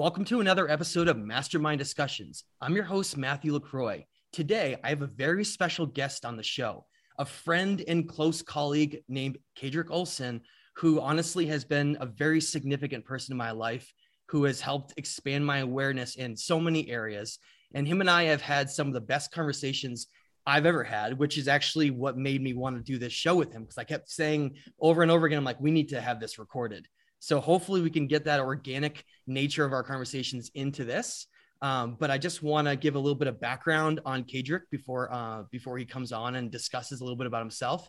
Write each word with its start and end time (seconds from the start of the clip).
Welcome 0.00 0.24
to 0.24 0.40
another 0.40 0.70
episode 0.70 1.08
of 1.08 1.18
Mastermind 1.18 1.78
Discussions. 1.78 2.44
I'm 2.62 2.74
your 2.74 2.86
host, 2.86 3.18
Matthew 3.18 3.52
LaCroix. 3.52 4.06
Today, 4.32 4.78
I 4.82 4.88
have 4.88 5.02
a 5.02 5.06
very 5.06 5.44
special 5.44 5.84
guest 5.84 6.24
on 6.24 6.38
the 6.38 6.42
show, 6.42 6.86
a 7.18 7.26
friend 7.26 7.84
and 7.86 8.08
close 8.08 8.40
colleague 8.40 9.02
named 9.08 9.36
Kaedrich 9.58 9.90
Olsen, 9.90 10.40
who 10.76 11.02
honestly 11.02 11.44
has 11.48 11.66
been 11.66 11.98
a 12.00 12.06
very 12.06 12.40
significant 12.40 13.04
person 13.04 13.34
in 13.34 13.36
my 13.36 13.50
life, 13.50 13.92
who 14.28 14.44
has 14.44 14.58
helped 14.58 14.94
expand 14.96 15.44
my 15.44 15.58
awareness 15.58 16.16
in 16.16 16.34
so 16.34 16.58
many 16.58 16.88
areas. 16.88 17.38
And 17.74 17.86
him 17.86 18.00
and 18.00 18.08
I 18.08 18.22
have 18.22 18.40
had 18.40 18.70
some 18.70 18.86
of 18.86 18.94
the 18.94 19.02
best 19.02 19.32
conversations 19.32 20.06
I've 20.46 20.64
ever 20.64 20.82
had, 20.82 21.18
which 21.18 21.36
is 21.36 21.46
actually 21.46 21.90
what 21.90 22.16
made 22.16 22.40
me 22.40 22.54
want 22.54 22.74
to 22.74 22.82
do 22.82 22.98
this 22.98 23.12
show 23.12 23.34
with 23.34 23.52
him 23.52 23.64
because 23.64 23.76
I 23.76 23.84
kept 23.84 24.08
saying 24.08 24.56
over 24.80 25.02
and 25.02 25.10
over 25.10 25.26
again, 25.26 25.36
I'm 25.36 25.44
like, 25.44 25.60
we 25.60 25.70
need 25.70 25.90
to 25.90 26.00
have 26.00 26.20
this 26.20 26.38
recorded. 26.38 26.88
So 27.20 27.38
hopefully 27.40 27.82
we 27.82 27.90
can 27.90 28.06
get 28.06 28.24
that 28.24 28.40
organic 28.40 29.04
nature 29.26 29.64
of 29.64 29.72
our 29.72 29.82
conversations 29.82 30.50
into 30.54 30.84
this. 30.84 31.26
Um, 31.62 31.96
but 32.00 32.10
I 32.10 32.18
just 32.18 32.42
want 32.42 32.66
to 32.66 32.74
give 32.74 32.94
a 32.94 32.98
little 32.98 33.18
bit 33.18 33.28
of 33.28 33.38
background 33.38 34.00
on 34.06 34.24
Kaedrich 34.24 34.62
before 34.70 35.12
uh, 35.12 35.42
before 35.50 35.76
he 35.76 35.84
comes 35.84 36.10
on 36.10 36.34
and 36.34 36.50
discusses 36.50 37.00
a 37.00 37.04
little 37.04 37.18
bit 37.18 37.26
about 37.26 37.42
himself. 37.42 37.88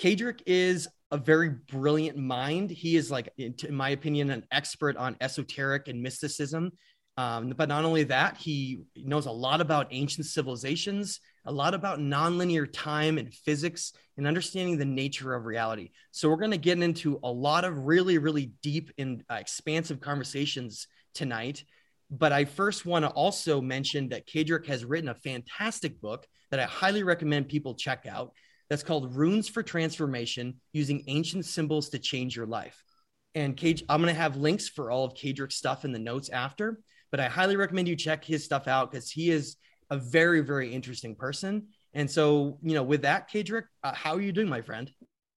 Kaedrich 0.00 0.42
is 0.46 0.88
a 1.12 1.16
very 1.16 1.50
brilliant 1.50 2.18
mind. 2.18 2.70
He 2.70 2.96
is 2.96 3.10
like, 3.10 3.28
in 3.38 3.54
my 3.70 3.90
opinion, 3.90 4.30
an 4.30 4.44
expert 4.50 4.96
on 4.96 5.16
esoteric 5.20 5.86
and 5.86 6.02
mysticism. 6.02 6.72
Um, 7.16 7.50
but 7.50 7.68
not 7.68 7.84
only 7.84 8.04
that, 8.04 8.38
he 8.38 8.80
knows 8.96 9.26
a 9.26 9.30
lot 9.30 9.60
about 9.60 9.88
ancient 9.90 10.26
civilizations, 10.26 11.20
a 11.44 11.52
lot 11.52 11.74
about 11.74 11.98
nonlinear 11.98 12.68
time 12.70 13.18
and 13.18 13.32
physics, 13.32 13.92
and 14.16 14.26
understanding 14.26 14.78
the 14.78 14.84
nature 14.84 15.34
of 15.34 15.46
reality. 15.46 15.90
So 16.10 16.28
we're 16.28 16.36
going 16.36 16.50
to 16.50 16.58
get 16.58 16.80
into 16.80 17.18
a 17.22 17.30
lot 17.30 17.64
of 17.64 17.78
really, 17.86 18.18
really 18.18 18.52
deep 18.62 18.90
and 18.98 19.24
uh, 19.30 19.34
expansive 19.34 20.00
conversations 20.00 20.86
tonight. 21.14 21.64
But 22.10 22.32
I 22.32 22.44
first 22.44 22.84
want 22.84 23.04
to 23.04 23.10
also 23.10 23.60
mention 23.60 24.10
that 24.10 24.26
Kaedrich 24.26 24.66
has 24.66 24.84
written 24.84 25.08
a 25.08 25.14
fantastic 25.14 26.00
book 26.00 26.26
that 26.50 26.60
I 26.60 26.64
highly 26.64 27.02
recommend 27.02 27.48
people 27.48 27.74
check 27.74 28.06
out. 28.06 28.32
That's 28.68 28.82
called 28.82 29.16
Runes 29.16 29.48
for 29.48 29.62
Transformation 29.62 30.60
Using 30.72 31.04
Ancient 31.06 31.46
Symbols 31.46 31.88
to 31.90 31.98
Change 31.98 32.36
Your 32.36 32.46
Life. 32.46 32.82
And 33.34 33.56
Cage, 33.56 33.82
I'm 33.88 34.02
going 34.02 34.14
to 34.14 34.20
have 34.20 34.36
links 34.36 34.68
for 34.68 34.90
all 34.90 35.04
of 35.04 35.14
Kaedrich's 35.14 35.56
stuff 35.56 35.84
in 35.84 35.92
the 35.92 35.98
notes 35.98 36.28
after 36.28 36.78
but 37.12 37.20
I 37.20 37.28
highly 37.28 37.56
recommend 37.56 37.86
you 37.86 37.94
check 37.94 38.24
his 38.24 38.42
stuff 38.42 38.66
out 38.66 38.90
because 38.90 39.08
he 39.10 39.30
is 39.30 39.56
a 39.92 39.96
very, 39.98 40.40
very 40.40 40.72
interesting 40.72 41.14
person. 41.14 41.66
And 41.92 42.10
so, 42.10 42.58
you 42.62 42.72
know, 42.72 42.82
with 42.82 43.02
that, 43.02 43.30
Kaedrich, 43.30 43.64
uh, 43.84 43.92
how 43.92 44.14
are 44.14 44.22
you 44.22 44.32
doing, 44.32 44.48
my 44.48 44.62
friend? 44.62 44.90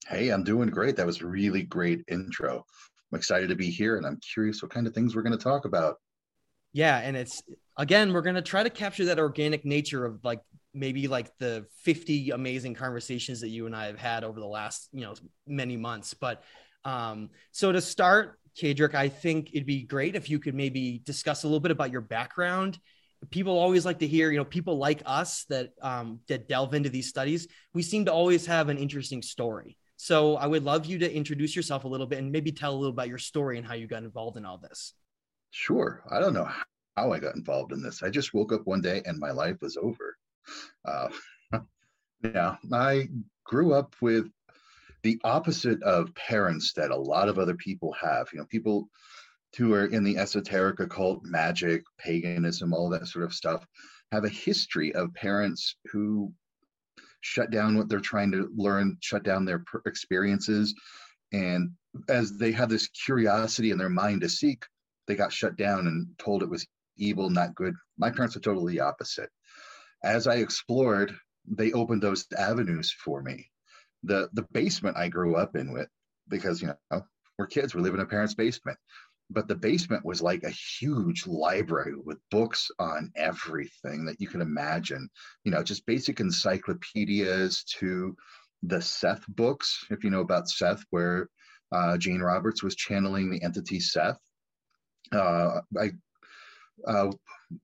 Hey, 0.07 0.29
I'm 0.29 0.45
doing 0.45 0.69
great. 0.69 0.95
That 0.95 1.05
was 1.05 1.19
a 1.19 1.25
really 1.25 1.63
great 1.63 2.05
intro. 2.07 2.63
I'm 3.11 3.17
excited 3.17 3.49
to 3.49 3.55
be 3.55 3.69
here 3.69 3.97
and 3.97 4.05
I'm 4.05 4.17
curious 4.33 4.63
what 4.63 4.71
kind 4.71 4.87
of 4.87 4.93
things 4.93 5.13
we're 5.13 5.23
going 5.23 5.37
to 5.37 5.43
talk 5.43 5.65
about. 5.65 5.97
Yeah. 6.71 6.99
And 6.99 7.17
it's, 7.17 7.43
again, 7.77 8.13
we're 8.13 8.21
going 8.21 8.35
to 8.35 8.41
try 8.41 8.63
to 8.63 8.69
capture 8.69 9.03
that 9.05 9.19
organic 9.19 9.65
nature 9.65 10.05
of 10.05 10.23
like 10.23 10.39
maybe 10.73 11.09
like 11.09 11.37
the 11.37 11.65
50 11.83 12.29
amazing 12.29 12.75
conversations 12.75 13.41
that 13.41 13.49
you 13.49 13.65
and 13.65 13.75
I 13.75 13.87
have 13.87 13.99
had 13.99 14.23
over 14.23 14.39
the 14.39 14.47
last, 14.47 14.87
you 14.93 15.01
know, 15.01 15.15
many 15.45 15.75
months. 15.75 16.13
But 16.13 16.43
um, 16.85 17.29
so 17.51 17.73
to 17.73 17.81
start, 17.81 18.39
Kaedrich, 18.57 18.95
I 18.95 19.09
think 19.09 19.49
it'd 19.51 19.65
be 19.65 19.83
great 19.83 20.15
if 20.15 20.29
you 20.29 20.39
could 20.39 20.55
maybe 20.55 21.01
discuss 21.03 21.43
a 21.43 21.47
little 21.47 21.59
bit 21.59 21.71
about 21.71 21.91
your 21.91 21.99
background. 21.99 22.79
People 23.29 23.57
always 23.57 23.85
like 23.85 23.99
to 23.99 24.07
hear, 24.07 24.31
you 24.31 24.37
know, 24.37 24.45
people 24.45 24.77
like 24.77 25.01
us 25.05 25.45
that 25.45 25.71
um, 25.81 26.19
that 26.27 26.47
delve 26.47 26.73
into 26.73 26.89
these 26.89 27.09
studies. 27.09 27.47
We 27.73 27.81
seem 27.81 28.05
to 28.05 28.13
always 28.13 28.45
have 28.45 28.69
an 28.69 28.77
interesting 28.77 29.21
story. 29.21 29.77
So 29.97 30.35
I 30.35 30.47
would 30.47 30.63
love 30.63 30.85
you 30.85 30.99
to 30.99 31.13
introduce 31.13 31.55
yourself 31.55 31.85
a 31.85 31.87
little 31.87 32.07
bit 32.07 32.19
and 32.19 32.31
maybe 32.31 32.51
tell 32.51 32.73
a 32.73 32.75
little 32.75 32.93
about 32.93 33.07
your 33.07 33.17
story 33.17 33.57
and 33.57 33.65
how 33.65 33.75
you 33.75 33.87
got 33.87 34.03
involved 34.03 34.37
in 34.37 34.45
all 34.45 34.57
this. 34.57 34.93
Sure. 35.51 36.03
I 36.11 36.19
don't 36.19 36.33
know 36.33 36.49
how 36.97 37.11
I 37.11 37.19
got 37.19 37.35
involved 37.35 37.71
in 37.71 37.81
this. 37.81 38.03
I 38.03 38.09
just 38.09 38.33
woke 38.33 38.51
up 38.51 38.65
one 38.65 38.81
day 38.81 39.01
and 39.05 39.17
my 39.17 39.31
life 39.31 39.57
was 39.61 39.77
over. 39.77 40.17
Uh, 40.83 41.09
yeah, 42.23 42.57
I 42.73 43.07
grew 43.45 43.73
up 43.73 43.95
with 44.01 44.29
the 45.03 45.19
opposite 45.23 45.81
of 45.83 46.13
parents 46.15 46.73
that 46.73 46.91
a 46.91 46.95
lot 46.95 47.29
of 47.29 47.39
other 47.39 47.55
people 47.55 47.93
have. 47.93 48.27
You 48.33 48.39
know, 48.39 48.45
people 48.45 48.89
who 49.57 49.73
are 49.73 49.85
in 49.85 50.03
the 50.03 50.17
esoteric 50.17 50.79
occult, 50.79 51.23
magic, 51.23 51.83
paganism, 51.97 52.73
all 52.73 52.89
that 52.89 53.07
sort 53.07 53.25
of 53.25 53.33
stuff, 53.33 53.65
have 54.11 54.25
a 54.25 54.29
history 54.29 54.93
of 54.93 55.13
parents 55.13 55.75
who 55.91 56.31
shut 57.21 57.51
down 57.51 57.77
what 57.77 57.89
they're 57.89 57.99
trying 57.99 58.31
to 58.31 58.49
learn, 58.55 58.97
shut 59.01 59.23
down 59.23 59.45
their 59.45 59.63
experiences. 59.85 60.73
And 61.33 61.71
as 62.09 62.37
they 62.37 62.51
have 62.51 62.69
this 62.69 62.87
curiosity 62.87 63.71
in 63.71 63.77
their 63.77 63.89
mind 63.89 64.21
to 64.21 64.29
seek, 64.29 64.65
they 65.07 65.15
got 65.15 65.33
shut 65.33 65.55
down 65.55 65.87
and 65.87 66.07
told 66.17 66.43
it 66.43 66.49
was 66.49 66.67
evil, 66.97 67.29
not 67.29 67.55
good. 67.55 67.73
My 67.97 68.11
parents 68.11 68.35
were 68.35 68.41
totally 68.41 68.79
opposite. 68.79 69.29
As 70.03 70.27
I 70.27 70.35
explored, 70.35 71.15
they 71.47 71.71
opened 71.71 72.01
those 72.01 72.25
avenues 72.37 72.91
for 72.91 73.21
me 73.21 73.49
the 74.05 74.29
the 74.33 74.45
basement 74.53 74.97
I 74.97 75.09
grew 75.09 75.35
up 75.35 75.55
in 75.55 75.73
with 75.73 75.89
because 76.29 76.61
you 76.61 76.67
know 76.91 77.01
we're 77.37 77.47
kids, 77.47 77.75
we 77.75 77.81
live 77.81 77.93
in 77.93 77.99
a 77.99 78.05
parent's 78.05 78.33
basement. 78.33 78.77
But 79.29 79.47
the 79.47 79.55
basement 79.55 80.05
was 80.05 80.21
like 80.21 80.43
a 80.43 80.49
huge 80.79 81.25
library 81.25 81.95
with 81.95 82.19
books 82.29 82.69
on 82.79 83.11
everything 83.15 84.05
that 84.05 84.21
you 84.21 84.27
can 84.27 84.41
imagine. 84.41 85.09
You 85.43 85.51
know, 85.51 85.63
just 85.63 85.85
basic 85.85 86.19
encyclopedias 86.19 87.63
to 87.79 88.15
the 88.63 88.81
Seth 88.81 89.25
books, 89.27 89.85
if 89.89 90.03
you 90.03 90.09
know 90.09 90.21
about 90.21 90.49
Seth, 90.49 90.83
where 90.91 91.29
uh, 91.71 91.97
Jane 91.97 92.21
Roberts 92.21 92.63
was 92.63 92.75
channeling 92.75 93.29
the 93.29 93.41
entity 93.41 93.79
Seth. 93.79 94.19
Uh, 95.11 95.61
I, 95.77 95.91
uh, 96.87 97.11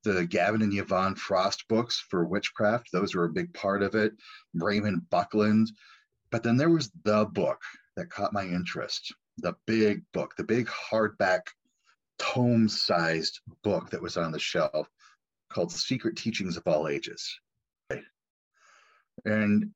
the 0.03 0.25
Gavin 0.25 0.61
and 0.61 0.73
Yvonne 0.73 1.15
Frost 1.15 1.65
books 1.67 2.03
for 2.09 2.25
witchcraft, 2.25 2.89
those 2.91 3.15
were 3.15 3.25
a 3.25 3.33
big 3.33 3.53
part 3.53 3.83
of 3.83 3.95
it. 3.95 4.13
Raymond 4.53 5.09
Buckland, 5.09 5.71
but 6.31 6.43
then 6.43 6.57
there 6.57 6.69
was 6.69 6.91
the 7.03 7.25
book 7.25 7.61
that 7.97 8.09
caught 8.09 8.33
my 8.33 8.45
interest 8.45 9.13
the 9.37 9.53
big 9.65 10.03
book, 10.13 10.35
the 10.37 10.43
big 10.43 10.67
hardback 10.67 11.41
tome 12.19 12.69
sized 12.69 13.39
book 13.63 13.89
that 13.89 14.01
was 14.01 14.17
on 14.17 14.31
the 14.31 14.39
shelf 14.39 14.87
called 15.51 15.71
Secret 15.71 16.15
Teachings 16.15 16.57
of 16.57 16.63
All 16.65 16.87
Ages. 16.87 17.39
And 19.25 19.71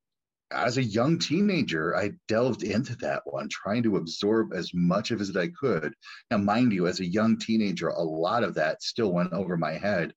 as 0.52 0.78
a 0.78 0.84
young 0.84 1.20
teenager, 1.20 1.96
I 1.96 2.12
delved 2.28 2.64
into 2.64 2.96
that 2.98 3.24
one, 3.26 3.50
trying 3.50 3.84
to 3.84 3.98
absorb 3.98 4.54
as 4.54 4.72
much 4.74 5.12
of 5.12 5.20
it 5.20 5.30
as 5.30 5.36
I 5.36 5.48
could. 5.48 5.94
Now, 6.32 6.38
mind 6.38 6.72
you, 6.72 6.88
as 6.88 7.00
a 7.00 7.06
young 7.06 7.38
teenager, 7.38 7.90
a 7.90 8.02
lot 8.02 8.44
of 8.44 8.54
that 8.56 8.84
still 8.84 9.12
went 9.12 9.34
over 9.34 9.58
my 9.58 9.74
head, 9.74 10.14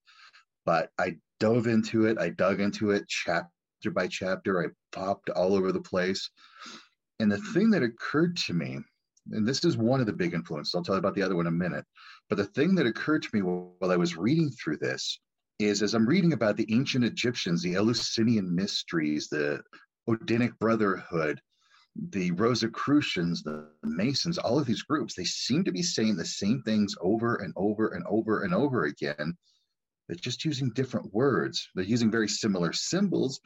but 0.64 0.90
I 0.98 1.16
dove 1.40 1.66
into 1.66 2.06
it, 2.06 2.18
I 2.18 2.30
dug 2.30 2.60
into 2.60 2.90
it 2.90 3.08
chapter 3.08 3.50
by 3.92 4.08
chapter. 4.08 4.62
I 4.64 4.68
popped 4.92 5.30
all 5.30 5.54
over 5.54 5.72
the 5.72 5.80
place. 5.80 6.30
And 7.20 7.30
the 7.30 7.38
thing 7.38 7.70
that 7.70 7.82
occurred 7.82 8.36
to 8.38 8.54
me, 8.54 8.78
and 9.32 9.46
this 9.46 9.64
is 9.64 9.76
one 9.76 10.00
of 10.00 10.06
the 10.06 10.12
big 10.12 10.34
influences, 10.34 10.74
I'll 10.74 10.82
tell 10.82 10.94
you 10.94 11.00
about 11.00 11.14
the 11.14 11.22
other 11.22 11.36
one 11.36 11.46
in 11.46 11.52
a 11.52 11.56
minute. 11.56 11.84
But 12.28 12.36
the 12.36 12.44
thing 12.44 12.74
that 12.76 12.86
occurred 12.86 13.22
to 13.22 13.28
me 13.32 13.42
while 13.42 13.90
I 13.90 13.96
was 13.96 14.16
reading 14.16 14.50
through 14.50 14.78
this 14.78 15.18
is 15.58 15.82
as 15.82 15.94
I'm 15.94 16.06
reading 16.06 16.32
about 16.32 16.56
the 16.56 16.72
ancient 16.72 17.04
Egyptians, 17.04 17.62
the 17.62 17.74
Eleusinian 17.74 18.54
mysteries, 18.54 19.28
the 19.28 19.60
Odinic 20.08 20.58
Brotherhood, 20.58 21.40
the 22.10 22.30
Rosicrucians, 22.32 23.42
the 23.42 23.68
Masons, 23.82 24.38
all 24.38 24.58
of 24.58 24.66
these 24.66 24.82
groups, 24.82 25.14
they 25.14 25.24
seem 25.24 25.64
to 25.64 25.72
be 25.72 25.82
saying 25.82 26.16
the 26.16 26.24
same 26.24 26.62
things 26.62 26.94
over 27.00 27.36
and 27.36 27.52
over 27.56 27.88
and 27.88 28.04
over 28.08 28.42
and 28.42 28.54
over 28.54 28.84
again. 28.84 29.36
They're 30.06 30.16
just 30.16 30.44
using 30.44 30.70
different 30.70 31.12
words. 31.12 31.68
They're 31.74 31.84
using 31.84 32.10
very 32.10 32.28
similar 32.28 32.72
symbols, 32.72 33.40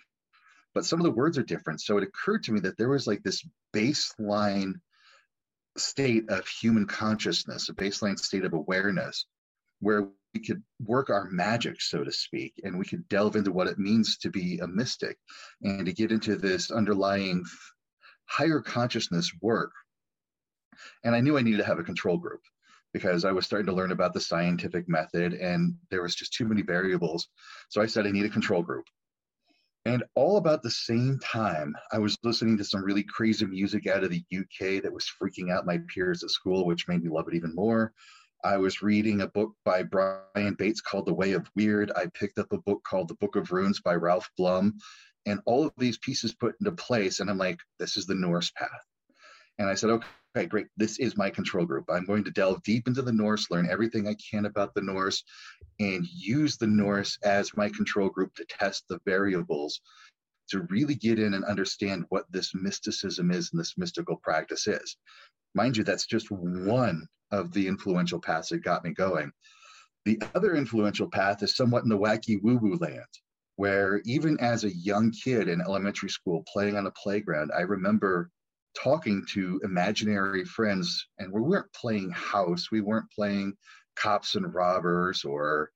but 0.74 0.84
some 0.84 1.00
of 1.00 1.04
the 1.04 1.10
words 1.10 1.38
are 1.38 1.42
different. 1.42 1.80
So 1.80 1.96
it 1.96 2.04
occurred 2.04 2.44
to 2.44 2.52
me 2.52 2.60
that 2.60 2.76
there 2.76 2.90
was 2.90 3.06
like 3.06 3.22
this 3.22 3.42
baseline 3.74 4.74
state 5.76 6.28
of 6.28 6.46
human 6.46 6.86
consciousness, 6.86 7.68
a 7.68 7.74
baseline 7.74 8.18
state 8.18 8.44
of 8.44 8.52
awareness 8.52 9.26
where 9.80 10.08
we 10.34 10.40
could 10.40 10.62
work 10.84 11.10
our 11.10 11.28
magic, 11.30 11.80
so 11.80 12.04
to 12.04 12.12
speak, 12.12 12.54
and 12.64 12.78
we 12.78 12.84
could 12.84 13.08
delve 13.08 13.36
into 13.36 13.52
what 13.52 13.66
it 13.66 13.78
means 13.78 14.16
to 14.18 14.30
be 14.30 14.58
a 14.58 14.66
mystic 14.66 15.18
and 15.62 15.86
to 15.86 15.92
get 15.92 16.12
into 16.12 16.36
this 16.36 16.70
underlying 16.70 17.44
higher 18.26 18.60
consciousness 18.60 19.30
work. 19.40 19.72
And 21.04 21.14
I 21.14 21.20
knew 21.20 21.36
I 21.36 21.42
needed 21.42 21.58
to 21.58 21.66
have 21.66 21.78
a 21.78 21.84
control 21.84 22.16
group 22.16 22.40
because 22.94 23.24
I 23.24 23.32
was 23.32 23.46
starting 23.46 23.66
to 23.66 23.74
learn 23.74 23.92
about 23.92 24.14
the 24.14 24.20
scientific 24.20 24.88
method 24.88 25.34
and 25.34 25.74
there 25.90 26.02
was 26.02 26.14
just 26.14 26.32
too 26.32 26.46
many 26.46 26.62
variables. 26.62 27.28
So 27.68 27.80
I 27.80 27.86
said, 27.86 28.06
I 28.06 28.10
need 28.10 28.26
a 28.26 28.30
control 28.30 28.62
group. 28.62 28.84
And 29.84 30.04
all 30.14 30.36
about 30.36 30.62
the 30.62 30.70
same 30.70 31.18
time, 31.18 31.74
I 31.92 31.98
was 31.98 32.16
listening 32.22 32.56
to 32.58 32.64
some 32.64 32.84
really 32.84 33.02
crazy 33.02 33.46
music 33.46 33.88
out 33.88 34.04
of 34.04 34.10
the 34.10 34.24
UK 34.32 34.82
that 34.82 34.92
was 34.92 35.10
freaking 35.20 35.50
out 35.50 35.66
my 35.66 35.78
peers 35.92 36.22
at 36.22 36.30
school, 36.30 36.66
which 36.66 36.86
made 36.86 37.02
me 37.02 37.10
love 37.10 37.26
it 37.26 37.34
even 37.34 37.54
more. 37.54 37.92
I 38.44 38.56
was 38.58 38.82
reading 38.82 39.20
a 39.20 39.28
book 39.28 39.54
by 39.64 39.82
Brian 39.82 40.54
Bates 40.58 40.80
called 40.80 41.06
The 41.06 41.14
Way 41.14 41.32
of 41.32 41.48
Wyrd. 41.58 41.90
I 41.96 42.06
picked 42.06 42.38
up 42.38 42.52
a 42.52 42.58
book 42.58 42.82
called 42.84 43.08
The 43.08 43.14
Book 43.14 43.34
of 43.34 43.50
Runes 43.50 43.80
by 43.80 43.94
Ralph 43.94 44.30
Blum. 44.36 44.78
And 45.26 45.40
all 45.46 45.64
of 45.64 45.72
these 45.78 45.98
pieces 45.98 46.34
put 46.34 46.56
into 46.60 46.72
place. 46.72 47.20
And 47.20 47.28
I'm 47.28 47.38
like, 47.38 47.58
this 47.78 47.96
is 47.96 48.06
the 48.06 48.14
Norse 48.14 48.50
path. 48.52 48.70
And 49.62 49.70
I 49.70 49.74
said, 49.74 49.90
okay, 49.90 50.46
great. 50.46 50.66
This 50.76 50.98
is 50.98 51.16
my 51.16 51.30
control 51.30 51.64
group. 51.64 51.84
I'm 51.88 52.04
going 52.04 52.24
to 52.24 52.32
delve 52.32 52.64
deep 52.64 52.88
into 52.88 53.00
the 53.00 53.12
Norse, 53.12 53.48
learn 53.48 53.68
everything 53.70 54.08
I 54.08 54.16
can 54.30 54.44
about 54.44 54.74
the 54.74 54.82
Norse, 54.82 55.22
and 55.78 56.04
use 56.04 56.56
the 56.56 56.66
Norse 56.66 57.16
as 57.22 57.56
my 57.56 57.68
control 57.68 58.08
group 58.08 58.34
to 58.34 58.44
test 58.46 58.84
the 58.88 58.98
variables 59.06 59.80
to 60.50 60.66
really 60.68 60.96
get 60.96 61.20
in 61.20 61.34
and 61.34 61.44
understand 61.44 62.06
what 62.08 62.24
this 62.32 62.52
mysticism 62.54 63.30
is 63.30 63.50
and 63.52 63.60
this 63.60 63.78
mystical 63.78 64.16
practice 64.16 64.66
is. 64.66 64.96
Mind 65.54 65.76
you, 65.76 65.84
that's 65.84 66.06
just 66.06 66.30
one 66.30 67.06
of 67.30 67.52
the 67.52 67.68
influential 67.68 68.20
paths 68.20 68.48
that 68.48 68.64
got 68.64 68.84
me 68.84 68.90
going. 68.90 69.30
The 70.06 70.20
other 70.34 70.56
influential 70.56 71.08
path 71.08 71.42
is 71.44 71.54
somewhat 71.54 71.84
in 71.84 71.88
the 71.88 71.96
wacky 71.96 72.42
woo 72.42 72.56
woo 72.56 72.76
land, 72.80 73.06
where 73.54 74.02
even 74.04 74.40
as 74.40 74.64
a 74.64 74.74
young 74.74 75.12
kid 75.12 75.46
in 75.46 75.60
elementary 75.60 76.10
school 76.10 76.42
playing 76.52 76.76
on 76.76 76.86
a 76.86 76.90
playground, 76.90 77.52
I 77.56 77.60
remember 77.60 78.28
talking 78.74 79.24
to 79.30 79.60
imaginary 79.64 80.44
friends, 80.44 81.06
and 81.18 81.32
we 81.32 81.40
weren't 81.40 81.72
playing 81.72 82.10
house, 82.10 82.70
we 82.70 82.80
weren't 82.80 83.10
playing 83.10 83.54
cops 83.96 84.34
and 84.34 84.54
robbers 84.54 85.24
or 85.24 85.70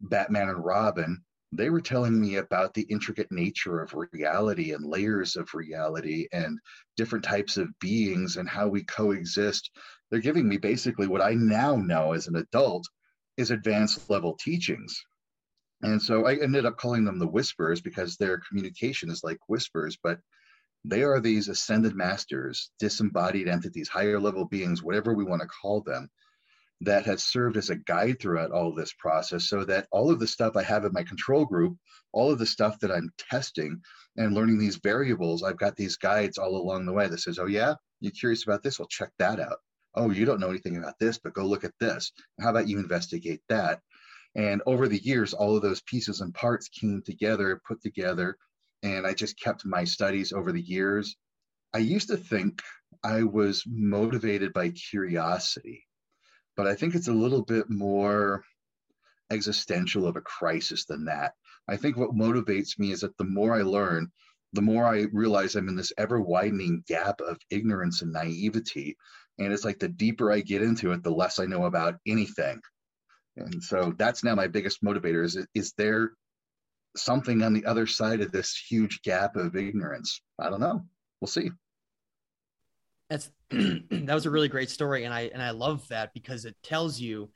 Batman 0.00 0.48
and 0.48 0.64
Robin. 0.64 1.22
They 1.52 1.70
were 1.70 1.80
telling 1.80 2.20
me 2.20 2.36
about 2.36 2.74
the 2.74 2.82
intricate 2.82 3.30
nature 3.32 3.80
of 3.80 3.94
reality 4.12 4.72
and 4.72 4.84
layers 4.84 5.36
of 5.36 5.52
reality 5.52 6.28
and 6.32 6.58
different 6.96 7.24
types 7.24 7.56
of 7.56 7.68
beings 7.80 8.36
and 8.36 8.48
how 8.48 8.68
we 8.68 8.84
coexist. 8.84 9.70
They're 10.10 10.20
giving 10.20 10.48
me 10.48 10.58
basically 10.58 11.08
what 11.08 11.20
I 11.20 11.34
now 11.34 11.76
know 11.76 12.12
as 12.12 12.28
an 12.28 12.36
adult 12.36 12.86
is 13.36 13.50
advanced 13.50 14.08
level 14.08 14.36
teachings. 14.36 15.04
And 15.82 16.00
so 16.00 16.26
I 16.26 16.36
ended 16.36 16.66
up 16.66 16.76
calling 16.76 17.04
them 17.04 17.18
the 17.18 17.26
whispers 17.26 17.80
because 17.80 18.16
their 18.16 18.40
communication 18.48 19.10
is 19.10 19.24
like 19.24 19.38
whispers, 19.48 19.98
but 20.02 20.20
they 20.84 21.02
are 21.02 21.20
these 21.20 21.48
ascended 21.48 21.94
masters, 21.94 22.70
disembodied 22.78 23.48
entities, 23.48 23.88
higher 23.88 24.18
level 24.18 24.44
beings, 24.46 24.82
whatever 24.82 25.14
we 25.14 25.24
want 25.24 25.42
to 25.42 25.48
call 25.48 25.82
them, 25.82 26.08
that 26.80 27.04
has 27.04 27.22
served 27.22 27.58
as 27.58 27.68
a 27.68 27.76
guide 27.76 28.18
throughout 28.18 28.50
all 28.50 28.74
this 28.74 28.94
process 28.94 29.44
so 29.44 29.64
that 29.64 29.86
all 29.92 30.10
of 30.10 30.18
the 30.18 30.26
stuff 30.26 30.56
I 30.56 30.62
have 30.62 30.84
in 30.84 30.92
my 30.92 31.02
control 31.02 31.44
group, 31.44 31.76
all 32.12 32.32
of 32.32 32.38
the 32.38 32.46
stuff 32.46 32.78
that 32.80 32.90
I'm 32.90 33.12
testing 33.18 33.80
and 34.16 34.34
learning 34.34 34.58
these 34.58 34.76
variables, 34.76 35.42
I've 35.42 35.58
got 35.58 35.76
these 35.76 35.96
guides 35.96 36.38
all 36.38 36.56
along 36.56 36.86
the 36.86 36.92
way 36.92 37.08
that 37.08 37.20
says, 37.20 37.38
oh, 37.38 37.46
yeah, 37.46 37.74
you're 38.00 38.12
curious 38.12 38.44
about 38.44 38.62
this? 38.62 38.78
Well, 38.78 38.88
check 38.88 39.10
that 39.18 39.38
out. 39.38 39.58
Oh, 39.94 40.10
you 40.10 40.24
don't 40.24 40.40
know 40.40 40.48
anything 40.48 40.78
about 40.78 40.98
this, 40.98 41.18
but 41.18 41.34
go 41.34 41.44
look 41.44 41.64
at 41.64 41.74
this. 41.80 42.12
How 42.40 42.50
about 42.50 42.68
you 42.68 42.78
investigate 42.78 43.42
that? 43.50 43.80
And 44.36 44.62
over 44.64 44.88
the 44.88 45.02
years, 45.02 45.34
all 45.34 45.56
of 45.56 45.62
those 45.62 45.82
pieces 45.82 46.20
and 46.20 46.32
parts 46.32 46.68
came 46.68 47.02
together, 47.04 47.60
put 47.66 47.82
together, 47.82 48.36
and 48.82 49.06
I 49.06 49.14
just 49.14 49.40
kept 49.40 49.64
my 49.64 49.84
studies 49.84 50.32
over 50.32 50.52
the 50.52 50.62
years. 50.62 51.16
I 51.74 51.78
used 51.78 52.08
to 52.08 52.16
think 52.16 52.62
I 53.02 53.22
was 53.22 53.64
motivated 53.66 54.52
by 54.52 54.70
curiosity, 54.70 55.86
but 56.56 56.66
I 56.66 56.74
think 56.74 56.94
it's 56.94 57.08
a 57.08 57.12
little 57.12 57.42
bit 57.42 57.70
more 57.70 58.44
existential 59.30 60.06
of 60.06 60.16
a 60.16 60.20
crisis 60.20 60.84
than 60.84 61.04
that. 61.04 61.32
I 61.68 61.76
think 61.76 61.96
what 61.96 62.14
motivates 62.14 62.78
me 62.78 62.90
is 62.90 63.00
that 63.00 63.16
the 63.16 63.24
more 63.24 63.54
I 63.54 63.62
learn, 63.62 64.10
the 64.52 64.62
more 64.62 64.84
I 64.84 65.06
realize 65.12 65.54
I'm 65.54 65.68
in 65.68 65.76
this 65.76 65.92
ever 65.96 66.20
widening 66.20 66.82
gap 66.88 67.20
of 67.20 67.38
ignorance 67.50 68.02
and 68.02 68.12
naivety. 68.12 68.96
And 69.38 69.52
it's 69.52 69.64
like 69.64 69.78
the 69.78 69.88
deeper 69.88 70.32
I 70.32 70.40
get 70.40 70.62
into 70.62 70.92
it, 70.92 71.02
the 71.02 71.10
less 71.10 71.38
I 71.38 71.46
know 71.46 71.64
about 71.64 71.94
anything. 72.06 72.60
And 73.36 73.62
so 73.62 73.94
that's 73.96 74.24
now 74.24 74.34
my 74.34 74.48
biggest 74.48 74.82
motivator 74.82 75.24
is, 75.24 75.38
is 75.54 75.72
there 75.78 76.12
something 76.96 77.42
on 77.42 77.52
the 77.52 77.64
other 77.64 77.86
side 77.86 78.20
of 78.20 78.32
this 78.32 78.56
huge 78.56 79.02
gap 79.02 79.36
of 79.36 79.56
ignorance. 79.56 80.22
I 80.38 80.50
don't 80.50 80.60
know. 80.60 80.84
We'll 81.20 81.28
see. 81.28 81.50
That's 83.08 83.30
that 83.50 84.14
was 84.14 84.26
a 84.26 84.30
really 84.30 84.48
great 84.48 84.70
story, 84.70 85.04
and 85.04 85.12
I 85.12 85.30
and 85.32 85.42
I 85.42 85.50
love 85.50 85.86
that 85.88 86.14
because 86.14 86.44
it 86.44 86.56
tells 86.62 87.00
you 87.00 87.30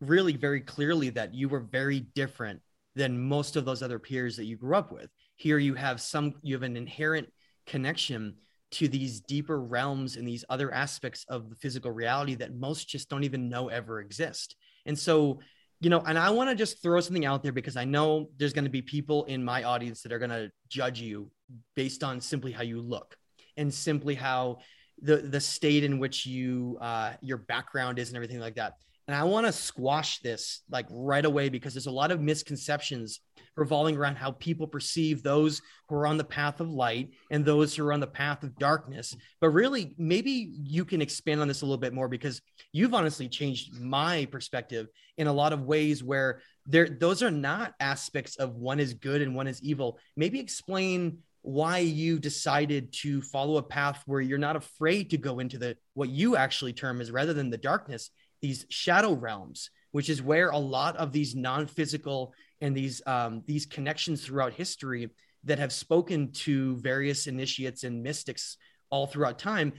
really 0.00 0.36
very 0.36 0.60
clearly 0.60 1.10
that 1.10 1.34
you 1.34 1.48
were 1.48 1.60
very 1.60 2.00
different 2.14 2.60
than 2.94 3.18
most 3.18 3.56
of 3.56 3.64
those 3.64 3.82
other 3.82 3.98
peers 3.98 4.36
that 4.36 4.44
you 4.44 4.56
grew 4.56 4.76
up 4.76 4.92
with. 4.92 5.10
Here 5.36 5.58
you 5.58 5.74
have 5.74 6.00
some 6.00 6.34
you 6.42 6.54
have 6.54 6.62
an 6.62 6.76
inherent 6.76 7.28
connection 7.66 8.36
to 8.70 8.86
these 8.86 9.20
deeper 9.20 9.60
realms 9.60 10.16
and 10.16 10.28
these 10.28 10.44
other 10.48 10.72
aspects 10.72 11.24
of 11.28 11.48
the 11.48 11.56
physical 11.56 11.90
reality 11.90 12.34
that 12.34 12.54
most 12.54 12.88
just 12.88 13.08
don't 13.08 13.24
even 13.24 13.48
know 13.48 13.68
ever 13.68 14.00
exist. 14.00 14.56
And 14.84 14.98
so 14.98 15.40
you 15.80 15.90
know, 15.90 16.00
and 16.00 16.18
I 16.18 16.30
want 16.30 16.50
to 16.50 16.56
just 16.56 16.82
throw 16.82 17.00
something 17.00 17.24
out 17.24 17.42
there 17.42 17.52
because 17.52 17.76
I 17.76 17.84
know 17.84 18.30
there's 18.36 18.52
going 18.52 18.64
to 18.64 18.70
be 18.70 18.82
people 18.82 19.24
in 19.24 19.44
my 19.44 19.62
audience 19.62 20.02
that 20.02 20.12
are 20.12 20.18
going 20.18 20.30
to 20.30 20.50
judge 20.68 21.00
you 21.00 21.30
based 21.76 22.02
on 22.02 22.20
simply 22.20 22.50
how 22.50 22.62
you 22.62 22.80
look 22.80 23.16
and 23.56 23.72
simply 23.72 24.14
how 24.14 24.58
the 25.00 25.18
the 25.18 25.40
state 25.40 25.84
in 25.84 25.98
which 25.98 26.26
you 26.26 26.78
uh, 26.80 27.12
your 27.20 27.38
background 27.38 27.98
is 27.98 28.08
and 28.08 28.16
everything 28.16 28.40
like 28.40 28.56
that. 28.56 28.74
And 29.08 29.16
I 29.16 29.24
want 29.24 29.46
to 29.46 29.52
squash 29.52 30.18
this 30.18 30.60
like 30.70 30.86
right 30.90 31.24
away 31.24 31.48
because 31.48 31.72
there's 31.72 31.86
a 31.86 31.90
lot 31.90 32.10
of 32.10 32.20
misconceptions 32.20 33.20
revolving 33.56 33.96
around 33.96 34.16
how 34.16 34.32
people 34.32 34.66
perceive 34.66 35.22
those 35.22 35.62
who 35.88 35.96
are 35.96 36.06
on 36.06 36.18
the 36.18 36.24
path 36.24 36.60
of 36.60 36.68
light 36.68 37.08
and 37.30 37.42
those 37.42 37.74
who 37.74 37.86
are 37.86 37.92
on 37.94 38.00
the 38.00 38.06
path 38.06 38.42
of 38.42 38.56
darkness. 38.58 39.16
But 39.40 39.48
really, 39.48 39.94
maybe 39.96 40.52
you 40.62 40.84
can 40.84 41.00
expand 41.00 41.40
on 41.40 41.48
this 41.48 41.62
a 41.62 41.64
little 41.64 41.78
bit 41.78 41.94
more 41.94 42.06
because 42.06 42.42
you've 42.72 42.92
honestly 42.92 43.30
changed 43.30 43.80
my 43.80 44.26
perspective 44.26 44.88
in 45.16 45.26
a 45.26 45.32
lot 45.32 45.54
of 45.54 45.62
ways 45.62 46.04
where 46.04 46.42
there 46.66 46.86
those 46.86 47.22
are 47.22 47.30
not 47.30 47.72
aspects 47.80 48.36
of 48.36 48.56
one 48.56 48.78
is 48.78 48.92
good 48.92 49.22
and 49.22 49.34
one 49.34 49.48
is 49.48 49.62
evil. 49.62 49.98
Maybe 50.16 50.38
explain 50.38 51.20
why 51.42 51.78
you 51.78 52.18
decided 52.18 52.92
to 52.92 53.22
follow 53.22 53.56
a 53.56 53.62
path 53.62 54.02
where 54.04 54.20
you're 54.20 54.36
not 54.36 54.56
afraid 54.56 55.08
to 55.10 55.16
go 55.16 55.38
into 55.38 55.56
the 55.56 55.76
what 55.94 56.10
you 56.10 56.36
actually 56.36 56.74
term 56.74 57.00
as 57.00 57.10
rather 57.10 57.32
than 57.32 57.48
the 57.48 57.56
darkness, 57.56 58.10
these 58.40 58.66
shadow 58.68 59.12
realms, 59.12 59.70
which 59.92 60.08
is 60.08 60.22
where 60.22 60.50
a 60.50 60.58
lot 60.58 60.96
of 60.96 61.12
these 61.12 61.34
non-physical 61.34 62.32
and 62.60 62.76
these 62.76 63.02
um, 63.06 63.42
these 63.46 63.66
connections 63.66 64.24
throughout 64.24 64.52
history 64.52 65.10
that 65.44 65.58
have 65.58 65.72
spoken 65.72 66.32
to 66.32 66.76
various 66.78 67.26
initiates 67.26 67.84
and 67.84 68.02
mystics 68.02 68.56
all 68.90 69.06
throughout 69.06 69.38
time 69.38 69.72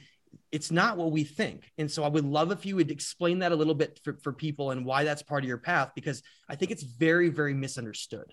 it's 0.52 0.72
not 0.72 0.98
what 0.98 1.12
we 1.12 1.24
think. 1.24 1.72
And 1.78 1.90
so 1.90 2.04
i 2.04 2.08
would 2.08 2.26
love 2.26 2.52
if 2.52 2.66
you 2.66 2.76
would 2.76 2.92
explain 2.92 3.40
that 3.40 3.52
a 3.52 3.56
little 3.56 3.74
bit 3.74 4.00
for, 4.04 4.18
for 4.22 4.34
people 4.34 4.72
and 4.72 4.86
why 4.86 5.04
that's 5.04 5.24
part 5.24 5.44
of 5.44 5.48
your 5.48 5.58
path 5.58 5.92
because 5.96 6.22
i 6.48 6.56
think 6.56 6.72
it's 6.72 6.84
very 6.84 7.30
very 7.30 7.54
misunderstood. 7.54 8.32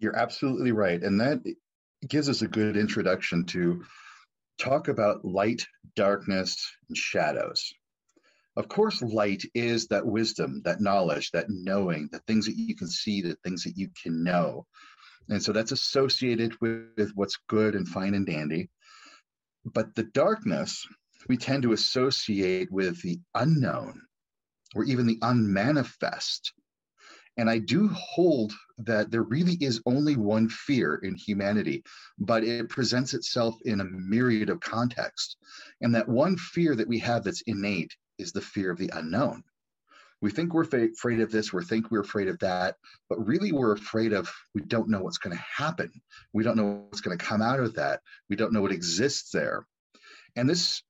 You're 0.00 0.16
absolutely 0.16 0.72
right. 0.72 1.02
And 1.02 1.20
that 1.20 1.42
gives 2.06 2.28
us 2.28 2.42
a 2.42 2.48
good 2.48 2.76
introduction 2.76 3.44
to 3.46 3.84
talk 4.58 4.88
about 4.88 5.24
light 5.24 5.66
darkness 5.96 6.56
and 6.88 6.96
shadows 6.96 7.72
of 8.58 8.66
course, 8.66 9.00
light 9.02 9.44
is 9.54 9.86
that 9.86 10.04
wisdom, 10.04 10.62
that 10.64 10.80
knowledge, 10.80 11.30
that 11.30 11.46
knowing, 11.48 12.08
the 12.10 12.18
things 12.26 12.44
that 12.46 12.56
you 12.56 12.74
can 12.74 12.88
see, 12.88 13.22
the 13.22 13.36
things 13.44 13.62
that 13.62 13.76
you 13.76 13.88
can 14.02 14.24
know. 14.24 14.66
And 15.28 15.40
so 15.40 15.52
that's 15.52 15.70
associated 15.70 16.60
with, 16.60 17.12
what's 17.14 17.38
good 17.48 17.76
and 17.76 17.86
fine 17.86 18.14
and 18.14 18.26
dandy. 18.26 18.68
But 19.64 19.94
the 19.94 20.02
darkness, 20.02 20.84
we 21.28 21.36
tend 21.36 21.62
to 21.62 21.72
associate 21.72 22.68
with 22.72 23.00
the 23.00 23.20
unknown 23.36 24.02
or 24.74 24.82
even 24.82 25.06
the 25.06 25.20
unmanifest. 25.22 26.52
And 27.36 27.48
I 27.48 27.58
do 27.58 27.86
hold 27.90 28.52
that 28.78 29.12
there 29.12 29.22
really 29.22 29.56
is 29.60 29.80
only 29.86 30.16
one 30.16 30.48
fear 30.48 30.96
in 30.96 31.14
humanity, 31.14 31.84
but 32.18 32.42
it 32.42 32.68
presents 32.68 33.14
itself 33.14 33.54
in 33.64 33.80
a 33.80 33.84
myriad 33.84 34.50
of 34.50 34.58
contexts. 34.58 35.36
And 35.80 35.94
that 35.94 36.08
one 36.08 36.36
fear 36.36 36.74
that 36.74 36.88
we 36.88 36.98
have 36.98 37.22
that's 37.22 37.42
innate 37.42 37.94
is 38.18 38.32
the 38.32 38.40
fear 38.40 38.70
of 38.70 38.78
the 38.78 38.90
unknown. 38.92 39.44
We 40.20 40.30
think 40.30 40.52
we're 40.52 40.64
fa- 40.64 40.88
afraid 40.92 41.20
of 41.20 41.30
this, 41.30 41.52
we 41.52 41.64
think 41.64 41.90
we're 41.90 42.00
afraid 42.00 42.28
of 42.28 42.40
that, 42.40 42.76
but 43.08 43.24
really 43.24 43.52
we're 43.52 43.72
afraid 43.72 44.12
of 44.12 44.32
we 44.54 44.62
don't 44.62 44.88
know 44.88 45.00
what's 45.00 45.18
going 45.18 45.36
to 45.36 45.42
happen. 45.42 45.92
We 46.32 46.42
don't 46.42 46.56
know 46.56 46.86
what's 46.88 47.00
going 47.00 47.16
to 47.16 47.24
come 47.24 47.40
out 47.40 47.60
of 47.60 47.74
that. 47.74 48.00
We 48.28 48.36
don't 48.36 48.52
know 48.52 48.60
what 48.60 48.72
exists 48.72 49.30
there. 49.30 49.66
And 50.34 50.50
this 50.50 50.82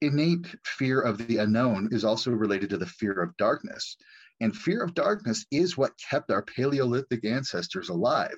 innate 0.00 0.46
fear 0.64 1.00
of 1.00 1.18
the 1.18 1.38
unknown 1.38 1.88
is 1.90 2.04
also 2.04 2.30
related 2.30 2.70
to 2.70 2.78
the 2.78 2.86
fear 2.86 3.12
of 3.12 3.36
darkness. 3.36 3.96
And 4.40 4.54
fear 4.54 4.82
of 4.82 4.94
darkness 4.94 5.46
is 5.50 5.76
what 5.76 5.98
kept 5.98 6.30
our 6.30 6.42
Paleolithic 6.42 7.24
ancestors 7.24 7.88
alive. 7.88 8.36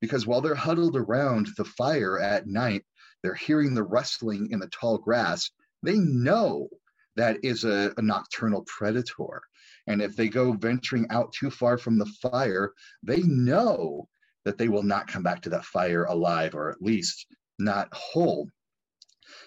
Because 0.00 0.26
while 0.26 0.40
they're 0.40 0.54
huddled 0.54 0.96
around 0.96 1.48
the 1.56 1.64
fire 1.64 2.18
at 2.20 2.46
night, 2.46 2.84
they're 3.22 3.34
hearing 3.34 3.74
the 3.74 3.82
rustling 3.82 4.50
in 4.50 4.60
the 4.60 4.68
tall 4.68 4.98
grass, 4.98 5.50
they 5.82 5.96
know 5.96 6.68
that 7.16 7.38
is 7.42 7.64
a, 7.64 7.92
a 7.96 8.02
nocturnal 8.02 8.64
predator. 8.66 9.42
And 9.86 10.00
if 10.00 10.16
they 10.16 10.28
go 10.28 10.52
venturing 10.52 11.06
out 11.10 11.32
too 11.32 11.50
far 11.50 11.78
from 11.78 11.98
the 11.98 12.06
fire, 12.06 12.72
they 13.02 13.22
know 13.22 14.08
that 14.44 14.58
they 14.58 14.68
will 14.68 14.82
not 14.82 15.06
come 15.06 15.22
back 15.22 15.42
to 15.42 15.50
that 15.50 15.64
fire 15.64 16.04
alive 16.04 16.54
or 16.54 16.70
at 16.70 16.82
least 16.82 17.26
not 17.58 17.88
whole. 17.92 18.48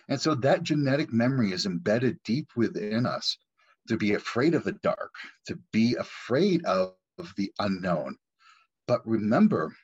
And 0.10 0.20
so 0.20 0.36
that 0.36 0.64
genetic 0.64 1.14
memory 1.14 1.52
is 1.52 1.66
embedded 1.66 2.22
deep 2.24 2.50
within 2.56 3.06
us 3.06 3.38
to 3.88 3.98
be 3.98 4.14
afraid 4.14 4.54
of 4.54 4.64
the 4.64 4.74
dark, 4.74 5.14
to 5.48 5.58
be 5.72 5.96
afraid 5.96 6.66
of, 6.66 6.94
of 7.18 7.34
the 7.38 7.52
unknown. 7.60 8.18
But 8.88 9.06
remember, 9.08 9.76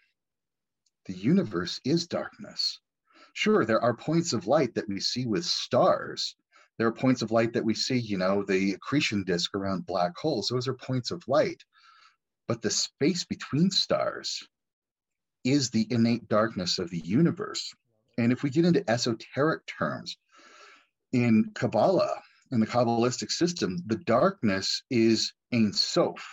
the 1.05 1.13
universe 1.13 1.79
is 1.83 2.07
darkness. 2.07 2.79
Sure, 3.33 3.65
there 3.65 3.81
are 3.81 3.95
points 3.95 4.33
of 4.33 4.47
light 4.47 4.73
that 4.75 4.87
we 4.87 4.99
see 4.99 5.25
with 5.25 5.43
stars, 5.43 6.35
There 6.77 6.87
are 6.87 6.93
points 6.93 7.21
of 7.21 7.31
light 7.31 7.53
that 7.53 7.65
we 7.65 7.75
see, 7.75 7.97
you 7.97 8.17
know, 8.17 8.43
the 8.43 8.73
accretion 8.73 9.23
disk 9.23 9.55
around 9.55 9.85
black 9.85 10.17
holes, 10.17 10.47
those 10.47 10.67
are 10.67 10.73
points 10.73 11.11
of 11.11 11.27
light. 11.27 11.63
But 12.47 12.61
the 12.61 12.71
space 12.71 13.23
between 13.25 13.71
stars 13.71 14.47
is 15.43 15.69
the 15.69 15.87
innate 15.89 16.27
darkness 16.27 16.79
of 16.79 16.89
the 16.89 16.99
universe. 16.99 17.73
And 18.17 18.31
if 18.31 18.43
we 18.43 18.49
get 18.49 18.65
into 18.65 18.89
esoteric 18.89 19.65
terms, 19.65 20.17
in 21.11 21.51
Kabbalah, 21.53 22.21
in 22.51 22.59
the 22.59 22.67
Kabbalistic 22.67 23.31
system, 23.31 23.77
the 23.85 23.97
darkness 23.97 24.83
is 24.89 25.33
Ein 25.53 25.73
Sof. 25.73 26.27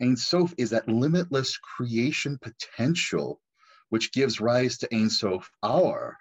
Ein 0.00 0.16
Sof 0.16 0.54
is 0.56 0.70
that 0.70 0.88
limitless 0.88 1.58
creation 1.58 2.38
potential, 2.38 3.40
which 3.88 4.12
gives 4.12 4.40
rise 4.40 4.78
to 4.78 4.94
Ein 4.94 5.10
Sof 5.10 5.50
Aur. 5.62 6.16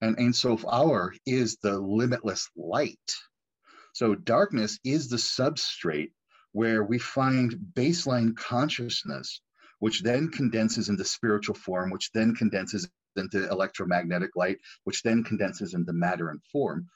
And 0.00 0.16
Ein 0.18 0.32
Sof 0.32 0.64
Aur 0.64 1.14
is 1.26 1.56
the 1.56 1.78
limitless 1.78 2.48
light. 2.56 3.14
So 3.92 4.14
darkness 4.14 4.78
is 4.84 5.08
the 5.08 5.16
substrate 5.16 6.12
where 6.52 6.84
we 6.84 6.98
find 6.98 7.54
baseline 7.74 8.36
consciousness, 8.36 9.40
which 9.80 10.02
then 10.02 10.28
condenses 10.30 10.88
into 10.88 11.04
spiritual 11.04 11.54
form, 11.54 11.90
which 11.90 12.12
then 12.12 12.34
condenses 12.34 12.88
into 13.16 13.48
electromagnetic 13.48 14.36
light, 14.36 14.58
which 14.84 15.02
then 15.02 15.24
condenses 15.24 15.74
into 15.74 15.92
matter 15.92 16.30
and 16.30 16.40
form. 16.52 16.88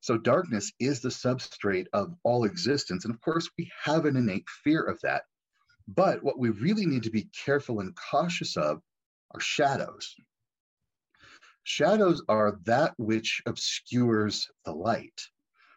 So 0.00 0.16
darkness 0.16 0.72
is 0.78 1.00
the 1.00 1.08
substrate 1.08 1.86
of 1.92 2.14
all 2.22 2.44
existence. 2.44 3.04
And 3.04 3.14
of 3.14 3.20
course, 3.20 3.50
we 3.58 3.70
have 3.82 4.04
an 4.04 4.16
innate 4.16 4.48
fear 4.64 4.82
of 4.82 5.00
that. 5.02 5.22
But 5.88 6.22
what 6.22 6.38
we 6.38 6.50
really 6.50 6.86
need 6.86 7.04
to 7.04 7.10
be 7.10 7.28
careful 7.44 7.80
and 7.80 7.94
cautious 8.10 8.56
of 8.56 8.80
are 9.32 9.40
shadows. 9.40 10.14
Shadows 11.68 12.22
are 12.28 12.60
that 12.66 12.94
which 12.96 13.42
obscures 13.44 14.48
the 14.64 14.72
light, 14.72 15.20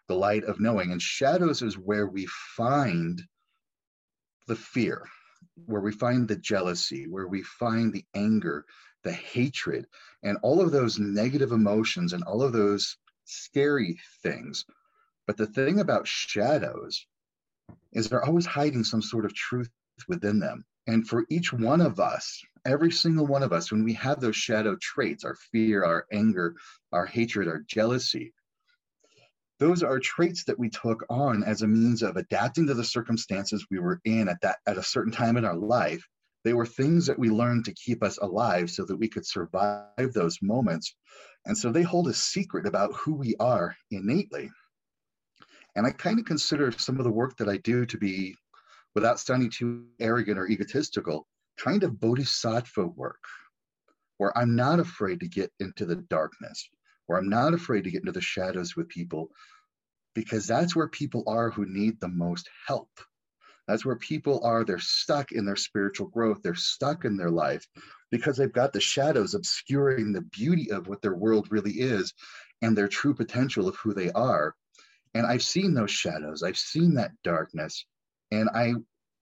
the 0.07 0.13
light 0.13 0.43
of 0.43 0.59
knowing. 0.59 0.91
And 0.91 1.01
shadows 1.01 1.63
is 1.63 1.79
where 1.79 2.05
we 2.05 2.27
find 2.27 3.19
the 4.45 4.55
fear, 4.55 5.03
where 5.65 5.81
we 5.81 5.91
find 5.91 6.27
the 6.27 6.35
jealousy, 6.35 7.07
where 7.07 7.27
we 7.27 7.41
find 7.41 7.91
the 7.91 8.05
anger, 8.13 8.65
the 9.03 9.11
hatred, 9.11 9.87
and 10.21 10.37
all 10.43 10.61
of 10.61 10.71
those 10.71 10.99
negative 10.99 11.51
emotions 11.51 12.13
and 12.13 12.23
all 12.23 12.43
of 12.43 12.53
those 12.53 12.95
scary 13.25 13.97
things. 14.21 14.65
But 15.25 15.37
the 15.37 15.47
thing 15.47 15.79
about 15.79 16.07
shadows 16.07 17.03
is 17.93 18.09
they're 18.09 18.23
always 18.23 18.45
hiding 18.45 18.83
some 18.83 19.01
sort 19.01 19.25
of 19.25 19.33
truth 19.33 19.71
within 20.07 20.37
them. 20.37 20.65
And 20.89 21.07
for 21.07 21.27
each 21.29 21.53
one 21.53 21.81
of 21.81 21.99
us, 21.99 22.43
every 22.65 22.91
single 22.91 23.27
one 23.27 23.43
of 23.43 23.53
us, 23.53 23.71
when 23.71 23.83
we 23.83 23.93
have 23.93 24.19
those 24.19 24.35
shadow 24.35 24.75
traits, 24.81 25.23
our 25.23 25.35
fear, 25.35 25.83
our 25.83 26.07
anger, 26.11 26.55
our 26.91 27.05
hatred, 27.05 27.47
our 27.47 27.59
jealousy, 27.67 28.33
those 29.59 29.83
are 29.83 29.99
traits 29.99 30.45
that 30.45 30.57
we 30.57 30.67
took 30.67 31.05
on 31.07 31.43
as 31.43 31.61
a 31.61 31.67
means 31.67 32.01
of 32.01 32.17
adapting 32.17 32.65
to 32.65 32.73
the 32.73 32.83
circumstances 32.83 33.67
we 33.69 33.77
were 33.77 34.01
in 34.03 34.27
at 34.27 34.41
that 34.41 34.57
at 34.65 34.79
a 34.79 34.83
certain 34.83 35.11
time 35.11 35.37
in 35.37 35.45
our 35.45 35.55
life. 35.55 36.03
They 36.43 36.55
were 36.55 36.65
things 36.65 37.05
that 37.05 37.19
we 37.19 37.29
learned 37.29 37.65
to 37.65 37.73
keep 37.75 38.01
us 38.01 38.17
alive 38.17 38.71
so 38.71 38.83
that 38.85 38.97
we 38.97 39.09
could 39.09 39.27
survive 39.27 40.13
those 40.13 40.41
moments. 40.41 40.95
And 41.45 41.55
so 41.55 41.71
they 41.71 41.83
hold 41.83 42.07
a 42.07 42.15
secret 42.15 42.65
about 42.65 42.95
who 42.95 43.13
we 43.13 43.35
are 43.39 43.75
innately. 43.91 44.49
And 45.75 45.85
i 45.85 45.91
kind 45.91 46.17
of 46.17 46.25
consider 46.25 46.71
some 46.71 46.97
of 46.97 47.03
the 47.03 47.11
work 47.11 47.37
that 47.37 47.47
i 47.47 47.57
do 47.57 47.85
to 47.85 47.97
be 47.99 48.35
without 48.99 49.19
sounding 49.19 49.49
too 49.49 49.85
arrogant 49.99 50.37
or 50.37 50.47
egotistical 50.47 51.27
kind 51.57 51.83
of 51.83 51.99
bodhisattva 51.99 52.87
work 52.87 53.23
where 54.17 54.37
i'm 54.37 54.55
not 54.55 54.79
afraid 54.79 55.19
to 55.19 55.27
get 55.27 55.51
into 55.59 55.85
the 55.85 55.95
darkness 55.95 56.69
where 57.09 57.17
I'm 57.17 57.27
not 57.27 57.55
afraid 57.55 57.85
to 57.85 57.89
get 57.89 58.01
into 58.01 58.11
the 58.11 58.21
shadows 58.21 58.75
with 58.75 58.87
people 58.87 59.31
because 60.13 60.45
that's 60.45 60.75
where 60.75 60.87
people 60.87 61.23
are 61.25 61.49
who 61.49 61.65
need 61.65 61.99
the 61.99 62.07
most 62.07 62.47
help. 62.67 62.91
That's 63.67 63.83
where 63.83 63.95
people 63.95 64.41
are. 64.43 64.63
They're 64.63 64.77
stuck 64.77 65.31
in 65.31 65.43
their 65.43 65.55
spiritual 65.55 66.09
growth. 66.09 66.43
They're 66.43 66.53
stuck 66.53 67.05
in 67.05 67.17
their 67.17 67.31
life 67.31 67.65
because 68.11 68.37
they've 68.37 68.53
got 68.53 68.73
the 68.73 68.79
shadows 68.79 69.33
obscuring 69.33 70.13
the 70.13 70.21
beauty 70.21 70.71
of 70.71 70.87
what 70.87 71.01
their 71.01 71.15
world 71.15 71.47
really 71.49 71.71
is 71.71 72.13
and 72.61 72.77
their 72.77 72.87
true 72.87 73.15
potential 73.15 73.67
of 73.67 73.75
who 73.77 73.95
they 73.95 74.11
are. 74.11 74.53
And 75.15 75.25
I've 75.25 75.41
seen 75.41 75.73
those 75.73 75.89
shadows. 75.89 76.43
I've 76.43 76.59
seen 76.59 76.93
that 76.93 77.11
darkness. 77.23 77.87
And 78.31 78.49
I 78.53 78.73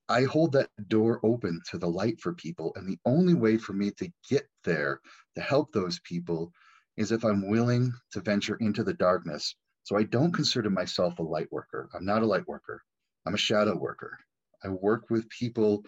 I 0.10 0.24
hold 0.24 0.54
that 0.54 0.70
door 0.88 1.20
open 1.24 1.62
to 1.70 1.78
the 1.78 1.90
light 1.90 2.20
for 2.22 2.34
people. 2.34 2.72
And 2.76 2.88
the 2.88 3.00
only 3.06 3.34
way 3.34 3.58
for 3.58 3.74
me 3.74 3.92
to 3.92 4.10
get 4.30 4.48
there 4.64 5.02
to 5.36 5.42
help 5.42 5.74
those 5.74 6.00
people 6.00 6.54
is 6.96 7.12
if 7.12 7.26
I'm 7.26 7.50
willing 7.50 7.92
to 8.14 8.22
venture 8.22 8.56
into 8.56 8.84
the 8.84 8.94
darkness. 8.94 9.56
So 9.84 9.98
I 9.98 10.04
don't 10.04 10.32
consider 10.34 10.70
myself 10.70 11.20
a 11.20 11.24
light 11.24 11.52
worker. 11.52 11.90
I'm 11.94 12.06
not 12.06 12.22
a 12.22 12.26
light 12.26 12.48
worker. 12.48 12.82
I'm 13.26 13.34
a 13.34 13.38
shadow 13.38 13.76
worker. 13.76 14.18
I 14.64 14.70
work 14.70 15.10
with 15.10 15.30
people 15.30 15.84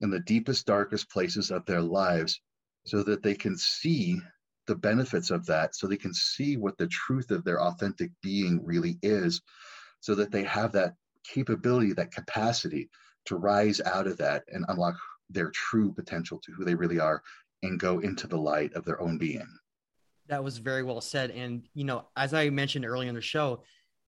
in 0.00 0.10
the 0.10 0.20
deepest, 0.20 0.66
darkest 0.66 1.10
places 1.10 1.50
of 1.50 1.64
their 1.64 1.80
lives 1.80 2.40
so 2.84 3.02
that 3.02 3.22
they 3.22 3.34
can 3.34 3.56
see 3.56 4.20
the 4.66 4.76
benefits 4.76 5.30
of 5.30 5.46
that, 5.46 5.74
so 5.74 5.86
they 5.86 5.96
can 5.96 6.14
see 6.14 6.56
what 6.56 6.76
the 6.78 6.86
truth 6.86 7.30
of 7.30 7.44
their 7.44 7.60
authentic 7.60 8.10
being 8.22 8.64
really 8.64 8.98
is, 9.02 9.42
so 10.00 10.14
that 10.14 10.30
they 10.30 10.44
have 10.44 10.72
that 10.72 10.94
capability, 11.24 11.92
that 11.92 12.12
capacity 12.12 12.88
to 13.26 13.36
rise 13.36 13.80
out 13.80 14.06
of 14.06 14.16
that 14.18 14.44
and 14.48 14.64
unlock 14.68 14.94
their 15.30 15.50
true 15.50 15.92
potential 15.92 16.38
to 16.44 16.52
who 16.52 16.64
they 16.64 16.74
really 16.74 17.00
are 17.00 17.22
and 17.62 17.80
go 17.80 18.00
into 18.00 18.26
the 18.26 18.36
light 18.36 18.72
of 18.74 18.84
their 18.84 19.00
own 19.00 19.18
being. 19.18 19.46
That 20.28 20.44
was 20.44 20.58
very 20.58 20.82
well 20.82 21.00
said. 21.00 21.30
And, 21.30 21.66
you 21.74 21.84
know, 21.84 22.06
as 22.16 22.34
I 22.34 22.50
mentioned 22.50 22.84
earlier 22.84 23.08
in 23.08 23.14
the 23.14 23.20
show, 23.20 23.62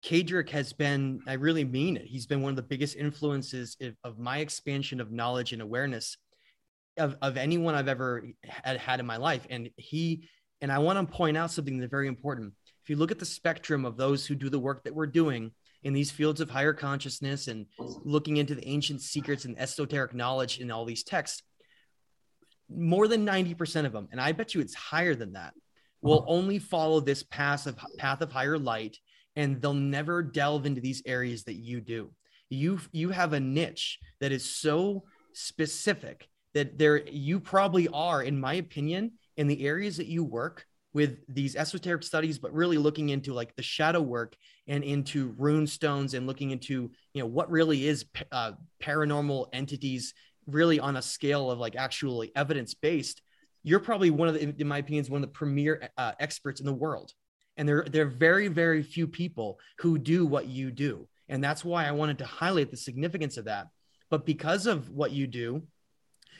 Kaedrich 0.04 0.50
has 0.50 0.72
been, 0.72 1.20
I 1.26 1.34
really 1.34 1.64
mean 1.64 1.96
it. 1.96 2.04
He's 2.04 2.26
been 2.26 2.42
one 2.42 2.50
of 2.50 2.56
the 2.56 2.62
biggest 2.62 2.96
influences 2.96 3.76
of 4.02 4.18
my 4.18 4.38
expansion 4.38 5.00
of 5.00 5.12
knowledge 5.12 5.52
and 5.52 5.62
awareness 5.62 6.16
of, 6.98 7.16
of 7.22 7.36
anyone 7.36 7.74
I've 7.74 7.88
ever 7.88 8.26
had, 8.44 8.76
had 8.76 9.00
in 9.00 9.06
my 9.06 9.16
life. 9.16 9.46
And 9.48 9.70
he, 9.76 10.28
and 10.60 10.70
I 10.70 10.78
want 10.78 10.98
to 10.98 11.14
point 11.14 11.36
out 11.36 11.50
something 11.50 11.78
that's 11.78 11.90
very 11.90 12.08
important. 12.08 12.52
If 12.82 12.90
you 12.90 12.96
look 12.96 13.10
at 13.10 13.18
the 13.18 13.24
spectrum 13.24 13.86
of 13.86 13.96
those 13.96 14.26
who 14.26 14.34
do 14.34 14.50
the 14.50 14.58
work 14.58 14.84
that 14.84 14.94
we're 14.94 15.06
doing 15.06 15.52
in 15.84 15.92
these 15.92 16.10
fields 16.10 16.40
of 16.40 16.50
higher 16.50 16.72
consciousness 16.72 17.46
and 17.46 17.66
looking 17.78 18.38
into 18.38 18.54
the 18.54 18.66
ancient 18.66 19.02
secrets 19.02 19.44
and 19.44 19.58
esoteric 19.58 20.14
knowledge 20.14 20.58
in 20.58 20.70
all 20.70 20.84
these 20.84 21.04
texts, 21.04 21.42
more 22.68 23.06
than 23.06 23.26
90% 23.26 23.84
of 23.84 23.92
them, 23.92 24.08
and 24.10 24.20
I 24.20 24.32
bet 24.32 24.54
you 24.54 24.60
it's 24.60 24.74
higher 24.74 25.14
than 25.14 25.34
that, 25.34 25.54
will 26.00 26.24
only 26.28 26.58
follow 26.58 27.00
this 27.00 27.22
path 27.22 27.66
of 27.66 27.78
path 27.98 28.20
of 28.20 28.32
higher 28.32 28.58
light 28.58 28.98
and 29.36 29.60
they'll 29.60 29.74
never 29.74 30.22
delve 30.22 30.66
into 30.66 30.80
these 30.80 31.02
areas 31.06 31.44
that 31.44 31.54
you 31.54 31.80
do. 31.80 32.10
You 32.50 32.78
you 32.92 33.10
have 33.10 33.32
a 33.32 33.40
niche 33.40 33.98
that 34.20 34.32
is 34.32 34.44
so 34.44 35.04
specific 35.32 36.28
that 36.52 36.78
there 36.78 37.02
you 37.08 37.40
probably 37.40 37.88
are 37.88 38.22
in 38.22 38.38
my 38.38 38.54
opinion 38.54 39.12
in 39.36 39.48
the 39.48 39.66
areas 39.66 39.96
that 39.96 40.06
you 40.06 40.24
work 40.24 40.66
with 40.94 41.18
these 41.28 41.56
esoteric 41.56 42.02
studies 42.02 42.38
but 42.38 42.54
really 42.54 42.78
looking 42.78 43.10
into 43.10 43.34
like 43.34 43.54
the 43.56 43.62
shadow 43.62 44.00
work 44.00 44.34
and 44.66 44.82
into 44.82 45.34
rune 45.36 45.66
stones 45.66 46.14
and 46.14 46.26
looking 46.26 46.50
into 46.50 46.90
you 47.12 47.20
know 47.20 47.26
what 47.26 47.50
really 47.50 47.86
is 47.86 48.06
uh, 48.32 48.52
paranormal 48.82 49.48
entities 49.52 50.14
really 50.46 50.80
on 50.80 50.96
a 50.96 51.02
scale 51.02 51.50
of 51.50 51.58
like 51.58 51.76
actually 51.76 52.32
evidence 52.34 52.72
based 52.72 53.20
you're 53.64 53.80
probably 53.80 54.10
one 54.10 54.28
of 54.28 54.34
the, 54.34 54.54
in 54.58 54.68
my 54.68 54.78
opinion, 54.78 55.02
is 55.02 55.10
one 55.10 55.24
of 55.24 55.28
the 55.28 55.34
premier 55.34 55.88
uh, 55.96 56.12
experts 56.20 56.60
in 56.60 56.66
the 56.66 56.72
world. 56.72 57.12
And 57.56 57.66
there, 57.66 57.84
there 57.90 58.04
are 58.04 58.10
very, 58.10 58.48
very 58.48 58.82
few 58.82 59.08
people 59.08 59.58
who 59.78 59.98
do 59.98 60.26
what 60.26 60.46
you 60.46 60.70
do. 60.70 61.08
And 61.28 61.42
that's 61.42 61.64
why 61.64 61.86
I 61.86 61.92
wanted 61.92 62.18
to 62.18 62.26
highlight 62.26 62.70
the 62.70 62.76
significance 62.76 63.38
of 63.38 63.46
that. 63.46 63.68
But 64.10 64.26
because 64.26 64.66
of 64.66 64.90
what 64.90 65.12
you 65.12 65.26
do, 65.26 65.62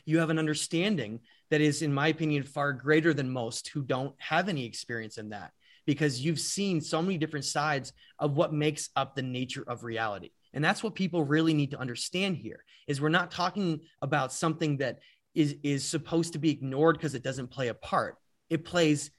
you 0.05 0.19
have 0.19 0.29
an 0.29 0.39
understanding 0.39 1.21
that 1.51 1.61
is, 1.61 1.83
in 1.83 1.93
my 1.93 2.09
opinion, 2.09 2.43
far 2.43 2.73
greater 2.73 3.15
than 3.15 3.31
most 3.31 3.69
who 3.69 3.83
don't 3.83 4.15
have 4.19 4.49
any 4.49 4.65
experience 4.65 5.19
in 5.19 5.31
that 5.31 5.53
because 5.87 6.21
you've 6.21 6.41
seen 6.41 6.81
so 6.81 7.03
many 7.03 7.19
different 7.19 7.45
sides 7.45 7.93
of 8.19 8.37
what 8.37 8.53
makes 8.53 8.91
up 8.97 9.15
the 9.15 9.23
nature 9.23 9.65
of 9.67 9.85
reality. 9.85 10.31
And 10.53 10.65
that's 10.65 10.83
what 10.83 10.95
people 10.95 11.25
really 11.25 11.53
need 11.53 11.73
to 11.73 11.79
understand 11.81 12.37
here 12.37 12.65
is 12.87 13.01
we're 13.01 13.09
not 13.09 13.31
talking 13.31 13.81
about 14.03 14.33
something 14.33 14.79
that 14.79 15.01
is 15.35 15.57
is 15.63 15.85
supposed 15.85 16.33
to 16.35 16.39
be 16.39 16.51
ignored 16.51 16.97
because 16.97 17.15
it 17.15 17.25
doesn't 17.25 17.49
play 17.49 17.69
a 17.69 17.75
part. 17.75 18.17
It 18.51 18.65
plays 18.65 19.11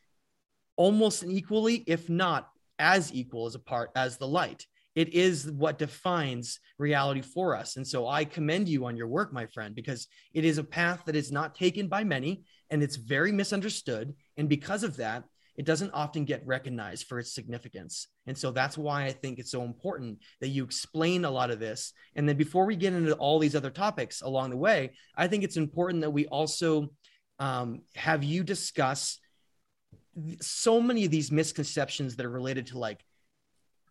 almost 0.78 1.24
equally, 1.26 1.84
if 1.88 2.10
not 2.10 2.50
as 2.80 3.14
equal 3.14 3.46
as 3.46 3.56
a 3.56 3.60
part 3.60 3.92
as 3.96 4.18
the 4.18 4.28
light. 4.28 4.66
It 4.96 5.14
is 5.14 5.52
what 5.52 5.78
defines 5.78 6.60
reality 6.78 7.22
for 7.22 7.56
us. 7.56 7.76
And 7.76 7.86
so 7.86 8.08
I 8.08 8.26
commend 8.26 8.70
you 8.70 8.86
on 8.86 8.96
your 8.96 9.08
work, 9.08 9.34
my 9.34 9.46
friend, 9.46 9.76
because 9.76 10.08
it 10.34 10.46
is 10.46 10.58
a 10.58 10.64
path 10.64 11.04
that 11.06 11.16
is 11.16 11.32
not 11.32 11.56
taken 11.56 11.88
by 11.88 12.04
many 12.04 12.44
and 12.70 12.82
it's 12.82 12.96
very 12.96 13.32
misunderstood. 13.32 14.16
And 14.38 14.50
because 14.50 14.84
of 14.84 14.98
that, 14.98 15.26
it 15.58 15.66
doesn't 15.66 15.92
often 15.94 16.26
get 16.26 16.46
recognized 16.46 17.08
for 17.08 17.20
its 17.20 17.34
significance. 17.34 18.08
And 18.28 18.38
so 18.38 18.52
that's 18.52 18.78
why 18.78 19.06
I 19.06 19.12
think 19.12 19.40
it's 19.40 19.52
so 19.52 19.64
important 19.64 20.20
that 20.42 20.50
you 20.50 20.64
explain 20.64 21.24
a 21.24 21.32
lot 21.32 21.52
of 21.52 21.60
this. 21.60 21.94
And 22.16 22.28
then 22.28 22.36
before 22.36 22.66
we 22.66 22.76
get 22.76 22.94
into 22.94 23.14
all 23.14 23.40
these 23.40 23.56
other 23.56 23.70
topics 23.70 24.22
along 24.22 24.50
the 24.50 24.58
way, 24.58 24.92
I 25.16 25.28
think 25.28 25.44
it's 25.44 25.58
important 25.58 26.02
that 26.02 26.12
we 26.12 26.26
also 26.28 26.90
um, 27.40 27.82
have 27.96 28.24
you 28.24 28.44
discuss 28.44 29.20
so 30.42 30.82
many 30.82 31.06
of 31.06 31.12
these 31.12 31.32
misconceptions 31.32 32.16
that 32.16 32.26
are 32.26 32.32
related 32.32 32.68
to 32.68 32.80
like 32.80 33.05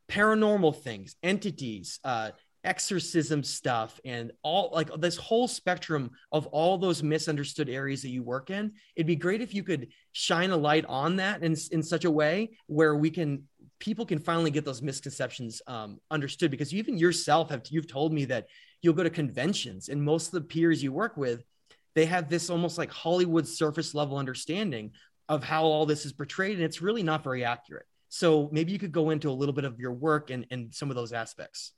paranormal 0.08 0.82
things, 0.82 1.16
entities, 1.22 2.00
uh, 2.04 2.30
exorcism 2.64 3.42
stuff 3.44 4.00
and 4.04 4.32
all 4.42 4.70
like 4.72 4.90
this 4.98 5.16
whole 5.16 5.46
spectrum 5.46 6.10
of 6.32 6.46
all 6.46 6.78
those 6.78 7.02
misunderstood 7.02 7.68
areas 7.68 8.02
that 8.02 8.08
you 8.08 8.22
work 8.22 8.50
in 8.50 8.72
it'd 8.96 9.06
be 9.06 9.14
great 9.14 9.42
if 9.42 9.54
you 9.54 9.62
could 9.62 9.88
shine 10.12 10.50
a 10.50 10.56
light 10.56 10.84
on 10.86 11.16
that 11.16 11.42
in, 11.42 11.54
in 11.72 11.82
such 11.82 12.06
a 12.06 12.10
way 12.10 12.50
where 12.66 12.96
we 12.96 13.10
can 13.10 13.44
people 13.78 14.06
can 14.06 14.18
finally 14.18 14.50
get 14.50 14.64
those 14.64 14.80
misconceptions 14.80 15.60
um, 15.66 16.00
understood 16.10 16.50
because 16.50 16.72
even 16.72 16.96
yourself 16.96 17.50
have 17.50 17.62
you've 17.68 17.86
told 17.86 18.12
me 18.12 18.24
that 18.24 18.46
you'll 18.80 18.94
go 18.94 19.02
to 19.02 19.10
conventions 19.10 19.90
and 19.90 20.02
most 20.02 20.28
of 20.28 20.32
the 20.32 20.40
peers 20.40 20.82
you 20.82 20.90
work 20.90 21.16
with 21.18 21.44
they 21.94 22.06
have 22.06 22.30
this 22.30 22.48
almost 22.48 22.78
like 22.78 22.90
hollywood 22.90 23.46
surface 23.46 23.94
level 23.94 24.16
understanding 24.16 24.90
of 25.28 25.44
how 25.44 25.64
all 25.64 25.84
this 25.84 26.06
is 26.06 26.12
portrayed 26.14 26.56
and 26.56 26.64
it's 26.64 26.80
really 26.80 27.02
not 27.02 27.22
very 27.22 27.44
accurate 27.44 27.86
so 28.14 28.48
maybe 28.52 28.70
you 28.70 28.78
could 28.78 28.92
go 28.92 29.10
into 29.10 29.28
a 29.28 29.32
little 29.32 29.52
bit 29.52 29.64
of 29.64 29.80
your 29.80 29.92
work 29.92 30.30
and, 30.30 30.46
and 30.50 30.72
some 30.74 30.90
of 30.90 30.96
those 30.96 31.12
aspects 31.12 31.72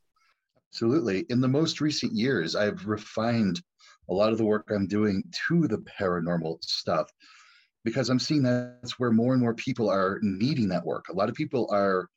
Absolutely. 0.72 1.24
In 1.30 1.40
the 1.40 1.48
most 1.48 1.80
recent 1.80 2.12
years, 2.12 2.54
I've 2.54 2.86
refined 2.86 3.62
a 4.10 4.12
lot 4.12 4.32
of 4.32 4.36
the 4.36 4.44
work 4.44 4.68
I'm 4.70 4.86
doing 4.86 5.22
to 5.48 5.66
the 5.66 5.78
paranormal 5.78 6.62
stuff 6.62 7.10
because 7.84 8.10
I'm 8.10 8.18
seeing 8.18 8.42
that's 8.42 8.98
where 8.98 9.10
more 9.10 9.32
and 9.32 9.40
more 9.40 9.54
people 9.54 9.88
are 9.88 10.18
needing 10.22 10.68
that 10.68 10.84
work. 10.84 11.06
A 11.08 11.14
lot 11.14 11.28
of 11.30 11.34
people 11.34 11.68
are 11.72 12.08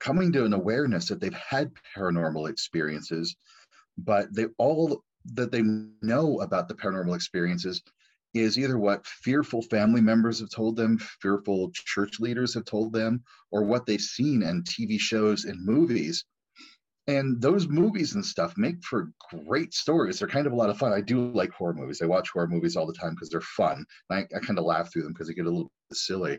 coming 0.00 0.32
to 0.32 0.44
an 0.44 0.54
awareness 0.54 1.08
that 1.08 1.20
they've 1.20 1.34
had 1.34 1.70
paranormal 1.96 2.48
experiences, 2.48 3.36
but 3.98 4.34
they 4.34 4.46
all 4.58 5.02
that 5.34 5.52
they 5.52 5.62
know 6.00 6.40
about 6.40 6.68
the 6.68 6.74
paranormal 6.74 7.14
experiences 7.14 7.82
is 8.34 8.58
either 8.58 8.78
what 8.78 9.06
fearful 9.06 9.62
family 9.62 10.00
members 10.00 10.40
have 10.40 10.50
told 10.50 10.76
them, 10.76 10.98
fearful 11.20 11.70
church 11.72 12.20
leaders 12.20 12.54
have 12.54 12.64
told 12.64 12.92
them, 12.92 13.22
or 13.50 13.64
what 13.64 13.86
they've 13.86 14.00
seen 14.00 14.42
in 14.42 14.62
TV 14.62 14.98
shows 14.98 15.44
and 15.44 15.64
movies. 15.64 16.24
And 17.08 17.42
those 17.42 17.68
movies 17.68 18.14
and 18.14 18.24
stuff 18.24 18.54
make 18.56 18.82
for 18.84 19.10
great 19.46 19.74
stories. 19.74 20.18
They're 20.18 20.28
kind 20.28 20.46
of 20.46 20.52
a 20.52 20.56
lot 20.56 20.70
of 20.70 20.78
fun. 20.78 20.92
I 20.92 21.00
do 21.00 21.32
like 21.32 21.50
horror 21.50 21.74
movies. 21.74 22.00
I 22.00 22.06
watch 22.06 22.30
horror 22.30 22.46
movies 22.46 22.76
all 22.76 22.86
the 22.86 22.92
time 22.92 23.10
because 23.14 23.28
they're 23.28 23.40
fun. 23.40 23.84
I, 24.08 24.20
I 24.20 24.38
kind 24.40 24.58
of 24.58 24.64
laugh 24.64 24.92
through 24.92 25.02
them 25.02 25.12
because 25.12 25.26
they 25.26 25.34
get 25.34 25.46
a 25.46 25.50
little 25.50 25.72
silly. 25.92 26.38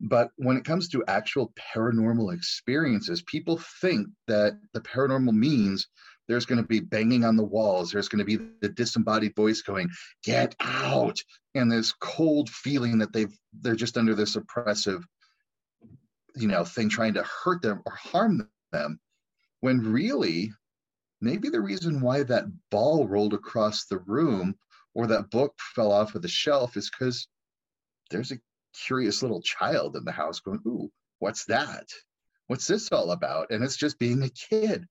But 0.00 0.30
when 0.36 0.56
it 0.56 0.64
comes 0.64 0.88
to 0.88 1.04
actual 1.06 1.52
paranormal 1.74 2.34
experiences 2.34 3.22
people 3.22 3.60
think 3.80 4.08
that 4.26 4.58
the 4.72 4.80
paranormal 4.80 5.32
means 5.32 5.86
there's 6.28 6.46
going 6.46 6.60
to 6.60 6.66
be 6.66 6.80
banging 6.80 7.24
on 7.24 7.36
the 7.36 7.44
walls 7.44 7.90
there's 7.90 8.08
going 8.08 8.18
to 8.18 8.24
be 8.24 8.44
the 8.60 8.68
disembodied 8.68 9.34
voice 9.34 9.62
going 9.62 9.88
get 10.22 10.54
out 10.60 11.18
and 11.54 11.70
this 11.70 11.92
cold 11.92 12.48
feeling 12.50 12.98
that 12.98 13.12
they've 13.12 13.36
they're 13.60 13.74
just 13.74 13.96
under 13.96 14.14
this 14.14 14.36
oppressive 14.36 15.06
you 16.36 16.48
know 16.48 16.64
thing 16.64 16.88
trying 16.88 17.14
to 17.14 17.22
hurt 17.22 17.62
them 17.62 17.82
or 17.86 17.92
harm 17.92 18.48
them 18.72 18.98
when 19.60 19.80
really 19.80 20.52
maybe 21.20 21.48
the 21.48 21.60
reason 21.60 22.00
why 22.00 22.22
that 22.22 22.44
ball 22.70 23.08
rolled 23.08 23.34
across 23.34 23.86
the 23.86 23.98
room 23.98 24.54
or 24.94 25.06
that 25.06 25.30
book 25.30 25.54
fell 25.58 25.90
off 25.90 26.14
of 26.14 26.22
the 26.22 26.28
shelf 26.28 26.76
is 26.76 26.90
because 26.90 27.26
there's 28.10 28.30
a 28.30 28.38
curious 28.86 29.22
little 29.22 29.42
child 29.42 29.96
in 29.96 30.04
the 30.04 30.12
house 30.12 30.40
going, 30.40 30.60
Ooh, 30.66 30.90
what's 31.18 31.46
that? 31.46 31.88
What's 32.46 32.66
this 32.66 32.92
all 32.92 33.12
about? 33.12 33.50
And 33.50 33.64
it's 33.64 33.76
just 33.76 33.98
being 33.98 34.22
a 34.22 34.28
kid 34.28 34.86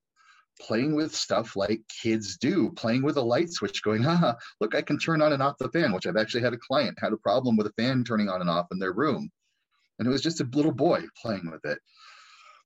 playing 0.60 0.96
with 0.96 1.16
stuff 1.16 1.56
like 1.56 1.82
kids 2.02 2.38
do, 2.38 2.72
playing 2.76 3.04
with 3.04 3.18
a 3.18 3.22
light 3.22 3.52
switch, 3.52 3.84
going, 3.84 4.04
haha, 4.04 4.34
look, 4.62 4.76
I 4.76 4.82
can 4.82 4.98
turn 4.98 5.22
on 5.22 5.34
and 5.34 5.44
off 5.44 5.58
the 5.58 5.70
fan, 5.70 5.92
which 5.92 6.08
I've 6.08 6.18
actually 6.18 6.44
had 6.44 6.54
a 6.54 6.58
client 6.58 6.98
had 7.00 7.14
a 7.14 7.18
problem 7.18 7.58
with 7.58 7.68
a 7.68 7.74
fan 7.74 8.04
turning 8.04 8.30
on 8.30 8.42
and 8.42 8.50
off 8.50 8.68
in 8.72 8.80
their 8.80 8.94
room. 8.94 9.30
And 10.00 10.08
it 10.08 10.12
was 10.12 10.22
just 10.22 10.42
a 10.42 10.50
little 10.54 10.72
boy 10.72 11.04
playing 11.22 11.50
with 11.52 11.66
it. 11.66 11.80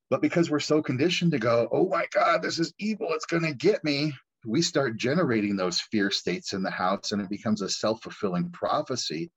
But 0.10 0.22
because 0.22 0.50
we're 0.50 0.60
so 0.60 0.82
conditioned 0.82 1.32
to 1.32 1.40
go, 1.40 1.68
oh 1.72 1.90
my 1.90 2.06
God, 2.14 2.42
this 2.42 2.60
is 2.60 2.74
evil, 2.80 3.08
it's 3.12 3.26
going 3.26 3.44
to 3.44 3.54
get 3.54 3.84
me, 3.84 4.14
we 4.46 4.62
start 4.62 4.98
generating 4.98 5.56
those 5.56 5.82
fear 5.82 6.10
states 6.12 6.54
in 6.54 6.64
the 6.64 6.72
house 6.72 7.12
and 7.12 7.22
it 7.22 7.30
becomes 7.30 7.62
a 7.62 7.70
self 7.70 8.02
fulfilling 8.02 8.50
prophecy. 8.52 9.32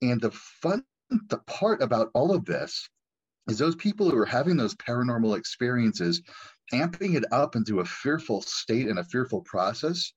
And 0.00 0.20
the 0.20 0.32
fun 0.32 0.84
the 1.28 1.38
part 1.46 1.82
about 1.82 2.10
all 2.14 2.34
of 2.34 2.44
this 2.44 2.88
is 3.48 3.58
those 3.58 3.76
people 3.76 4.10
who 4.10 4.16
are 4.16 4.26
having 4.26 4.56
those 4.56 4.74
paranormal 4.74 5.36
experiences, 5.36 6.22
amping 6.72 7.16
it 7.16 7.24
up 7.32 7.56
into 7.56 7.80
a 7.80 7.84
fearful 7.84 8.42
state 8.42 8.88
and 8.88 8.98
a 8.98 9.04
fearful 9.04 9.40
process, 9.42 10.12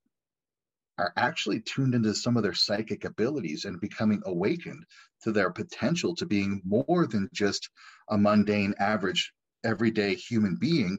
are 0.97 1.13
actually 1.17 1.59
tuned 1.59 1.93
into 1.93 2.13
some 2.13 2.37
of 2.37 2.43
their 2.43 2.53
psychic 2.53 3.03
abilities 3.03 3.65
and 3.65 3.81
becoming 3.81 4.21
awakened 4.25 4.85
to 5.21 5.31
their 5.31 5.51
potential 5.51 6.15
to 6.15 6.25
being 6.25 6.61
more 6.63 7.05
than 7.07 7.29
just 7.33 7.69
a 8.09 8.17
mundane 8.17 8.73
average 8.79 9.33
everyday 9.63 10.15
human 10.15 10.55
being 10.55 10.97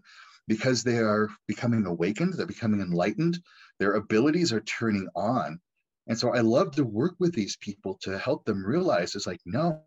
because 0.49 0.83
they 0.83 0.99
are 0.99 1.29
becoming 1.49 1.87
awakened, 1.87 2.35
they're 2.35 2.47
becoming 2.47 2.81
enlightened, 2.81 3.39
their 3.79 3.95
abilities 3.95 4.53
are 4.53 4.61
turning 4.61 5.09
on. 5.17 5.59
And 6.09 6.17
so 6.17 6.33
I 6.33 6.41
love 6.41 6.73
to 6.77 6.85
work 6.85 7.17
with 7.19 7.35
these 7.35 7.57
people 7.57 7.99
to 8.03 8.17
help 8.19 8.45
them 8.45 8.65
realize 8.65 9.15
it's 9.15 9.27
like, 9.27 9.41
no, 9.45 9.83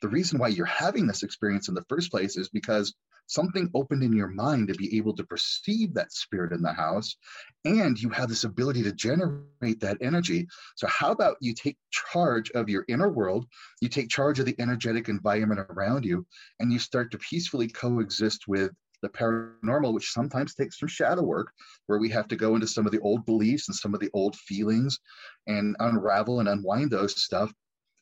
the 0.00 0.08
reason 0.08 0.38
why 0.38 0.48
you're 0.48 0.66
having 0.66 1.06
this 1.06 1.24
experience 1.24 1.68
in 1.68 1.74
the 1.74 1.84
first 1.88 2.12
place 2.12 2.36
is 2.36 2.48
because 2.48 2.94
something 3.26 3.70
opened 3.74 4.02
in 4.02 4.12
your 4.12 4.28
mind 4.28 4.68
to 4.68 4.74
be 4.74 4.96
able 4.96 5.14
to 5.14 5.24
perceive 5.24 5.94
that 5.94 6.12
spirit 6.12 6.52
in 6.52 6.62
the 6.62 6.72
house 6.72 7.16
and 7.64 8.00
you 8.00 8.10
have 8.10 8.28
this 8.28 8.44
ability 8.44 8.82
to 8.82 8.92
generate 8.92 9.80
that 9.80 9.96
energy. 10.00 10.46
So 10.76 10.86
how 10.86 11.10
about 11.10 11.36
you 11.40 11.54
take 11.54 11.76
charge 11.90 12.50
of 12.52 12.68
your 12.68 12.84
inner 12.88 13.08
world 13.08 13.46
you 13.80 13.88
take 13.88 14.08
charge 14.08 14.38
of 14.38 14.46
the 14.46 14.56
energetic 14.58 15.08
environment 15.08 15.60
around 15.70 16.04
you 16.04 16.26
and 16.60 16.72
you 16.72 16.78
start 16.78 17.10
to 17.10 17.18
peacefully 17.18 17.68
coexist 17.68 18.48
with 18.48 18.70
the 19.02 19.08
paranormal, 19.10 19.92
which 19.92 20.10
sometimes 20.10 20.54
takes 20.54 20.78
some 20.80 20.88
shadow 20.88 21.22
work, 21.22 21.52
where 21.86 21.98
we 21.98 22.08
have 22.08 22.26
to 22.28 22.36
go 22.36 22.54
into 22.54 22.66
some 22.66 22.86
of 22.86 22.92
the 22.92 23.00
old 23.00 23.26
beliefs 23.26 23.68
and 23.68 23.76
some 23.76 23.92
of 23.92 24.00
the 24.00 24.10
old 24.14 24.34
feelings 24.36 24.98
and 25.46 25.76
unravel 25.80 26.40
and 26.40 26.48
unwind 26.48 26.90
those 26.90 27.22
stuff 27.22 27.52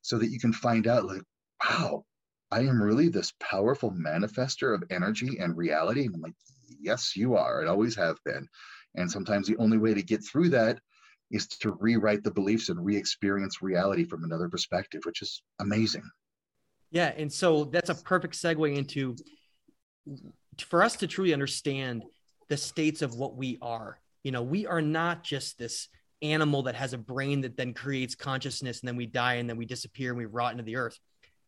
so 0.02 0.18
that 0.18 0.30
you 0.30 0.38
can 0.38 0.52
find 0.52 0.86
out, 0.86 1.04
like, 1.04 1.22
wow, 1.64 2.04
I 2.52 2.60
am 2.60 2.82
really 2.82 3.08
this 3.08 3.32
powerful 3.40 3.90
manifester 3.92 4.74
of 4.74 4.84
energy 4.90 5.38
and 5.40 5.56
reality. 5.56 6.04
And 6.04 6.14
I'm 6.14 6.20
like, 6.20 6.34
yes, 6.78 7.16
you 7.16 7.34
are. 7.34 7.60
and 7.60 7.68
always 7.68 7.96
have 7.96 8.18
been. 8.26 8.46
And 8.94 9.10
sometimes 9.10 9.48
the 9.48 9.56
only 9.56 9.78
way 9.78 9.94
to 9.94 10.02
get 10.02 10.22
through 10.22 10.50
that 10.50 10.78
is 11.30 11.46
to 11.46 11.74
rewrite 11.80 12.22
the 12.22 12.30
beliefs 12.30 12.68
and 12.68 12.84
re-experience 12.84 13.62
reality 13.62 14.04
from 14.04 14.24
another 14.24 14.50
perspective, 14.50 15.00
which 15.04 15.22
is 15.22 15.42
amazing. 15.60 16.02
Yeah, 16.90 17.14
and 17.16 17.32
so 17.32 17.64
that's 17.64 17.88
a 17.88 17.94
perfect 17.94 18.34
segue 18.34 18.76
into 18.76 19.16
for 20.58 20.82
us 20.82 20.96
to 20.96 21.06
truly 21.06 21.32
understand 21.32 22.04
the 22.50 22.58
states 22.58 23.00
of 23.00 23.14
what 23.14 23.34
we 23.34 23.56
are. 23.62 23.98
You 24.24 24.32
know, 24.32 24.42
we 24.42 24.66
are 24.66 24.82
not 24.82 25.24
just 25.24 25.56
this 25.56 25.88
animal 26.20 26.64
that 26.64 26.74
has 26.74 26.92
a 26.92 26.98
brain 26.98 27.40
that 27.40 27.56
then 27.56 27.72
creates 27.72 28.14
consciousness 28.14 28.80
and 28.80 28.88
then 28.88 28.96
we 28.96 29.06
die 29.06 29.34
and 29.34 29.48
then 29.48 29.56
we 29.56 29.64
disappear 29.64 30.10
and 30.10 30.18
we 30.18 30.26
rot 30.26 30.52
into 30.52 30.64
the 30.64 30.76
earth 30.76 30.98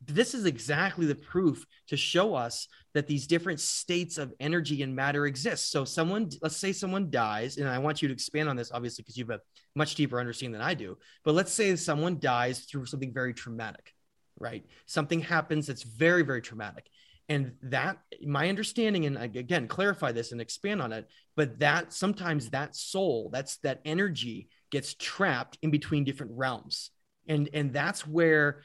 this 0.06 0.34
is 0.34 0.44
exactly 0.44 1.06
the 1.06 1.14
proof 1.14 1.64
to 1.88 1.96
show 1.96 2.34
us 2.34 2.68
that 2.94 3.06
these 3.06 3.26
different 3.26 3.60
states 3.60 4.18
of 4.18 4.32
energy 4.40 4.82
and 4.82 4.94
matter 4.94 5.26
exist. 5.26 5.70
So, 5.70 5.84
someone, 5.84 6.30
let's 6.42 6.56
say 6.56 6.72
someone 6.72 7.10
dies, 7.10 7.58
and 7.58 7.68
I 7.68 7.78
want 7.78 8.02
you 8.02 8.08
to 8.08 8.14
expand 8.14 8.48
on 8.48 8.56
this, 8.56 8.72
obviously, 8.72 9.02
because 9.02 9.16
you 9.16 9.24
have 9.24 9.40
a 9.40 9.42
much 9.74 9.94
deeper 9.94 10.20
understanding 10.20 10.52
than 10.52 10.68
I 10.68 10.74
do. 10.74 10.96
But 11.24 11.34
let's 11.34 11.52
say 11.52 11.74
someone 11.76 12.18
dies 12.18 12.60
through 12.60 12.86
something 12.86 13.12
very 13.12 13.34
traumatic, 13.34 13.92
right? 14.38 14.64
Something 14.86 15.20
happens 15.20 15.66
that's 15.66 15.82
very, 15.82 16.22
very 16.22 16.42
traumatic. 16.42 16.88
And 17.28 17.52
that, 17.62 17.98
my 18.22 18.48
understanding, 18.48 19.06
and 19.06 19.16
again, 19.16 19.66
clarify 19.66 20.12
this 20.12 20.32
and 20.32 20.40
expand 20.40 20.82
on 20.82 20.92
it, 20.92 21.08
but 21.36 21.58
that 21.60 21.92
sometimes 21.92 22.50
that 22.50 22.76
soul, 22.76 23.30
that's 23.32 23.56
that 23.58 23.80
energy 23.84 24.48
gets 24.70 24.94
trapped 24.94 25.56
in 25.62 25.70
between 25.70 26.04
different 26.04 26.32
realms. 26.34 26.90
And, 27.26 27.48
and 27.54 27.72
that's 27.72 28.06
where 28.06 28.62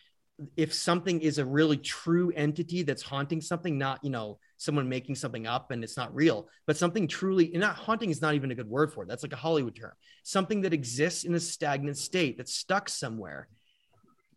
if 0.55 0.73
something 0.73 1.21
is 1.21 1.37
a 1.37 1.45
really 1.45 1.77
true 1.77 2.31
entity 2.35 2.83
that's 2.83 3.01
haunting 3.01 3.41
something, 3.41 3.77
not, 3.77 4.03
you 4.03 4.09
know, 4.09 4.39
someone 4.57 4.87
making 4.87 5.15
something 5.15 5.47
up 5.47 5.71
and 5.71 5.83
it's 5.83 5.97
not 5.97 6.13
real, 6.13 6.47
but 6.67 6.77
something 6.77 7.07
truly, 7.07 7.51
and 7.53 7.61
not 7.61 7.75
haunting 7.75 8.09
is 8.09 8.21
not 8.21 8.35
even 8.35 8.51
a 8.51 8.55
good 8.55 8.69
word 8.69 8.93
for 8.93 9.03
it. 9.03 9.07
That's 9.07 9.23
like 9.23 9.33
a 9.33 9.37
Hollywood 9.37 9.75
term. 9.75 9.93
Something 10.23 10.61
that 10.61 10.73
exists 10.73 11.23
in 11.23 11.33
a 11.33 11.39
stagnant 11.39 11.97
state 11.97 12.37
that's 12.37 12.53
stuck 12.53 12.89
somewhere. 12.89 13.47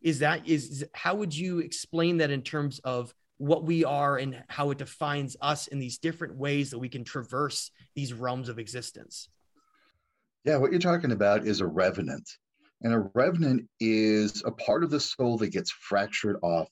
Is 0.01 0.19
that 0.21 0.49
is 0.49 0.85
how 0.95 1.15
would 1.15 1.37
you 1.37 1.61
explain 1.61 2.19
that 2.19 2.31
in 2.31 2.43
terms 2.43 2.81
of 2.81 3.15
what 3.39 3.65
we 3.65 3.85
are 3.85 4.17
and 4.19 4.43
how 4.49 4.71
it 4.71 4.79
defines 4.79 5.37
us 5.41 5.69
in 5.69 5.79
these 5.79 5.99
different 5.99 6.37
ways 6.37 6.71
that 6.71 6.79
we 6.79 6.89
can 6.89 7.05
traverse 7.05 7.71
these 7.95 8.13
realms 8.13 8.49
of 8.49 8.59
existence? 8.59 9.29
Yeah, 10.45 10.57
what 10.57 10.73
you're 10.73 10.81
talking 10.81 11.13
about 11.13 11.47
is 11.47 11.61
a 11.61 11.67
revenant. 11.67 12.29
And 12.83 12.93
a 12.93 13.11
revenant 13.15 13.69
is 13.81 14.43
a 14.45 14.51
part 14.51 14.85
of 14.85 14.91
the 14.91 15.01
soul 15.01 15.39
that 15.39 15.53
gets 15.53 15.71
fractured 15.71 16.37
off 16.43 16.69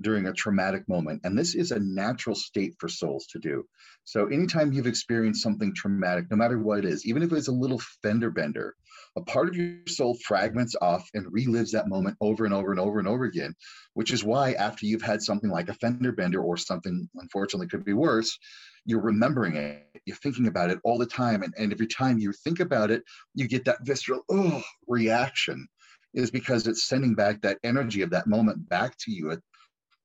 during 0.00 0.26
a 0.26 0.32
traumatic 0.32 0.88
moment. 0.88 1.20
And 1.24 1.38
this 1.38 1.54
is 1.54 1.70
a 1.70 1.78
natural 1.78 2.36
state 2.36 2.74
for 2.78 2.88
souls 2.88 3.26
to 3.28 3.38
do. 3.38 3.64
So, 4.04 4.26
anytime 4.26 4.72
you've 4.72 4.86
experienced 4.86 5.42
something 5.42 5.74
traumatic, 5.74 6.26
no 6.30 6.36
matter 6.36 6.58
what 6.58 6.80
it 6.80 6.84
is, 6.84 7.06
even 7.06 7.22
if 7.22 7.32
it's 7.32 7.48
a 7.48 7.52
little 7.52 7.80
fender 8.02 8.30
bender 8.30 8.74
a 9.16 9.22
part 9.22 9.48
of 9.48 9.56
your 9.56 9.76
soul 9.86 10.16
fragments 10.24 10.74
off 10.82 11.08
and 11.14 11.26
relives 11.26 11.70
that 11.70 11.88
moment 11.88 12.16
over 12.20 12.44
and 12.44 12.54
over 12.54 12.72
and 12.72 12.80
over 12.80 12.98
and 12.98 13.06
over 13.06 13.24
again, 13.24 13.54
which 13.94 14.12
is 14.12 14.24
why 14.24 14.52
after 14.54 14.86
you've 14.86 15.02
had 15.02 15.22
something 15.22 15.50
like 15.50 15.68
a 15.68 15.74
fender 15.74 16.12
bender 16.12 16.42
or 16.42 16.56
something, 16.56 17.08
unfortunately, 17.16 17.68
could 17.68 17.84
be 17.84 17.92
worse, 17.92 18.36
you're 18.84 19.00
remembering 19.00 19.56
it, 19.56 19.86
you're 20.04 20.16
thinking 20.16 20.48
about 20.48 20.70
it 20.70 20.78
all 20.84 20.98
the 20.98 21.06
time. 21.06 21.42
And, 21.42 21.54
and 21.56 21.72
every 21.72 21.86
time 21.86 22.18
you 22.18 22.32
think 22.32 22.60
about 22.60 22.90
it, 22.90 23.02
you 23.34 23.46
get 23.46 23.64
that 23.66 23.84
visceral 23.84 24.22
oh 24.30 24.62
reaction, 24.88 25.66
is 26.12 26.30
because 26.30 26.66
it's 26.66 26.86
sending 26.86 27.14
back 27.14 27.42
that 27.42 27.58
energy 27.64 28.02
of 28.02 28.10
that 28.10 28.26
moment 28.26 28.68
back 28.68 28.96
to 28.98 29.10
you 29.10 29.30
at, 29.30 29.40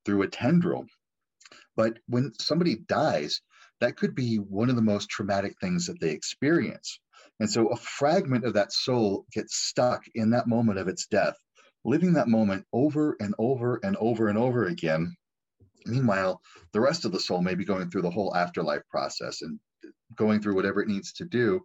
through 0.05 0.23
a 0.23 0.27
tendril. 0.27 0.85
But 1.75 1.99
when 2.07 2.33
somebody 2.39 2.77
dies, 2.87 3.41
that 3.79 3.95
could 3.95 4.13
be 4.13 4.37
one 4.37 4.69
of 4.69 4.75
the 4.75 4.81
most 4.81 5.09
traumatic 5.09 5.55
things 5.61 5.85
that 5.85 5.99
they 5.99 6.11
experience. 6.11 6.99
And 7.39 7.49
so 7.49 7.67
a 7.67 7.77
fragment 7.77 8.45
of 8.45 8.53
that 8.53 8.73
soul 8.73 9.25
gets 9.31 9.55
stuck 9.55 10.03
in 10.13 10.31
that 10.31 10.47
moment 10.47 10.79
of 10.79 10.87
its 10.87 11.07
death, 11.07 11.35
living 11.85 12.13
that 12.13 12.27
moment 12.27 12.65
over 12.73 13.15
and 13.19 13.33
over 13.39 13.79
and 13.83 13.95
over 13.97 14.27
and 14.27 14.37
over 14.37 14.65
again. 14.65 15.15
Meanwhile, 15.85 16.41
the 16.73 16.81
rest 16.81 17.05
of 17.05 17.11
the 17.11 17.19
soul 17.19 17.41
may 17.41 17.55
be 17.55 17.65
going 17.65 17.89
through 17.89 18.01
the 18.01 18.11
whole 18.11 18.35
afterlife 18.35 18.83
process 18.89 19.41
and 19.41 19.59
going 20.15 20.41
through 20.41 20.55
whatever 20.55 20.81
it 20.81 20.89
needs 20.89 21.13
to 21.13 21.25
do. 21.25 21.61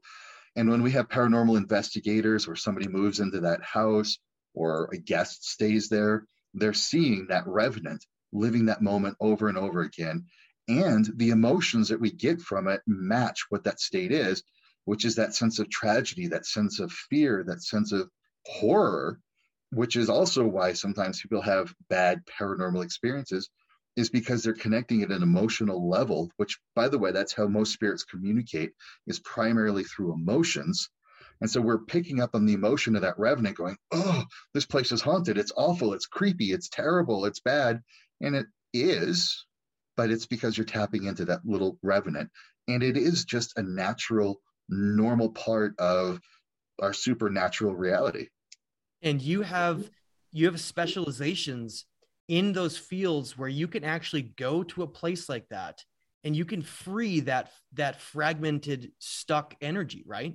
And 0.57 0.71
when 0.71 0.83
we 0.83 0.93
have 0.93 1.09
paranormal 1.09 1.57
investigators 1.57 2.47
or 2.47 2.55
somebody 2.55 2.87
moves 2.87 3.19
into 3.19 3.41
that 3.41 3.63
house 3.65 4.19
or 4.55 4.89
a 4.93 4.99
guest 4.99 5.45
stays 5.45 5.89
there, 5.89 6.27
they're 6.55 6.73
seeing 6.73 7.27
that 7.29 7.47
revenant 7.47 8.05
living 8.33 8.67
that 8.67 8.83
moment 8.83 9.17
over 9.21 9.49
and 9.49 9.59
over 9.59 9.81
again. 9.81 10.27
And 10.69 11.09
the 11.17 11.31
emotions 11.31 11.89
that 11.89 12.01
we 12.01 12.11
get 12.11 12.41
from 12.41 12.69
it 12.69 12.81
match 12.87 13.45
what 13.49 13.65
that 13.65 13.81
state 13.81 14.13
is, 14.13 14.43
which 14.85 15.05
is 15.05 15.17
that 15.17 15.35
sense 15.35 15.59
of 15.59 15.71
tragedy, 15.71 16.29
that 16.29 16.47
sense 16.47 16.81
of 16.81 16.93
fear, 16.93 17.45
that 17.47 17.63
sense 17.63 17.93
of 17.93 18.09
horror, 18.47 19.19
which 19.71 19.97
is 19.97 20.09
also 20.09 20.47
why 20.47 20.73
sometimes 20.73 21.21
people 21.21 21.43
have 21.43 21.75
bad 21.89 22.21
paranormal 22.27 22.85
experiences, 22.85 23.51
is 23.97 24.11
because 24.11 24.43
they're 24.43 24.55
connecting 24.55 25.03
at 25.03 25.11
an 25.11 25.23
emotional 25.23 25.89
level, 25.89 26.31
which, 26.37 26.59
by 26.75 26.89
the 26.89 26.99
way, 26.99 27.13
that's 27.13 27.33
how 27.33 27.47
most 27.47 27.73
spirits 27.73 28.05
communicate, 28.05 28.73
is 29.07 29.21
primarily 29.21 29.85
through 29.85 30.13
emotions. 30.13 30.91
And 31.41 31.51
so 31.51 31.61
we're 31.61 31.79
picking 31.79 32.21
up 32.21 32.35
on 32.35 32.47
the 32.47 32.55
emotion 32.55 32.97
of 32.97 33.03
that 33.03 33.19
revenant 33.19 33.57
going, 33.57 33.77
oh, 33.93 34.25
this 34.53 34.67
place 34.67 34.93
is 34.93 35.01
haunted. 35.01 35.39
It's 35.39 35.53
awful. 35.57 35.93
It's 35.93 36.07
creepy. 36.07 36.53
It's 36.53 36.69
terrible. 36.69 37.25
It's 37.25 37.41
bad. 37.41 37.83
And 38.21 38.35
it 38.35 38.47
is, 38.73 39.45
but 39.97 40.11
it's 40.11 40.27
because 40.27 40.57
you're 40.57 40.65
tapping 40.65 41.05
into 41.05 41.25
that 41.27 41.41
little 41.45 41.79
revenant. 41.83 42.31
And 42.67 42.83
it 42.83 42.97
is 42.97 43.25
just 43.25 43.59
a 43.59 43.63
natural, 43.63 44.41
normal 44.69 45.31
part 45.31 45.75
of 45.79 46.21
our 46.81 46.93
supernatural 46.93 47.75
reality. 47.75 48.29
And 49.03 49.21
you 49.21 49.43
have 49.43 49.91
you 50.33 50.47
have 50.47 50.61
specializations 50.61 51.85
in 52.29 52.53
those 52.53 52.77
fields 52.77 53.39
where 53.39 53.49
you 53.49 53.69
can 53.69 53.85
actually 53.85 54.23
go 54.23 54.63
to 54.65 54.83
a 54.83 54.87
place 54.87 55.29
like 55.29 55.49
that 55.51 55.85
and 56.25 56.35
you 56.35 56.45
can 56.45 56.63
free 56.63 57.21
that 57.21 57.51
that 57.75 58.01
fragmented 58.01 58.91
stuck 58.99 59.55
energy, 59.61 60.03
right? 60.07 60.35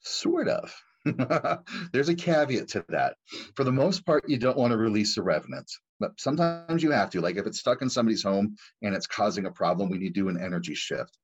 Sort 0.00 0.48
of. 0.48 0.74
There's 1.92 2.08
a 2.08 2.14
caveat 2.14 2.68
to 2.68 2.84
that. 2.88 3.16
For 3.54 3.64
the 3.64 3.72
most 3.72 4.04
part, 4.04 4.28
you 4.28 4.38
don't 4.38 4.56
want 4.56 4.72
to 4.72 4.76
release 4.76 5.14
the 5.14 5.22
revenant, 5.22 5.70
but 5.98 6.12
sometimes 6.18 6.82
you 6.82 6.90
have 6.90 7.10
to. 7.10 7.20
Like 7.20 7.36
if 7.36 7.46
it's 7.46 7.60
stuck 7.60 7.82
in 7.82 7.90
somebody's 7.90 8.22
home 8.22 8.56
and 8.82 8.94
it's 8.94 9.06
causing 9.06 9.46
a 9.46 9.50
problem, 9.50 9.90
we 9.90 9.98
need 9.98 10.14
to 10.14 10.20
do 10.20 10.28
an 10.28 10.42
energy 10.42 10.74
shift. 10.74 11.16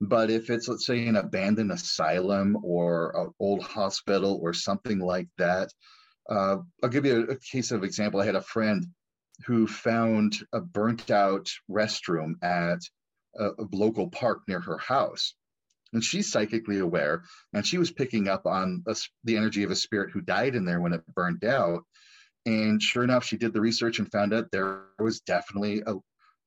But 0.00 0.30
if 0.30 0.48
it's, 0.48 0.68
let's 0.68 0.86
say, 0.86 1.06
an 1.06 1.16
abandoned 1.16 1.72
asylum 1.72 2.56
or 2.62 3.12
an 3.16 3.32
old 3.40 3.62
hospital 3.62 4.38
or 4.42 4.52
something 4.52 5.00
like 5.00 5.28
that, 5.38 5.72
uh, 6.30 6.58
I'll 6.82 6.90
give 6.90 7.06
you 7.06 7.26
a, 7.28 7.32
a 7.32 7.38
case 7.38 7.72
of 7.72 7.82
example. 7.82 8.20
I 8.20 8.26
had 8.26 8.36
a 8.36 8.42
friend 8.42 8.86
who 9.46 9.66
found 9.66 10.36
a 10.52 10.60
burnt 10.60 11.10
out 11.10 11.48
restroom 11.70 12.34
at 12.42 12.78
a, 13.36 13.46
a 13.46 13.66
local 13.72 14.08
park 14.10 14.42
near 14.46 14.60
her 14.60 14.78
house. 14.78 15.34
And 15.92 16.04
she's 16.04 16.30
psychically 16.30 16.78
aware 16.78 17.22
and 17.54 17.66
she 17.66 17.78
was 17.78 17.90
picking 17.90 18.28
up 18.28 18.46
on 18.46 18.84
a, 18.86 18.94
the 19.24 19.36
energy 19.36 19.62
of 19.62 19.70
a 19.70 19.76
spirit 19.76 20.10
who 20.12 20.20
died 20.20 20.54
in 20.54 20.64
there 20.64 20.80
when 20.80 20.92
it 20.92 21.06
burned 21.14 21.44
out. 21.44 21.82
And 22.44 22.80
sure 22.80 23.04
enough 23.04 23.24
she 23.24 23.36
did 23.36 23.52
the 23.52 23.60
research 23.60 23.98
and 23.98 24.10
found 24.12 24.34
out 24.34 24.50
there 24.52 24.84
was 24.98 25.20
definitely 25.20 25.82
a, 25.86 25.94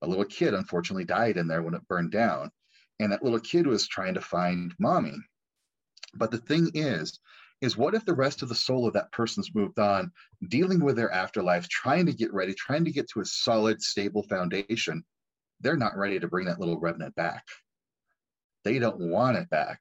a 0.04 0.08
little 0.08 0.26
kid 0.26 0.54
unfortunately 0.54 1.06
died 1.06 1.38
in 1.38 1.48
there 1.48 1.64
when 1.64 1.74
it 1.74 1.88
burned 1.88 2.12
down 2.12 2.52
and 3.02 3.12
that 3.12 3.24
little 3.24 3.40
kid 3.40 3.68
was 3.68 3.88
trying 3.88 4.14
to 4.14 4.22
find 4.22 4.74
mommy. 4.80 5.16
But 6.14 6.32
the 6.32 6.38
thing 6.38 6.72
is 6.74 7.20
is 7.62 7.78
what 7.78 7.94
if 7.94 8.04
the 8.06 8.14
rest 8.14 8.42
of 8.42 8.50
the 8.50 8.56
soul 8.56 8.88
of 8.88 8.94
that 8.94 9.12
person's 9.12 9.54
moved 9.54 9.78
on 9.78 10.12
dealing 10.48 10.84
with 10.84 10.96
their 10.96 11.12
afterlife 11.12 11.70
trying 11.70 12.08
to 12.08 12.14
get 12.14 12.34
ready 12.34 12.56
trying 12.56 12.84
to 12.86 12.92
get 12.92 13.08
to 13.10 13.22
a 13.22 13.26
solid 13.26 13.82
stable 13.82 14.24
foundation? 14.24 15.04
They're 15.60 15.78
not 15.78 15.96
ready 15.96 16.20
to 16.20 16.28
bring 16.28 16.48
that 16.48 16.60
little 16.60 16.80
revenant 16.80 17.16
back. 17.16 17.46
They 18.64 18.80
don't 18.80 19.00
want 19.00 19.38
it 19.38 19.50
back. 19.50 19.80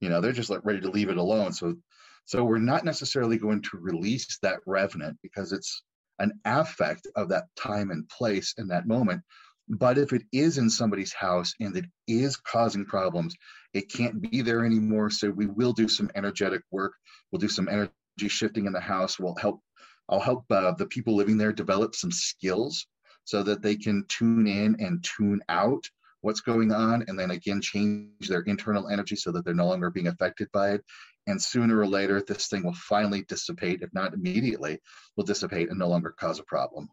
You 0.00 0.08
know 0.08 0.20
they're 0.20 0.32
just 0.32 0.50
like 0.50 0.64
ready 0.64 0.80
to 0.80 0.90
leave 0.90 1.08
it 1.08 1.16
alone. 1.16 1.52
So 1.52 1.76
so 2.24 2.44
we're 2.44 2.58
not 2.58 2.84
necessarily 2.84 3.38
going 3.38 3.62
to 3.62 3.78
release 3.78 4.38
that 4.42 4.60
revenant 4.66 5.18
because 5.22 5.52
it's 5.52 5.82
an 6.18 6.32
affect 6.44 7.06
of 7.16 7.28
that 7.30 7.44
time 7.56 7.90
and 7.90 8.08
place 8.08 8.54
in 8.58 8.68
that 8.68 8.86
moment 8.86 9.22
but 9.70 9.96
if 9.98 10.12
it 10.12 10.22
is 10.32 10.58
in 10.58 10.68
somebody's 10.68 11.12
house 11.12 11.54
and 11.60 11.76
it 11.76 11.84
is 12.06 12.36
causing 12.36 12.84
problems 12.84 13.34
it 13.72 13.92
can't 13.92 14.20
be 14.20 14.42
there 14.42 14.64
anymore. 14.64 15.10
So 15.10 15.30
we 15.30 15.46
will 15.46 15.72
do 15.72 15.88
some 15.88 16.10
energetic 16.14 16.62
work. 16.70 16.94
We'll 17.30 17.40
do 17.40 17.48
some 17.48 17.68
energy 17.68 17.92
shifting 18.26 18.66
in 18.66 18.72
the 18.72 18.80
house. 18.80 19.18
We'll 19.18 19.36
help 19.36 19.60
i'll 20.08 20.18
help 20.18 20.44
uh, 20.50 20.72
the 20.72 20.86
people 20.86 21.14
living 21.14 21.38
there 21.38 21.52
develop 21.52 21.94
some 21.94 22.10
skills 22.10 22.84
so 23.22 23.44
that 23.44 23.62
they 23.62 23.76
can 23.76 24.04
tune 24.08 24.48
in 24.48 24.74
and 24.80 25.04
tune 25.04 25.40
out 25.48 25.84
what's 26.22 26.40
going 26.40 26.72
on 26.72 27.04
and 27.06 27.16
then 27.16 27.30
again 27.30 27.60
change 27.60 28.26
their 28.28 28.40
internal 28.40 28.88
energy 28.88 29.14
so 29.14 29.30
that 29.30 29.44
they're 29.44 29.54
no 29.54 29.68
longer 29.68 29.88
being 29.88 30.08
affected 30.08 30.48
by 30.52 30.72
it. 30.72 30.84
And 31.28 31.40
sooner 31.40 31.78
or 31.78 31.86
later 31.86 32.20
this 32.20 32.48
thing 32.48 32.64
will 32.64 32.74
finally 32.74 33.22
dissipate 33.22 33.82
if 33.82 33.94
not 33.94 34.14
immediately 34.14 34.80
will 35.16 35.24
dissipate 35.24 35.70
and 35.70 35.78
no 35.78 35.88
longer 35.88 36.10
cause 36.18 36.40
a 36.40 36.44
problem 36.44 36.88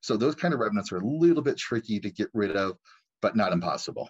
so 0.00 0.16
those 0.16 0.34
kind 0.34 0.54
of 0.54 0.60
remnants 0.60 0.92
are 0.92 0.98
a 0.98 1.06
little 1.06 1.42
bit 1.42 1.56
tricky 1.56 1.98
to 2.00 2.10
get 2.10 2.28
rid 2.34 2.56
of 2.56 2.76
but 3.20 3.36
not 3.36 3.52
impossible 3.52 4.08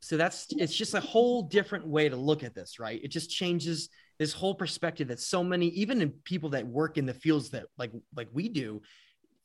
so 0.00 0.16
that's 0.16 0.46
it's 0.50 0.74
just 0.74 0.94
a 0.94 1.00
whole 1.00 1.42
different 1.42 1.86
way 1.86 2.08
to 2.08 2.16
look 2.16 2.42
at 2.42 2.54
this 2.54 2.78
right 2.78 3.00
it 3.02 3.08
just 3.08 3.30
changes 3.30 3.88
this 4.18 4.32
whole 4.32 4.54
perspective 4.54 5.08
that 5.08 5.20
so 5.20 5.42
many 5.42 5.68
even 5.68 6.00
in 6.00 6.10
people 6.24 6.50
that 6.50 6.66
work 6.66 6.98
in 6.98 7.06
the 7.06 7.14
fields 7.14 7.50
that 7.50 7.64
like 7.78 7.92
like 8.14 8.28
we 8.32 8.48
do 8.48 8.80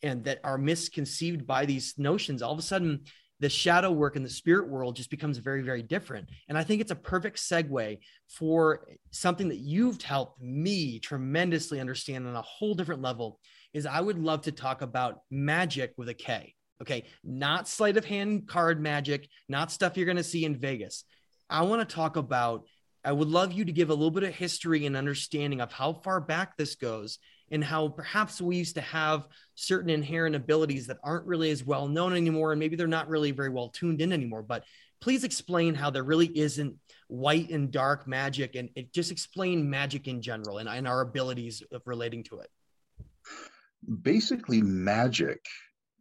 and 0.03 0.23
that 0.23 0.39
are 0.43 0.57
misconceived 0.57 1.45
by 1.45 1.65
these 1.65 1.93
notions 1.97 2.41
all 2.41 2.53
of 2.53 2.59
a 2.59 2.63
sudden 2.63 3.01
the 3.41 3.49
shadow 3.49 3.91
work 3.91 4.15
in 4.15 4.23
the 4.23 4.29
spirit 4.29 4.69
world 4.69 4.95
just 4.95 5.09
becomes 5.09 5.39
very, 5.39 5.63
very 5.63 5.81
different. 5.81 6.29
And 6.47 6.57
I 6.57 6.63
think 6.63 6.79
it's 6.79 6.91
a 6.91 6.95
perfect 6.95 7.37
segue 7.37 7.97
for 8.27 8.87
something 9.09 9.49
that 9.49 9.57
you've 9.57 9.99
helped 10.01 10.39
me 10.39 10.99
tremendously 10.99 11.79
understand 11.79 12.27
on 12.27 12.35
a 12.35 12.41
whole 12.43 12.75
different 12.75 13.01
level. 13.01 13.39
Is 13.73 13.85
I 13.85 14.01
would 14.01 14.19
love 14.19 14.43
to 14.43 14.51
talk 14.51 14.81
about 14.81 15.21
magic 15.29 15.93
with 15.97 16.09
a 16.09 16.13
K. 16.13 16.55
Okay, 16.81 17.05
not 17.23 17.67
sleight 17.67 17.97
of 17.97 18.05
hand 18.05 18.47
card 18.47 18.81
magic, 18.81 19.27
not 19.47 19.71
stuff 19.71 19.95
you're 19.95 20.05
going 20.05 20.17
to 20.17 20.23
see 20.23 20.45
in 20.45 20.57
Vegas. 20.57 21.03
I 21.49 21.63
want 21.63 21.87
to 21.87 21.95
talk 21.95 22.15
about. 22.15 22.65
I 23.03 23.11
would 23.11 23.29
love 23.29 23.51
you 23.51 23.65
to 23.65 23.71
give 23.71 23.89
a 23.89 23.95
little 23.95 24.11
bit 24.11 24.23
of 24.23 24.35
history 24.35 24.85
and 24.85 24.95
understanding 24.95 25.59
of 25.59 25.71
how 25.71 25.93
far 25.93 26.21
back 26.21 26.55
this 26.55 26.75
goes 26.75 27.17
and 27.51 27.63
how 27.63 27.89
perhaps 27.89 28.41
we 28.41 28.55
used 28.55 28.75
to 28.75 28.81
have 28.81 29.27
certain 29.55 29.89
inherent 29.89 30.35
abilities 30.35 30.87
that 30.87 30.97
aren't 31.03 31.25
really 31.25 31.51
as 31.51 31.63
well 31.63 31.87
known 31.87 32.13
anymore 32.13 32.53
and 32.53 32.59
maybe 32.59 32.75
they're 32.75 32.87
not 32.87 33.09
really 33.09 33.31
very 33.31 33.49
well 33.49 33.69
tuned 33.69 34.01
in 34.01 34.13
anymore 34.13 34.41
but 34.41 34.63
please 35.01 35.23
explain 35.23 35.75
how 35.75 35.89
there 35.89 36.03
really 36.03 36.27
isn't 36.37 36.75
white 37.07 37.49
and 37.49 37.71
dark 37.71 38.07
magic 38.07 38.55
and 38.55 38.69
it 38.75 38.93
just 38.93 39.11
explain 39.11 39.69
magic 39.69 40.07
in 40.07 40.21
general 40.21 40.59
and, 40.59 40.69
and 40.69 40.87
our 40.87 41.01
abilities 41.01 41.61
of 41.71 41.81
relating 41.85 42.23
to 42.23 42.39
it 42.39 42.49
basically 44.01 44.61
magic 44.61 45.43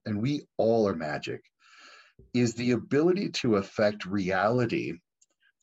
and 0.07 0.21
we 0.21 0.43
all 0.57 0.89
are 0.89 0.97
magic 0.97 1.43
is 2.35 2.55
the 2.55 2.73
ability 2.73 3.31
to 3.31 3.57
affect 3.57 4.05
reality 4.05 4.93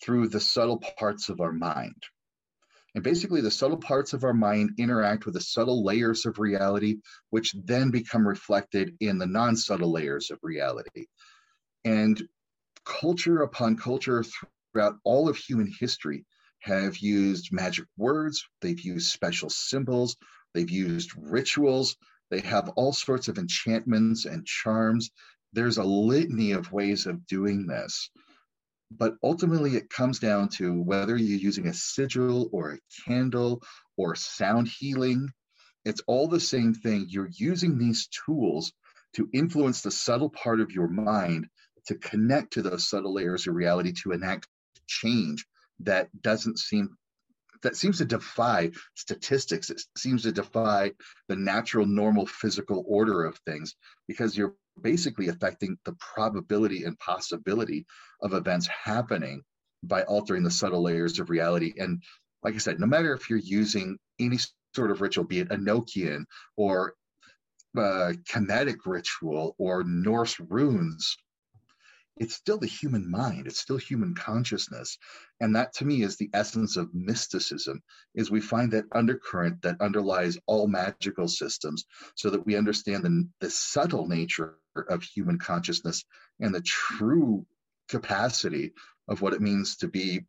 through 0.03 0.27
the 0.27 0.39
subtle 0.39 0.81
parts 0.97 1.29
of 1.29 1.39
our 1.41 1.51
mind 1.51 2.03
and 2.97 3.03
basically, 3.03 3.41
the 3.41 3.51
subtle 3.51 3.77
parts 3.77 4.13
of 4.13 4.23
our 4.23 4.33
mind 4.33 4.71
interact 4.79 5.25
with 5.25 5.35
the 5.35 5.39
subtle 5.39 5.83
layers 5.83 6.25
of 6.25 6.39
reality, 6.39 6.95
which 7.29 7.53
then 7.63 7.91
become 7.91 8.27
reflected 8.27 8.95
in 8.99 9.19
the 9.19 9.27
non 9.27 9.55
subtle 9.55 9.91
layers 9.91 10.31
of 10.31 10.39
reality. 10.41 11.05
And 11.85 12.27
culture 12.85 13.43
upon 13.43 13.77
culture 13.77 14.23
throughout 14.73 14.95
all 15.03 15.29
of 15.29 15.37
human 15.37 15.71
history 15.79 16.25
have 16.61 16.97
used 16.97 17.53
magic 17.53 17.85
words, 17.97 18.43
they've 18.61 18.81
used 18.81 19.11
special 19.11 19.51
symbols, 19.51 20.17
they've 20.57 20.71
used 20.71 21.11
rituals, 21.17 21.97
they 22.31 22.41
have 22.41 22.69
all 22.77 22.93
sorts 22.93 23.29
of 23.29 23.37
enchantments 23.37 24.25
and 24.25 24.45
charms. 24.45 25.11
There's 25.53 25.77
a 25.79 25.83
litany 25.83 26.53
of 26.53 26.73
ways 26.73 27.05
of 27.07 27.27
doing 27.27 27.67
this. 27.67 28.09
but 28.91 29.15
ultimately 29.23 29.75
it 29.75 29.89
comes 29.89 30.19
down 30.19 30.49
to 30.49 30.81
whether 30.81 31.17
you're 31.17 31.39
using 31.39 31.67
a 31.67 31.73
sigil 31.73 32.49
or 32.53 32.73
a 32.73 32.79
candle 33.05 33.63
or 33.97 34.15
sound 34.15 34.67
healing 34.67 35.29
it's 35.85 36.01
all 36.07 36.27
the 36.29 36.39
same 36.39 36.73
thing 36.73 37.07
you're 37.09 37.29
using 37.33 37.77
these 37.77 38.09
tools 38.25 38.73
to 39.15 39.29
influence 39.33 39.81
the 39.81 39.91
subtle 39.91 40.29
part 40.29 40.61
of 40.61 40.71
your 40.71 40.87
mind 40.89 41.47
to 41.87 41.95
connect 41.95 42.53
to 42.53 42.63
those 42.63 42.89
subtle 42.89 43.13
layers 43.15 43.47
of 43.47 43.55
reality 43.55 43.93
to 44.03 44.11
enact 44.13 44.47
change 44.87 45.45
that 45.81 46.09
doesn't 46.21 46.59
seem 46.59 46.97
that 47.63 47.75
seems 47.75 47.97
to 47.97 48.05
defy 48.05 48.71
statistics. 48.95 49.69
It 49.69 49.81
seems 49.97 50.23
to 50.23 50.31
defy 50.31 50.91
the 51.27 51.35
natural 51.35 51.85
normal 51.85 52.25
physical 52.25 52.83
order 52.87 53.25
of 53.25 53.37
things 53.45 53.75
because 54.07 54.37
you're 54.37 54.55
basically 54.81 55.29
affecting 55.29 55.77
the 55.85 55.93
probability 55.93 56.83
and 56.83 56.99
possibility 56.99 57.85
of 58.21 58.33
events 58.33 58.67
happening 58.67 59.43
by 59.83 60.03
altering 60.03 60.43
the 60.43 60.51
subtle 60.51 60.83
layers 60.83 61.19
of 61.19 61.29
reality. 61.29 61.73
And 61.77 62.01
like 62.43 62.55
i 62.55 62.59
said 62.59 62.79
no 62.79 62.87
matter 62.87 63.13
if 63.13 63.29
you're 63.29 63.39
using 63.39 63.97
any 64.19 64.39
sort 64.75 64.91
of 64.91 65.01
ritual 65.01 65.25
be 65.25 65.39
it 65.39 65.49
enochian 65.49 66.25
or 66.55 66.93
uh, 67.77 68.13
kinetic 68.27 68.85
ritual 68.85 69.55
or 69.59 69.83
norse 69.83 70.39
runes 70.39 71.17
it's 72.19 72.35
still 72.35 72.57
the 72.57 72.67
human 72.67 73.09
mind 73.09 73.47
it's 73.47 73.59
still 73.59 73.77
human 73.77 74.13
consciousness. 74.15 74.97
And 75.39 75.55
that 75.55 75.73
to 75.75 75.85
me 75.85 76.03
is 76.03 76.17
the 76.17 76.29
essence 76.33 76.77
of 76.77 76.93
mysticism 76.93 77.81
is 78.15 78.31
we 78.31 78.41
find 78.41 78.71
that 78.73 78.85
undercurrent 78.91 79.61
that 79.61 79.81
underlies 79.81 80.37
all 80.47 80.67
magical 80.67 81.27
systems 81.27 81.85
so 82.15 82.29
that 82.29 82.45
we 82.45 82.55
understand 82.55 83.03
the, 83.03 83.27
the 83.41 83.49
subtle 83.49 84.07
nature 84.07 84.57
of 84.89 85.03
human 85.03 85.37
consciousness 85.39 86.03
and 86.39 86.53
the 86.53 86.61
true 86.61 87.45
capacity 87.89 88.73
of 89.07 89.21
what 89.21 89.33
it 89.33 89.41
means 89.41 89.77
to 89.77 89.87
be 89.87 90.21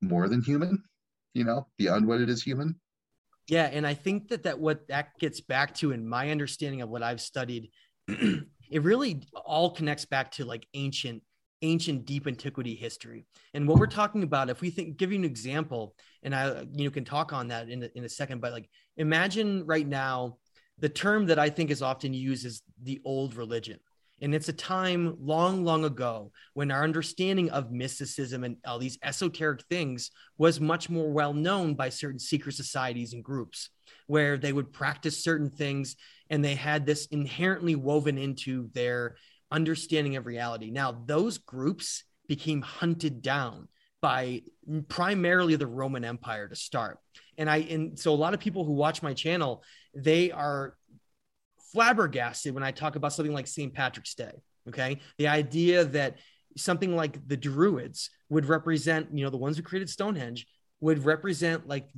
more 0.00 0.28
than 0.28 0.42
human 0.42 0.82
you 1.34 1.44
know 1.44 1.66
beyond 1.78 2.06
what 2.06 2.20
it 2.20 2.28
is 2.28 2.42
human. 2.42 2.74
Yeah 3.48 3.68
and 3.72 3.86
i 3.86 3.94
think 3.94 4.28
that 4.28 4.44
that 4.44 4.58
what 4.58 4.86
that 4.88 5.18
gets 5.18 5.40
back 5.40 5.74
to 5.76 5.92
in 5.92 6.06
my 6.06 6.30
understanding 6.30 6.82
of 6.82 6.88
what 6.88 7.02
i've 7.02 7.20
studied 7.20 7.70
it 8.70 8.82
really 8.82 9.22
all 9.34 9.70
connects 9.70 10.04
back 10.04 10.30
to 10.32 10.44
like 10.44 10.66
ancient 10.74 11.22
ancient 11.62 12.06
deep 12.06 12.26
antiquity 12.26 12.74
history. 12.74 13.26
And 13.52 13.68
what 13.68 13.78
we're 13.78 13.86
talking 13.86 14.22
about 14.22 14.48
if 14.48 14.60
we 14.60 14.70
think 14.70 14.96
give 14.96 15.12
you 15.12 15.18
an 15.18 15.24
example 15.24 15.94
and 16.22 16.34
i 16.34 16.62
you 16.72 16.84
know 16.84 16.90
can 16.90 17.04
talk 17.04 17.32
on 17.32 17.48
that 17.48 17.68
in 17.68 17.82
a, 17.82 17.88
in 17.94 18.04
a 18.04 18.08
second 18.08 18.40
but 18.40 18.52
like 18.52 18.68
imagine 18.96 19.66
right 19.66 19.86
now 19.86 20.38
the 20.78 20.88
term 20.88 21.26
that 21.26 21.38
i 21.38 21.50
think 21.50 21.70
is 21.70 21.82
often 21.82 22.14
used 22.14 22.46
is 22.46 22.62
the 22.82 23.00
old 23.04 23.34
religion. 23.34 23.78
And 24.22 24.34
it's 24.34 24.50
a 24.50 24.52
time 24.52 25.16
long, 25.18 25.64
long 25.64 25.84
ago 25.86 26.30
when 26.52 26.70
our 26.70 26.84
understanding 26.84 27.48
of 27.50 27.72
mysticism 27.72 28.44
and 28.44 28.56
all 28.66 28.78
these 28.78 28.98
esoteric 29.02 29.62
things 29.70 30.10
was 30.36 30.60
much 30.60 30.90
more 30.90 31.10
well 31.10 31.32
known 31.32 31.74
by 31.74 31.88
certain 31.88 32.18
secret 32.18 32.54
societies 32.54 33.14
and 33.14 33.24
groups 33.24 33.70
where 34.10 34.36
they 34.36 34.52
would 34.52 34.72
practice 34.72 35.22
certain 35.22 35.48
things 35.48 35.94
and 36.30 36.44
they 36.44 36.56
had 36.56 36.84
this 36.84 37.06
inherently 37.12 37.76
woven 37.76 38.18
into 38.18 38.68
their 38.74 39.14
understanding 39.52 40.16
of 40.16 40.26
reality. 40.26 40.72
Now, 40.72 41.04
those 41.06 41.38
groups 41.38 42.02
became 42.26 42.60
hunted 42.60 43.22
down 43.22 43.68
by 44.02 44.42
primarily 44.88 45.54
the 45.54 45.68
Roman 45.68 46.04
Empire 46.04 46.48
to 46.48 46.56
start. 46.56 46.98
And 47.38 47.48
I 47.48 47.58
and 47.58 47.96
so 47.96 48.12
a 48.12 48.16
lot 48.16 48.34
of 48.34 48.40
people 48.40 48.64
who 48.64 48.72
watch 48.72 49.00
my 49.00 49.14
channel, 49.14 49.62
they 49.94 50.32
are 50.32 50.74
flabbergasted 51.72 52.52
when 52.52 52.64
I 52.64 52.72
talk 52.72 52.96
about 52.96 53.12
something 53.12 53.32
like 53.32 53.46
St. 53.46 53.72
Patrick's 53.72 54.16
Day. 54.16 54.42
Okay. 54.68 54.98
The 55.18 55.28
idea 55.28 55.84
that 55.84 56.16
something 56.56 56.96
like 56.96 57.28
the 57.28 57.36
Druids 57.36 58.10
would 58.28 58.46
represent, 58.46 59.06
you 59.12 59.22
know, 59.22 59.30
the 59.30 59.36
ones 59.36 59.56
who 59.56 59.62
created 59.62 59.88
Stonehenge 59.88 60.48
would 60.80 61.04
represent 61.04 61.68
like 61.68 61.88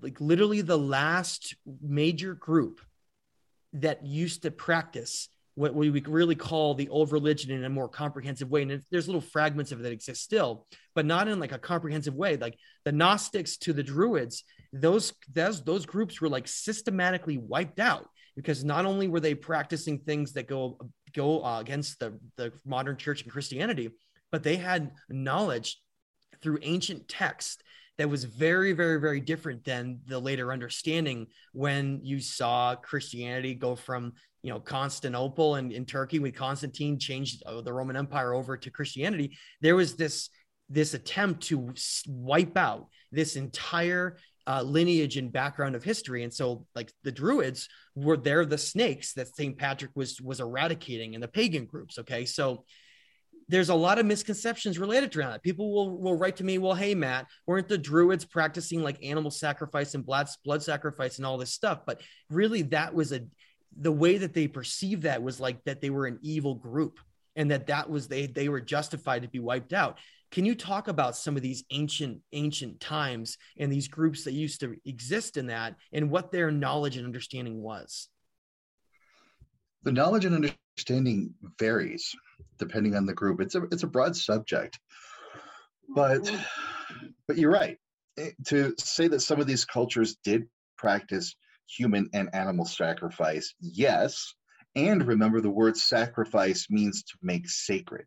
like 0.00 0.20
literally 0.20 0.60
the 0.60 0.78
last 0.78 1.54
major 1.82 2.34
group 2.34 2.80
that 3.72 4.04
used 4.04 4.42
to 4.42 4.50
practice 4.50 5.28
what 5.54 5.74
we 5.74 5.88
really 5.88 6.34
call 6.34 6.74
the 6.74 6.90
old 6.90 7.12
religion 7.12 7.50
in 7.50 7.64
a 7.64 7.70
more 7.70 7.88
comprehensive 7.88 8.50
way. 8.50 8.62
And 8.62 8.82
there's 8.90 9.08
little 9.08 9.22
fragments 9.22 9.72
of 9.72 9.80
it 9.80 9.84
that 9.84 9.92
exist 9.92 10.22
still, 10.22 10.66
but 10.94 11.06
not 11.06 11.28
in 11.28 11.40
like 11.40 11.52
a 11.52 11.58
comprehensive 11.58 12.14
way. 12.14 12.36
Like 12.36 12.58
the 12.84 12.92
Gnostics 12.92 13.56
to 13.58 13.72
the 13.72 13.82
Druids, 13.82 14.44
those 14.72 15.14
those 15.32 15.64
those 15.64 15.86
groups 15.86 16.20
were 16.20 16.28
like 16.28 16.46
systematically 16.46 17.38
wiped 17.38 17.80
out 17.80 18.06
because 18.36 18.64
not 18.64 18.84
only 18.84 19.08
were 19.08 19.20
they 19.20 19.34
practicing 19.34 19.98
things 19.98 20.34
that 20.34 20.46
go 20.46 20.78
go 21.14 21.42
uh, 21.42 21.58
against 21.60 21.98
the 22.00 22.18
the 22.36 22.52
modern 22.66 22.98
church 22.98 23.22
and 23.22 23.32
Christianity, 23.32 23.90
but 24.30 24.42
they 24.42 24.56
had 24.56 24.90
knowledge 25.08 25.80
through 26.42 26.58
ancient 26.60 27.08
text 27.08 27.62
that 27.98 28.08
was 28.08 28.24
very 28.24 28.72
very 28.72 29.00
very 29.00 29.20
different 29.20 29.64
than 29.64 30.00
the 30.06 30.18
later 30.18 30.52
understanding 30.52 31.26
when 31.52 32.00
you 32.02 32.20
saw 32.20 32.74
christianity 32.74 33.54
go 33.54 33.74
from 33.74 34.12
you 34.42 34.52
know 34.52 34.60
constantinople 34.60 35.56
and 35.56 35.72
in 35.72 35.84
turkey 35.84 36.18
when 36.18 36.32
constantine 36.32 36.98
changed 36.98 37.42
uh, 37.46 37.60
the 37.60 37.72
roman 37.72 37.96
empire 37.96 38.34
over 38.34 38.56
to 38.56 38.70
christianity 38.70 39.36
there 39.60 39.76
was 39.76 39.96
this 39.96 40.30
this 40.68 40.94
attempt 40.94 41.44
to 41.44 41.72
wipe 42.08 42.56
out 42.56 42.88
this 43.12 43.36
entire 43.36 44.16
uh, 44.48 44.62
lineage 44.62 45.16
and 45.16 45.32
background 45.32 45.74
of 45.74 45.82
history. 45.82 46.22
And 46.22 46.32
so, 46.32 46.66
like 46.74 46.92
the 47.02 47.12
Druids 47.12 47.68
were 47.94 48.16
they're 48.16 48.44
the 48.44 48.58
snakes 48.58 49.12
that 49.14 49.34
St. 49.34 49.56
Patrick 49.58 49.90
was 49.94 50.20
was 50.20 50.40
eradicating 50.40 51.14
in 51.14 51.20
the 51.20 51.28
pagan 51.28 51.66
groups. 51.66 51.98
Okay, 51.98 52.24
so 52.24 52.64
there's 53.48 53.68
a 53.68 53.74
lot 53.74 53.98
of 53.98 54.06
misconceptions 54.06 54.78
related 54.78 55.12
to 55.12 55.18
that. 55.18 55.42
People 55.42 55.72
will 55.72 55.98
will 55.98 56.16
write 56.16 56.36
to 56.36 56.44
me, 56.44 56.58
well, 56.58 56.74
hey 56.74 56.94
Matt, 56.94 57.26
weren't 57.46 57.68
the 57.68 57.78
Druids 57.78 58.24
practicing 58.24 58.82
like 58.82 59.04
animal 59.04 59.30
sacrifice 59.30 59.94
and 59.94 60.04
blood 60.04 60.28
blood 60.44 60.62
sacrifice 60.62 61.18
and 61.18 61.26
all 61.26 61.38
this 61.38 61.52
stuff? 61.52 61.80
But 61.86 62.00
really, 62.30 62.62
that 62.62 62.94
was 62.94 63.12
a 63.12 63.20
the 63.78 63.92
way 63.92 64.18
that 64.18 64.34
they 64.34 64.48
perceived 64.48 65.02
that 65.02 65.22
was 65.22 65.38
like 65.38 65.62
that 65.64 65.80
they 65.80 65.90
were 65.90 66.06
an 66.06 66.18
evil 66.22 66.54
group 66.54 66.98
and 67.34 67.50
that 67.50 67.66
that 67.66 67.90
was 67.90 68.08
they 68.08 68.26
they 68.26 68.48
were 68.48 68.60
justified 68.60 69.22
to 69.22 69.28
be 69.28 69.38
wiped 69.38 69.72
out 69.74 69.98
can 70.30 70.44
you 70.44 70.54
talk 70.54 70.88
about 70.88 71.16
some 71.16 71.36
of 71.36 71.42
these 71.42 71.64
ancient 71.70 72.20
ancient 72.32 72.80
times 72.80 73.38
and 73.58 73.72
these 73.72 73.88
groups 73.88 74.24
that 74.24 74.32
used 74.32 74.60
to 74.60 74.76
exist 74.84 75.36
in 75.36 75.46
that 75.46 75.76
and 75.92 76.10
what 76.10 76.32
their 76.32 76.50
knowledge 76.50 76.96
and 76.96 77.06
understanding 77.06 77.62
was? 77.62 78.08
The 79.84 79.92
knowledge 79.92 80.24
and 80.24 80.34
understanding 80.34 81.34
varies 81.58 82.14
depending 82.58 82.94
on 82.96 83.06
the 83.06 83.14
group. 83.14 83.40
It's 83.40 83.54
a 83.54 83.62
it's 83.72 83.82
a 83.82 83.88
broad 83.88 84.16
subject. 84.16 84.78
But 85.88 86.30
but 87.26 87.38
you're 87.38 87.50
right. 87.52 87.78
Eh, 88.18 88.30
to 88.48 88.74
say 88.78 89.08
that 89.08 89.20
some 89.20 89.40
of 89.40 89.46
these 89.46 89.64
cultures 89.64 90.16
did 90.24 90.48
practice 90.76 91.34
human 91.68 92.08
and 92.12 92.34
animal 92.34 92.64
sacrifice, 92.64 93.54
yes. 93.60 94.34
And 94.74 95.06
remember 95.06 95.40
the 95.40 95.50
word 95.50 95.76
sacrifice 95.76 96.66
means 96.68 97.02
to 97.04 97.14
make 97.22 97.48
sacred 97.48 98.06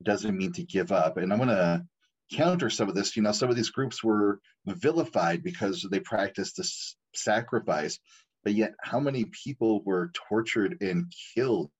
It 0.00 0.04
doesn't 0.04 0.36
mean 0.36 0.52
to 0.52 0.62
give 0.62 0.92
up. 0.92 1.16
And 1.16 1.32
I'm 1.32 1.38
going 1.38 1.48
to 1.48 1.84
counter 2.32 2.68
some 2.70 2.88
of 2.88 2.94
this. 2.94 3.16
You 3.16 3.22
know, 3.22 3.32
some 3.32 3.50
of 3.50 3.56
these 3.56 3.70
groups 3.70 4.04
were 4.04 4.40
vilified 4.66 5.42
because 5.42 5.86
they 5.90 6.00
practiced 6.00 6.58
this 6.58 6.96
sacrifice, 7.14 7.98
but 8.44 8.54
yet 8.54 8.74
how 8.80 9.00
many 9.00 9.24
people 9.24 9.82
were 9.84 10.10
tortured 10.28 10.78
and 10.82 11.10
killed 11.34 11.70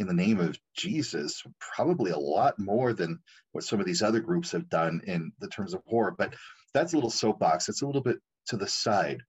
in 0.00 0.06
the 0.06 0.14
name 0.14 0.40
of 0.40 0.58
Jesus? 0.74 1.42
Probably 1.76 2.10
a 2.10 2.18
lot 2.18 2.58
more 2.58 2.94
than 2.94 3.20
what 3.52 3.64
some 3.64 3.80
of 3.80 3.86
these 3.86 4.02
other 4.02 4.20
groups 4.20 4.52
have 4.52 4.68
done 4.68 5.02
in 5.06 5.32
the 5.38 5.48
terms 5.48 5.74
of 5.74 5.82
war. 5.86 6.10
But 6.10 6.34
that's 6.72 6.94
a 6.94 6.96
little 6.96 7.10
soapbox. 7.10 7.68
It's 7.68 7.82
a 7.82 7.86
little 7.86 8.00
bit 8.00 8.18
to 8.46 8.56
the 8.56 8.66
side. 8.66 9.22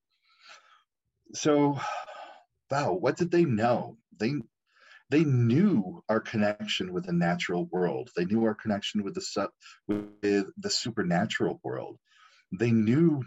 So, 1.33 1.79
wow, 2.71 2.93
what 2.93 3.17
did 3.17 3.31
they 3.31 3.43
know? 3.43 3.97
They 4.17 4.33
they 5.09 5.25
knew 5.25 6.01
our 6.07 6.21
connection 6.21 6.93
with 6.93 7.05
the 7.05 7.11
natural 7.13 7.65
world. 7.65 8.09
They 8.15 8.23
knew 8.23 8.45
our 8.45 8.55
connection 8.55 9.03
with 9.03 9.13
the 9.13 9.49
with 9.87 10.47
the 10.57 10.69
supernatural 10.69 11.59
world. 11.63 11.97
They 12.53 12.71
knew 12.71 13.23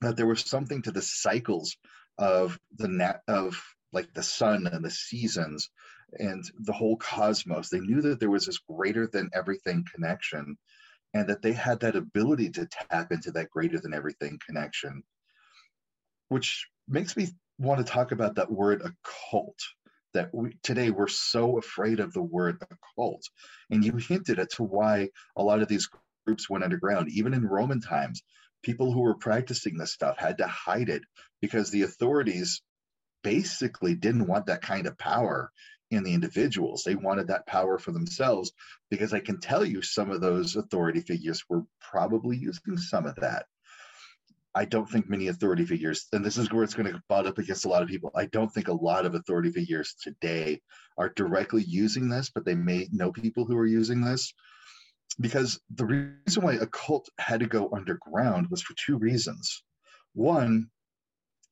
that 0.00 0.16
there 0.16 0.26
was 0.26 0.40
something 0.40 0.82
to 0.82 0.90
the 0.90 1.02
cycles 1.02 1.76
of 2.18 2.58
the 2.76 2.88
net 2.88 3.22
of 3.28 3.62
like 3.92 4.12
the 4.12 4.24
sun 4.24 4.66
and 4.66 4.84
the 4.84 4.90
seasons 4.90 5.70
and 6.18 6.44
the 6.60 6.72
whole 6.72 6.96
cosmos. 6.96 7.68
They 7.68 7.80
knew 7.80 8.02
that 8.02 8.20
there 8.20 8.30
was 8.30 8.46
this 8.46 8.58
greater 8.58 9.06
than 9.06 9.30
everything 9.34 9.84
connection 9.94 10.56
and 11.12 11.28
that 11.28 11.42
they 11.42 11.52
had 11.52 11.80
that 11.80 11.96
ability 11.96 12.50
to 12.50 12.66
tap 12.66 13.12
into 13.12 13.30
that 13.32 13.50
greater 13.50 13.78
than 13.78 13.94
everything 13.94 14.40
connection, 14.44 15.02
which 16.28 16.66
makes 16.88 17.16
me 17.16 17.28
want 17.58 17.84
to 17.84 17.90
talk 17.90 18.12
about 18.12 18.34
that 18.34 18.50
word 18.50 18.82
occult 18.82 19.58
that 20.12 20.32
we, 20.32 20.56
today 20.62 20.90
we're 20.90 21.08
so 21.08 21.58
afraid 21.58 22.00
of 22.00 22.12
the 22.12 22.22
word 22.22 22.62
occult. 22.62 23.22
And 23.70 23.84
you 23.84 23.96
hinted 23.96 24.38
at 24.38 24.50
to 24.52 24.62
why 24.62 25.10
a 25.36 25.42
lot 25.42 25.60
of 25.60 25.68
these 25.68 25.88
groups 26.24 26.48
went 26.48 26.64
underground. 26.64 27.10
Even 27.10 27.34
in 27.34 27.46
Roman 27.46 27.80
times, 27.80 28.22
people 28.62 28.92
who 28.92 29.00
were 29.00 29.16
practicing 29.16 29.76
this 29.76 29.92
stuff 29.92 30.16
had 30.16 30.38
to 30.38 30.46
hide 30.46 30.88
it 30.88 31.02
because 31.42 31.70
the 31.70 31.82
authorities 31.82 32.62
basically 33.22 33.94
didn't 33.94 34.26
want 34.26 34.46
that 34.46 34.62
kind 34.62 34.86
of 34.86 34.96
power 34.96 35.50
in 35.90 36.02
the 36.02 36.14
individuals. 36.14 36.82
They 36.82 36.94
wanted 36.94 37.28
that 37.28 37.46
power 37.46 37.78
for 37.78 37.92
themselves 37.92 38.52
because 38.90 39.12
I 39.12 39.20
can 39.20 39.40
tell 39.40 39.64
you 39.64 39.82
some 39.82 40.10
of 40.10 40.20
those 40.20 40.56
authority 40.56 41.00
figures 41.00 41.44
were 41.48 41.62
probably 41.80 42.36
using 42.36 42.76
some 42.78 43.06
of 43.06 43.16
that. 43.16 43.46
I 44.56 44.64
don't 44.64 44.88
think 44.88 45.08
many 45.08 45.28
authority 45.28 45.64
figures, 45.64 46.06
and 46.12 46.24
this 46.24 46.38
is 46.38 46.52
where 46.52 46.62
it's 46.62 46.74
going 46.74 46.92
to 46.92 47.02
butt 47.08 47.26
up 47.26 47.38
against 47.38 47.64
a 47.64 47.68
lot 47.68 47.82
of 47.82 47.88
people. 47.88 48.12
I 48.14 48.26
don't 48.26 48.52
think 48.52 48.68
a 48.68 48.72
lot 48.72 49.04
of 49.04 49.16
authority 49.16 49.50
figures 49.50 49.96
today 50.00 50.60
are 50.96 51.08
directly 51.08 51.64
using 51.66 52.08
this, 52.08 52.30
but 52.30 52.44
they 52.44 52.54
may 52.54 52.86
know 52.92 53.10
people 53.10 53.44
who 53.44 53.56
are 53.56 53.66
using 53.66 54.00
this. 54.00 54.32
Because 55.20 55.60
the 55.74 55.86
reason 56.24 56.44
why 56.44 56.54
a 56.54 56.66
cult 56.66 57.08
had 57.18 57.40
to 57.40 57.46
go 57.46 57.70
underground 57.72 58.48
was 58.48 58.62
for 58.62 58.74
two 58.74 58.96
reasons. 58.96 59.62
One, 60.14 60.70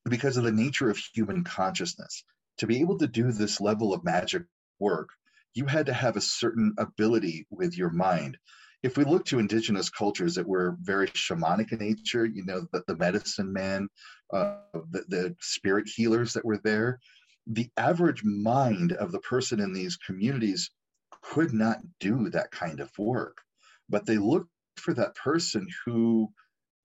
because 0.05 0.37
of 0.37 0.45
the 0.45 0.51
nature 0.51 0.89
of 0.89 0.97
human 0.97 1.43
consciousness. 1.43 2.23
To 2.59 2.67
be 2.67 2.81
able 2.81 2.97
to 2.99 3.07
do 3.07 3.31
this 3.31 3.59
level 3.59 3.93
of 3.93 4.03
magic 4.03 4.43
work, 4.79 5.09
you 5.53 5.65
had 5.65 5.85
to 5.87 5.93
have 5.93 6.15
a 6.17 6.21
certain 6.21 6.73
ability 6.77 7.47
with 7.49 7.77
your 7.77 7.89
mind. 7.89 8.37
If 8.83 8.97
we 8.97 9.05
look 9.05 9.25
to 9.25 9.39
indigenous 9.39 9.89
cultures 9.89 10.35
that 10.35 10.47
were 10.47 10.77
very 10.81 11.07
shamanic 11.07 11.71
in 11.71 11.79
nature, 11.79 12.25
you 12.25 12.43
know, 12.43 12.67
the, 12.71 12.83
the 12.87 12.97
medicine 12.97 13.53
man, 13.53 13.87
uh, 14.33 14.57
the, 14.91 15.05
the 15.07 15.35
spirit 15.39 15.87
healers 15.87 16.33
that 16.33 16.45
were 16.45 16.59
there, 16.63 16.99
the 17.47 17.69
average 17.77 18.23
mind 18.23 18.91
of 18.93 19.11
the 19.11 19.19
person 19.19 19.59
in 19.59 19.73
these 19.73 19.97
communities 19.97 20.69
could 21.21 21.53
not 21.53 21.79
do 21.99 22.29
that 22.29 22.51
kind 22.51 22.79
of 22.79 22.91
work. 22.97 23.37
But 23.89 24.05
they 24.05 24.17
looked 24.17 24.49
for 24.77 24.93
that 24.93 25.15
person 25.15 25.67
who 25.85 26.31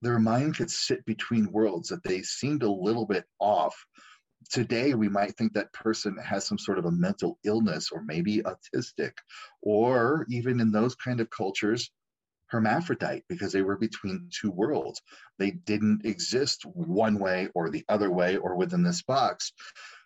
their 0.02 0.18
mind 0.18 0.56
could 0.56 0.70
sit 0.70 1.04
between 1.04 1.50
worlds, 1.50 1.88
that 1.88 2.04
they 2.04 2.22
seemed 2.22 2.62
a 2.62 2.70
little 2.70 3.06
bit 3.06 3.24
off. 3.40 3.74
Today, 4.50 4.94
we 4.94 5.08
might 5.08 5.36
think 5.36 5.52
that 5.52 5.72
person 5.72 6.16
has 6.16 6.46
some 6.46 6.58
sort 6.58 6.78
of 6.78 6.86
a 6.86 6.90
mental 6.90 7.38
illness 7.44 7.90
or 7.92 8.02
maybe 8.02 8.42
autistic, 8.42 9.12
or 9.60 10.26
even 10.30 10.60
in 10.60 10.72
those 10.72 10.94
kind 10.94 11.20
of 11.20 11.28
cultures, 11.30 11.90
hermaphrodite 12.46 13.24
because 13.28 13.52
they 13.52 13.62
were 13.62 13.76
between 13.76 14.30
two 14.32 14.50
worlds. 14.50 15.02
They 15.38 15.50
didn't 15.50 16.06
exist 16.06 16.64
one 16.64 17.18
way 17.18 17.48
or 17.54 17.68
the 17.68 17.84
other 17.88 18.10
way 18.10 18.38
or 18.38 18.56
within 18.56 18.82
this 18.82 19.02
box. 19.02 19.52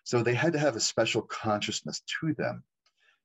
So 0.03 0.21
they 0.21 0.33
had 0.33 0.53
to 0.53 0.59
have 0.59 0.75
a 0.75 0.81
special 0.81 1.21
consciousness 1.21 2.01
to 2.19 2.33
them. 2.33 2.63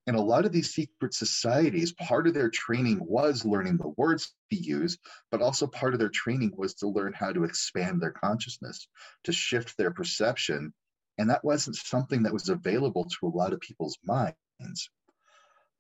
And 0.07 0.16
a 0.16 0.22
lot 0.22 0.46
of 0.46 0.52
these 0.52 0.72
secret 0.72 1.12
societies, 1.12 1.92
part 1.92 2.26
of 2.26 2.33
their 2.33 2.48
training 2.48 2.98
was 3.02 3.44
learning 3.44 3.76
the 3.76 3.92
words 3.98 4.33
to 4.50 4.57
use, 4.57 4.96
but 5.31 5.42
also 5.42 5.66
part 5.66 5.92
of 5.92 6.00
their 6.00 6.09
training 6.09 6.54
was 6.57 6.74
to 6.74 6.88
learn 6.88 7.12
how 7.12 7.33
to 7.33 7.44
expand 7.44 8.00
their 8.00 8.12
consciousness, 8.12 8.88
to 9.24 9.33
shift 9.33 9.76
their 9.76 9.90
perception. 9.90 10.72
And 11.18 11.28
that 11.31 11.44
wasn't 11.44 11.76
something 11.76 12.22
that 12.22 12.33
was 12.33 12.48
available 12.48 13.04
to 13.04 13.26
a 13.26 13.37
lot 13.37 13.52
of 13.52 13.61
people's 13.61 13.98
minds. 14.04 14.88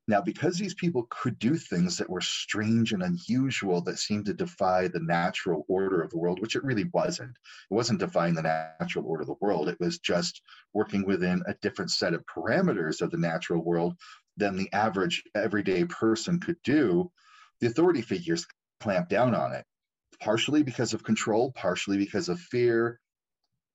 Now, 0.08 0.22
because 0.22 0.56
these 0.56 0.74
people 0.74 1.06
could 1.10 1.38
do 1.38 1.54
things 1.54 1.98
that 1.98 2.08
were 2.08 2.22
strange 2.22 2.92
and 2.92 3.02
unusual 3.02 3.82
that 3.82 3.98
seemed 3.98 4.24
to 4.26 4.34
defy 4.34 4.88
the 4.88 5.00
natural 5.00 5.66
order 5.68 6.00
of 6.00 6.10
the 6.10 6.16
world, 6.16 6.40
which 6.40 6.56
it 6.56 6.64
really 6.64 6.88
wasn't. 6.94 7.32
It 7.70 7.74
wasn't 7.74 8.00
defying 8.00 8.34
the 8.34 8.42
natural 8.80 9.04
order 9.04 9.20
of 9.20 9.26
the 9.26 9.34
world. 9.42 9.68
It 9.68 9.78
was 9.78 9.98
just 9.98 10.40
working 10.72 11.04
within 11.04 11.42
a 11.46 11.54
different 11.60 11.90
set 11.90 12.14
of 12.14 12.24
parameters 12.24 13.02
of 13.02 13.10
the 13.10 13.18
natural 13.18 13.62
world 13.62 13.96
than 14.38 14.56
the 14.56 14.72
average 14.72 15.22
everyday 15.34 15.84
person 15.84 16.40
could 16.40 16.56
do. 16.64 17.12
The 17.60 17.66
authority 17.66 18.00
figures 18.00 18.46
clamped 18.80 19.10
down 19.10 19.34
on 19.34 19.52
it, 19.52 19.66
partially 20.20 20.62
because 20.62 20.94
of 20.94 21.04
control, 21.04 21.52
partially 21.52 21.98
because 21.98 22.30
of 22.30 22.40
fear, 22.40 22.98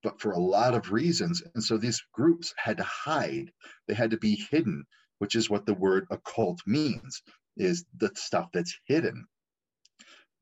but 0.03 0.21
for 0.21 0.33
a 0.33 0.39
lot 0.39 0.75
of 0.75 0.91
reasons. 0.91 1.43
And 1.55 1.63
so 1.63 1.77
these 1.77 2.03
groups 2.13 2.53
had 2.57 2.77
to 2.77 2.83
hide, 2.83 3.51
they 3.87 3.95
had 3.95 4.11
to 4.11 4.17
be 4.17 4.35
hidden 4.51 4.85
which 5.19 5.35
is 5.35 5.49
what 5.49 5.65
the 5.65 5.73
word 5.73 6.05
occult 6.11 6.59
means, 6.65 7.21
is 7.55 7.85
the 7.97 8.11
stuff 8.15 8.49
that's 8.53 8.77
hidden. 8.87 9.25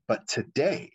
But 0.08 0.28
today, 0.28 0.92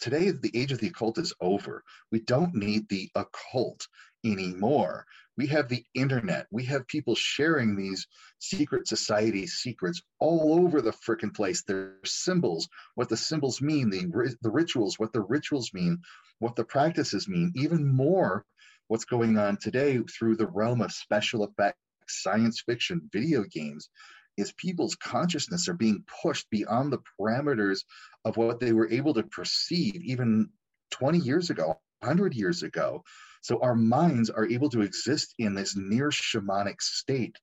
today 0.00 0.30
the 0.30 0.50
age 0.54 0.72
of 0.72 0.78
the 0.78 0.88
occult 0.88 1.18
is 1.18 1.32
over. 1.40 1.82
We 2.12 2.20
don't 2.20 2.54
need 2.54 2.88
the 2.88 3.10
occult 3.14 3.86
anymore. 4.24 5.06
We 5.40 5.46
have 5.46 5.70
the 5.70 5.86
internet. 5.94 6.48
We 6.50 6.64
have 6.64 6.86
people 6.86 7.14
sharing 7.14 7.74
these 7.74 8.06
secret 8.40 8.86
society 8.86 9.46
secrets 9.46 10.02
all 10.18 10.62
over 10.62 10.82
the 10.82 10.92
freaking 10.92 11.34
place. 11.34 11.62
Their 11.62 11.94
symbols, 12.04 12.68
what 12.94 13.08
the 13.08 13.16
symbols 13.16 13.62
mean, 13.62 13.88
the, 13.88 14.36
the 14.42 14.50
rituals, 14.50 14.98
what 14.98 15.14
the 15.14 15.22
rituals 15.22 15.72
mean, 15.72 16.02
what 16.40 16.56
the 16.56 16.64
practices 16.64 17.26
mean, 17.26 17.52
even 17.56 17.90
more 17.90 18.44
what's 18.88 19.06
going 19.06 19.38
on 19.38 19.56
today 19.56 19.98
through 20.00 20.36
the 20.36 20.46
realm 20.46 20.82
of 20.82 20.92
special 20.92 21.42
effects 21.44 21.78
science 22.06 22.60
fiction, 22.60 23.08
video 23.10 23.42
games, 23.44 23.88
is 24.36 24.52
people's 24.58 24.94
consciousness 24.94 25.70
are 25.70 25.74
being 25.74 26.04
pushed 26.22 26.50
beyond 26.50 26.92
the 26.92 27.00
parameters 27.18 27.84
of 28.26 28.36
what 28.36 28.60
they 28.60 28.74
were 28.74 28.90
able 28.90 29.14
to 29.14 29.22
perceive 29.22 30.02
even 30.04 30.50
20 30.90 31.16
years 31.16 31.48
ago, 31.48 31.80
100 32.00 32.34
years 32.34 32.62
ago. 32.62 33.02
So 33.40 33.60
our 33.62 33.74
minds 33.74 34.30
are 34.30 34.48
able 34.48 34.68
to 34.70 34.82
exist 34.82 35.34
in 35.38 35.54
this 35.54 35.76
near 35.76 36.10
shamanic 36.10 36.80
state 36.80 37.36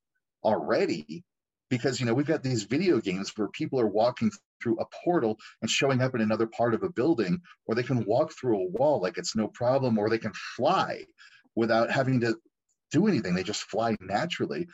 already 0.44 1.24
because 1.70 2.00
you 2.00 2.06
know 2.06 2.14
we've 2.14 2.26
got 2.26 2.44
these 2.44 2.64
video 2.64 3.02
games 3.02 3.34
where 3.36 3.50
people 3.50 3.80
are 3.80 3.88
walking 3.88 4.32
through 4.62 4.78
a 4.80 4.86
portal 5.04 5.38
and 5.62 5.70
showing 5.70 6.02
up 6.02 6.16
in 6.16 6.22
another 6.22 6.48
part 6.48 6.74
of 6.74 6.84
a 6.84 6.90
building 6.90 7.42
or 7.66 7.76
they 7.76 7.84
can 7.84 8.06
walk 8.06 8.32
through 8.32 8.58
a 8.58 8.70
wall 8.70 9.02
like 9.02 9.18
it's 9.18 9.36
no 9.36 9.48
problem 9.50 9.98
or 9.98 10.10
they 10.10 10.18
can 10.18 10.32
fly 10.56 11.04
without 11.56 11.92
having 11.92 12.22
to 12.22 12.38
do 12.92 13.08
anything, 13.08 13.36
they 13.36 13.44
just 13.44 13.64
fly 13.64 13.96
naturally. 14.00 14.68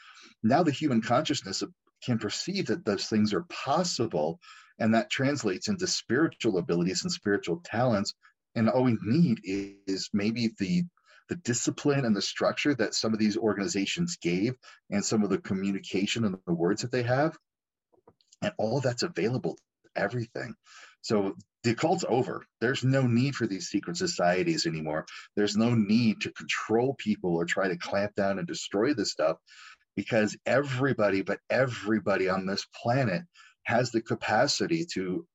Now 0.43 0.63
the 0.63 0.71
human 0.71 1.01
consciousness 1.01 1.63
can 2.03 2.19
perceive 2.19 2.67
that 2.67 2.85
those 2.85 3.07
things 3.07 3.33
are 3.33 3.45
possible, 3.49 4.39
and 4.79 4.93
that 4.93 5.09
translates 5.09 5.67
into 5.67 5.87
spiritual 5.87 6.57
abilities 6.57 7.03
and 7.03 7.11
spiritual 7.11 7.61
talents. 7.63 8.13
And 8.55 8.69
all 8.69 8.83
we 8.83 8.97
need 9.01 9.39
is 9.43 10.09
maybe 10.13 10.51
the 10.59 10.83
the 11.29 11.35
discipline 11.35 12.05
and 12.05 12.15
the 12.15 12.21
structure 12.21 12.73
that 12.75 12.93
some 12.93 13.13
of 13.13 13.19
these 13.19 13.37
organizations 13.37 14.17
gave 14.17 14.55
and 14.89 15.03
some 15.03 15.23
of 15.23 15.29
the 15.29 15.37
communication 15.37 16.25
and 16.25 16.37
the 16.45 16.53
words 16.53 16.81
that 16.81 16.91
they 16.91 17.03
have 17.03 17.37
and 18.41 18.53
all 18.57 18.81
that's 18.81 19.03
available 19.03 19.57
everything 19.95 20.55
so 21.03 21.35
the 21.63 21.71
occult's 21.71 22.05
over. 22.07 22.45
There's 22.61 22.83
no 22.83 23.05
need 23.05 23.35
for 23.35 23.45
these 23.45 23.67
secret 23.67 23.97
societies 23.97 24.65
anymore. 24.65 25.05
There's 25.35 25.57
no 25.57 25.75
need 25.75 26.21
to 26.21 26.31
control 26.31 26.95
people 26.97 27.35
or 27.35 27.45
try 27.45 27.67
to 27.67 27.77
clamp 27.77 28.15
down 28.15 28.39
and 28.39 28.47
destroy 28.47 28.93
this 28.93 29.11
stuff 29.11 29.37
because 29.97 30.35
everybody, 30.45 31.21
but 31.21 31.39
everybody 31.49 32.29
on 32.29 32.45
this 32.45 32.65
planet 32.81 33.23
has 33.63 33.91
the 33.91 34.01
capacity 34.01 34.85
to 34.93 35.27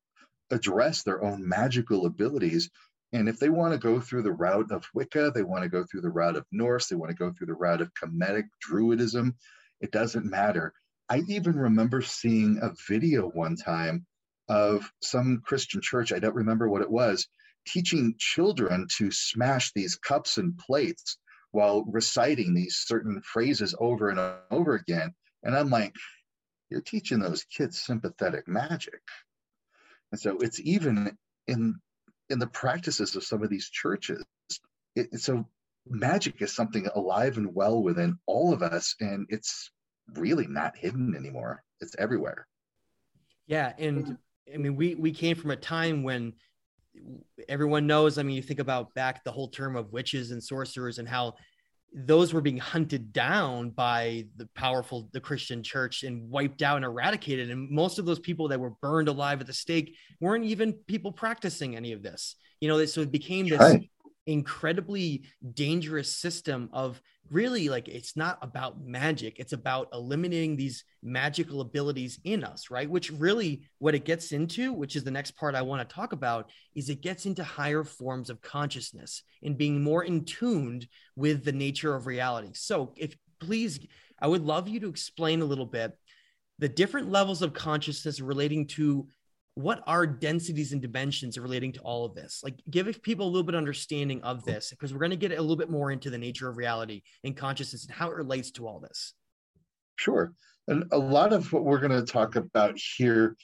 address 0.50 1.02
their 1.02 1.22
own 1.22 1.46
magical 1.46 2.06
abilities. 2.06 2.70
And 3.12 3.28
if 3.28 3.38
they 3.38 3.48
want 3.48 3.72
to 3.72 3.78
go 3.78 4.00
through 4.00 4.22
the 4.22 4.32
route 4.32 4.70
of 4.70 4.86
Wicca, 4.92 5.32
they 5.34 5.42
want 5.42 5.62
to 5.62 5.68
go 5.68 5.84
through 5.84 6.02
the 6.02 6.10
route 6.10 6.36
of 6.36 6.44
Norse, 6.52 6.88
they 6.88 6.96
want 6.96 7.10
to 7.10 7.16
go 7.16 7.32
through 7.32 7.46
the 7.46 7.54
route 7.54 7.80
of 7.80 7.92
Kemetic 7.94 8.48
Druidism, 8.68 9.34
it 9.80 9.90
doesn't 9.90 10.26
matter. 10.26 10.74
I 11.08 11.22
even 11.28 11.56
remember 11.56 12.02
seeing 12.02 12.58
a 12.60 12.74
video 12.86 13.28
one 13.28 13.56
time 13.56 14.06
of 14.48 14.90
some 15.02 15.40
Christian 15.44 15.80
church, 15.80 16.12
I 16.12 16.18
don't 16.18 16.34
remember 16.34 16.68
what 16.68 16.82
it 16.82 16.90
was, 16.90 17.26
teaching 17.66 18.14
children 18.18 18.86
to 18.96 19.10
smash 19.10 19.72
these 19.72 19.96
cups 19.96 20.36
and 20.36 20.58
plates 20.58 21.18
while 21.50 21.84
reciting 21.84 22.54
these 22.54 22.76
certain 22.76 23.22
phrases 23.22 23.74
over 23.78 24.10
and 24.10 24.20
over 24.50 24.74
again. 24.74 25.14
And 25.42 25.56
I'm 25.56 25.70
like, 25.70 25.94
you're 26.70 26.82
teaching 26.82 27.20
those 27.20 27.44
kids 27.44 27.80
sympathetic 27.80 28.46
magic. 28.46 29.00
And 30.12 30.20
so 30.20 30.38
it's 30.38 30.60
even 30.60 31.16
in 31.46 31.76
in 32.30 32.38
the 32.38 32.46
practices 32.46 33.16
of 33.16 33.24
some 33.24 33.42
of 33.42 33.50
these 33.50 33.68
churches. 33.70 34.24
It, 34.94 35.20
so 35.20 35.46
magic 35.86 36.42
is 36.42 36.54
something 36.54 36.86
alive 36.94 37.36
and 37.36 37.54
well 37.54 37.82
within 37.82 38.18
all 38.26 38.52
of 38.52 38.62
us, 38.62 38.94
and 39.00 39.26
it's 39.28 39.70
really 40.14 40.46
not 40.46 40.76
hidden 40.76 41.14
anymore. 41.16 41.62
It's 41.80 41.94
everywhere. 41.98 42.46
Yeah, 43.46 43.72
and 43.78 44.18
I 44.52 44.58
mean, 44.58 44.76
we 44.76 44.94
we 44.94 45.12
came 45.12 45.36
from 45.36 45.50
a 45.50 45.56
time 45.56 46.02
when 46.02 46.34
everyone 47.48 47.86
knows. 47.86 48.18
I 48.18 48.22
mean, 48.22 48.36
you 48.36 48.42
think 48.42 48.60
about 48.60 48.94
back 48.94 49.24
the 49.24 49.32
whole 49.32 49.48
term 49.48 49.76
of 49.76 49.92
witches 49.92 50.30
and 50.30 50.42
sorcerers 50.42 50.98
and 50.98 51.08
how 51.08 51.34
those 51.92 52.34
were 52.34 52.40
being 52.40 52.58
hunted 52.58 53.12
down 53.12 53.70
by 53.70 54.26
the 54.36 54.46
powerful 54.54 55.08
the 55.12 55.20
Christian 55.20 55.62
church 55.62 56.02
and 56.02 56.28
wiped 56.30 56.62
out 56.62 56.76
and 56.76 56.84
eradicated. 56.84 57.50
And 57.50 57.70
most 57.70 57.98
of 57.98 58.04
those 58.04 58.18
people 58.18 58.48
that 58.48 58.60
were 58.60 58.74
burned 58.82 59.08
alive 59.08 59.40
at 59.40 59.46
the 59.46 59.52
stake 59.52 59.96
weren't 60.20 60.44
even 60.44 60.72
people 60.72 61.12
practicing 61.12 61.76
any 61.76 61.92
of 61.92 62.02
this. 62.02 62.36
You 62.60 62.68
know, 62.68 62.84
so 62.84 63.00
it 63.00 63.10
became 63.12 63.48
this 63.48 63.60
right. 63.60 63.88
incredibly 64.26 65.24
dangerous 65.54 66.14
system 66.14 66.68
of 66.72 67.00
really 67.30 67.68
like 67.68 67.88
it's 67.88 68.16
not 68.16 68.38
about 68.42 68.80
magic. 68.80 69.38
It's 69.38 69.52
about 69.52 69.88
eliminating 69.92 70.56
these 70.56 70.84
magical 71.02 71.60
abilities 71.60 72.18
in 72.24 72.44
us 72.44 72.70
right? 72.70 72.88
Which 72.88 73.10
really 73.10 73.62
what 73.78 73.94
it 73.94 74.04
gets 74.04 74.32
into 74.32 74.72
which 74.72 74.96
is 74.96 75.04
the 75.04 75.10
next 75.10 75.32
part 75.32 75.54
i 75.54 75.62
want 75.62 75.86
to 75.86 75.94
talk 75.94 76.12
about 76.12 76.50
is 76.74 76.88
it 76.88 77.02
gets 77.02 77.26
into 77.26 77.44
higher 77.44 77.84
forms 77.84 78.30
of 78.30 78.40
consciousness 78.40 79.22
and 79.42 79.56
being 79.56 79.82
more 79.82 80.04
in 80.04 80.24
tuned 80.24 80.86
with 81.16 81.44
the 81.44 81.52
nature 81.52 81.94
of 81.94 82.06
reality. 82.06 82.50
So 82.54 82.92
if 82.96 83.16
please 83.40 83.80
I 84.20 84.26
would 84.26 84.42
love 84.42 84.68
you 84.68 84.80
to 84.80 84.88
explain 84.88 85.40
a 85.40 85.46
little 85.46 85.66
bit 85.66 85.96
the 86.58 86.68
different 86.68 87.10
levels 87.10 87.42
of 87.42 87.52
consciousness 87.52 88.20
relating 88.20 88.66
to 88.66 89.06
what 89.58 89.82
are 89.88 90.06
densities 90.06 90.72
and 90.72 90.80
dimensions 90.80 91.36
relating 91.36 91.72
to 91.72 91.80
all 91.80 92.04
of 92.04 92.14
this? 92.14 92.42
Like 92.44 92.54
give 92.70 93.02
people 93.02 93.26
a 93.26 93.28
little 93.28 93.42
bit 93.42 93.56
of 93.56 93.58
understanding 93.58 94.22
of 94.22 94.44
this 94.44 94.70
because 94.70 94.92
we're 94.92 95.00
going 95.00 95.10
to 95.10 95.16
get 95.16 95.32
a 95.32 95.40
little 95.40 95.56
bit 95.56 95.68
more 95.68 95.90
into 95.90 96.10
the 96.10 96.18
nature 96.18 96.48
of 96.48 96.56
reality 96.56 97.02
and 97.24 97.36
consciousness 97.36 97.84
and 97.84 97.92
how 97.92 98.08
it 98.08 98.14
relates 98.14 98.52
to 98.52 98.68
all 98.68 98.78
this. 98.78 99.14
Sure. 99.96 100.32
And 100.68 100.84
a 100.92 100.98
lot 100.98 101.32
of 101.32 101.52
what 101.52 101.64
we're 101.64 101.80
going 101.80 101.90
to 101.90 102.04
talk 102.04 102.36
about 102.36 102.78
here 102.96 103.36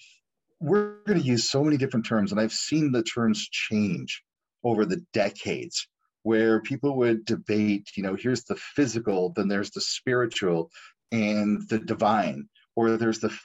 we're 0.61 0.99
going 1.05 1.21
to 1.21 1.27
use 1.27 1.51
so 1.51 1.65
many 1.65 1.77
different 1.77 2.07
terms 2.07 2.31
and 2.31 2.41
i've 2.41 2.53
seen 2.53 2.93
the 2.93 3.03
terms 3.03 3.49
change 3.51 4.23
over 4.63 4.87
the 4.87 5.05
decades 5.13 5.89
where 6.23 6.63
people 6.63 6.97
would 6.97 7.25
debate 7.25 7.91
you 7.97 8.05
know 8.05 8.15
here's 8.15 8.45
the 8.45 8.55
physical 8.55 9.33
then 9.35 9.49
there's 9.49 9.73
the 9.73 9.81
spiritual 9.81 10.71
and 11.11 11.69
the 11.69 11.79
divine 11.81 12.49
or 12.77 12.97
there's 12.97 13.19
the 13.19 13.37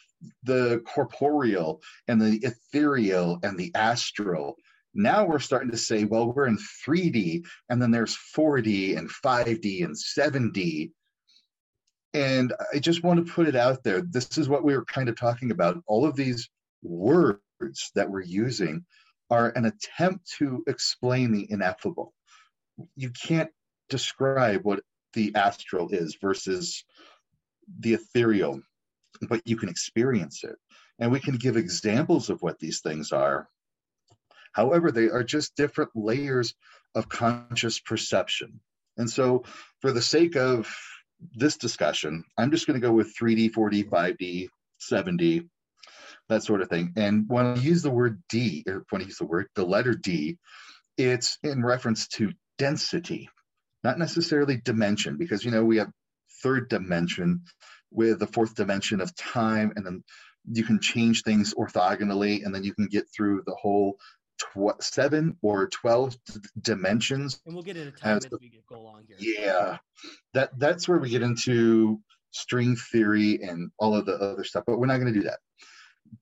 the 0.44 0.82
corporeal 0.86 1.82
and 2.08 2.22
the 2.22 2.40
ethereal 2.44 3.40
and 3.44 3.58
the 3.58 3.72
astral. 3.76 4.56
Now 4.94 5.26
we're 5.26 5.40
starting 5.40 5.72
to 5.72 5.78
say, 5.78 6.04
well, 6.04 6.32
we're 6.32 6.48
in 6.48 6.58
3D, 6.86 7.46
and 7.70 7.82
then 7.82 7.92
there's 7.92 8.18
4D 8.36 8.98
and 8.98 9.10
5D 9.10 9.84
and 9.84 9.96
7D. 9.96 10.92
And 12.14 12.54
I 12.74 12.80
just 12.80 13.04
want 13.04 13.26
to 13.26 13.32
put 13.32 13.48
it 13.48 13.56
out 13.56 13.84
there. 13.84 14.02
This 14.02 14.38
is 14.38 14.50
what 14.50 14.64
we 14.64 14.76
were 14.76 14.86
kind 14.86 15.10
of 15.10 15.16
talking 15.16 15.52
about. 15.52 15.82
All 15.86 16.06
of 16.06 16.16
these 16.16 16.50
words 16.82 17.42
that 17.94 18.10
we're 18.10 18.22
using 18.22 18.84
are 19.30 19.50
an 19.50 19.66
attempt 19.66 20.32
to 20.40 20.64
explain 20.68 21.32
the 21.32 21.46
ineffable. 21.52 22.14
You 22.96 23.12
can't 23.12 23.52
describe 23.90 24.62
what 24.64 24.82
the 25.14 25.34
astral 25.36 25.90
is 25.90 26.18
versus 26.20 26.84
the 27.80 27.94
ethereal 27.94 28.62
but 29.28 29.42
you 29.46 29.58
can 29.58 29.70
experience 29.70 30.44
it. 30.44 30.56
And 31.00 31.12
we 31.12 31.20
can 31.20 31.36
give 31.36 31.58
examples 31.58 32.30
of 32.30 32.42
what 32.42 32.60
these 32.60 32.82
things 32.82 33.12
are. 33.12 33.48
However, 34.54 34.92
they 34.92 35.10
are 35.10 35.24
just 35.24 35.56
different 35.56 35.92
layers 35.96 36.56
of 36.96 37.10
conscious 37.10 37.80
perception. 37.80 38.60
And 38.98 39.10
so, 39.10 39.44
for 39.80 39.92
the 39.92 40.02
sake 40.02 40.36
of 40.36 40.74
this 41.34 41.58
discussion, 41.58 42.24
I'm 42.38 42.52
just 42.52 42.68
going 42.68 42.80
to 42.80 42.86
go 42.86 42.94
with 42.94 43.16
3D, 43.16 43.52
4D, 43.52 43.90
5D, 43.90 44.50
7D, 44.82 45.48
that 46.28 46.44
sort 46.44 46.62
of 46.62 46.70
thing. 46.70 46.94
And 46.96 47.26
when 47.28 47.46
I 47.46 47.56
use 47.56 47.82
the 47.82 47.92
word 47.92 48.22
D, 48.30 48.64
or 48.68 48.86
when 48.90 49.02
I 49.02 49.06
use 49.06 49.18
the 49.18 49.26
word, 49.26 49.48
the 49.56 49.66
letter 49.66 49.94
D, 49.94 50.38
it's 50.98 51.38
in 51.44 51.64
reference 51.64 52.08
to 52.10 52.34
density, 52.58 53.30
not 53.84 54.00
necessarily 54.00 54.58
dimension, 54.58 55.18
because, 55.18 55.46
you 55.46 55.52
know, 55.52 55.64
we 55.64 55.78
have 55.78 55.92
third 56.44 56.70
dimension 56.70 57.44
with 57.92 58.20
the 58.20 58.28
fourth 58.28 58.56
dimension 58.56 59.02
of 59.02 59.16
time 59.16 59.74
and 59.76 59.86
then 59.86 60.04
you 60.52 60.64
can 60.64 60.80
change 60.80 61.24
things 61.24 61.54
orthogonally 61.54 62.46
and 62.46 62.54
then 62.54 62.64
you 62.64 62.74
can 62.74 62.88
get 62.88 63.06
through 63.16 63.44
the 63.46 63.56
whole 63.56 63.98
tw- 64.40 64.82
seven 64.82 65.38
or 65.42 65.68
12 65.68 66.16
d- 66.26 66.40
dimensions. 66.62 67.40
And 67.46 67.56
we'll 67.56 67.64
get 67.64 67.78
into 67.78 67.92
time 67.92 68.18
as, 68.18 68.26
as 68.26 68.32
we 68.40 68.62
go 68.68 68.78
along 68.78 69.06
here. 69.08 69.18
Yeah. 69.20 69.78
That 70.34 70.58
that's 70.58 70.88
where 70.88 70.98
we 70.98 71.10
get 71.10 71.22
into 71.22 72.00
string 72.32 72.76
theory 72.76 73.40
and 73.42 73.72
all 73.80 73.96
of 73.96 74.06
the 74.06 74.14
other 74.14 74.44
stuff 74.44 74.64
but 74.68 74.78
we're 74.78 74.86
not 74.86 75.00
going 75.00 75.14
to 75.14 75.20
do 75.20 75.26
that. 75.28 75.40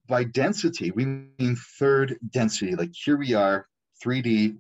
By 0.08 0.24
density 0.24 0.92
we 0.92 1.06
mean 1.06 1.58
third 1.80 2.18
density. 2.30 2.76
Like 2.76 2.92
here 2.94 3.18
we 3.18 3.34
are 3.34 3.68
3d 4.04 4.58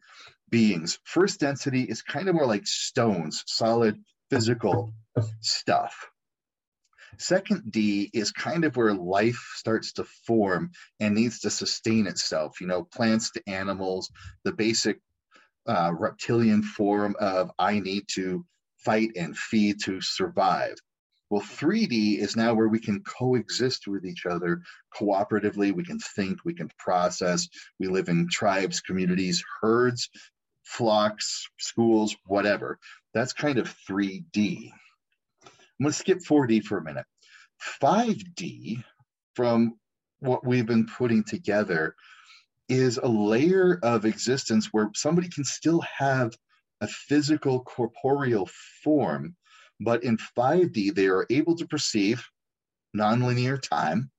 beings. 0.50 1.00
First 1.04 1.40
density 1.40 1.84
is 1.84 2.02
kind 2.02 2.30
of 2.30 2.36
more 2.36 2.46
like 2.46 2.66
stones 2.68 3.44
solid 3.48 4.02
physical 4.30 4.94
stuff 5.42 6.10
Second 7.18 7.72
D 7.72 8.10
is 8.14 8.32
kind 8.32 8.64
of 8.64 8.76
where 8.76 8.94
life 8.94 9.54
starts 9.56 9.94
to 9.94 10.04
form 10.04 10.72
and 11.00 11.16
needs 11.16 11.40
to 11.40 11.50
sustain 11.50 12.08
itself, 12.08 12.62
you 12.62 12.68
know, 12.68 12.84
plants 12.84 13.32
to 13.32 13.42
animals, 13.48 14.12
the 14.44 14.52
basic 14.52 15.00
uh, 15.68 15.92
reptilian 15.98 16.64
form 16.64 17.16
of 17.20 17.52
I 17.60 17.80
need 17.80 18.06
to 18.16 18.46
fight 18.78 19.12
and 19.16 19.38
feed 19.38 19.84
to 19.84 20.00
survive. 20.02 20.76
Well, 21.30 21.42
3D 21.42 22.20
is 22.20 22.38
now 22.38 22.54
where 22.54 22.70
we 22.70 22.80
can 22.80 23.02
coexist 23.02 23.88
with 23.88 24.06
each 24.06 24.26
other 24.26 24.62
cooperatively. 24.96 25.74
We 25.74 25.84
can 25.84 26.00
think, 26.00 26.46
we 26.46 26.54
can 26.54 26.70
process. 26.80 27.50
We 27.80 27.88
live 27.88 28.08
in 28.08 28.30
tribes, 28.30 28.80
communities, 28.80 29.44
herds, 29.62 30.10
flocks, 30.64 31.50
schools, 31.58 32.16
whatever. 32.26 32.80
That's 33.14 33.34
kind 33.34 33.58
of 33.58 33.76
3D. 33.90 34.72
I'm 35.80 35.84
going 35.84 35.94
to 35.94 35.98
skip 35.98 36.20
4D 36.20 36.64
for 36.64 36.80
a 36.80 36.84
minute. 36.84 37.06
5D, 37.82 38.84
from 39.36 39.76
what 40.20 40.46
we've 40.46 40.66
been 40.66 40.88
putting 40.88 41.24
together, 41.24 41.96
is 42.70 42.98
a 42.98 43.08
layer 43.08 43.80
of 43.84 44.06
existence 44.06 44.70
where 44.72 44.90
somebody 44.96 45.30
can 45.30 45.44
still 45.44 45.82
have 45.82 46.36
a 46.82 46.88
physical 46.88 47.62
corporeal 47.62 48.50
form, 48.84 49.36
but 49.80 50.04
in 50.04 50.18
5D, 50.38 50.94
they 50.94 51.08
are 51.08 51.26
able 51.30 51.56
to 51.56 51.68
perceive 51.68 52.24
nonlinear 52.96 53.62
time. 53.62 54.10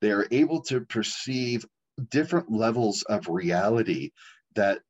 They 0.00 0.10
are 0.10 0.26
able 0.30 0.62
to 0.62 0.80
perceive 0.80 1.64
different 2.10 2.50
levels 2.50 3.02
of 3.02 3.28
reality 3.28 4.10
that 4.54 4.80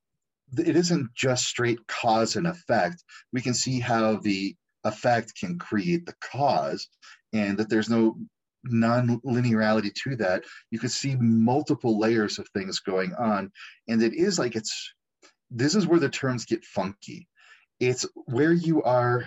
it 0.56 0.76
isn't 0.76 1.14
just 1.14 1.46
straight 1.46 1.86
cause 1.86 2.36
and 2.36 2.46
effect. 2.46 3.04
We 3.32 3.40
can 3.40 3.54
see 3.54 3.80
how 3.80 4.16
the 4.16 4.56
effect 4.84 5.34
can 5.38 5.58
create 5.58 6.06
the 6.06 6.14
cause 6.20 6.88
and 7.32 7.58
that 7.58 7.68
there's 7.68 7.90
no 7.90 8.16
non-linearity 8.64 9.92
to 9.94 10.16
that 10.16 10.42
you 10.70 10.78
could 10.78 10.90
see 10.90 11.16
multiple 11.16 11.98
layers 11.98 12.38
of 12.38 12.46
things 12.48 12.80
going 12.80 13.14
on. 13.14 13.50
And 13.88 14.02
it 14.02 14.14
is 14.14 14.38
like 14.38 14.56
it's 14.56 14.92
this 15.50 15.74
is 15.74 15.86
where 15.86 16.00
the 16.00 16.08
terms 16.08 16.44
get 16.44 16.64
funky. 16.64 17.26
It's 17.78 18.06
where 18.26 18.52
you 18.52 18.82
are 18.82 19.24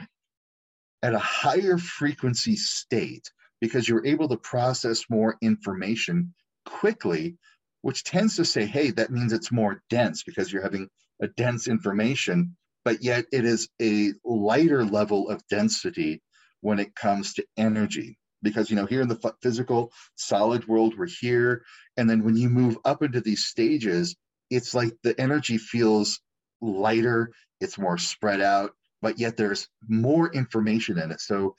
at 1.02 1.14
a 1.14 1.20
higher 1.20 1.78
frequency 1.78 2.56
state 2.56 3.30
because 3.60 3.88
you're 3.88 4.06
able 4.06 4.30
to 4.30 4.38
process 4.38 5.04
more 5.10 5.38
information 5.42 6.34
quickly 6.66 7.38
which 7.82 8.06
tends 8.06 8.38
to 8.38 8.46
say 8.46 8.66
hey 8.66 8.92
that 8.92 9.12
means 9.12 9.34
it's 9.34 9.52
more 9.52 9.82
dense 9.90 10.24
because 10.24 10.52
you're 10.52 10.64
having 10.64 10.88
a 11.22 11.28
dense 11.28 11.68
information 11.68 12.56
but 12.86 13.04
yet 13.04 13.26
it 13.32 13.46
is 13.46 13.70
a 13.82 14.14
lighter 14.24 14.86
level 14.86 15.30
of 15.30 15.46
density 15.48 16.22
when 16.62 16.80
it 16.80 16.96
comes 16.96 17.34
to 17.34 17.46
energy. 17.58 18.18
Because 18.42 18.70
you 18.70 18.76
know 18.76 18.86
here 18.86 19.02
in 19.02 19.08
the 19.08 19.34
physical 19.42 19.92
solid 20.16 20.68
world 20.68 20.98
we're 20.98 21.08
here 21.08 21.64
and 21.96 22.10
then 22.10 22.24
when 22.24 22.36
you 22.36 22.50
move 22.50 22.78
up 22.84 23.02
into 23.02 23.22
these 23.22 23.46
stages 23.46 24.18
it's 24.50 24.74
like 24.74 24.94
the 25.02 25.20
energy 25.20 25.58
feels 25.58 26.20
lighter 26.62 27.32
it's 27.62 27.78
more 27.78 27.98
spread 27.98 28.42
out 28.42 28.72
but 29.02 29.20
yet 29.20 29.38
there's 29.38 29.68
more 29.88 30.32
information 30.34 30.98
in 30.98 31.12
it. 31.12 31.20
So 31.20 31.56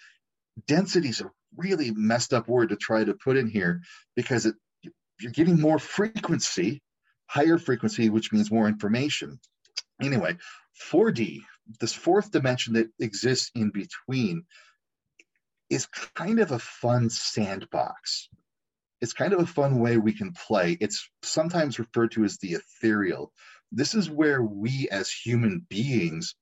density 0.67 1.11
is 1.11 1.21
a 1.21 1.31
really 1.57 1.91
messed 1.93 2.33
up 2.33 2.49
word 2.49 2.71
to 2.71 2.77
try 2.77 3.05
to 3.05 3.15
put 3.15 3.37
in 3.37 3.49
here 3.49 3.83
because 4.17 4.47
it, 4.47 4.57
you're 5.21 5.31
getting 5.31 5.61
more 5.61 5.79
frequency 5.79 6.83
higher 7.27 7.59
frequency 7.59 8.11
which 8.11 8.33
means 8.33 8.51
more 8.51 8.69
information 8.69 9.39
anyway 10.03 10.37
4D, 10.91 11.43
this 11.81 11.93
fourth 11.93 12.31
dimension 12.31 12.75
that 12.75 12.89
exists 12.99 13.51
in 13.55 13.71
between, 13.71 14.45
is 15.71 15.87
kind 15.87 16.41
of 16.41 16.53
a 16.53 16.59
fun 16.59 17.11
sandbox. 17.11 18.29
It's 19.01 19.13
kind 19.13 19.33
of 19.33 19.41
a 19.41 19.47
fun 19.47 19.81
way 19.81 19.97
we 19.97 20.13
can 20.13 20.33
play. 20.33 20.77
It's 20.81 21.09
sometimes 21.23 21.79
referred 21.79 22.13
to 22.13 22.25
as 22.25 22.39
the 22.39 22.53
ethereal. 22.55 23.33
This 23.73 23.95
is 23.95 24.11
where 24.11 24.43
we 24.43 24.89
as 24.91 25.11
human 25.11 25.67
beings 25.69 26.35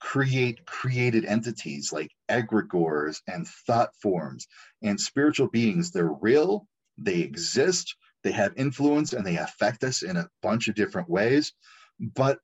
create 0.00 0.66
created 0.66 1.24
entities 1.24 1.90
like 1.92 2.10
egregores 2.28 3.22
and 3.26 3.46
thought 3.46 3.90
forms 4.02 4.46
and 4.82 5.00
spiritual 5.00 5.48
beings. 5.48 5.92
They're 5.92 6.12
real, 6.20 6.66
they 6.98 7.20
exist, 7.20 7.96
they 8.22 8.32
have 8.32 8.52
influence, 8.56 9.12
and 9.12 9.24
they 9.24 9.36
affect 9.36 9.82
us 9.84 10.02
in 10.02 10.16
a 10.16 10.28
bunch 10.42 10.68
of 10.68 10.74
different 10.74 11.08
ways. 11.08 11.52
But 11.98 12.38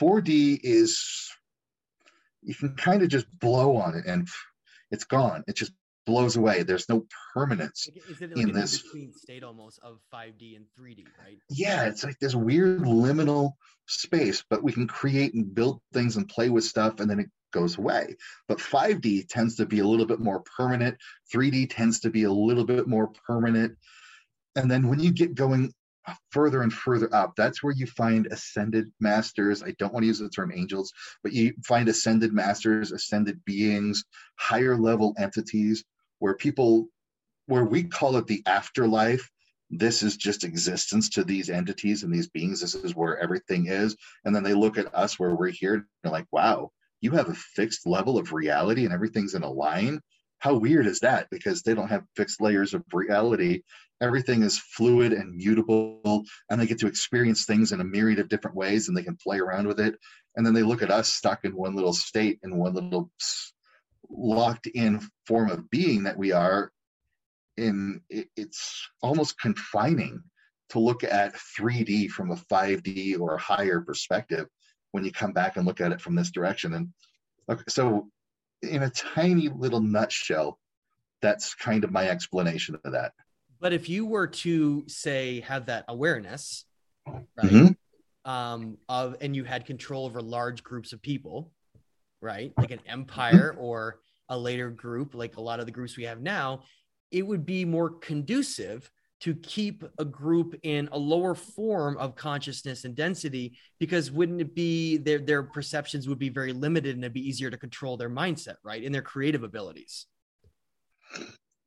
4D 0.00 0.60
is 0.62 1.30
you 2.42 2.54
can 2.54 2.74
kind 2.76 3.02
of 3.02 3.08
just 3.08 3.26
blow 3.38 3.76
on 3.76 3.94
it 3.94 4.06
and 4.06 4.28
it's 4.90 5.04
gone. 5.04 5.44
It 5.46 5.56
just 5.56 5.72
blows 6.04 6.36
away. 6.36 6.62
There's 6.62 6.88
no 6.88 7.06
permanence 7.32 7.88
like 8.20 8.36
in 8.36 8.52
this 8.52 8.82
between 8.82 9.12
state 9.12 9.44
almost 9.44 9.78
of 9.82 10.00
5D 10.12 10.56
and 10.56 10.66
3D, 10.78 11.04
right? 11.24 11.38
Yeah, 11.48 11.84
it's 11.84 12.04
like 12.04 12.18
this 12.18 12.34
weird 12.34 12.80
liminal 12.80 13.52
space, 13.86 14.44
but 14.50 14.62
we 14.62 14.72
can 14.72 14.88
create 14.88 15.34
and 15.34 15.54
build 15.54 15.80
things 15.92 16.16
and 16.16 16.28
play 16.28 16.48
with 16.48 16.64
stuff 16.64 17.00
and 17.00 17.08
then 17.08 17.20
it 17.20 17.30
goes 17.52 17.78
away. 17.78 18.16
But 18.48 18.58
5D 18.58 19.28
tends 19.28 19.56
to 19.56 19.66
be 19.66 19.78
a 19.78 19.86
little 19.86 20.06
bit 20.06 20.20
more 20.20 20.42
permanent. 20.56 20.96
3D 21.32 21.70
tends 21.70 22.00
to 22.00 22.10
be 22.10 22.24
a 22.24 22.32
little 22.32 22.64
bit 22.64 22.88
more 22.88 23.12
permanent. 23.26 23.76
And 24.56 24.70
then 24.70 24.88
when 24.88 24.98
you 25.00 25.12
get 25.12 25.34
going 25.34 25.72
further 26.30 26.62
and 26.62 26.72
further 26.72 27.12
up. 27.14 27.34
That's 27.36 27.62
where 27.62 27.72
you 27.72 27.86
find 27.86 28.26
ascended 28.26 28.92
masters. 29.00 29.62
I 29.62 29.72
don't 29.78 29.92
want 29.92 30.02
to 30.02 30.08
use 30.08 30.18
the 30.18 30.28
term 30.28 30.52
angels, 30.54 30.92
but 31.22 31.32
you 31.32 31.54
find 31.64 31.88
ascended 31.88 32.32
masters, 32.32 32.92
ascended 32.92 33.44
beings, 33.44 34.04
higher 34.36 34.76
level 34.76 35.14
entities 35.18 35.84
where 36.18 36.34
people, 36.34 36.88
where 37.46 37.64
we 37.64 37.84
call 37.84 38.16
it 38.16 38.26
the 38.26 38.42
afterlife. 38.46 39.30
This 39.70 40.02
is 40.02 40.16
just 40.16 40.44
existence 40.44 41.08
to 41.10 41.24
these 41.24 41.48
entities 41.48 42.02
and 42.02 42.12
these 42.12 42.28
beings. 42.28 42.60
This 42.60 42.74
is 42.74 42.94
where 42.94 43.18
everything 43.18 43.68
is. 43.68 43.96
And 44.24 44.36
then 44.36 44.42
they 44.42 44.54
look 44.54 44.76
at 44.76 44.94
us 44.94 45.18
where 45.18 45.34
we're 45.34 45.48
here 45.48 45.86
they're 46.02 46.12
like, 46.12 46.26
wow, 46.30 46.70
you 47.00 47.12
have 47.12 47.28
a 47.28 47.34
fixed 47.34 47.86
level 47.86 48.18
of 48.18 48.32
reality 48.32 48.84
and 48.84 48.92
everything's 48.92 49.34
in 49.34 49.42
a 49.42 49.50
line 49.50 50.00
how 50.42 50.54
weird 50.54 50.88
is 50.88 50.98
that? 50.98 51.28
Because 51.30 51.62
they 51.62 51.72
don't 51.72 51.88
have 51.88 52.02
fixed 52.16 52.40
layers 52.40 52.74
of 52.74 52.82
reality. 52.92 53.62
Everything 54.00 54.42
is 54.42 54.58
fluid 54.58 55.12
and 55.12 55.36
mutable 55.36 56.24
and 56.50 56.60
they 56.60 56.66
get 56.66 56.80
to 56.80 56.88
experience 56.88 57.44
things 57.44 57.70
in 57.70 57.80
a 57.80 57.84
myriad 57.84 58.18
of 58.18 58.28
different 58.28 58.56
ways 58.56 58.88
and 58.88 58.96
they 58.96 59.04
can 59.04 59.16
play 59.22 59.38
around 59.38 59.68
with 59.68 59.78
it. 59.78 59.94
And 60.34 60.44
then 60.44 60.52
they 60.52 60.64
look 60.64 60.82
at 60.82 60.90
us 60.90 61.12
stuck 61.12 61.44
in 61.44 61.54
one 61.54 61.76
little 61.76 61.92
state 61.92 62.40
in 62.42 62.56
one 62.56 62.74
little 62.74 63.08
locked 64.10 64.66
in 64.66 65.00
form 65.28 65.48
of 65.48 65.70
being 65.70 66.02
that 66.02 66.18
we 66.18 66.32
are. 66.32 66.72
In 67.56 68.00
it's 68.10 68.88
almost 69.00 69.38
confining 69.38 70.20
to 70.70 70.80
look 70.80 71.04
at 71.04 71.36
3d 71.56 72.08
from 72.08 72.32
a 72.32 72.36
5d 72.52 73.20
or 73.20 73.38
higher 73.38 73.80
perspective 73.80 74.48
when 74.90 75.04
you 75.04 75.12
come 75.12 75.32
back 75.32 75.56
and 75.56 75.64
look 75.64 75.80
at 75.80 75.92
it 75.92 76.00
from 76.00 76.16
this 76.16 76.32
direction. 76.32 76.74
And 76.74 76.88
okay, 77.48 77.62
so 77.68 78.08
in 78.62 78.82
a 78.82 78.90
tiny 78.90 79.48
little 79.48 79.80
nutshell, 79.80 80.58
that's 81.20 81.54
kind 81.54 81.84
of 81.84 81.90
my 81.90 82.08
explanation 82.08 82.78
of 82.84 82.92
that. 82.92 83.12
But 83.60 83.72
if 83.72 83.88
you 83.88 84.06
were 84.06 84.26
to 84.26 84.84
say 84.88 85.40
have 85.40 85.66
that 85.66 85.84
awareness, 85.88 86.64
right, 87.06 87.24
mm-hmm. 87.44 88.30
um, 88.30 88.78
of 88.88 89.16
and 89.20 89.36
you 89.36 89.44
had 89.44 89.66
control 89.66 90.06
over 90.06 90.20
large 90.20 90.64
groups 90.64 90.92
of 90.92 91.00
people, 91.00 91.52
right, 92.20 92.52
like 92.56 92.72
an 92.72 92.80
empire 92.86 93.54
or 93.58 94.00
a 94.28 94.38
later 94.38 94.70
group, 94.70 95.14
like 95.14 95.36
a 95.36 95.40
lot 95.40 95.60
of 95.60 95.66
the 95.66 95.72
groups 95.72 95.96
we 95.96 96.04
have 96.04 96.20
now, 96.20 96.62
it 97.10 97.22
would 97.22 97.46
be 97.46 97.64
more 97.64 97.90
conducive 97.90 98.90
to 99.22 99.34
keep 99.36 99.84
a 99.98 100.04
group 100.04 100.58
in 100.64 100.88
a 100.90 100.98
lower 100.98 101.34
form 101.34 101.96
of 101.98 102.16
consciousness 102.16 102.84
and 102.84 102.96
density 102.96 103.56
because 103.78 104.10
wouldn't 104.10 104.40
it 104.40 104.52
be 104.52 104.96
their 104.96 105.20
their 105.20 105.44
perceptions 105.44 106.08
would 106.08 106.18
be 106.18 106.28
very 106.28 106.52
limited 106.52 106.96
and 106.96 107.04
it'd 107.04 107.12
be 107.12 107.28
easier 107.28 107.48
to 107.48 107.56
control 107.56 107.96
their 107.96 108.10
mindset 108.10 108.56
right 108.64 108.82
and 108.82 108.92
their 108.92 109.02
creative 109.02 109.44
abilities? 109.44 110.06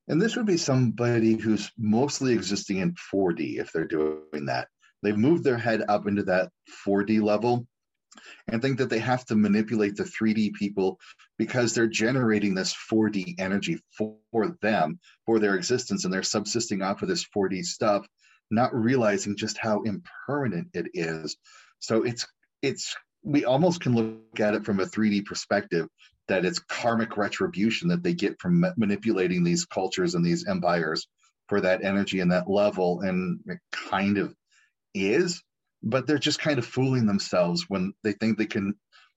And 0.10 0.22
this 0.22 0.36
would 0.36 0.45
be 0.45 0.58
somebody 0.58 1.36
who's 1.36 1.72
mostly 1.78 2.34
existing 2.34 2.78
in 2.78 2.93
4d 3.14 3.58
if 3.60 3.72
they're 3.72 3.88
doing 3.88 4.45
that. 4.47 4.68
They've 5.01 5.18
moved 5.18 5.45
their 5.45 5.58
head 5.58 5.84
up 5.88 6.08
into 6.08 6.24
that 6.24 6.51
4d 6.86 7.22
level 7.22 7.68
and 8.47 8.61
think 8.61 8.78
that 8.78 8.89
they 8.89 8.99
have 8.99 9.26
to 9.26 9.36
manipulate 9.36 9.95
the 9.95 10.03
3D 10.03 10.53
people 10.53 10.99
because 11.38 11.74
they're 11.74 11.88
generating 11.88 12.55
this 12.55 12.76
4D 12.91 13.36
energy 13.39 13.80
for, 13.97 14.57
them, 14.61 14.99
for 15.26 15.39
their 15.39 15.55
existence, 15.55 16.05
and 16.05 16.13
they're 16.13 16.24
subsisting 16.24 16.82
off 16.82 17.01
of 17.01 17.07
this 17.07 17.26
4D 17.36 17.63
stuff, 17.63 18.07
not 18.51 18.74
realizing 18.76 19.36
just 19.36 19.57
how 19.57 19.82
impermanent 19.84 20.70
it 20.74 20.88
is. 20.93 21.38
So 21.80 22.03
it's 22.03 22.26
it's 22.61 22.95
we 23.24 23.45
almost 23.45 23.82
can 23.82 23.95
look 23.95 24.39
at 24.39 24.53
it 24.53 24.66
from 24.66 24.80
a 24.80 24.86
3D 24.86 25.26
perspective 25.26 25.88
that 26.28 26.45
it's 26.45 26.59
karmic 26.59 27.18
retribution 27.18 27.89
that 27.89 28.03
they 28.03 28.13
get 28.13 28.39
from 28.39 28.66
manipulating 28.78 29.43
these 29.43 29.66
cultures 29.66 30.16
and 30.16 30.26
these 30.26 30.47
empires 30.47 31.07
for 31.47 31.61
that 31.61 31.84
energy 31.84 32.20
and 32.20 32.32
that 32.32 32.49
level, 32.49 33.01
and 33.01 33.39
it 33.45 33.59
kind 33.72 34.18
of 34.18 34.34
is 34.93 35.43
but 35.86 36.07
they're 36.07 36.17
just 36.17 36.39
kind 36.39 36.57
of 36.57 36.65
fooling 36.65 37.05
themselves 37.05 37.65
when 37.69 37.93
they 38.03 38.11
think 38.13 38.38
they 38.38 38.47
can 38.47 38.73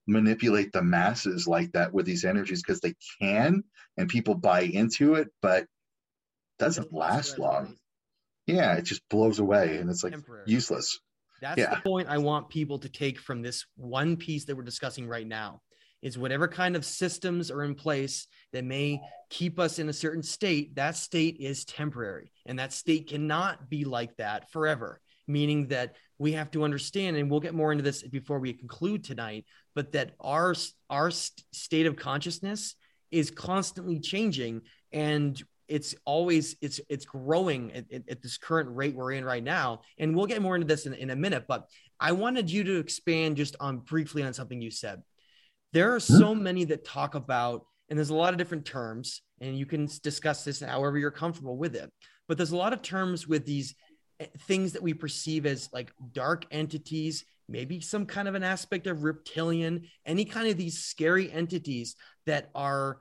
manipulate 0.07 0.71
the 0.71 0.81
masses 0.81 1.47
like 1.47 1.71
that 1.73 1.93
with 1.93 2.05
these 2.05 2.23
energies 2.23 2.61
because 2.61 2.79
they 2.79 2.93
can 3.19 3.63
and 3.97 4.07
people 4.07 4.33
buy 4.33 4.61
into 4.61 5.15
it 5.15 5.27
but 5.41 5.65
doesn't 6.57 6.93
last 6.93 7.37
long 7.37 7.75
yeah 8.47 8.73
it 8.73 8.83
just 8.83 9.01
blows 9.09 9.39
away 9.39 9.77
and 9.77 9.89
it's 9.89 10.03
like 10.03 10.13
Temporary. 10.13 10.43
useless 10.47 10.99
that's 11.41 11.59
yeah. 11.59 11.75
the 11.75 11.81
point 11.81 12.07
i 12.09 12.17
want 12.17 12.49
people 12.49 12.79
to 12.79 12.89
take 12.89 13.19
from 13.19 13.41
this 13.41 13.65
one 13.75 14.17
piece 14.17 14.45
that 14.45 14.55
we're 14.55 14.63
discussing 14.63 15.07
right 15.07 15.27
now 15.27 15.61
is 16.01 16.17
whatever 16.17 16.47
kind 16.47 16.75
of 16.75 16.85
systems 16.85 17.51
are 17.51 17.63
in 17.63 17.75
place 17.75 18.25
that 18.51 18.63
may 18.63 18.99
keep 19.29 19.59
us 19.59 19.77
in 19.77 19.89
a 19.89 19.93
certain 19.93 20.23
state 20.23 20.73
that 20.75 20.95
state 20.95 21.37
is 21.39 21.65
temporary 21.65 22.31
and 22.47 22.57
that 22.57 22.73
state 22.73 23.07
cannot 23.07 23.69
be 23.69 23.85
like 23.85 24.15
that 24.17 24.49
forever 24.51 24.99
meaning 25.27 25.67
that 25.67 25.93
we 26.19 26.33
have 26.33 26.51
to 26.51 26.63
understand 26.63 27.17
and 27.17 27.31
we'll 27.31 27.39
get 27.39 27.55
more 27.55 27.71
into 27.71 27.83
this 27.83 28.03
before 28.03 28.39
we 28.39 28.53
conclude 28.53 29.03
tonight 29.03 29.45
but 29.73 29.93
that 29.93 30.11
our 30.19 30.53
our 30.89 31.09
state 31.09 31.85
of 31.85 31.95
consciousness 31.95 32.75
is 33.11 33.31
constantly 33.31 33.99
changing 33.99 34.61
and 34.91 35.41
it's 35.69 35.95
always 36.03 36.55
it's 36.61 36.79
it's 36.89 37.05
growing 37.05 37.71
at, 37.73 37.85
at, 38.09 38.21
this 38.21 38.37
current 38.37 38.75
rate 38.75 38.95
we're 38.95 39.11
in 39.11 39.23
right 39.23 39.43
now. 39.43 39.81
And 39.99 40.15
we'll 40.15 40.25
get 40.25 40.41
more 40.41 40.55
into 40.55 40.67
this 40.67 40.87
in, 40.87 40.93
in 40.95 41.11
a 41.11 41.15
minute 41.15 41.45
but 41.47 41.67
i 41.99 42.11
wanted 42.11 42.49
you 42.49 42.63
to 42.63 42.79
expand 42.79 43.37
just 43.37 43.55
on 43.59 43.77
briefly 43.77 44.23
on 44.23 44.33
something 44.33 44.61
you 44.61 44.71
said. 44.71 45.01
There 45.71 45.93
are 45.93 45.99
so 45.99 46.33
hmm? 46.33 46.43
many 46.43 46.65
that 46.65 46.83
talk 46.83 47.15
about 47.15 47.65
and 47.89 47.97
there's 47.97 48.09
a 48.09 48.15
lot 48.15 48.33
of 48.33 48.37
different 48.37 48.65
terms 48.65 49.21
and 49.39 49.57
you 49.57 49.65
can 49.65 49.87
discuss 50.03 50.43
this 50.43 50.59
however 50.59 50.97
you're 50.97 51.11
comfortable 51.11 51.57
with 51.57 51.75
it 51.75 51.91
but 52.27 52.37
there's 52.37 52.51
a 52.51 52.57
lot 52.57 52.73
of 52.73 52.81
terms 52.81 53.27
with 53.27 53.45
these 53.45 53.75
Eh, 54.19 54.25
things 54.47 54.73
that 54.73 54.81
we 54.81 54.93
perceive 54.93 55.45
as 55.45 55.69
like 55.73 55.91
dark 56.11 56.45
entities, 56.51 57.25
maybe 57.47 57.79
some 57.79 58.05
kind 58.05 58.27
of 58.27 58.35
an 58.35 58.43
aspect 58.43 58.87
of 58.87 59.03
reptilian, 59.03 59.87
any 60.05 60.25
kind 60.25 60.47
of 60.47 60.57
these 60.57 60.83
scary 60.83 61.31
entities 61.31 61.95
that 62.25 62.49
are 62.53 62.99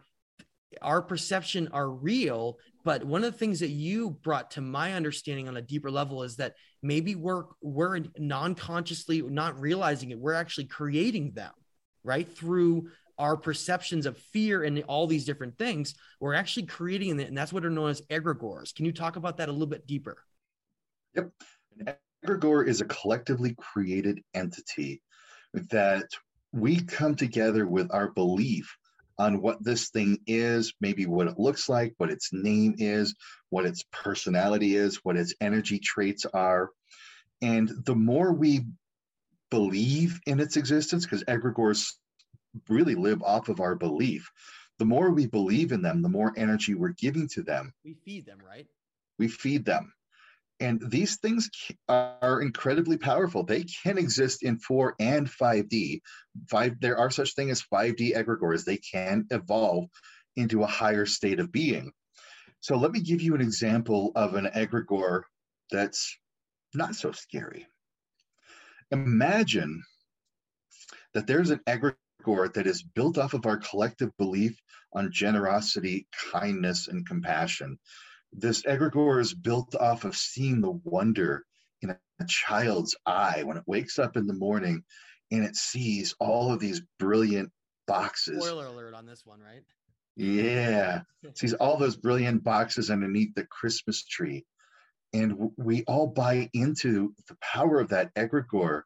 our 0.82 1.00
perception 1.00 1.68
are 1.72 1.88
real 1.88 2.58
but 2.84 3.04
one 3.04 3.24
of 3.24 3.32
the 3.32 3.38
things 3.38 3.60
that 3.60 3.68
you 3.68 4.10
brought 4.10 4.50
to 4.52 4.60
my 4.60 4.92
understanding 4.92 5.48
on 5.48 5.56
a 5.56 5.62
deeper 5.62 5.90
level 5.90 6.22
is 6.22 6.36
that 6.36 6.54
maybe 6.82 7.14
we're 7.14 7.44
we're 7.62 8.00
non-consciously 8.18 9.22
not 9.22 9.58
realizing 9.58 10.10
it 10.10 10.18
we're 10.18 10.34
actually 10.34 10.66
creating 10.66 11.32
them 11.32 11.52
right? 12.04 12.28
Through 12.28 12.88
our 13.18 13.36
perceptions 13.36 14.06
of 14.06 14.16
fear 14.16 14.62
and 14.62 14.82
all 14.84 15.06
these 15.06 15.24
different 15.24 15.56
things 15.58 15.94
we're 16.20 16.34
actually 16.34 16.66
creating 16.66 17.18
it 17.18 17.28
and 17.28 17.36
that's 17.36 17.52
what 17.52 17.64
are 17.64 17.70
known 17.70 17.90
as 17.90 18.02
egregores. 18.02 18.74
Can 18.74 18.84
you 18.84 18.92
talk 18.92 19.16
about 19.16 19.38
that 19.38 19.48
a 19.48 19.52
little 19.52 19.66
bit 19.66 19.86
deeper 19.86 20.18
Yep. 21.14 21.30
An 21.78 21.94
egregore 22.24 22.66
is 22.66 22.80
a 22.80 22.86
collectively 22.86 23.54
created 23.56 24.22
entity 24.34 25.02
that 25.70 26.08
we 26.52 26.80
come 26.80 27.14
together 27.14 27.66
with 27.66 27.92
our 27.92 28.08
belief 28.08 28.76
on 29.18 29.42
what 29.42 29.62
this 29.62 29.90
thing 29.90 30.18
is, 30.26 30.74
maybe 30.80 31.06
what 31.06 31.26
it 31.26 31.38
looks 31.38 31.68
like, 31.68 31.94
what 31.98 32.10
its 32.10 32.30
name 32.32 32.76
is, 32.78 33.14
what 33.50 33.66
its 33.66 33.84
personality 33.90 34.76
is, 34.76 35.00
what 35.02 35.16
its 35.16 35.34
energy 35.40 35.78
traits 35.78 36.24
are. 36.26 36.70
And 37.42 37.68
the 37.84 37.96
more 37.96 38.32
we 38.32 38.66
believe 39.50 40.20
in 40.26 40.38
its 40.40 40.56
existence, 40.56 41.04
because 41.04 41.24
egregores 41.24 41.94
really 42.68 42.94
live 42.94 43.22
off 43.22 43.48
of 43.48 43.60
our 43.60 43.74
belief, 43.74 44.30
the 44.78 44.84
more 44.84 45.10
we 45.10 45.26
believe 45.26 45.72
in 45.72 45.82
them, 45.82 46.02
the 46.02 46.08
more 46.08 46.32
energy 46.36 46.74
we're 46.74 46.90
giving 46.90 47.28
to 47.28 47.42
them. 47.42 47.72
We 47.84 47.94
feed 47.94 48.26
them, 48.26 48.38
right? 48.46 48.66
We 49.18 49.26
feed 49.26 49.64
them. 49.64 49.92
And 50.60 50.82
these 50.90 51.18
things 51.18 51.50
are 51.88 52.42
incredibly 52.42 52.96
powerful. 52.96 53.44
They 53.44 53.64
can 53.64 53.96
exist 53.96 54.42
in 54.42 54.58
4 54.58 54.96
and 54.98 55.28
5D. 55.28 56.00
Five, 56.50 56.80
there 56.80 56.98
are 56.98 57.10
such 57.10 57.34
things 57.34 57.52
as 57.52 57.64
5D 57.72 58.16
egregores. 58.16 58.64
They 58.64 58.78
can 58.78 59.26
evolve 59.30 59.88
into 60.36 60.62
a 60.62 60.66
higher 60.66 61.06
state 61.06 61.38
of 61.38 61.52
being. 61.52 61.92
So 62.60 62.76
let 62.76 62.90
me 62.90 63.00
give 63.00 63.22
you 63.22 63.34
an 63.36 63.40
example 63.40 64.10
of 64.16 64.34
an 64.34 64.46
egregore 64.46 65.22
that's 65.70 66.18
not 66.74 66.96
so 66.96 67.12
scary. 67.12 67.66
Imagine 68.90 69.82
that 71.14 71.26
there's 71.26 71.50
an 71.50 71.60
egregore 71.68 72.52
that 72.54 72.66
is 72.66 72.82
built 72.82 73.16
off 73.16 73.34
of 73.34 73.46
our 73.46 73.58
collective 73.58 74.10
belief 74.18 74.60
on 74.92 75.12
generosity, 75.12 76.08
kindness, 76.32 76.88
and 76.88 77.06
compassion 77.06 77.78
this 78.32 78.62
egregore 78.62 79.20
is 79.20 79.34
built 79.34 79.74
off 79.74 80.04
of 80.04 80.16
seeing 80.16 80.60
the 80.60 80.80
wonder 80.84 81.44
in 81.82 81.90
a, 81.90 81.98
child's 82.26 82.96
eye 83.06 83.44
when 83.44 83.56
it 83.56 83.62
wakes 83.66 83.96
up 83.98 84.16
in 84.16 84.26
the 84.26 84.34
morning 84.34 84.82
and 85.30 85.44
it 85.44 85.54
sees 85.54 86.16
all 86.18 86.52
of 86.52 86.58
these 86.58 86.82
brilliant 86.98 87.52
boxes. 87.86 88.44
Spoiler 88.44 88.66
alert 88.66 88.94
on 88.94 89.06
this 89.06 89.24
one, 89.24 89.40
right? 89.40 89.62
Yeah. 90.16 91.02
sees 91.34 91.54
all 91.54 91.76
those 91.76 91.96
brilliant 91.96 92.42
boxes 92.42 92.90
underneath 92.90 93.34
the 93.34 93.44
Christmas 93.46 94.04
tree. 94.04 94.44
And 95.12 95.50
we 95.56 95.84
all 95.84 96.08
buy 96.08 96.50
into 96.52 97.14
the 97.28 97.36
power 97.40 97.80
of 97.80 97.90
that 97.90 98.14
egregore 98.14 98.82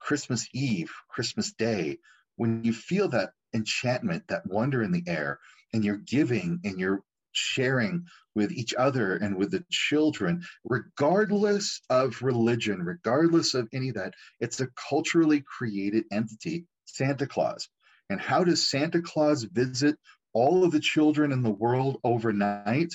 Christmas 0.00 0.48
Eve, 0.52 0.90
Christmas 1.08 1.52
Day, 1.52 1.98
when 2.36 2.64
you 2.64 2.72
feel 2.72 3.08
that 3.08 3.30
enchantment, 3.54 4.28
that 4.28 4.46
wonder 4.46 4.82
in 4.82 4.92
the 4.92 5.04
air, 5.06 5.38
and 5.72 5.84
you're 5.84 5.98
giving 5.98 6.60
and 6.64 6.80
you're 6.80 7.02
sharing 7.32 8.06
with 8.34 8.52
each 8.52 8.74
other 8.74 9.16
and 9.16 9.36
with 9.36 9.50
the 9.50 9.64
children, 9.70 10.42
regardless 10.64 11.80
of 11.90 12.22
religion, 12.22 12.82
regardless 12.82 13.54
of 13.54 13.68
any 13.72 13.90
of 13.90 13.96
that. 13.96 14.14
It's 14.40 14.60
a 14.60 14.68
culturally 14.88 15.42
created 15.42 16.04
entity, 16.10 16.66
Santa 16.86 17.26
Claus. 17.26 17.68
And 18.10 18.20
how 18.20 18.44
does 18.44 18.68
Santa 18.68 19.02
Claus 19.02 19.44
visit 19.44 19.96
all 20.32 20.64
of 20.64 20.72
the 20.72 20.80
children 20.80 21.32
in 21.32 21.42
the 21.42 21.50
world 21.50 21.98
overnight? 22.04 22.92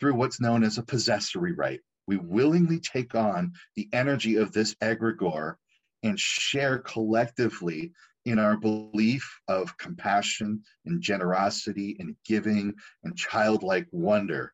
Through 0.00 0.14
what's 0.14 0.40
known 0.40 0.64
as 0.64 0.78
a 0.78 0.82
possessory 0.82 1.52
rite. 1.52 1.80
We 2.08 2.16
willingly 2.16 2.80
take 2.80 3.14
on 3.14 3.52
the 3.76 3.88
energy 3.92 4.36
of 4.36 4.52
this 4.52 4.74
egregore 4.82 5.54
and 6.02 6.18
share 6.18 6.78
collectively 6.78 7.92
in 8.24 8.38
our 8.38 8.56
belief 8.56 9.40
of 9.48 9.76
compassion 9.78 10.62
and 10.86 11.02
generosity 11.02 11.96
and 11.98 12.16
giving 12.24 12.74
and 13.04 13.16
childlike 13.16 13.86
wonder. 13.90 14.52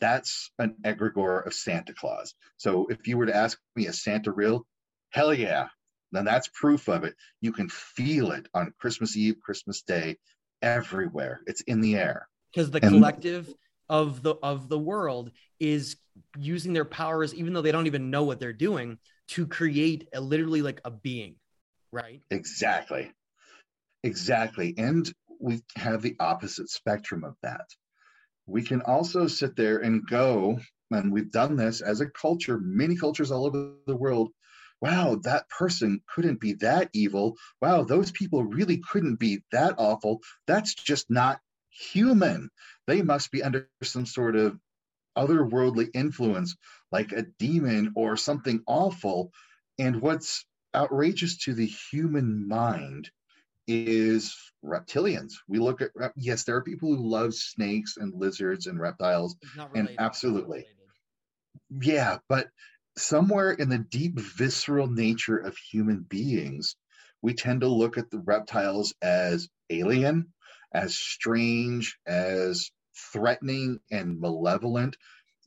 That's 0.00 0.50
an 0.58 0.76
egregore 0.82 1.46
of 1.46 1.54
Santa 1.54 1.94
Claus. 1.94 2.34
So 2.56 2.86
if 2.90 3.06
you 3.06 3.16
were 3.16 3.26
to 3.26 3.36
ask 3.36 3.58
me, 3.76 3.86
is 3.86 4.02
Santa 4.02 4.32
real? 4.32 4.66
Hell 5.10 5.32
yeah. 5.32 5.68
Then 6.12 6.24
that's 6.24 6.48
proof 6.48 6.88
of 6.88 7.04
it. 7.04 7.14
You 7.40 7.52
can 7.52 7.68
feel 7.68 8.32
it 8.32 8.48
on 8.54 8.72
Christmas 8.78 9.16
Eve, 9.16 9.36
Christmas 9.42 9.82
Day, 9.82 10.16
everywhere. 10.62 11.40
It's 11.46 11.60
in 11.62 11.80
the 11.80 11.96
air. 11.96 12.28
Because 12.52 12.70
the 12.70 12.82
and, 12.82 12.94
collective 12.94 13.52
of 13.88 14.22
the 14.22 14.34
of 14.42 14.68
the 14.68 14.78
world 14.78 15.30
is 15.60 15.96
using 16.38 16.72
their 16.72 16.84
powers, 16.84 17.34
even 17.34 17.52
though 17.52 17.62
they 17.62 17.72
don't 17.72 17.86
even 17.86 18.10
know 18.10 18.24
what 18.24 18.40
they're 18.40 18.52
doing, 18.52 18.98
to 19.28 19.46
create 19.46 20.08
a 20.12 20.20
literally 20.20 20.62
like 20.62 20.80
a 20.84 20.90
being 20.90 21.36
right? 21.94 22.20
Exactly. 22.30 23.12
Exactly. 24.02 24.74
And 24.76 25.10
we 25.40 25.62
have 25.76 26.02
the 26.02 26.16
opposite 26.20 26.68
spectrum 26.68 27.24
of 27.24 27.36
that. 27.42 27.66
We 28.46 28.62
can 28.62 28.82
also 28.82 29.26
sit 29.26 29.56
there 29.56 29.78
and 29.78 30.06
go, 30.06 30.58
and 30.90 31.12
we've 31.12 31.30
done 31.30 31.56
this 31.56 31.80
as 31.80 32.00
a 32.00 32.10
culture, 32.10 32.58
many 32.60 32.96
cultures 32.96 33.30
all 33.30 33.46
over 33.46 33.72
the 33.86 33.96
world. 33.96 34.30
Wow, 34.82 35.20
that 35.22 35.48
person 35.48 36.02
couldn't 36.14 36.40
be 36.40 36.54
that 36.54 36.90
evil. 36.92 37.36
Wow, 37.62 37.84
those 37.84 38.10
people 38.10 38.44
really 38.44 38.82
couldn't 38.90 39.16
be 39.18 39.42
that 39.52 39.76
awful. 39.78 40.20
That's 40.46 40.74
just 40.74 41.10
not 41.10 41.40
human. 41.70 42.50
They 42.86 43.00
must 43.00 43.30
be 43.30 43.42
under 43.42 43.70
some 43.82 44.04
sort 44.04 44.36
of 44.36 44.58
otherworldly 45.16 45.88
influence, 45.94 46.54
like 46.92 47.12
a 47.12 47.26
demon 47.38 47.92
or 47.96 48.16
something 48.16 48.62
awful. 48.66 49.30
And 49.78 50.02
what's 50.02 50.44
outrageous 50.74 51.36
to 51.38 51.54
the 51.54 51.66
human 51.66 52.46
mind 52.48 53.10
is 53.66 54.36
reptilians. 54.64 55.34
We 55.48 55.58
look 55.58 55.80
at 55.80 55.90
yes, 56.16 56.44
there 56.44 56.56
are 56.56 56.62
people 56.62 56.94
who 56.94 57.08
love 57.08 57.34
snakes 57.34 57.96
and 57.96 58.14
lizards 58.14 58.66
and 58.66 58.78
reptiles, 58.80 59.36
and 59.74 59.90
absolutely, 59.98 60.66
yeah, 61.80 62.18
but 62.28 62.48
somewhere 62.96 63.52
in 63.52 63.68
the 63.68 63.78
deep 63.78 64.18
visceral 64.18 64.86
nature 64.88 65.38
of 65.38 65.56
human 65.56 66.00
beings, 66.02 66.76
we 67.22 67.34
tend 67.34 67.62
to 67.62 67.68
look 67.68 67.98
at 67.98 68.10
the 68.10 68.20
reptiles 68.20 68.94
as 69.02 69.48
alien, 69.70 70.32
as 70.72 70.94
strange, 70.94 71.98
as 72.06 72.70
threatening 73.12 73.80
and 73.90 74.20
malevolent 74.20 74.96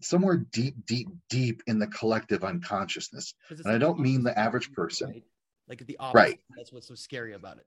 somewhere 0.01 0.37
deep, 0.37 0.85
deep, 0.85 1.07
deep 1.29 1.63
in 1.67 1.79
the 1.79 1.87
collective 1.87 2.43
unconsciousness. 2.43 3.33
And 3.49 3.67
I 3.67 3.77
don't 3.77 3.99
mean 3.99 4.23
the 4.23 4.37
average 4.37 4.71
person. 4.71 5.09
Right? 5.09 5.23
Like 5.67 5.85
the 5.85 5.97
opposite. 5.97 6.17
Right. 6.17 6.39
That's 6.55 6.71
what's 6.71 6.87
so 6.87 6.95
scary 6.95 7.33
about 7.33 7.57
it. 7.57 7.65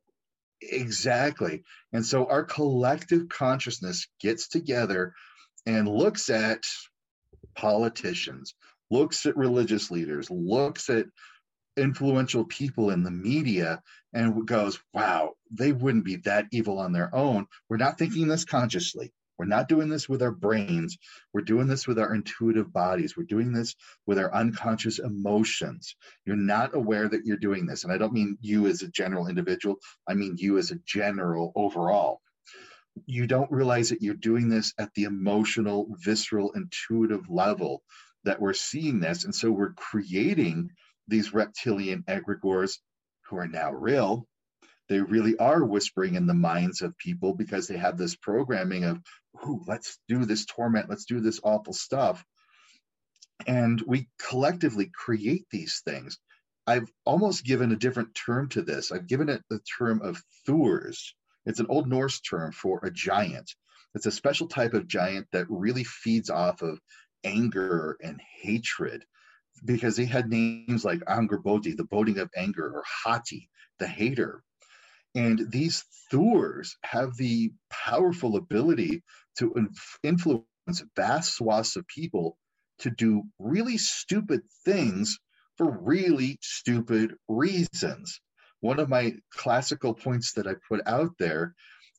Exactly. 0.62 1.64
And 1.92 2.04
so 2.04 2.26
our 2.26 2.44
collective 2.44 3.28
consciousness 3.28 4.08
gets 4.20 4.48
together 4.48 5.14
and 5.66 5.88
looks 5.88 6.30
at 6.30 6.64
politicians, 7.56 8.54
looks 8.90 9.26
at 9.26 9.36
religious 9.36 9.90
leaders, 9.90 10.30
looks 10.30 10.90
at 10.90 11.06
influential 11.76 12.44
people 12.44 12.90
in 12.90 13.02
the 13.02 13.10
media 13.10 13.82
and 14.12 14.46
goes, 14.46 14.78
wow, 14.92 15.32
they 15.50 15.72
wouldn't 15.72 16.04
be 16.04 16.16
that 16.16 16.46
evil 16.52 16.78
on 16.78 16.92
their 16.92 17.14
own. 17.14 17.46
We're 17.68 17.76
not 17.76 17.98
thinking 17.98 18.28
this 18.28 18.44
consciously. 18.44 19.12
We're 19.40 19.46
not 19.46 19.70
doing 19.70 19.88
this 19.88 20.06
with 20.06 20.20
our 20.20 20.32
brains. 20.32 20.98
We're 21.32 21.40
doing 21.40 21.66
this 21.66 21.88
with 21.88 21.98
our 21.98 22.14
intuitive 22.14 22.74
bodies. 22.74 23.16
We're 23.16 23.22
doing 23.22 23.54
this 23.54 23.74
with 24.06 24.18
our 24.18 24.30
unconscious 24.34 24.98
emotions. 24.98 25.96
You're 26.26 26.36
not 26.36 26.76
aware 26.76 27.08
that 27.08 27.24
you're 27.24 27.38
doing 27.38 27.64
this. 27.64 27.82
And 27.82 27.90
I 27.90 27.96
don't 27.96 28.12
mean 28.12 28.36
you 28.42 28.66
as 28.66 28.82
a 28.82 28.88
general 28.88 29.28
individual, 29.28 29.76
I 30.06 30.12
mean 30.12 30.36
you 30.36 30.58
as 30.58 30.72
a 30.72 30.78
general 30.84 31.52
overall. 31.56 32.20
You 33.06 33.26
don't 33.26 33.50
realize 33.50 33.88
that 33.88 34.02
you're 34.02 34.12
doing 34.12 34.50
this 34.50 34.74
at 34.76 34.92
the 34.92 35.04
emotional, 35.04 35.86
visceral, 36.04 36.52
intuitive 36.52 37.30
level 37.30 37.82
that 38.24 38.42
we're 38.42 38.52
seeing 38.52 39.00
this. 39.00 39.24
And 39.24 39.34
so 39.34 39.50
we're 39.50 39.72
creating 39.72 40.68
these 41.08 41.32
reptilian 41.32 42.02
egregores 42.02 42.76
who 43.22 43.38
are 43.38 43.48
now 43.48 43.72
real 43.72 44.28
they 44.90 44.98
really 44.98 45.38
are 45.38 45.64
whispering 45.64 46.16
in 46.16 46.26
the 46.26 46.34
minds 46.34 46.82
of 46.82 46.98
people 46.98 47.32
because 47.32 47.68
they 47.68 47.76
have 47.76 47.96
this 47.96 48.16
programming 48.16 48.82
of, 48.82 48.98
ooh, 49.46 49.62
let's 49.68 50.00
do 50.08 50.24
this 50.24 50.44
torment, 50.46 50.90
let's 50.90 51.04
do 51.04 51.20
this 51.20 51.38
awful 51.44 51.72
stuff. 51.72 52.24
And 53.46 53.80
we 53.86 54.08
collectively 54.18 54.90
create 54.92 55.46
these 55.52 55.80
things. 55.84 56.18
I've 56.66 56.90
almost 57.04 57.44
given 57.44 57.70
a 57.70 57.76
different 57.76 58.16
term 58.16 58.48
to 58.50 58.62
this. 58.62 58.90
I've 58.90 59.06
given 59.06 59.28
it 59.28 59.42
the 59.48 59.60
term 59.78 60.02
of 60.02 60.20
Thurs. 60.44 61.14
It's 61.46 61.60
an 61.60 61.66
Old 61.68 61.88
Norse 61.88 62.20
term 62.20 62.50
for 62.50 62.80
a 62.84 62.90
giant. 62.90 63.54
It's 63.94 64.06
a 64.06 64.10
special 64.10 64.48
type 64.48 64.74
of 64.74 64.88
giant 64.88 65.28
that 65.32 65.46
really 65.48 65.84
feeds 65.84 66.30
off 66.30 66.62
of 66.62 66.80
anger 67.22 67.96
and 68.02 68.20
hatred 68.42 69.04
because 69.64 69.94
they 69.96 70.04
had 70.04 70.28
names 70.28 70.84
like 70.84 71.00
Angrboda, 71.00 71.76
the 71.76 71.84
boding 71.84 72.18
of 72.18 72.28
anger, 72.36 72.66
or 72.66 72.82
Hati, 72.84 73.48
the 73.78 73.86
hater. 73.86 74.42
And 75.14 75.50
these 75.50 75.84
Thurs 76.10 76.76
have 76.82 77.16
the 77.16 77.52
powerful 77.68 78.36
ability 78.36 79.02
to 79.38 79.68
influence 80.02 80.44
vast 80.96 81.34
swaths 81.34 81.76
of 81.76 81.86
people 81.88 82.36
to 82.80 82.90
do 82.90 83.22
really 83.38 83.76
stupid 83.76 84.42
things 84.64 85.18
for 85.56 85.78
really 85.82 86.38
stupid 86.42 87.14
reasons. 87.28 88.20
One 88.60 88.78
of 88.78 88.88
my 88.88 89.14
classical 89.32 89.94
points 89.94 90.32
that 90.34 90.46
I 90.46 90.54
put 90.68 90.86
out 90.86 91.12
there 91.18 91.54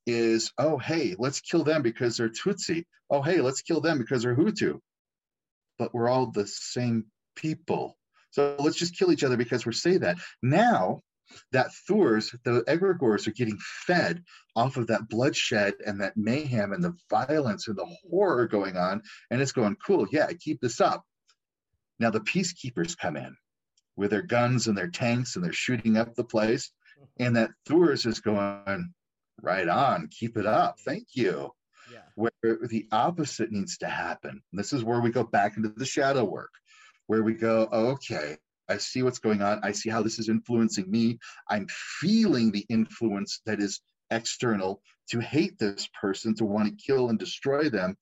is 0.08 0.52
oh, 0.58 0.78
hey, 0.78 1.16
let's 1.20 1.42
kill 1.42 1.64
them 1.64 1.82
because 1.82 2.18
they're 2.18 2.30
Tutsi. 2.30 2.86
Oh, 3.10 3.22
hey, 3.22 3.42
let's 3.42 3.62
kill 3.62 3.82
them 3.82 3.98
because 3.98 4.24
they're 4.24 4.36
Hutu. 4.36 4.80
But 5.78 5.94
we're 5.94 6.10
all 6.10 6.32
the 6.32 6.48
same 6.48 7.06
people. 7.36 7.98
So 8.32 8.56
let's 8.60 8.78
just 8.78 8.98
kill 8.98 9.12
each 9.12 9.24
other 9.24 9.38
because 9.38 9.66
we're 9.66 9.74
say 9.74 9.98
that. 9.98 10.18
Now 10.42 11.02
that 11.52 11.74
Thurs, 11.88 12.34
the 12.44 12.64
egregores 12.68 13.28
are 13.28 13.32
getting 13.32 13.58
fed 13.60 14.24
off 14.56 14.78
of 14.78 14.88
that 14.88 15.10
bloodshed 15.10 15.76
and 15.86 16.02
that 16.02 16.18
mayhem 16.18 16.74
and 16.74 16.84
the 16.84 16.96
violence 17.10 17.68
and 17.68 17.78
the 17.78 17.96
horror 18.10 18.48
going 18.48 18.78
on. 18.78 19.02
And 19.30 19.42
it's 19.42 19.52
going, 19.52 19.76
cool, 19.86 20.08
yeah, 20.12 20.28
keep 20.40 20.62
this 20.62 20.82
up. 20.82 21.04
Now 22.00 22.10
the 22.10 22.22
peacekeepers 22.22 22.98
come 22.98 23.16
in 23.16 23.36
with 23.96 24.12
their 24.12 24.22
guns 24.22 24.68
and 24.68 24.78
their 24.78 24.90
tanks 24.90 25.36
and 25.36 25.46
they're 25.46 25.54
shooting 25.54 25.98
up 25.98 26.16
the 26.16 26.24
place. 26.24 26.72
And 27.20 27.36
that 27.36 27.52
Thurs 27.66 28.06
is 28.06 28.20
going, 28.20 28.94
right 29.42 29.68
on, 29.68 30.08
keep 30.12 30.38
it 30.38 30.46
up. 30.46 30.80
Thank 30.86 31.08
you. 31.14 31.52
Yeah. 31.92 32.00
Where 32.16 32.60
the 32.68 32.88
opposite 32.92 33.52
needs 33.52 33.78
to 33.80 33.88
happen. 33.88 34.42
This 34.54 34.72
is 34.72 34.84
where 34.84 35.02
we 35.02 35.12
go 35.12 35.24
back 35.24 35.58
into 35.58 35.70
the 35.70 35.86
shadow 35.86 36.24
work, 36.24 36.52
where 37.08 37.24
we 37.24 37.34
go, 37.34 37.68
okay, 37.72 38.38
I 38.70 38.78
see 38.78 39.04
what's 39.04 39.20
going 39.20 39.42
on. 39.42 39.60
I 39.64 39.72
see 39.72 39.90
how 39.90 40.02
this 40.02 40.20
is 40.20 40.30
influencing 40.30 40.90
me. 40.90 41.20
I'm 41.50 41.68
feeling 41.70 42.52
the 42.52 42.66
influence 42.70 43.42
that 43.46 43.60
is 43.60 43.82
external 44.12 44.82
to 45.10 45.20
hate 45.20 45.58
this 45.58 45.88
person, 46.00 46.36
to 46.36 46.46
want 46.46 46.68
to 46.70 46.86
kill 46.86 47.10
and 47.10 47.20
destroy 47.20 47.70
them. 47.70 47.98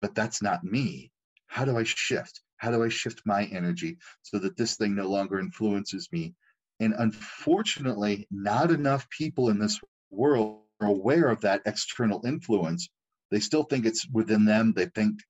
But 0.00 0.14
that's 0.14 0.42
not 0.42 0.64
me. 0.64 1.10
How 1.46 1.64
do 1.64 1.76
I 1.76 1.84
shift? 1.84 2.42
How 2.58 2.70
do 2.70 2.82
I 2.82 2.88
shift 2.88 3.22
my 3.24 3.44
energy 3.46 3.98
so 4.22 4.38
that 4.38 4.56
this 4.56 4.76
thing 4.76 4.94
no 4.94 5.08
longer 5.08 5.38
influences 5.38 6.08
me? 6.12 6.34
And 6.80 6.94
unfortunately, 6.98 8.26
not 8.30 8.70
enough 8.70 9.08
people 9.10 9.48
in 9.48 9.58
this 9.58 9.80
world 10.10 10.60
are 10.80 10.88
aware 10.88 11.28
of 11.28 11.40
that 11.42 11.62
external 11.66 12.24
influence. 12.26 12.88
They 13.30 13.40
still 13.40 13.62
think 13.64 13.86
it's 13.86 14.08
within 14.10 14.44
them. 14.44 14.72
They 14.74 14.86
think 14.86 15.20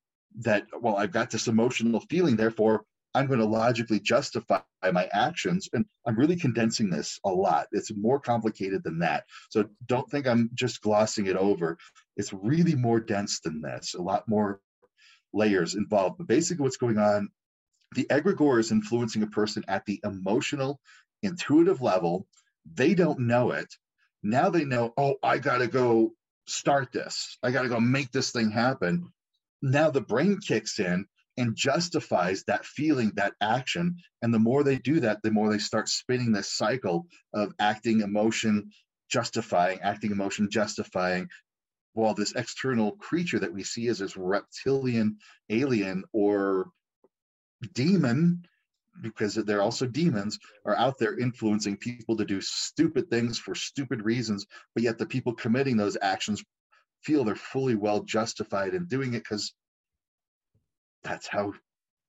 that, 0.41 0.65
well, 0.81 0.97
I've 0.97 1.13
got 1.13 1.31
this 1.31 1.47
emotional 1.47 2.01
feeling, 2.09 2.37
therefore 2.37 2.85
I'm 3.15 3.27
going 3.27 3.39
to 3.39 3.47
logically 3.47 4.01
justify 4.01 4.61
my 4.93 5.09
actions. 5.13 5.69
And 5.73 5.85
I'm 6.07 6.17
really 6.17 6.37
condensing 6.37 6.91
this 6.91 7.19
a 7.25 7.31
lot. 7.31 7.69
It's 7.73 7.93
more 7.97 8.21
complicated 8.21 8.83
than 8.83 8.99
that. 9.01 9.25
So 9.51 9.67
don't 9.87 10.11
think 10.11 10.27
I'm 10.27 10.51
just 10.55 10.83
glossing 10.83 11.27
it 11.27 11.37
over. 11.37 11.79
It's 12.17 12.33
really 12.33 12.75
more 12.75 13.01
dense 13.01 13.41
than 13.41 13.61
this, 13.63 13.95
a 13.95 14.03
lot 14.03 14.29
more 14.29 14.61
layers 15.33 15.75
involved. 15.75 16.19
But 16.19 16.27
basically, 16.27 16.65
what's 16.65 16.77
going 16.77 16.99
on 16.99 17.29
the 17.95 18.07
egregore 18.11 18.59
is 18.59 18.73
influencing 18.73 19.23
a 19.23 19.29
person 19.29 19.65
at 19.69 19.85
the 19.87 20.01
emotional, 20.05 20.81
intuitive 21.23 21.81
level. 21.81 22.27
They 22.75 22.95
don't 22.95 23.21
know 23.21 23.53
it. 23.53 23.73
Now 24.23 24.51
they 24.51 24.65
know, 24.65 24.93
oh, 24.97 25.17
I 25.23 25.39
got 25.39 25.59
to 25.59 25.69
go 25.69 26.13
start 26.47 26.93
this. 26.93 27.39
I 27.43 27.53
got 27.53 27.63
to 27.63 27.69
go 27.69 27.79
make 27.79 28.11
this 28.11 28.33
thing 28.33 28.51
happen 28.51 29.13
now 29.65 29.91
the 29.91 30.01
brain 30.01 30.39
kicks 30.47 30.79
in 30.79 31.07
and 31.37 31.57
justifies 31.57 32.45
that 32.45 32.65
feeling, 32.65 33.13
that 33.17 33.35
action. 33.41 33.97
And 34.23 34.33
the 34.33 34.39
more 34.39 34.63
they 34.63 34.79
do 34.79 35.01
that, 35.01 35.23
the 35.23 35.31
more 35.31 35.51
they 35.51 35.59
start 35.59 35.89
spinning 35.89 36.33
this 36.33 36.53
cycle 36.53 37.07
of 37.33 37.53
acting, 37.59 38.01
emotion, 38.01 38.71
justifying, 39.11 39.81
acting, 39.81 40.13
emotion, 40.13 40.49
justifying. 40.51 41.29
While 41.93 42.15
this 42.15 42.35
external 42.35 42.93
creature 42.93 43.39
that 43.39 43.53
we 43.53 43.63
see 43.63 43.89
as 43.89 43.99
this 43.99 44.17
reptilian 44.17 45.19
alien 45.49 46.05
or 46.13 46.71
demon, 47.73 48.45
because 49.01 49.35
they're 49.35 49.63
also 49.63 49.87
demons, 49.87 50.39
are 50.65 50.77
out 50.77 50.99
there 50.99 51.19
influencing 51.19 51.77
people 51.77 52.17
to 52.17 52.25
do 52.25 52.41
stupid 52.41 53.11
things 53.11 53.39
for 53.39 53.55
stupid 53.55 54.05
reasons. 54.05 54.47
But 54.75 54.85
yet 54.85 54.99
the 54.99 55.07
people 55.07 55.35
committing 55.35 55.77
those 55.77 55.97
actions 56.01 56.43
feel 57.03 57.25
they're 57.25 57.37
fully 57.37 57.75
well 57.75 58.03
justified 58.03 58.75
in 58.75 58.87
doing 58.87 59.15
it 59.15 59.25
because 59.25 59.53
that's 61.05 61.27
how 61.27 61.53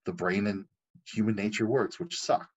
the 0.06 0.14
brain 0.14 0.48
and 0.48 0.66
human 1.06 1.36
nature 1.36 1.68
works, 1.68 2.00
which 2.00 2.18
sucks. 2.20 2.50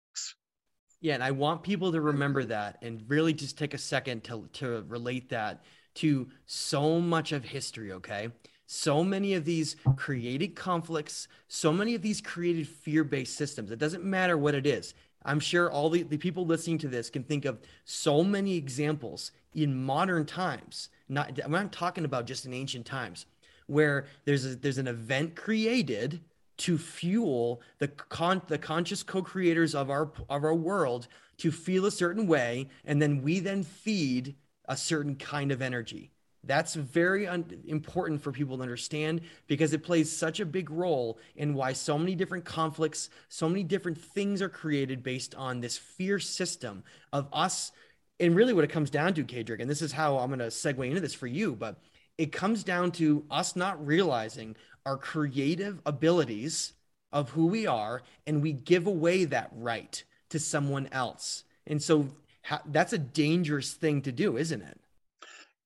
Yeah, 1.01 1.15
and 1.15 1.23
I 1.23 1.31
want 1.31 1.63
people 1.63 1.91
to 1.91 2.01
remember 2.01 2.43
that 2.45 2.77
and 2.81 3.03
really 3.07 3.33
just 3.33 3.57
take 3.57 3.73
a 3.73 3.77
second 3.77 4.23
to 4.25 4.47
to 4.53 4.83
relate 4.87 5.29
that 5.29 5.63
to 5.95 6.29
so 6.45 6.99
much 6.99 7.31
of 7.31 7.43
history, 7.43 7.91
okay? 7.91 8.29
So 8.67 9.03
many 9.03 9.33
of 9.33 9.45
these 9.45 9.75
created 9.95 10.55
conflicts, 10.55 11.27
so 11.47 11.71
many 11.71 11.95
of 11.95 12.01
these 12.01 12.19
created 12.19 12.67
fear-based 12.67 13.35
systems. 13.35 13.71
It 13.71 13.79
doesn't 13.79 14.03
matter 14.03 14.37
what 14.37 14.55
it 14.55 14.67
is. 14.67 14.93
I'm 15.23 15.39
sure 15.39 15.71
all 15.71 15.89
the, 15.89 16.03
the 16.03 16.17
people 16.17 16.45
listening 16.45 16.77
to 16.79 16.87
this 16.87 17.09
can 17.09 17.23
think 17.23 17.45
of 17.45 17.59
so 17.85 18.23
many 18.23 18.55
examples 18.55 19.31
in 19.53 19.83
modern 19.83 20.25
times. 20.25 20.89
Not 21.09 21.39
I'm 21.43 21.51
not 21.51 21.71
talking 21.71 22.05
about 22.05 22.25
just 22.25 22.45
in 22.45 22.53
ancient 22.53 22.85
times 22.85 23.25
where 23.67 24.05
there's 24.25 24.45
a, 24.45 24.55
there's 24.55 24.77
an 24.77 24.87
event 24.87 25.35
created 25.35 26.21
to 26.57 26.77
fuel 26.77 27.61
the 27.77 27.87
con 27.87 28.41
the 28.47 28.57
conscious 28.57 29.03
co-creators 29.03 29.75
of 29.75 29.89
our 29.89 30.11
of 30.29 30.43
our 30.43 30.55
world 30.55 31.07
to 31.37 31.51
feel 31.51 31.85
a 31.85 31.91
certain 31.91 32.27
way 32.27 32.67
and 32.85 33.01
then 33.01 33.21
we 33.21 33.39
then 33.39 33.63
feed 33.63 34.35
a 34.67 34.75
certain 34.75 35.15
kind 35.15 35.51
of 35.51 35.61
energy. 35.61 36.11
That's 36.43 36.75
very 36.75 37.27
un- 37.27 37.61
important 37.65 38.21
for 38.21 38.31
people 38.31 38.57
to 38.57 38.63
understand 38.63 39.21
because 39.47 39.73
it 39.73 39.83
plays 39.83 40.15
such 40.15 40.39
a 40.39 40.45
big 40.45 40.69
role 40.69 41.19
in 41.35 41.53
why 41.53 41.73
so 41.73 41.97
many 41.97 42.15
different 42.15 42.45
conflicts 42.45 43.09
so 43.29 43.49
many 43.49 43.63
different 43.63 43.97
things 43.97 44.41
are 44.41 44.49
created 44.49 45.03
based 45.03 45.35
on 45.35 45.59
this 45.59 45.77
fear 45.77 46.19
system 46.19 46.83
of 47.13 47.27
us. 47.33 47.71
And 48.19 48.35
really 48.35 48.53
what 48.53 48.63
it 48.63 48.71
comes 48.71 48.89
down 48.89 49.13
to 49.15 49.23
Kaedrich, 49.23 49.61
and 49.61 49.69
this 49.69 49.81
is 49.81 49.91
how 49.91 50.17
i'm 50.17 50.29
going 50.29 50.39
to 50.39 50.47
segue 50.47 50.87
into 50.87 51.01
this 51.01 51.13
for 51.13 51.27
you 51.27 51.55
but 51.55 51.77
it 52.17 52.31
comes 52.31 52.63
down 52.63 52.91
to 52.93 53.25
us 53.29 53.55
not 53.55 53.85
realizing 53.85 54.55
our 54.85 54.97
creative 54.97 55.81
abilities 55.85 56.73
of 57.11 57.29
who 57.29 57.47
we 57.47 57.67
are 57.67 58.01
and 58.25 58.41
we 58.41 58.53
give 58.53 58.87
away 58.87 59.25
that 59.25 59.49
right 59.53 60.03
to 60.29 60.39
someone 60.39 60.89
else. 60.91 61.43
And 61.67 61.81
so 61.81 62.09
ha- 62.43 62.61
that's 62.67 62.93
a 62.93 62.97
dangerous 62.97 63.73
thing 63.73 64.01
to 64.03 64.11
do, 64.11 64.37
isn't 64.37 64.61
it? 64.61 64.79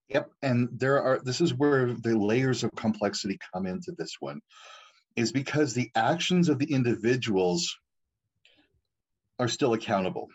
Yep. 0.09 0.29
And 0.41 0.69
there 0.73 1.01
are, 1.01 1.21
this 1.23 1.39
is 1.39 1.53
where 1.53 1.93
the 1.93 2.17
layers 2.17 2.63
of 2.63 2.71
complexity 2.75 3.39
come 3.53 3.65
into 3.65 3.93
this 3.97 4.17
one, 4.19 4.41
is 5.15 5.31
because 5.31 5.73
the 5.73 5.89
actions 5.95 6.49
of 6.49 6.59
the 6.59 6.71
individuals 6.71 7.77
are 9.39 9.47
still 9.47 9.73
accountable. 9.73 10.27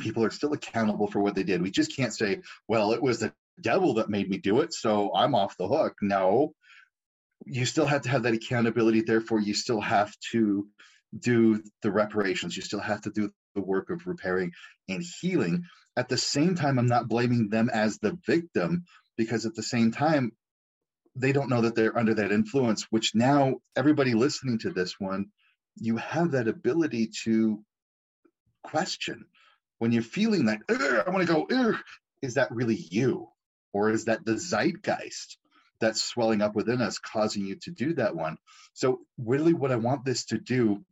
People 0.00 0.24
are 0.24 0.30
still 0.30 0.52
accountable 0.52 1.06
for 1.06 1.20
what 1.20 1.34
they 1.34 1.44
did. 1.44 1.62
We 1.62 1.70
just 1.70 1.96
can't 1.96 2.12
say, 2.12 2.40
well, 2.68 2.92
it 2.92 3.02
was 3.02 3.20
the 3.20 3.32
devil 3.60 3.94
that 3.94 4.08
made 4.08 4.28
me 4.28 4.38
do 4.38 4.60
it, 4.60 4.72
so 4.72 5.14
I'm 5.14 5.34
off 5.34 5.56
the 5.56 5.68
hook. 5.68 5.94
No, 6.02 6.54
you 7.46 7.66
still 7.66 7.86
have 7.86 8.02
to 8.02 8.08
have 8.08 8.24
that 8.24 8.34
accountability. 8.34 9.02
Therefore, 9.02 9.40
you 9.40 9.54
still 9.54 9.80
have 9.80 10.14
to 10.32 10.66
do 11.16 11.62
the 11.82 11.92
reparations. 11.92 12.56
You 12.56 12.62
still 12.62 12.80
have 12.80 13.02
to 13.02 13.10
do 13.10 13.30
the 13.54 13.60
work 13.60 13.90
of 13.90 14.06
repairing 14.06 14.52
and 14.88 15.04
healing. 15.20 15.64
At 15.96 16.08
the 16.08 16.16
same 16.16 16.54
time, 16.56 16.78
I'm 16.78 16.86
not 16.86 17.08
blaming 17.08 17.48
them 17.48 17.70
as 17.72 17.98
the 17.98 18.18
victim 18.26 18.84
because 19.16 19.46
at 19.46 19.54
the 19.54 19.62
same 19.62 19.92
time, 19.92 20.32
they 21.14 21.30
don't 21.30 21.48
know 21.48 21.60
that 21.60 21.76
they're 21.76 21.96
under 21.96 22.14
that 22.14 22.32
influence, 22.32 22.86
which 22.90 23.14
now 23.14 23.56
everybody 23.76 24.14
listening 24.14 24.58
to 24.60 24.70
this 24.70 24.98
one, 24.98 25.26
you 25.76 25.96
have 25.96 26.32
that 26.32 26.48
ability 26.48 27.10
to 27.24 27.62
question 28.64 29.26
when 29.78 29.92
you're 29.92 30.02
feeling 30.02 30.46
that, 30.46 30.60
I 30.68 31.10
want 31.10 31.26
to 31.26 31.32
go, 31.32 31.76
is 32.22 32.34
that 32.34 32.50
really 32.50 32.76
you? 32.90 33.28
Or 33.74 33.90
is 33.90 34.06
that 34.06 34.24
the 34.24 34.38
zeitgeist 34.38 35.36
that's 35.80 36.02
swelling 36.02 36.40
up 36.40 36.54
within 36.54 36.80
us 36.80 36.98
causing 36.98 37.44
you 37.44 37.56
to 37.56 37.72
do 37.72 37.92
that 37.94 38.16
one? 38.16 38.38
So, 38.72 39.00
really, 39.18 39.52
what 39.52 39.72
I 39.72 39.76
want 39.76 40.04
this 40.04 40.24
to 40.26 40.38
do 40.38 40.84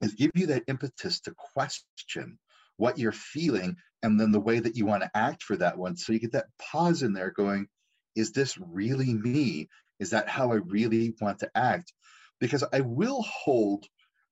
is 0.00 0.14
give 0.14 0.32
you 0.34 0.46
that 0.48 0.64
impetus 0.66 1.20
to 1.20 1.34
question 1.36 2.38
what 2.78 2.98
you're 2.98 3.12
feeling 3.12 3.76
and 4.02 4.18
then 4.18 4.32
the 4.32 4.40
way 4.40 4.58
that 4.58 4.76
you 4.76 4.86
want 4.86 5.02
to 5.02 5.10
act 5.14 5.42
for 5.42 5.56
that 5.58 5.78
one. 5.78 5.96
So, 5.96 6.12
you 6.12 6.18
get 6.18 6.32
that 6.32 6.48
pause 6.58 7.02
in 7.02 7.12
there 7.12 7.30
going, 7.30 7.68
is 8.16 8.32
this 8.32 8.58
really 8.58 9.12
me? 9.12 9.68
Is 10.00 10.10
that 10.10 10.28
how 10.28 10.52
I 10.52 10.56
really 10.56 11.14
want 11.20 11.40
to 11.40 11.50
act? 11.54 11.92
Because 12.40 12.64
I 12.72 12.80
will 12.80 13.22
hold 13.22 13.86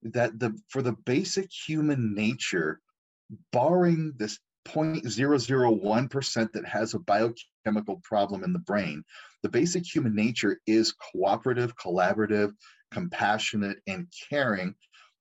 that 0.04 0.38
the 0.38 0.58
for 0.68 0.82
the 0.82 0.92
basic 0.92 1.50
human 1.50 2.14
nature, 2.14 2.80
barring 3.52 4.14
this 4.16 4.38
0.001% 4.66 6.52
that 6.52 6.66
has 6.66 6.94
a 6.94 6.98
biochemical 6.98 8.00
problem 8.02 8.44
in 8.44 8.52
the 8.52 8.58
brain. 8.58 9.04
The 9.42 9.48
basic 9.48 9.84
human 9.84 10.14
nature 10.14 10.60
is 10.66 10.92
cooperative, 10.92 11.76
collaborative, 11.76 12.52
compassionate, 12.90 13.78
and 13.86 14.06
caring. 14.30 14.74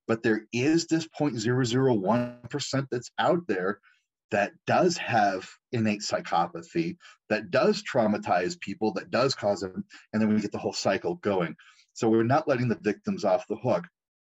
But 0.06 0.22
there 0.22 0.46
is 0.52 0.86
this 0.86 1.08
0.001% 1.18 2.86
that's 2.90 3.10
out 3.18 3.46
there 3.46 3.80
that 4.30 4.52
does 4.66 4.96
have 4.96 5.48
innate 5.72 6.00
psychopathy, 6.00 6.96
that 7.28 7.50
does 7.50 7.82
traumatize 7.82 8.58
people, 8.58 8.92
that 8.94 9.10
does 9.10 9.34
cause 9.34 9.60
them, 9.60 9.84
and 10.12 10.20
then 10.20 10.32
we 10.32 10.40
get 10.40 10.52
the 10.52 10.58
whole 10.58 10.72
cycle 10.72 11.16
going. 11.16 11.54
So 11.92 12.08
we're 12.08 12.24
not 12.24 12.48
letting 12.48 12.68
the 12.68 12.78
victims 12.80 13.24
off 13.24 13.46
the 13.46 13.56
hook. 13.56 13.84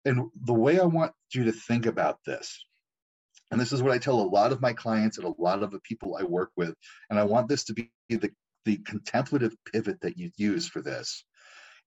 And 0.04 0.30
the 0.44 0.54
way 0.54 0.78
I 0.78 0.84
want 0.84 1.12
you 1.34 1.44
to 1.44 1.52
think 1.52 1.86
about 1.86 2.20
this 2.24 2.64
and 3.51 3.61
this 3.61 3.72
is 3.72 3.82
what 3.82 3.92
I 3.92 3.99
tell 3.99 4.20
a 4.20 4.22
lot 4.22 4.53
of 4.53 4.61
my 4.61 4.72
clients 4.72 5.16
and 5.18 5.26
a 5.26 5.40
lot 5.40 5.62
of 5.62 5.70
the 5.70 5.80
people 5.80 6.16
I 6.18 6.24
work 6.24 6.51
with. 6.57 6.74
And 7.09 7.18
I 7.18 7.24
want 7.24 7.49
this 7.49 7.64
to 7.64 7.74
be 7.74 7.90
the, 8.09 8.30
the 8.64 8.76
contemplative 8.78 9.55
pivot 9.72 10.01
that 10.03 10.18
you 10.18 10.30
use 10.36 10.68
for 10.68 10.82
this 10.82 11.24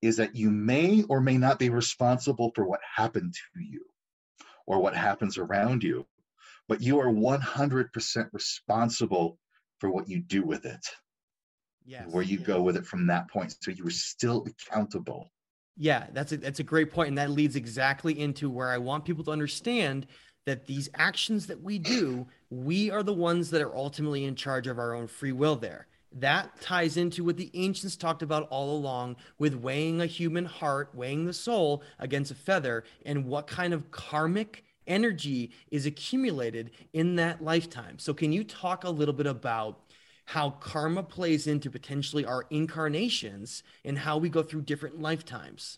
is 0.01 0.17
that 0.17 0.35
you 0.35 0.49
may 0.49 1.03
or 1.03 1.21
may 1.21 1.37
not 1.37 1.59
be 1.59 1.69
responsible 1.69 2.51
for 2.55 2.65
what 2.65 2.79
happened 2.95 3.33
to 3.33 3.63
you 3.63 3.85
or 4.65 4.79
what 4.79 4.95
happens 4.95 5.37
around 5.37 5.83
you, 5.83 6.07
but 6.67 6.81
you 6.81 6.99
are 6.99 7.07
100% 7.11 8.29
responsible 8.33 9.37
for 9.79 9.91
what 9.91 10.09
you 10.09 10.19
do 10.19 10.43
with 10.43 10.65
it. 10.65 10.85
Yes. 11.85 12.05
Where 12.09 12.23
you 12.23 12.39
go 12.39 12.61
with 12.61 12.77
it 12.77 12.85
from 12.85 13.07
that 13.07 13.29
point. 13.29 13.55
So 13.61 13.71
you 13.71 13.85
are 13.85 13.91
still 13.91 14.45
accountable. 14.47 15.31
Yeah, 15.77 16.07
that's 16.13 16.31
a, 16.31 16.37
that's 16.37 16.59
a 16.59 16.63
great 16.63 16.91
point, 16.91 17.09
and 17.09 17.17
that 17.17 17.31
leads 17.31 17.55
exactly 17.55 18.19
into 18.19 18.49
where 18.49 18.69
I 18.69 18.77
want 18.77 19.05
people 19.05 19.23
to 19.23 19.31
understand 19.31 20.05
that 20.45 20.65
these 20.65 20.89
actions 20.95 21.47
that 21.47 21.61
we 21.61 21.77
do, 21.77 22.27
we 22.49 22.89
are 22.89 23.03
the 23.03 23.13
ones 23.13 23.51
that 23.51 23.61
are 23.61 23.75
ultimately 23.75 24.25
in 24.25 24.35
charge 24.35 24.67
of 24.67 24.79
our 24.79 24.93
own 24.93 25.07
free 25.07 25.31
will 25.31 25.55
there. 25.55 25.87
That 26.13 26.59
ties 26.59 26.97
into 26.97 27.23
what 27.23 27.37
the 27.37 27.51
ancients 27.53 27.95
talked 27.95 28.21
about 28.21 28.47
all 28.49 28.75
along 28.75 29.15
with 29.37 29.55
weighing 29.55 30.01
a 30.01 30.05
human 30.05 30.45
heart, 30.45 30.89
weighing 30.93 31.25
the 31.25 31.33
soul 31.33 31.83
against 31.99 32.31
a 32.31 32.35
feather, 32.35 32.83
and 33.05 33.25
what 33.25 33.47
kind 33.47 33.73
of 33.73 33.91
karmic 33.91 34.65
energy 34.87 35.51
is 35.69 35.85
accumulated 35.85 36.71
in 36.91 37.15
that 37.15 37.41
lifetime. 37.41 37.97
So, 37.97 38.13
can 38.13 38.33
you 38.33 38.43
talk 38.43 38.83
a 38.83 38.89
little 38.89 39.13
bit 39.13 39.27
about 39.27 39.79
how 40.25 40.49
karma 40.49 41.03
plays 41.03 41.47
into 41.47 41.69
potentially 41.69 42.25
our 42.25 42.45
incarnations 42.49 43.63
and 43.85 43.97
how 43.97 44.17
we 44.17 44.27
go 44.27 44.43
through 44.43 44.63
different 44.63 44.99
lifetimes? 44.99 45.77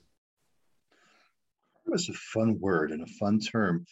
Karma 1.86 1.95
is 1.95 2.09
a 2.09 2.14
fun 2.14 2.59
word 2.59 2.91
and 2.91 3.03
a 3.03 3.11
fun 3.20 3.39
term 3.39 3.86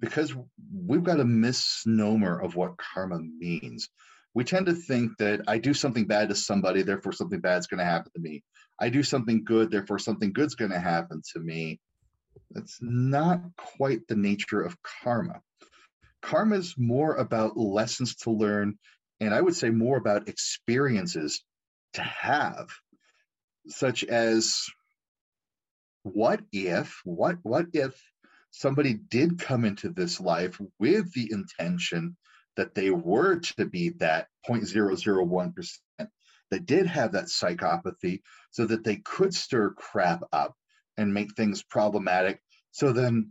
because 0.00 0.34
we've 0.72 1.04
got 1.04 1.20
a 1.20 1.24
misnomer 1.24 2.38
of 2.38 2.56
what 2.56 2.76
karma 2.76 3.18
means. 3.18 3.88
We 4.34 4.44
tend 4.44 4.66
to 4.66 4.74
think 4.74 5.16
that 5.18 5.42
I 5.48 5.58
do 5.58 5.74
something 5.74 6.04
bad 6.04 6.28
to 6.28 6.34
somebody, 6.34 6.82
therefore 6.82 7.12
something 7.12 7.40
bad's 7.40 7.66
going 7.66 7.78
to 7.78 7.84
happen 7.84 8.12
to 8.14 8.20
me. 8.20 8.44
I 8.80 8.88
do 8.90 9.02
something 9.02 9.44
good, 9.44 9.70
therefore 9.70 9.98
something 9.98 10.32
good's 10.32 10.54
going 10.54 10.70
to 10.70 10.78
happen 10.78 11.22
to 11.32 11.40
me. 11.40 11.80
That's 12.52 12.78
not 12.80 13.40
quite 13.56 14.06
the 14.06 14.16
nature 14.16 14.62
of 14.62 14.76
karma. 14.82 15.40
Karma 16.22 16.56
is 16.56 16.74
more 16.78 17.16
about 17.16 17.56
lessons 17.56 18.14
to 18.16 18.30
learn, 18.30 18.78
and 19.20 19.34
I 19.34 19.40
would 19.40 19.56
say 19.56 19.70
more 19.70 19.96
about 19.96 20.28
experiences 20.28 21.42
to 21.94 22.02
have, 22.02 22.68
such 23.66 24.04
as 24.04 24.64
what 26.02 26.40
if, 26.52 27.00
what, 27.04 27.38
what 27.42 27.66
if 27.72 28.00
somebody 28.50 28.94
did 28.94 29.38
come 29.38 29.64
into 29.64 29.90
this 29.90 30.20
life 30.20 30.60
with 30.78 31.12
the 31.12 31.30
intention 31.32 32.16
that 32.56 32.74
they 32.74 32.90
were 32.90 33.38
to 33.38 33.66
be 33.66 33.90
that 33.90 34.28
0.001% 34.48 35.78
that 36.50 36.66
did 36.66 36.86
have 36.86 37.12
that 37.12 37.26
psychopathy 37.26 38.22
so 38.50 38.66
that 38.66 38.84
they 38.84 38.96
could 38.96 39.34
stir 39.34 39.70
crap 39.70 40.22
up 40.32 40.54
and 40.96 41.14
make 41.14 41.34
things 41.34 41.62
problematic. 41.62 42.40
So 42.72 42.92
then 42.92 43.30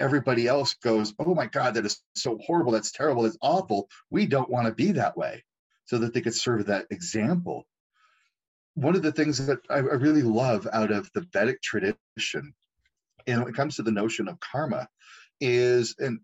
everybody 0.00 0.46
else 0.46 0.74
goes, 0.74 1.12
Oh 1.18 1.34
my 1.34 1.46
God, 1.46 1.74
that 1.74 1.86
is 1.86 2.00
so 2.14 2.38
horrible. 2.38 2.72
That's 2.72 2.92
terrible. 2.92 3.22
That's 3.22 3.38
awful. 3.40 3.88
We 4.10 4.26
don't 4.26 4.50
want 4.50 4.66
to 4.66 4.74
be 4.74 4.92
that 4.92 5.16
way. 5.16 5.44
So 5.86 5.98
that 5.98 6.14
they 6.14 6.22
could 6.22 6.34
serve 6.34 6.66
that 6.66 6.86
example. 6.90 7.66
One 8.74 8.96
of 8.96 9.02
the 9.02 9.12
things 9.12 9.46
that 9.46 9.58
I, 9.68 9.78
really 9.78 10.22
love 10.22 10.66
out 10.72 10.90
of 10.90 11.10
the 11.14 11.26
Vedic 11.32 11.60
tradition, 11.60 12.54
and 13.26 13.40
when 13.40 13.48
it 13.48 13.56
comes 13.56 13.76
to 13.76 13.82
the 13.82 13.90
notion 13.90 14.28
of 14.28 14.40
karma, 14.40 14.88
is, 15.40 15.94
and 15.98 16.20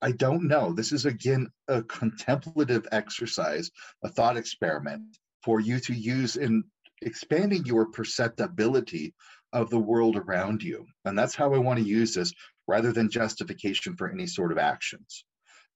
I 0.00 0.12
don't 0.12 0.48
know, 0.48 0.72
this 0.72 0.92
is 0.92 1.06
again 1.06 1.48
a 1.68 1.82
contemplative 1.82 2.86
exercise, 2.92 3.70
a 4.02 4.08
thought 4.08 4.36
experiment 4.36 5.02
for 5.44 5.60
you 5.60 5.78
to 5.80 5.94
use 5.94 6.36
in 6.36 6.64
expanding 7.02 7.64
your 7.64 7.86
perceptibility 7.86 9.14
of 9.52 9.70
the 9.70 9.78
world 9.78 10.16
around 10.16 10.62
you. 10.62 10.86
And 11.04 11.18
that's 11.18 11.34
how 11.34 11.52
I 11.54 11.58
want 11.58 11.78
to 11.78 11.84
use 11.84 12.14
this 12.14 12.32
rather 12.66 12.92
than 12.92 13.10
justification 13.10 13.96
for 13.96 14.10
any 14.10 14.26
sort 14.26 14.52
of 14.52 14.58
actions. 14.58 15.24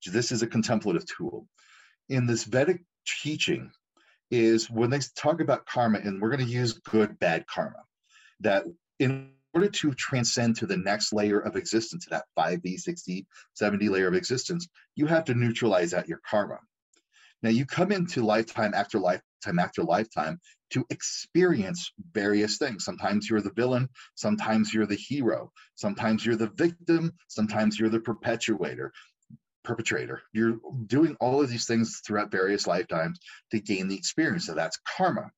So 0.00 0.11
this 0.11 0.32
is 0.32 0.42
a 0.42 0.46
contemplative 0.46 1.04
tool. 1.07 1.46
In 2.09 2.26
this 2.26 2.44
Vedic 2.44 2.82
teaching, 3.22 3.70
is 4.30 4.68
when 4.70 4.90
they 4.90 5.00
talk 5.14 5.40
about 5.40 5.66
karma, 5.66 5.98
and 5.98 6.20
we're 6.20 6.30
going 6.30 6.44
to 6.44 6.52
use 6.52 6.74
good, 6.74 7.18
bad 7.18 7.46
karma, 7.46 7.82
that 8.40 8.64
in 8.98 9.30
order 9.57 9.68
to 9.70 9.90
transcend 9.94 10.54
to 10.54 10.66
the 10.66 10.76
next 10.76 11.14
layer 11.14 11.40
of 11.40 11.57
existence, 11.57 12.04
to 12.04 12.11
that 12.11 12.26
5D, 12.38 12.78
60, 12.78 13.26
70 13.54 13.88
layer 13.88 14.07
of 14.07 14.14
existence, 14.14 14.68
you 14.96 15.07
have 15.07 15.24
to 15.24 15.34
neutralize 15.34 15.94
out 15.94 16.07
your 16.07 16.20
karma. 16.28 16.59
Now 17.42 17.48
you 17.48 17.64
come 17.64 17.90
into 17.90 18.22
lifetime 18.22 18.74
after 18.74 18.98
lifetime 18.98 19.59
after 19.59 19.82
lifetime 19.82 20.38
to 20.72 20.84
experience 20.90 21.90
various 22.12 22.59
things. 22.59 22.84
Sometimes 22.84 23.30
you're 23.30 23.40
the 23.40 23.52
villain, 23.52 23.88
sometimes 24.14 24.74
you're 24.74 24.84
the 24.84 24.94
hero, 24.94 25.50
sometimes 25.74 26.26
you're 26.26 26.36
the 26.36 26.52
victim, 26.57 27.14
sometimes 27.28 27.78
you're 27.78 27.88
the 27.88 28.00
perpetuator, 28.00 28.92
perpetrator. 29.64 30.20
You're 30.34 30.59
doing 30.84 31.16
all 31.18 31.42
of 31.42 31.48
these 31.48 31.66
things 31.66 32.02
throughout 32.07 32.30
various 32.30 32.66
lifetimes 32.66 33.18
to 33.52 33.61
gain 33.61 33.88
the 33.88 33.96
experience. 33.96 34.44
So 34.44 34.54
that's 34.54 34.78
karma. 34.96 35.30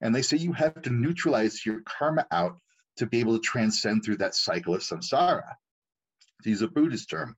And 0.00 0.14
they 0.14 0.22
say 0.22 0.36
you 0.36 0.52
have 0.52 0.80
to 0.82 0.90
neutralize 0.90 1.66
your 1.66 1.80
karma 1.84 2.28
out 2.30 2.56
to 2.96 3.06
be 3.06 3.20
able 3.20 3.34
to 3.34 3.42
transcend 3.42 4.04
through 4.04 4.18
that 4.18 4.34
cycle 4.34 4.74
of 4.74 4.82
samsara. 4.82 5.54
To 6.42 6.50
use 6.50 6.62
a 6.62 6.68
Buddhist 6.68 7.10
term. 7.10 7.36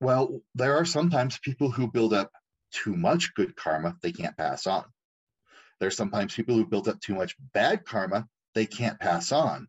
Well, 0.00 0.40
there 0.54 0.76
are 0.76 0.84
sometimes 0.84 1.38
people 1.38 1.70
who 1.70 1.90
build 1.90 2.12
up 2.12 2.30
too 2.72 2.96
much 2.96 3.34
good 3.34 3.56
karma 3.56 3.96
they 4.02 4.12
can't 4.12 4.36
pass 4.36 4.66
on. 4.66 4.84
There 5.80 5.88
are 5.88 5.92
sometimes 5.92 6.34
people 6.34 6.56
who 6.56 6.66
build 6.66 6.88
up 6.88 7.00
too 7.00 7.14
much 7.14 7.36
bad 7.54 7.84
karma 7.84 8.26
they 8.54 8.66
can't 8.66 8.98
pass 8.98 9.32
on. 9.32 9.68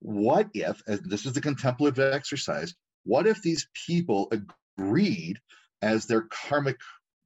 What 0.00 0.48
if, 0.54 0.82
and 0.86 1.00
this 1.04 1.26
is 1.26 1.32
the 1.32 1.40
contemplative 1.40 1.98
exercise, 1.98 2.74
what 3.04 3.26
if 3.26 3.42
these 3.42 3.68
people 3.86 4.32
agreed 4.78 5.38
as 5.82 6.06
their 6.06 6.22
karmic 6.22 6.76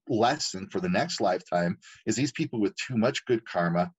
lesson 0.08 0.68
for 0.68 0.80
the 0.80 0.88
next 0.88 1.20
lifetime 1.20 1.78
is 2.06 2.16
these 2.16 2.32
people 2.32 2.60
with 2.60 2.74
too 2.76 2.96
much 2.96 3.24
good 3.24 3.44
karma 3.46 3.92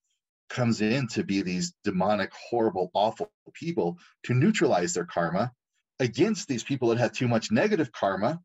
comes 0.52 0.82
in 0.82 1.08
to 1.08 1.24
be 1.24 1.42
these 1.42 1.74
demonic, 1.84 2.32
horrible, 2.50 2.92
awful 2.94 3.32
people 3.54 3.98
to 4.24 4.34
neutralize 4.34 4.94
their 4.94 5.06
karma 5.06 5.52
against 6.00 6.48
these 6.48 6.64
people 6.64 6.90
that 6.90 6.98
have 6.98 7.12
too 7.12 7.28
much 7.28 7.52
negative 7.52 7.92
karma 7.92 8.40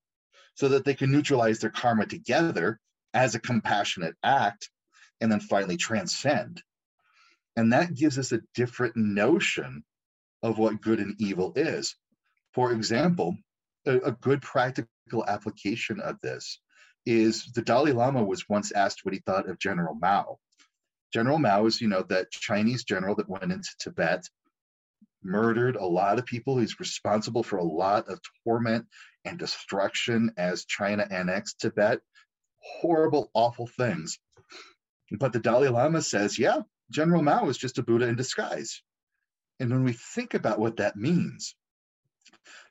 so 0.54 0.68
that 0.68 0.84
they 0.84 0.94
can 0.94 1.10
neutralize 1.10 1.58
their 1.58 1.70
karma 1.70 2.06
together 2.06 2.80
as 3.12 3.34
a 3.34 3.40
compassionate 3.40 4.14
act 4.22 4.70
and 5.20 5.30
then 5.30 5.40
finally 5.40 5.76
transcend. 5.76 6.62
And 7.56 7.72
that 7.72 7.94
gives 7.94 8.18
us 8.18 8.32
a 8.32 8.42
different 8.54 8.96
notion 8.96 9.84
of 10.42 10.58
what 10.58 10.80
good 10.80 11.00
and 11.00 11.14
evil 11.18 11.52
is. 11.56 11.96
For 12.52 12.72
example, 12.72 13.36
a, 13.86 13.96
a 13.98 14.12
good 14.12 14.42
practical 14.42 15.24
application 15.26 16.00
of 16.00 16.20
this 16.20 16.60
is 17.06 17.52
the 17.54 17.62
Dalai 17.62 17.92
Lama 17.92 18.22
was 18.22 18.48
once 18.48 18.72
asked 18.72 19.04
what 19.04 19.14
he 19.14 19.20
thought 19.20 19.48
of 19.48 19.58
General 19.58 19.94
Mao. 19.94 20.38
General 21.16 21.38
Mao 21.38 21.64
is, 21.64 21.80
you 21.80 21.88
know, 21.88 22.02
that 22.10 22.30
Chinese 22.30 22.84
general 22.84 23.14
that 23.14 23.26
went 23.26 23.50
into 23.50 23.70
Tibet, 23.78 24.28
murdered 25.22 25.76
a 25.76 25.86
lot 25.86 26.18
of 26.18 26.26
people. 26.26 26.58
He's 26.58 26.78
responsible 26.78 27.42
for 27.42 27.56
a 27.56 27.64
lot 27.64 28.10
of 28.10 28.20
torment 28.44 28.84
and 29.24 29.38
destruction 29.38 30.32
as 30.36 30.66
China 30.66 31.06
annexed 31.10 31.58
Tibet. 31.58 32.00
Horrible, 32.58 33.30
awful 33.32 33.66
things. 33.66 34.18
But 35.10 35.32
the 35.32 35.38
Dalai 35.38 35.68
Lama 35.68 36.02
says, 36.02 36.38
yeah, 36.38 36.60
General 36.90 37.22
Mao 37.22 37.48
is 37.48 37.56
just 37.56 37.78
a 37.78 37.82
Buddha 37.82 38.08
in 38.08 38.16
disguise. 38.16 38.82
And 39.58 39.70
when 39.70 39.84
we 39.84 39.94
think 39.94 40.34
about 40.34 40.58
what 40.58 40.76
that 40.76 40.96
means, 40.96 41.54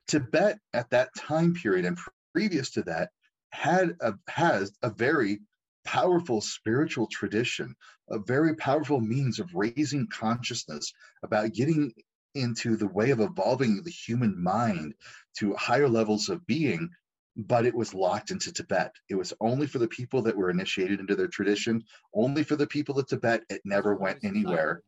Tibet 0.08 0.60
at 0.72 0.92
that 0.92 1.10
time 1.18 1.56
period 1.56 1.86
and 1.86 1.98
previous 2.32 2.70
to 2.74 2.84
that 2.84 3.10
had 3.50 3.96
a, 4.02 4.14
has 4.28 4.72
a 4.84 4.92
very 4.92 5.40
powerful 5.86 6.42
spiritual 6.42 7.08
tradition, 7.08 7.76
a 8.10 8.20
very 8.20 8.56
powerful 8.56 9.00
means 9.00 9.40
of 9.40 9.56
raising 9.56 10.08
consciousness 10.08 10.94
about 11.24 11.54
getting 11.54 11.94
into 12.34 12.76
the 12.76 12.88
way 12.88 13.12
of 13.12 13.22
evolving 13.22 13.82
the 13.84 13.92
human 13.92 14.42
mind 14.42 14.94
to 15.38 15.56
higher 15.56 15.88
levels 15.88 16.28
of 16.28 16.46
being 16.46 16.90
but 17.38 17.66
it 17.66 17.76
was 17.76 17.94
locked 17.94 18.32
into 18.32 18.52
Tibet. 18.52 18.94
It 19.10 19.16
was 19.16 19.34
only 19.42 19.68
for 19.68 19.80
the 19.80 19.88
people 19.88 20.22
that 20.22 20.36
were 20.36 20.50
initiated 20.50 21.00
into 21.00 21.16
their 21.16 21.28
tradition, 21.28 21.84
only 22.14 22.44
for 22.44 22.56
the 22.56 22.68
people 22.68 22.98
of 22.98 23.08
Tibet. 23.08 23.44
It 23.50 23.62
never 23.66 23.96
went 23.96 24.24
anywhere. 24.24 24.82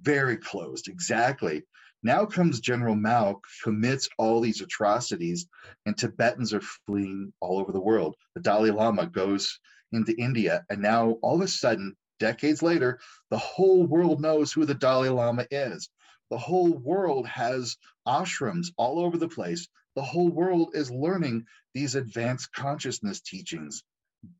Very 0.00 0.36
closed, 0.36 0.88
exactly. 0.88 1.62
Now 2.04 2.24
comes 2.24 2.60
General 2.60 2.96
Mao, 2.96 3.40
commits 3.62 4.08
all 4.18 4.40
these 4.40 4.60
atrocities, 4.60 5.46
and 5.86 5.96
Tibetans 5.96 6.52
are 6.52 6.62
fleeing 6.86 7.32
all 7.40 7.58
over 7.58 7.72
the 7.72 7.80
world. 7.80 8.16
The 8.34 8.40
Dalai 8.40 8.70
Lama 8.70 9.06
goes 9.06 9.58
into 9.92 10.14
India, 10.16 10.64
and 10.70 10.80
now 10.80 11.18
all 11.22 11.36
of 11.36 11.42
a 11.42 11.48
sudden, 11.48 11.96
decades 12.18 12.62
later, 12.62 13.00
the 13.30 13.38
whole 13.38 13.86
world 13.86 14.20
knows 14.20 14.52
who 14.52 14.64
the 14.64 14.74
Dalai 14.74 15.08
Lama 15.08 15.46
is. 15.50 15.88
The 16.30 16.38
whole 16.38 16.72
world 16.72 17.26
has 17.26 17.76
ashrams 18.06 18.68
all 18.76 18.98
over 18.98 19.18
the 19.18 19.28
place 19.28 19.68
the 19.94 20.02
whole 20.02 20.30
world 20.30 20.70
is 20.74 20.90
learning 20.90 21.46
these 21.74 21.94
advanced 21.94 22.52
consciousness 22.52 23.20
teachings. 23.20 23.82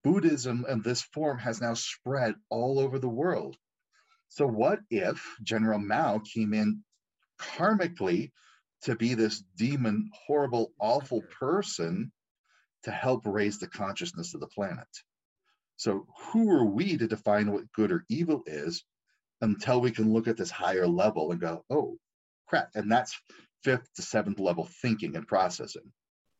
Buddhism 0.02 0.64
in 0.68 0.80
this 0.82 1.02
form 1.02 1.38
has 1.38 1.60
now 1.60 1.74
spread 1.74 2.34
all 2.48 2.78
over 2.78 2.98
the 2.98 3.08
world. 3.08 3.56
So, 4.28 4.46
what 4.46 4.80
if 4.90 5.36
General 5.42 5.78
Mao 5.78 6.20
came 6.20 6.54
in 6.54 6.82
karmically 7.38 8.32
to 8.82 8.96
be 8.96 9.14
this 9.14 9.42
demon, 9.56 10.10
horrible, 10.26 10.72
awful 10.80 11.20
person 11.22 12.12
to 12.84 12.90
help 12.90 13.26
raise 13.26 13.58
the 13.58 13.68
consciousness 13.68 14.32
of 14.34 14.40
the 14.40 14.46
planet? 14.46 14.88
So, 15.82 16.06
who 16.16 16.48
are 16.48 16.64
we 16.64 16.96
to 16.96 17.08
define 17.08 17.50
what 17.50 17.72
good 17.72 17.90
or 17.90 18.04
evil 18.08 18.44
is 18.46 18.84
until 19.40 19.80
we 19.80 19.90
can 19.90 20.12
look 20.12 20.28
at 20.28 20.36
this 20.36 20.48
higher 20.48 20.86
level 20.86 21.32
and 21.32 21.40
go, 21.40 21.64
oh, 21.70 21.98
crap. 22.46 22.68
And 22.76 22.88
that's 22.88 23.20
fifth 23.64 23.92
to 23.96 24.02
seventh 24.02 24.38
level 24.38 24.68
thinking 24.80 25.16
and 25.16 25.26
processing. 25.26 25.90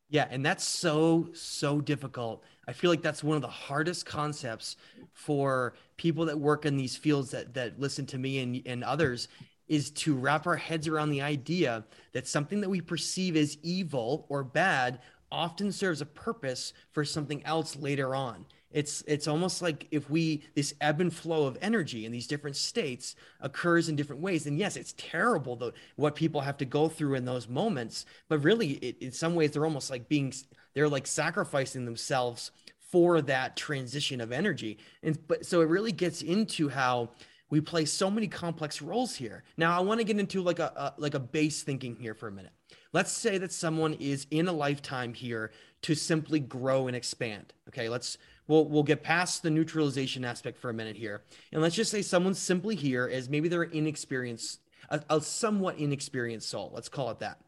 Yeah, 0.07 0.29
and 0.29 0.45
that's 0.45 0.63
so 0.63 1.27
so 1.33 1.81
difficult. 1.81 2.45
I 2.69 2.71
feel 2.71 2.89
like 2.89 3.01
that's 3.01 3.21
one 3.21 3.35
of 3.35 3.41
the 3.41 3.49
hardest 3.49 4.05
concepts 4.05 4.77
for 5.11 5.73
people 5.97 6.23
that 6.27 6.39
work 6.39 6.65
in 6.65 6.77
these 6.77 6.95
fields 6.95 7.31
that 7.31 7.53
that 7.55 7.77
listen 7.77 8.05
to 8.05 8.17
me 8.17 8.39
and 8.39 8.61
and 8.65 8.81
others 8.81 9.27
is 9.67 9.91
to 9.91 10.15
wrap 10.15 10.47
our 10.47 10.55
heads 10.55 10.87
around 10.87 11.09
the 11.09 11.21
idea 11.21 11.83
that 12.13 12.29
something 12.29 12.61
that 12.61 12.69
we 12.69 12.79
perceive 12.79 13.35
as 13.35 13.57
evil 13.61 14.25
or 14.29 14.41
bad 14.45 15.01
often 15.29 15.69
serves 15.69 15.99
a 15.99 16.05
purpose 16.05 16.71
for 16.93 17.03
something 17.03 17.45
else 17.45 17.75
later 17.75 18.15
on 18.15 18.45
it's 18.73 19.03
it's 19.07 19.27
almost 19.27 19.61
like 19.61 19.87
if 19.91 20.09
we 20.09 20.43
this 20.55 20.73
ebb 20.81 20.99
and 20.99 21.13
flow 21.13 21.45
of 21.45 21.57
energy 21.61 22.05
in 22.05 22.11
these 22.11 22.27
different 22.27 22.55
states 22.55 23.15
occurs 23.39 23.87
in 23.87 23.95
different 23.95 24.21
ways. 24.21 24.47
And 24.47 24.57
yes 24.57 24.75
it's 24.75 24.93
terrible 24.97 25.55
the, 25.55 25.73
what 25.95 26.15
people 26.15 26.41
have 26.41 26.57
to 26.57 26.65
go 26.65 26.89
through 26.89 27.15
in 27.15 27.25
those 27.25 27.47
moments 27.47 28.05
but 28.27 28.39
really 28.39 28.71
it, 28.71 28.97
in 28.99 29.11
some 29.11 29.35
ways 29.35 29.51
they're 29.51 29.65
almost 29.65 29.89
like 29.89 30.09
being 30.09 30.33
they're 30.73 30.89
like 30.89 31.07
sacrificing 31.07 31.85
themselves 31.85 32.51
for 32.93 33.21
that 33.23 33.55
transition 33.55 34.21
of 34.21 34.31
energy. 34.31 34.77
And 35.01 35.17
but 35.27 35.45
so 35.45 35.61
it 35.61 35.69
really 35.69 35.91
gets 35.91 36.21
into 36.21 36.69
how 36.69 37.09
we 37.49 37.61
play 37.61 37.85
so 37.85 38.09
many 38.09 38.27
complex 38.27 38.81
roles 38.81 39.15
here. 39.15 39.43
Now 39.57 39.77
i 39.77 39.81
want 39.81 39.99
to 39.99 40.03
get 40.03 40.19
into 40.19 40.41
like 40.41 40.59
a, 40.59 40.71
a 40.75 40.93
like 40.97 41.13
a 41.13 41.19
base 41.19 41.63
thinking 41.63 41.95
here 41.95 42.13
for 42.15 42.27
a 42.27 42.31
minute. 42.31 42.53
Let's 42.91 43.11
say 43.11 43.37
that 43.39 43.51
someone 43.51 43.93
is 43.95 44.27
in 44.29 44.47
a 44.47 44.53
lifetime 44.53 45.13
here 45.13 45.51
to 45.83 45.95
simply 45.95 46.39
grow 46.39 46.87
and 46.87 46.95
expand 46.95 47.53
okay? 47.67 47.89
Let's 47.89 48.17
we'll 48.47 48.65
we'll 48.65 48.83
get 48.83 49.03
past 49.03 49.43
the 49.43 49.49
neutralization 49.49 50.25
aspect 50.25 50.57
for 50.57 50.69
a 50.69 50.73
minute 50.73 50.95
here, 50.95 51.21
and 51.51 51.61
let's 51.61 51.75
just 51.75 51.91
say 51.91 52.01
someone's 52.01 52.39
simply 52.39 52.75
here 52.75 53.09
as 53.11 53.29
maybe 53.29 53.47
they're 53.47 53.63
inexperienced, 53.63 54.59
a, 54.89 55.01
a 55.09 55.21
somewhat 55.21 55.77
inexperienced 55.77 56.49
soul. 56.49 56.71
Let's 56.73 56.89
call 56.89 57.09
it 57.11 57.19
that 57.19 57.39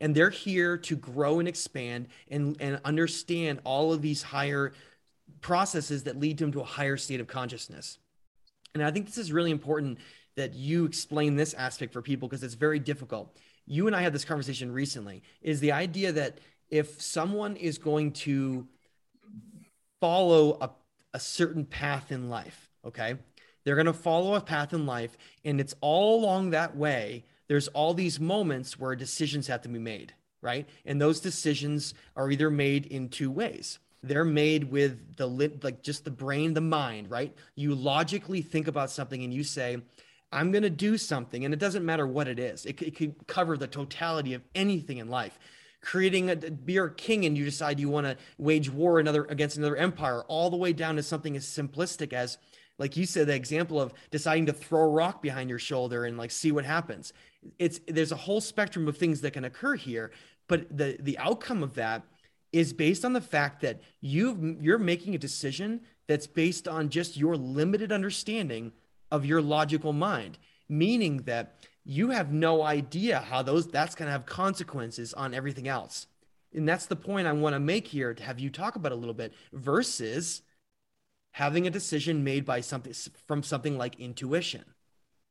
and 0.00 0.14
they're 0.14 0.30
here 0.30 0.76
to 0.78 0.96
grow 0.96 1.38
and 1.38 1.48
expand 1.48 2.08
and, 2.30 2.56
and 2.58 2.80
understand 2.84 3.60
all 3.64 3.92
of 3.92 4.02
these 4.02 4.22
higher 4.22 4.72
processes 5.40 6.04
that 6.04 6.18
lead 6.18 6.38
them 6.38 6.52
to 6.52 6.60
a 6.60 6.64
higher 6.64 6.96
state 6.96 7.20
of 7.20 7.26
consciousness. 7.26 7.98
And 8.74 8.82
I 8.82 8.90
think 8.90 9.06
this 9.06 9.18
is 9.18 9.32
really 9.32 9.50
important 9.50 9.98
that 10.36 10.54
you 10.54 10.84
explain 10.84 11.36
this 11.36 11.54
aspect 11.54 11.92
for 11.92 12.02
people 12.02 12.28
because 12.28 12.42
it's 12.42 12.54
very 12.54 12.78
difficult. 12.78 13.36
You 13.66 13.86
and 13.86 13.94
I 13.94 14.00
had 14.00 14.12
this 14.12 14.24
conversation 14.24 14.72
recently. 14.72 15.22
Is 15.42 15.60
the 15.60 15.72
idea 15.72 16.12
that 16.12 16.38
if 16.70 17.00
someone 17.00 17.56
is 17.56 17.78
going 17.78 18.12
to 18.12 18.66
follow 20.00 20.58
a, 20.60 20.70
a 21.14 21.20
certain 21.20 21.64
path 21.64 22.10
in 22.10 22.28
life, 22.28 22.70
okay, 22.84 23.16
they're 23.64 23.74
going 23.74 23.86
to 23.86 23.92
follow 23.92 24.34
a 24.34 24.40
path 24.40 24.72
in 24.72 24.86
life, 24.86 25.16
and 25.44 25.60
it's 25.60 25.74
all 25.80 26.20
along 26.20 26.50
that 26.50 26.76
way. 26.76 27.24
There's 27.46 27.68
all 27.68 27.94
these 27.94 28.18
moments 28.18 28.78
where 28.78 28.96
decisions 28.96 29.46
have 29.48 29.62
to 29.62 29.68
be 29.68 29.78
made, 29.78 30.14
right? 30.40 30.68
And 30.86 31.00
those 31.00 31.20
decisions 31.20 31.94
are 32.16 32.30
either 32.30 32.50
made 32.50 32.86
in 32.86 33.08
two 33.08 33.30
ways 33.30 33.78
they're 34.02 34.24
made 34.24 34.70
with 34.70 35.16
the 35.16 35.26
lit 35.26 35.62
like 35.62 35.82
just 35.82 36.04
the 36.04 36.10
brain 36.10 36.54
the 36.54 36.60
mind 36.60 37.10
right 37.10 37.34
you 37.54 37.74
logically 37.74 38.42
think 38.42 38.66
about 38.66 38.90
something 38.90 39.22
and 39.22 39.32
you 39.32 39.44
say 39.44 39.78
i'm 40.32 40.50
going 40.50 40.62
to 40.62 40.70
do 40.70 40.96
something 40.96 41.44
and 41.44 41.52
it 41.52 41.60
doesn't 41.60 41.84
matter 41.84 42.06
what 42.06 42.28
it 42.28 42.38
is 42.38 42.64
it, 42.64 42.80
it 42.80 42.96
could 42.96 43.14
cover 43.26 43.56
the 43.56 43.66
totality 43.66 44.34
of 44.34 44.42
anything 44.54 44.98
in 44.98 45.08
life 45.08 45.38
creating 45.80 46.30
a 46.30 46.36
be 46.36 46.78
king 46.96 47.24
and 47.24 47.36
you 47.36 47.44
decide 47.44 47.80
you 47.80 47.88
want 47.88 48.06
to 48.06 48.16
wage 48.38 48.70
war 48.70 49.00
another 49.00 49.24
against 49.24 49.56
another 49.56 49.76
empire 49.76 50.22
all 50.28 50.50
the 50.50 50.56
way 50.56 50.72
down 50.72 50.96
to 50.96 51.02
something 51.02 51.36
as 51.36 51.46
simplistic 51.46 52.12
as 52.12 52.38
like 52.78 52.96
you 52.96 53.06
said 53.06 53.26
the 53.26 53.34
example 53.34 53.80
of 53.80 53.92
deciding 54.10 54.46
to 54.46 54.52
throw 54.52 54.82
a 54.82 54.88
rock 54.88 55.22
behind 55.22 55.50
your 55.50 55.58
shoulder 55.58 56.04
and 56.04 56.16
like 56.16 56.30
see 56.30 56.50
what 56.50 56.64
happens. 56.64 57.12
It's 57.58 57.80
there's 57.86 58.12
a 58.12 58.16
whole 58.16 58.40
spectrum 58.40 58.88
of 58.88 58.96
things 58.96 59.20
that 59.20 59.32
can 59.32 59.44
occur 59.44 59.74
here 59.74 60.10
but 60.48 60.76
the 60.76 60.96
the 61.00 61.16
outcome 61.18 61.62
of 61.62 61.74
that 61.74 62.02
is 62.52 62.72
based 62.72 63.04
on 63.04 63.12
the 63.12 63.20
fact 63.20 63.62
that 63.62 63.80
you 64.00 64.56
you're 64.60 64.78
making 64.78 65.14
a 65.14 65.18
decision 65.18 65.80
that's 66.08 66.26
based 66.26 66.66
on 66.66 66.88
just 66.88 67.16
your 67.16 67.36
limited 67.36 67.92
understanding 67.92 68.72
of 69.10 69.24
your 69.24 69.40
logical 69.40 69.92
mind 69.92 70.38
meaning 70.68 71.18
that 71.18 71.54
you 71.84 72.10
have 72.10 72.32
no 72.32 72.62
idea 72.62 73.20
how 73.20 73.42
those 73.42 73.66
that's 73.66 73.94
going 73.94 74.06
to 74.06 74.12
have 74.12 74.26
consequences 74.26 75.14
on 75.14 75.34
everything 75.34 75.68
else 75.68 76.06
and 76.54 76.68
that's 76.68 76.86
the 76.86 76.96
point 76.96 77.26
i 77.26 77.32
want 77.32 77.54
to 77.54 77.60
make 77.60 77.88
here 77.88 78.14
to 78.14 78.22
have 78.22 78.38
you 78.38 78.50
talk 78.50 78.76
about 78.76 78.92
a 78.92 78.96
little 78.96 79.14
bit 79.14 79.32
versus 79.52 80.42
having 81.32 81.66
a 81.66 81.70
decision 81.70 82.24
made 82.24 82.44
by 82.44 82.60
something 82.60 82.92
from 83.26 83.42
something 83.42 83.78
like 83.78 83.98
intuition 84.00 84.64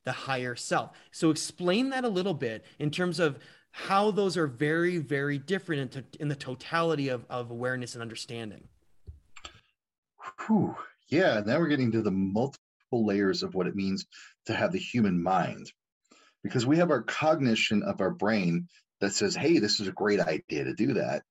the 0.05 0.11
higher 0.11 0.55
self 0.55 0.91
so 1.11 1.29
explain 1.29 1.89
that 1.89 2.03
a 2.03 2.09
little 2.09 2.33
bit 2.33 2.65
in 2.79 2.89
terms 2.89 3.19
of 3.19 3.37
how 3.71 4.11
those 4.11 4.37
are 4.37 4.47
very, 4.47 4.97
very 4.97 5.37
different 5.37 5.81
in, 5.81 5.89
to, 5.89 6.21
in 6.21 6.27
the 6.27 6.35
totality 6.35 7.09
of, 7.09 7.25
of 7.29 7.51
awareness 7.51 7.93
and 7.93 8.01
understanding. 8.01 8.67
Whew. 10.45 10.75
Yeah, 11.09 11.41
now 11.45 11.59
we're 11.59 11.67
getting 11.67 11.91
to 11.93 12.01
the 12.01 12.11
multiple 12.11 12.59
layers 13.05 13.41
of 13.43 13.55
what 13.55 13.67
it 13.67 13.75
means 13.75 14.05
to 14.45 14.53
have 14.53 14.71
the 14.71 14.79
human 14.79 15.21
mind. 15.21 15.71
Because 16.43 16.65
we 16.65 16.77
have 16.77 16.91
our 16.91 17.01
cognition 17.01 17.83
of 17.83 18.01
our 18.01 18.11
brain 18.11 18.67
that 19.01 19.13
says, 19.13 19.35
hey, 19.35 19.59
this 19.59 19.79
is 19.79 19.87
a 19.87 19.93
great 19.93 20.19
idea 20.19 20.63
to 20.63 20.73
do 20.73 20.93
that. 20.93 21.23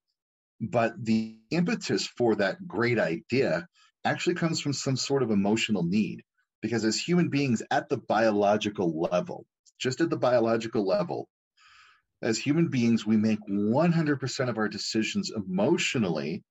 But 0.60 0.92
the 1.02 1.36
impetus 1.50 2.06
for 2.06 2.34
that 2.36 2.66
great 2.66 2.98
idea 2.98 3.66
actually 4.04 4.34
comes 4.34 4.60
from 4.60 4.72
some 4.72 4.96
sort 4.96 5.22
of 5.22 5.30
emotional 5.30 5.82
need. 5.82 6.22
Because 6.60 6.84
as 6.84 6.98
human 6.98 7.28
beings 7.28 7.62
at 7.70 7.88
the 7.88 7.98
biological 7.98 9.00
level, 9.00 9.46
just 9.78 10.00
at 10.00 10.10
the 10.10 10.16
biological 10.16 10.84
level, 10.84 11.28
as 12.20 12.36
human 12.36 12.68
beings, 12.68 13.06
we 13.06 13.16
make 13.16 13.38
100% 13.48 14.48
of 14.48 14.58
our 14.58 14.68
decisions 14.68 15.30
emotionally, 15.30 16.42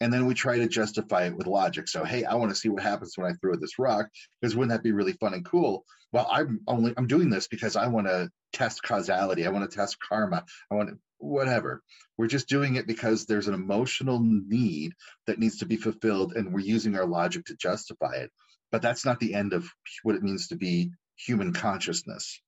and 0.00 0.12
then 0.12 0.26
we 0.26 0.34
try 0.34 0.58
to 0.58 0.68
justify 0.68 1.26
it 1.26 1.36
with 1.36 1.46
logic. 1.46 1.88
So, 1.88 2.04
hey, 2.04 2.24
I 2.24 2.34
want 2.34 2.50
to 2.50 2.56
see 2.56 2.68
what 2.68 2.82
happens 2.82 3.14
when 3.16 3.30
I 3.30 3.34
throw 3.34 3.56
this 3.56 3.78
rock, 3.78 4.08
because 4.40 4.56
wouldn't 4.56 4.72
that 4.72 4.82
be 4.82 4.92
really 4.92 5.12
fun 5.12 5.34
and 5.34 5.44
cool? 5.44 5.84
Well, 6.12 6.26
I'm 6.30 6.60
only 6.66 6.94
I'm 6.96 7.06
doing 7.06 7.30
this 7.30 7.46
because 7.46 7.76
I 7.76 7.86
want 7.88 8.06
to 8.06 8.30
test 8.52 8.82
causality. 8.82 9.46
I 9.46 9.50
want 9.50 9.70
to 9.70 9.76
test 9.76 9.98
karma. 10.00 10.44
I 10.70 10.74
want 10.74 10.88
to 10.88 10.98
whatever. 11.18 11.82
We're 12.16 12.26
just 12.26 12.48
doing 12.48 12.76
it 12.76 12.86
because 12.86 13.26
there's 13.26 13.48
an 13.48 13.54
emotional 13.54 14.20
need 14.20 14.92
that 15.26 15.38
needs 15.38 15.58
to 15.58 15.66
be 15.66 15.76
fulfilled, 15.76 16.32
and 16.34 16.52
we're 16.52 16.60
using 16.60 16.96
our 16.96 17.06
logic 17.06 17.44
to 17.46 17.56
justify 17.56 18.14
it. 18.14 18.30
But 18.72 18.82
that's 18.82 19.04
not 19.04 19.20
the 19.20 19.34
end 19.34 19.52
of 19.52 19.68
what 20.02 20.16
it 20.16 20.22
means 20.22 20.48
to 20.48 20.56
be 20.56 20.90
human 21.16 21.52
consciousness. 21.52 22.40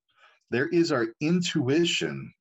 There 0.51 0.69
is 0.69 0.93
our 0.93 1.09
intuition 1.21 2.33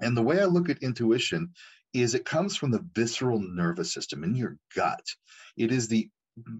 and 0.00 0.16
the 0.16 0.22
way 0.22 0.40
I 0.40 0.44
look 0.44 0.70
at 0.70 0.82
intuition 0.82 1.50
is 1.92 2.14
it 2.14 2.24
comes 2.24 2.56
from 2.56 2.70
the 2.70 2.84
visceral 2.94 3.40
nervous 3.40 3.92
system 3.92 4.24
in 4.24 4.34
your 4.34 4.56
gut. 4.74 5.04
It 5.56 5.72
is 5.72 5.88
the 5.88 6.08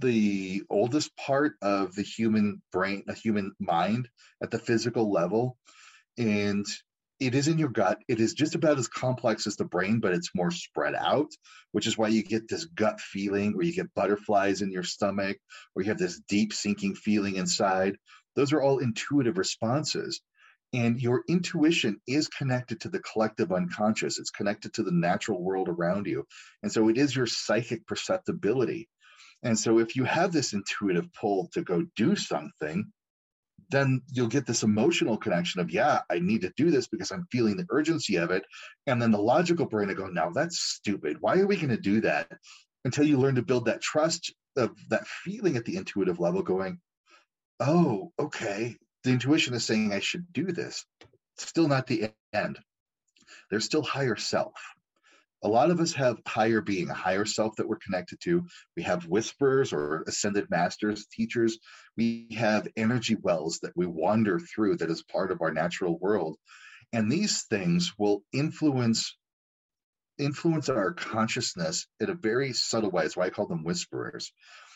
the 0.00 0.62
oldest 0.70 1.16
part 1.16 1.52
of 1.62 1.94
the 1.94 2.02
human 2.02 2.60
brain, 2.72 3.04
a 3.08 3.14
human 3.14 3.52
mind 3.60 4.08
at 4.42 4.50
the 4.50 4.58
physical 4.58 5.12
level. 5.12 5.56
And 6.16 6.66
it 7.20 7.34
is 7.34 7.48
in 7.48 7.58
your 7.58 7.68
gut. 7.68 7.98
It 8.08 8.20
is 8.20 8.34
just 8.34 8.54
about 8.54 8.78
as 8.78 8.88
complex 8.88 9.46
as 9.46 9.56
the 9.56 9.64
brain, 9.64 10.00
but 10.00 10.12
it's 10.12 10.34
more 10.34 10.50
spread 10.50 10.94
out, 10.94 11.30
which 11.72 11.86
is 11.86 11.98
why 11.98 12.08
you 12.08 12.22
get 12.22 12.48
this 12.48 12.64
gut 12.64 13.00
feeling 13.00 13.54
where 13.54 13.64
you 13.64 13.72
get 13.72 13.94
butterflies 13.94 14.62
in 14.62 14.70
your 14.70 14.84
stomach, 14.84 15.36
or 15.74 15.82
you 15.82 15.88
have 15.88 15.98
this 15.98 16.20
deep 16.28 16.52
sinking 16.52 16.94
feeling 16.94 17.36
inside. 17.36 17.96
Those 18.36 18.52
are 18.52 18.62
all 18.62 18.78
intuitive 18.78 19.38
responses. 19.38 20.20
And 20.74 21.00
your 21.00 21.22
intuition 21.28 22.00
is 22.06 22.28
connected 22.28 22.80
to 22.82 22.90
the 22.90 23.00
collective 23.00 23.52
unconscious. 23.52 24.18
It's 24.18 24.30
connected 24.30 24.74
to 24.74 24.82
the 24.82 24.92
natural 24.92 25.42
world 25.42 25.68
around 25.68 26.06
you. 26.06 26.26
And 26.62 26.70
so 26.70 26.88
it 26.88 26.98
is 26.98 27.16
your 27.16 27.26
psychic 27.26 27.86
perceptibility. 27.86 28.88
And 29.42 29.58
so 29.58 29.78
if 29.78 29.96
you 29.96 30.04
have 30.04 30.32
this 30.32 30.52
intuitive 30.52 31.12
pull 31.14 31.48
to 31.54 31.62
go 31.62 31.86
do 31.96 32.16
something, 32.16 32.92
then 33.70 34.02
you'll 34.12 34.28
get 34.28 34.46
this 34.46 34.62
emotional 34.62 35.16
connection 35.16 35.60
of, 35.60 35.70
yeah, 35.70 36.00
I 36.10 36.18
need 36.20 36.42
to 36.42 36.52
do 36.56 36.70
this 36.70 36.88
because 36.88 37.10
I'm 37.10 37.26
feeling 37.30 37.56
the 37.56 37.66
urgency 37.70 38.16
of 38.16 38.30
it. 38.30 38.44
And 38.86 39.00
then 39.00 39.10
the 39.10 39.18
logical 39.18 39.66
brain 39.66 39.88
will 39.88 39.94
go, 39.94 40.06
now 40.06 40.30
that's 40.30 40.58
stupid. 40.58 41.18
Why 41.20 41.38
are 41.38 41.46
we 41.46 41.56
going 41.56 41.68
to 41.68 41.76
do 41.76 42.00
that? 42.02 42.30
Until 42.84 43.04
you 43.04 43.18
learn 43.18 43.34
to 43.34 43.42
build 43.42 43.66
that 43.66 43.82
trust 43.82 44.32
of 44.56 44.70
that 44.90 45.06
feeling 45.06 45.56
at 45.56 45.64
the 45.64 45.76
intuitive 45.76 46.20
level, 46.20 46.42
going, 46.42 46.80
oh, 47.60 48.12
okay, 48.18 48.76
the 49.08 49.14
intuition 49.14 49.54
is 49.54 49.64
saying 49.64 49.90
I 49.90 50.00
should 50.00 50.30
do 50.34 50.52
this. 50.52 50.84
Still 51.38 51.66
not 51.66 51.86
the 51.86 52.10
end. 52.34 52.58
There's 53.50 53.64
still 53.64 53.82
higher 53.82 54.16
self. 54.16 54.52
A 55.42 55.48
lot 55.48 55.70
of 55.70 55.80
us 55.80 55.94
have 55.94 56.18
higher 56.26 56.60
being, 56.60 56.90
a 56.90 56.94
higher 56.94 57.24
self 57.24 57.56
that 57.56 57.66
we're 57.66 57.78
connected 57.78 58.20
to. 58.24 58.44
We 58.76 58.82
have 58.82 59.06
whisperers 59.06 59.72
or 59.72 60.04
ascended 60.06 60.50
masters, 60.50 61.06
teachers. 61.06 61.58
We 61.96 62.28
have 62.36 62.68
energy 62.76 63.14
wells 63.14 63.60
that 63.62 63.74
we 63.74 63.86
wander 63.86 64.40
through 64.40 64.76
that 64.76 64.90
is 64.90 65.02
part 65.04 65.32
of 65.32 65.40
our 65.40 65.52
natural 65.52 65.98
world. 65.98 66.36
And 66.92 67.10
these 67.10 67.44
things 67.44 67.94
will 67.96 68.22
influence 68.34 69.16
influence 70.18 70.68
our 70.68 70.92
consciousness 70.92 71.86
in 72.00 72.10
a 72.10 72.14
very 72.14 72.52
subtle 72.52 72.90
way. 72.90 73.04
That's 73.04 73.16
why 73.16 73.26
I 73.26 73.30
call 73.30 73.46
them 73.46 73.64
whisperers, 73.64 74.32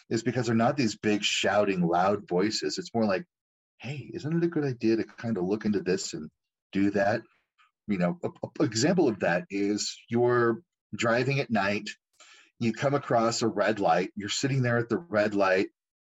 is 0.09 0.23
because 0.23 0.47
they're 0.47 0.55
not 0.55 0.79
these 0.79 0.97
big 0.97 1.23
shouting 1.23 1.83
loud 1.83 2.27
voices. 2.27 2.79
It's 2.79 2.95
more 2.95 3.05
like 3.05 3.27
hey, 3.83 4.09
isn't 4.15 4.37
it 4.37 4.45
a 4.45 4.49
good 4.49 4.65
idea 4.65 4.97
to 4.97 5.05
kind 5.05 5.37
of 5.37 5.45
look 5.45 5.65
into 5.65 5.81
this 5.81 6.15
and 6.15 6.31
do 6.73 6.91
that? 6.93 7.23
You 7.89 7.99
know, 7.99 8.19
an 8.23 8.33
example 8.61 9.09
of 9.09 9.19
that 9.21 9.45
is 9.51 9.99
you're 10.09 10.63
driving 10.95 11.41
at 11.41 11.51
night, 11.51 11.91
you 12.61 12.73
come 12.73 12.95
across 12.95 13.43
a 13.43 13.49
red 13.49 13.81
light, 13.81 14.13
you're 14.15 14.29
sitting 14.29 14.63
there 14.63 14.79
at 14.79 14.89
the 14.89 14.99
red 14.99 15.35
light, 15.35 15.67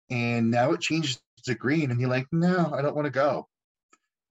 and 0.10 0.50
now 0.50 0.72
it 0.72 0.80
changes 0.80 1.20
to 1.44 1.56
green, 1.56 1.92
and 1.92 2.00
you're 2.00 2.10
like, 2.10 2.28
no, 2.32 2.72
I 2.74 2.82
don't 2.82 2.96
want 2.96 3.06
to 3.06 3.12
go. 3.12 3.50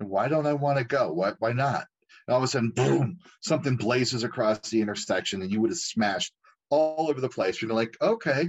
And 0.01 0.09
why 0.09 0.29
don't 0.29 0.47
I 0.47 0.55
want 0.55 0.79
to 0.79 0.85
go? 0.85 1.13
Why, 1.13 1.33
why 1.39 1.53
not? 1.53 1.85
And 2.27 2.33
all 2.33 2.39
of 2.39 2.45
a 2.45 2.49
sudden, 2.49 2.71
boom, 2.71 3.19
something 3.43 3.77
blazes 3.77 4.25
across 4.25 4.71
the 4.71 4.81
intersection, 4.81 5.43
and 5.43 5.53
you 5.53 5.61
would 5.61 5.71
have 5.71 5.79
smashed 5.79 6.33
all 6.71 7.11
over 7.11 7.21
the 7.21 7.29
place. 7.29 7.61
You're 7.61 7.75
like, 7.75 7.99
okay, 8.01 8.49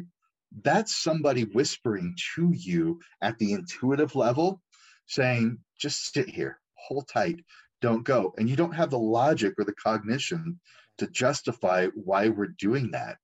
that's 0.64 0.96
somebody 0.96 1.44
whispering 1.44 2.16
to 2.36 2.54
you 2.56 3.02
at 3.22 3.38
the 3.38 3.52
intuitive 3.52 4.16
level 4.16 4.62
saying, 5.08 5.60
just 5.80 6.14
sit 6.14 6.30
here, 6.30 6.60
hold 6.76 7.08
tight, 7.08 7.44
don't 7.82 8.04
go. 8.04 8.34
And 8.38 8.50
you 8.50 8.56
don't 8.56 8.76
have 8.76 8.90
the 8.90 9.00
logic 9.00 9.54
or 9.58 9.64
the 9.64 9.74
cognition 9.74 10.60
to 11.00 11.08
justify 11.08 11.88
why 11.96 12.30
we're 12.30 12.48
doing 12.48 12.92
that. 12.92 13.18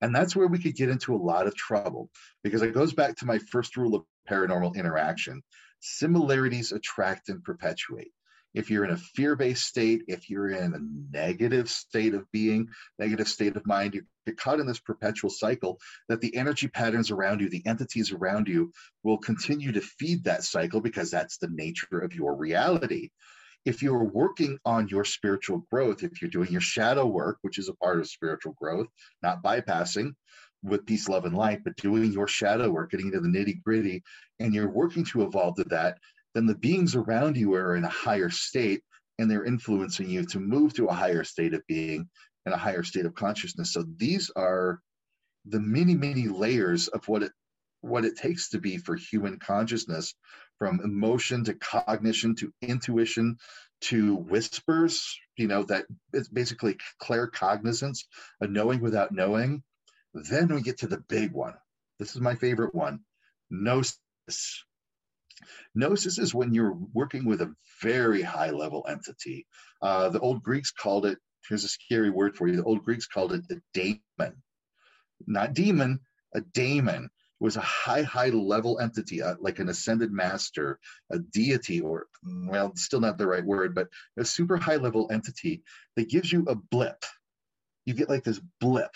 And 0.00 0.14
that's 0.14 0.36
where 0.36 0.46
we 0.46 0.58
could 0.58 0.76
get 0.76 0.90
into 0.90 1.14
a 1.14 1.16
lot 1.16 1.46
of 1.46 1.56
trouble 1.56 2.10
because 2.42 2.62
it 2.62 2.74
goes 2.74 2.92
back 2.92 3.16
to 3.16 3.26
my 3.26 3.38
first 3.38 3.76
rule 3.76 3.94
of 3.94 4.04
paranormal 4.28 4.74
interaction 4.76 5.42
similarities 5.80 6.72
attract 6.72 7.28
and 7.28 7.44
perpetuate 7.44 8.12
if 8.56 8.70
you're 8.70 8.86
in 8.86 8.90
a 8.90 8.96
fear-based 8.96 9.62
state, 9.62 10.02
if 10.08 10.30
you're 10.30 10.48
in 10.48 10.72
a 10.72 11.16
negative 11.16 11.68
state 11.68 12.14
of 12.14 12.24
being, 12.32 12.66
negative 12.98 13.28
state 13.28 13.54
of 13.54 13.66
mind, 13.66 13.94
you 13.94 14.02
get 14.26 14.38
caught 14.38 14.60
in 14.60 14.66
this 14.66 14.80
perpetual 14.80 15.28
cycle 15.28 15.78
that 16.08 16.22
the 16.22 16.34
energy 16.34 16.66
patterns 16.66 17.10
around 17.10 17.42
you, 17.42 17.50
the 17.50 17.64
entities 17.66 18.12
around 18.12 18.48
you 18.48 18.72
will 19.04 19.18
continue 19.18 19.72
to 19.72 19.82
feed 19.82 20.24
that 20.24 20.42
cycle 20.42 20.80
because 20.80 21.10
that's 21.10 21.36
the 21.36 21.50
nature 21.52 21.98
of 21.98 22.14
your 22.14 22.34
reality. 22.34 23.10
If 23.66 23.82
you're 23.82 24.04
working 24.04 24.58
on 24.64 24.88
your 24.88 25.04
spiritual 25.04 25.66
growth, 25.70 26.02
if 26.02 26.22
you're 26.22 26.30
doing 26.30 26.50
your 26.50 26.62
shadow 26.62 27.04
work, 27.04 27.36
which 27.42 27.58
is 27.58 27.68
a 27.68 27.74
part 27.74 27.98
of 28.00 28.08
spiritual 28.08 28.54
growth, 28.58 28.86
not 29.22 29.42
bypassing, 29.42 30.12
with 30.62 30.86
peace, 30.86 31.08
love, 31.08 31.26
and 31.26 31.36
light, 31.36 31.62
but 31.62 31.76
doing 31.76 32.10
your 32.10 32.26
shadow 32.26 32.70
work, 32.70 32.90
getting 32.90 33.08
into 33.08 33.20
the 33.20 33.28
nitty 33.28 33.62
gritty, 33.62 34.02
and 34.40 34.54
you're 34.54 34.70
working 34.70 35.04
to 35.04 35.22
evolve 35.22 35.56
to 35.56 35.64
that, 35.64 35.98
then 36.36 36.44
the 36.44 36.54
beings 36.54 36.94
around 36.94 37.38
you 37.38 37.54
are 37.54 37.76
in 37.76 37.84
a 37.84 37.88
higher 37.88 38.28
state 38.28 38.82
and 39.18 39.30
they're 39.30 39.46
influencing 39.46 40.10
you 40.10 40.26
to 40.26 40.38
move 40.38 40.74
to 40.74 40.86
a 40.86 40.92
higher 40.92 41.24
state 41.24 41.54
of 41.54 41.66
being 41.66 42.06
and 42.44 42.54
a 42.54 42.58
higher 42.58 42.82
state 42.82 43.06
of 43.06 43.14
consciousness. 43.14 43.72
So 43.72 43.86
these 43.96 44.30
are 44.36 44.80
the 45.46 45.60
many, 45.60 45.94
many 45.94 46.28
layers 46.28 46.88
of 46.88 47.08
what 47.08 47.22
it 47.22 47.32
what 47.80 48.04
it 48.04 48.16
takes 48.16 48.50
to 48.50 48.58
be 48.58 48.76
for 48.76 48.96
human 48.96 49.38
consciousness 49.38 50.14
from 50.58 50.80
emotion 50.82 51.44
to 51.44 51.54
cognition 51.54 52.34
to 52.34 52.52
intuition 52.60 53.36
to 53.82 54.16
whispers 54.16 55.18
you 55.36 55.46
know 55.46 55.62
that 55.62 55.86
it's 56.12 56.28
basically 56.28 56.76
claircognizance 57.02 58.00
a 58.42 58.46
knowing 58.46 58.80
without 58.80 59.12
knowing. 59.12 59.62
Then 60.12 60.48
we 60.48 60.60
get 60.60 60.78
to 60.78 60.86
the 60.86 61.02
big 61.08 61.32
one. 61.32 61.54
This 61.98 62.14
is 62.14 62.20
my 62.20 62.34
favorite 62.34 62.74
one 62.74 63.00
gnosis 63.50 64.64
gnosis 65.74 66.18
is 66.18 66.34
when 66.34 66.54
you're 66.54 66.76
working 66.92 67.24
with 67.24 67.40
a 67.40 67.54
very 67.82 68.22
high 68.22 68.50
level 68.50 68.84
entity 68.88 69.46
uh, 69.82 70.08
the 70.08 70.20
old 70.20 70.42
greeks 70.42 70.70
called 70.70 71.06
it 71.06 71.18
here's 71.48 71.64
a 71.64 71.68
scary 71.68 72.10
word 72.10 72.36
for 72.36 72.48
you 72.48 72.56
the 72.56 72.64
old 72.64 72.84
greeks 72.84 73.06
called 73.06 73.32
it 73.32 73.42
a 73.50 73.56
daemon 73.74 74.36
not 75.26 75.54
demon 75.54 76.00
a 76.34 76.40
daemon 76.40 77.08
was 77.38 77.56
a 77.56 77.60
high, 77.60 78.02
high 78.02 78.30
level 78.30 78.78
entity, 78.80 79.22
uh, 79.22 79.34
like 79.40 79.58
an 79.58 79.68
ascended 79.68 80.10
master, 80.10 80.78
a 81.10 81.18
deity, 81.18 81.80
or 81.80 82.06
well, 82.24 82.72
still 82.76 83.00
not 83.00 83.18
the 83.18 83.26
right 83.26 83.44
word, 83.44 83.74
but 83.74 83.88
a 84.16 84.24
super 84.24 84.56
high 84.56 84.76
level 84.76 85.08
entity 85.10 85.62
that 85.96 86.08
gives 86.08 86.32
you 86.32 86.46
a 86.48 86.54
blip. 86.54 87.04
You 87.84 87.94
get 87.94 88.08
like 88.08 88.24
this 88.24 88.40
blip. 88.60 88.90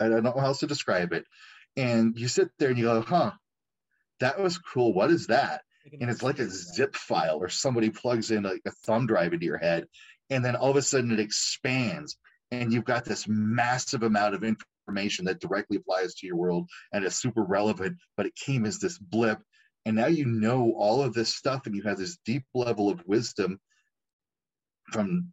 I 0.00 0.08
don't 0.08 0.22
know 0.22 0.34
how 0.38 0.46
else 0.46 0.60
to 0.60 0.66
describe 0.66 1.12
it. 1.12 1.24
And 1.76 2.18
you 2.18 2.28
sit 2.28 2.50
there 2.58 2.68
and 2.68 2.78
you 2.78 2.84
go, 2.84 3.00
huh, 3.00 3.32
that 4.20 4.40
was 4.40 4.58
cool. 4.58 4.92
What 4.92 5.10
is 5.10 5.28
that? 5.28 5.62
And 6.00 6.10
it's 6.10 6.22
like 6.22 6.38
a 6.38 6.50
zip 6.50 6.94
file 6.94 7.38
or 7.40 7.48
somebody 7.48 7.90
plugs 7.90 8.30
in 8.30 8.42
like 8.42 8.62
a 8.66 8.70
thumb 8.70 9.06
drive 9.06 9.32
into 9.32 9.46
your 9.46 9.58
head. 9.58 9.86
And 10.30 10.44
then 10.44 10.56
all 10.56 10.70
of 10.70 10.76
a 10.76 10.82
sudden 10.82 11.12
it 11.12 11.20
expands 11.20 12.16
and 12.50 12.72
you've 12.72 12.84
got 12.84 13.04
this 13.04 13.26
massive 13.28 14.02
amount 14.02 14.34
of 14.34 14.44
information 14.44 15.24
that 15.24 15.40
directly 15.40 15.76
applies 15.76 16.14
to 16.14 16.26
your 16.26 16.36
world 16.36 16.68
and 16.92 17.04
is 17.04 17.16
super 17.16 17.42
relevant, 17.42 17.96
but 18.16 18.26
it 18.26 18.34
came 18.36 18.64
as 18.64 18.78
this 18.78 18.98
blip. 18.98 19.40
And 19.84 19.96
now 19.96 20.06
you 20.06 20.26
know 20.26 20.72
all 20.76 21.02
of 21.02 21.14
this 21.14 21.34
stuff 21.34 21.66
and 21.66 21.74
you 21.74 21.82
have 21.82 21.98
this 21.98 22.18
deep 22.24 22.44
level 22.54 22.88
of 22.88 23.02
wisdom 23.06 23.58
from 24.92 25.32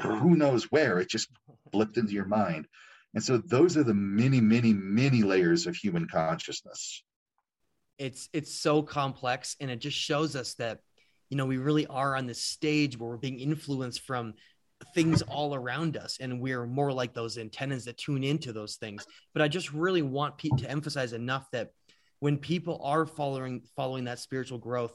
who 0.00 0.36
knows 0.36 0.64
where. 0.64 0.98
It 0.98 1.08
just 1.08 1.28
blipped 1.72 1.96
into 1.96 2.12
your 2.12 2.26
mind. 2.26 2.66
And 3.14 3.22
so 3.22 3.38
those 3.38 3.76
are 3.76 3.84
the 3.84 3.94
many, 3.94 4.40
many, 4.40 4.72
many 4.72 5.22
layers 5.22 5.66
of 5.66 5.76
human 5.76 6.08
consciousness. 6.08 7.04
It's 7.98 8.28
it's 8.32 8.54
so 8.54 8.82
complex 8.82 9.56
and 9.60 9.70
it 9.70 9.78
just 9.78 9.96
shows 9.96 10.34
us 10.34 10.54
that 10.54 10.80
you 11.30 11.36
know 11.36 11.46
we 11.46 11.58
really 11.58 11.86
are 11.86 12.16
on 12.16 12.26
this 12.26 12.42
stage 12.42 12.98
where 12.98 13.10
we're 13.10 13.16
being 13.16 13.38
influenced 13.38 14.00
from 14.00 14.34
things 14.94 15.22
all 15.22 15.54
around 15.54 15.96
us 15.96 16.18
and 16.20 16.40
we're 16.40 16.66
more 16.66 16.92
like 16.92 17.14
those 17.14 17.38
antennas 17.38 17.84
that 17.84 17.96
tune 17.96 18.24
into 18.24 18.52
those 18.52 18.76
things. 18.76 19.06
But 19.32 19.42
i 19.42 19.48
just 19.48 19.72
really 19.72 20.02
want 20.02 20.38
Pete 20.38 20.56
to 20.58 20.70
emphasize 20.70 21.12
enough 21.12 21.46
that 21.52 21.70
when 22.18 22.38
people 22.38 22.80
are 22.82 23.06
following 23.06 23.62
following 23.76 24.04
that 24.04 24.18
spiritual 24.18 24.58
growth 24.58 24.94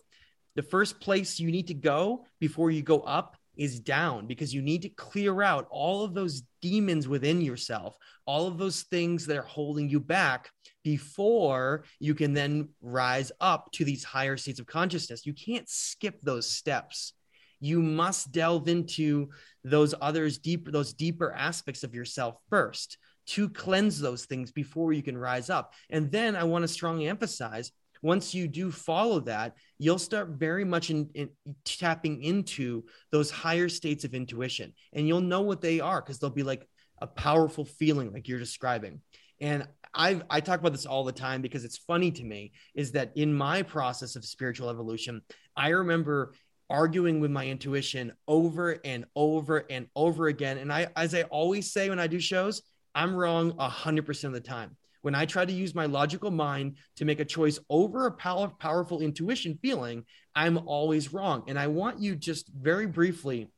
the 0.56 0.64
first 0.64 1.00
place 1.00 1.40
you 1.40 1.52
need 1.52 1.68
to 1.68 1.74
go 1.74 2.26
before 2.40 2.72
you 2.72 2.82
go 2.82 3.00
up 3.02 3.37
is 3.58 3.80
down 3.80 4.28
because 4.28 4.54
you 4.54 4.62
need 4.62 4.82
to 4.84 4.90
clear 4.90 5.42
out 5.42 5.68
all 5.70 6.04
of 6.04 6.14
those 6.14 6.44
demons 6.62 7.08
within 7.08 7.42
yourself, 7.42 7.98
all 8.26 8.48
of 8.48 8.58
those 8.58 8.84
things 8.84 9.26
that 9.26 9.38
are 9.38 9.42
holding 9.44 9.90
you 9.90 10.00
back 10.00 10.50
before 10.84 11.84
you 12.00 12.16
can 12.16 12.34
then 12.34 12.70
rise 12.82 13.32
up 13.42 13.72
to 13.74 13.84
these 13.84 14.04
higher 14.04 14.38
states 14.38 14.60
of 14.60 14.68
consciousness. 14.68 15.26
You 15.26 15.34
can't 15.34 15.68
skip 15.70 16.20
those 16.22 16.50
steps 16.50 17.14
you 17.60 17.82
must 17.82 18.32
delve 18.32 18.68
into 18.68 19.30
those 19.64 19.94
others 20.02 20.38
deeper 20.38 20.72
those 20.72 20.94
deeper 20.94 21.34
aspects 21.34 21.84
of 21.84 21.96
yourself 21.96 22.36
first 22.50 22.98
to 23.26 23.50
cleanse 23.50 24.00
those 24.00 24.26
things 24.26 24.52
before 24.52 24.94
you 24.94 25.04
can 25.04 25.18
rise 25.18 25.50
up 25.50 25.74
and 25.90 26.12
then 26.12 26.36
i 26.36 26.44
want 26.44 26.64
to 26.64 26.68
strongly 26.68 27.08
emphasize 27.08 27.72
once 28.02 28.34
you 28.34 28.48
do 28.48 28.72
follow 28.72 29.20
that 29.20 29.56
you'll 29.78 30.00
start 30.00 30.30
very 30.30 30.64
much 30.64 30.90
in, 30.90 31.10
in 31.14 31.30
tapping 31.66 32.22
into 32.24 32.84
those 33.12 33.30
higher 33.32 33.70
states 33.70 34.04
of 34.04 34.14
intuition 34.14 34.74
and 34.94 35.08
you'll 35.08 35.22
know 35.22 35.42
what 35.42 35.62
they 35.62 35.80
are 35.80 36.02
because 36.02 36.20
they'll 36.20 36.30
be 36.30 36.44
like 36.44 36.68
a 37.02 37.08
powerful 37.08 37.66
feeling 37.66 38.12
like 38.12 38.28
you're 38.28 38.40
describing 38.40 39.02
and 39.40 39.68
I 39.94 40.22
I 40.30 40.40
talk 40.40 40.60
about 40.60 40.72
this 40.72 40.86
all 40.86 41.04
the 41.04 41.12
time 41.12 41.42
because 41.42 41.64
it's 41.64 41.78
funny 41.78 42.12
to 42.12 42.24
me 42.24 42.52
is 42.76 42.92
that 42.94 43.12
in 43.16 43.34
my 43.34 43.62
process 43.62 44.16
of 44.16 44.26
spiritual 44.26 44.70
evolution, 44.70 45.22
I 45.56 45.70
remember 45.70 46.34
arguing 46.70 47.20
with 47.20 47.32
my 47.32 47.48
intuition 47.48 48.14
over 48.28 48.80
and 48.84 49.06
over 49.16 49.66
and 49.70 49.88
over 49.96 50.28
again. 50.28 50.58
And 50.58 50.72
I, 50.72 50.88
as 50.96 51.16
I 51.16 51.24
always 51.24 51.72
say 51.72 51.90
when 51.90 52.00
I 52.00 52.08
do 52.08 52.20
shows, 52.20 52.62
I'm 52.94 53.16
wrong 53.16 53.54
100% 53.54 54.24
of 54.26 54.34
the 54.34 54.42
time. 54.42 54.76
When 55.02 55.16
I 55.16 55.26
try 55.26 55.46
to 55.46 55.54
use 55.54 55.76
my 55.76 55.86
logical 55.86 56.32
mind 56.32 56.78
to 56.98 57.06
make 57.06 57.20
a 57.20 57.26
choice 57.26 57.60
over 57.70 58.06
a 58.06 58.12
power, 58.12 58.52
powerful 58.60 59.02
intuition 59.02 59.58
feeling, 59.62 60.04
I'm 60.36 60.58
always 60.58 61.14
wrong. 61.14 61.44
And 61.48 61.58
I 61.58 61.68
want 61.68 62.00
you 62.00 62.16
just 62.16 62.50
very 62.50 62.88
briefly 62.88 63.52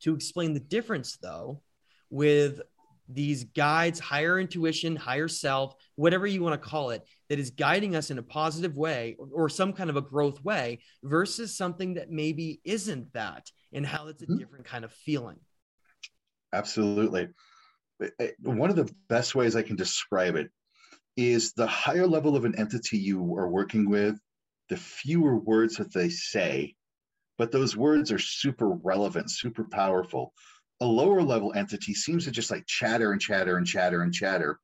to 0.00 0.14
explain 0.14 0.54
the 0.54 0.60
difference, 0.60 1.16
though, 1.16 1.62
with 2.10 2.60
these 3.08 3.44
guides, 3.44 3.98
higher 3.98 4.38
intuition, 4.38 4.94
higher 4.94 5.28
self, 5.28 5.74
whatever 5.96 6.26
you 6.26 6.42
want 6.42 6.60
to 6.60 6.68
call 6.68 6.90
it, 6.90 7.02
that 7.28 7.38
is 7.38 7.50
guiding 7.50 7.96
us 7.96 8.10
in 8.10 8.18
a 8.18 8.22
positive 8.22 8.76
way 8.76 9.16
or, 9.18 9.28
or 9.32 9.48
some 9.48 9.72
kind 9.72 9.88
of 9.88 9.96
a 9.96 10.02
growth 10.02 10.42
way 10.44 10.80
versus 11.02 11.56
something 11.56 11.94
that 11.94 12.10
maybe 12.10 12.60
isn't 12.64 13.12
that 13.14 13.50
and 13.72 13.86
how 13.86 14.08
it's 14.08 14.22
a 14.22 14.26
mm-hmm. 14.26 14.38
different 14.38 14.66
kind 14.66 14.84
of 14.84 14.92
feeling. 14.92 15.38
Absolutely. 16.52 17.28
One 18.40 18.70
of 18.70 18.76
the 18.76 18.92
best 19.08 19.34
ways 19.34 19.56
I 19.56 19.62
can 19.62 19.76
describe 19.76 20.36
it 20.36 20.50
is 21.16 21.52
the 21.52 21.66
higher 21.66 22.06
level 22.06 22.36
of 22.36 22.44
an 22.44 22.56
entity 22.56 22.98
you 22.98 23.34
are 23.34 23.48
working 23.48 23.88
with, 23.90 24.18
the 24.68 24.76
fewer 24.76 25.36
words 25.36 25.76
that 25.76 25.92
they 25.92 26.08
say, 26.08 26.74
but 27.38 27.50
those 27.50 27.76
words 27.76 28.12
are 28.12 28.18
super 28.18 28.68
relevant, 28.68 29.30
super 29.30 29.64
powerful 29.64 30.32
a 30.80 30.86
lower 30.86 31.22
level 31.22 31.52
entity 31.54 31.94
seems 31.94 32.24
to 32.24 32.30
just 32.30 32.50
like 32.50 32.66
chatter 32.66 33.12
and 33.12 33.20
chatter 33.20 33.56
and 33.56 33.66
chatter 33.66 34.02
and 34.02 34.12
chatter. 34.12 34.58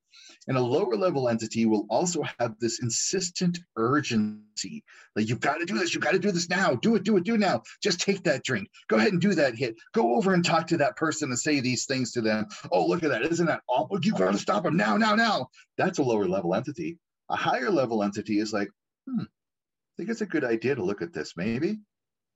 And 0.47 0.57
a 0.57 0.61
lower 0.61 0.95
level 0.95 1.27
entity 1.27 1.65
will 1.65 1.87
also 1.89 2.23
have 2.39 2.55
this 2.59 2.81
insistent 2.81 3.59
urgency. 3.75 4.83
Like, 5.15 5.27
you've 5.27 5.39
got 5.39 5.55
to 5.55 5.65
do 5.65 5.77
this. 5.77 5.93
You've 5.93 6.03
got 6.03 6.11
to 6.11 6.19
do 6.19 6.31
this 6.31 6.49
now. 6.49 6.75
Do 6.75 6.95
it, 6.95 7.03
do 7.03 7.17
it, 7.17 7.23
do 7.23 7.33
it 7.33 7.39
now. 7.39 7.63
Just 7.81 7.99
take 7.99 8.23
that 8.23 8.43
drink. 8.43 8.69
Go 8.87 8.97
ahead 8.97 9.11
and 9.11 9.21
do 9.21 9.33
that 9.33 9.55
hit. 9.55 9.75
Go 9.93 10.15
over 10.15 10.33
and 10.33 10.45
talk 10.45 10.67
to 10.67 10.77
that 10.77 10.97
person 10.97 11.29
and 11.29 11.39
say 11.39 11.59
these 11.59 11.85
things 11.85 12.11
to 12.11 12.21
them. 12.21 12.45
Oh, 12.71 12.85
look 12.85 13.03
at 13.03 13.09
that. 13.09 13.23
Isn't 13.23 13.47
that 13.47 13.61
awful? 13.67 13.99
You've 14.01 14.17
got 14.17 14.33
to 14.33 14.37
stop 14.37 14.63
them 14.63 14.77
now, 14.77 14.97
now, 14.97 15.15
now. 15.15 15.49
That's 15.77 15.99
a 15.99 16.03
lower 16.03 16.27
level 16.27 16.53
entity. 16.53 16.99
A 17.29 17.35
higher 17.35 17.71
level 17.71 18.03
entity 18.03 18.39
is 18.39 18.53
like, 18.53 18.69
hmm, 19.07 19.21
I 19.21 19.93
think 19.97 20.09
it's 20.09 20.21
a 20.21 20.27
good 20.27 20.43
idea 20.43 20.75
to 20.75 20.83
look 20.83 21.01
at 21.01 21.11
this, 21.11 21.33
maybe. 21.35 21.79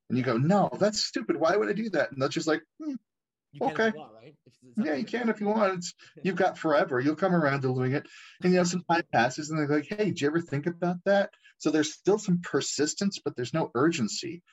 And 0.09 0.17
you 0.17 0.23
go, 0.23 0.37
no, 0.37 0.69
that's 0.79 1.03
stupid. 1.03 1.35
Why 1.39 1.55
would 1.55 1.69
I 1.69 1.73
do 1.73 1.89
that? 1.91 2.11
And 2.11 2.21
that's 2.21 2.33
just 2.33 2.47
like, 2.47 2.63
hmm, 2.81 2.95
you 3.51 3.65
okay. 3.67 3.91
Want, 3.95 4.11
right? 4.13 4.35
yeah, 4.77 4.95
you 4.95 5.05
can 5.05 5.29
if 5.29 5.39
you 5.39 5.47
want. 5.47 5.75
It's, 5.75 5.93
you've 6.23 6.35
got 6.35 6.57
forever. 6.57 6.99
You'll 6.99 7.15
come 7.15 7.33
around 7.33 7.61
to 7.61 7.73
doing 7.73 7.93
it. 7.93 8.05
And 8.43 8.51
you 8.51 8.59
know, 8.59 8.63
some 8.63 8.83
time 8.89 9.03
passes 9.11 9.49
and 9.49 9.59
they're 9.59 9.77
like, 9.77 9.87
hey, 9.87 10.05
did 10.05 10.21
you 10.21 10.27
ever 10.27 10.41
think 10.41 10.67
about 10.67 10.97
that? 11.05 11.31
So 11.57 11.71
there's 11.71 11.93
still 11.93 12.17
some 12.17 12.39
persistence, 12.41 13.19
but 13.23 13.35
there's 13.35 13.53
no 13.53 13.71
urgency. 13.75 14.43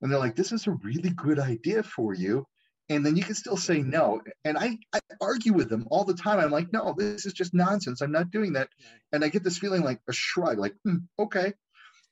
And 0.00 0.10
they're 0.10 0.18
like, 0.18 0.36
this 0.36 0.52
is 0.52 0.66
a 0.66 0.72
really 0.72 1.10
good 1.10 1.38
idea 1.38 1.82
for 1.82 2.14
you. 2.14 2.46
And 2.88 3.04
then 3.04 3.16
you 3.16 3.24
can 3.24 3.34
still 3.34 3.56
say 3.56 3.82
no. 3.82 4.20
And 4.44 4.56
I, 4.56 4.78
I 4.92 5.00
argue 5.20 5.52
with 5.52 5.68
them 5.68 5.86
all 5.90 6.04
the 6.04 6.14
time. 6.14 6.38
I'm 6.38 6.50
like, 6.50 6.72
no, 6.72 6.94
this 6.96 7.26
is 7.26 7.32
just 7.32 7.54
nonsense. 7.54 8.00
I'm 8.00 8.12
not 8.12 8.30
doing 8.30 8.52
that. 8.52 8.68
And 9.12 9.24
I 9.24 9.28
get 9.28 9.42
this 9.42 9.58
feeling 9.58 9.82
like 9.82 10.00
a 10.08 10.12
shrug, 10.12 10.58
like, 10.58 10.74
hmm, 10.84 10.98
okay 11.18 11.52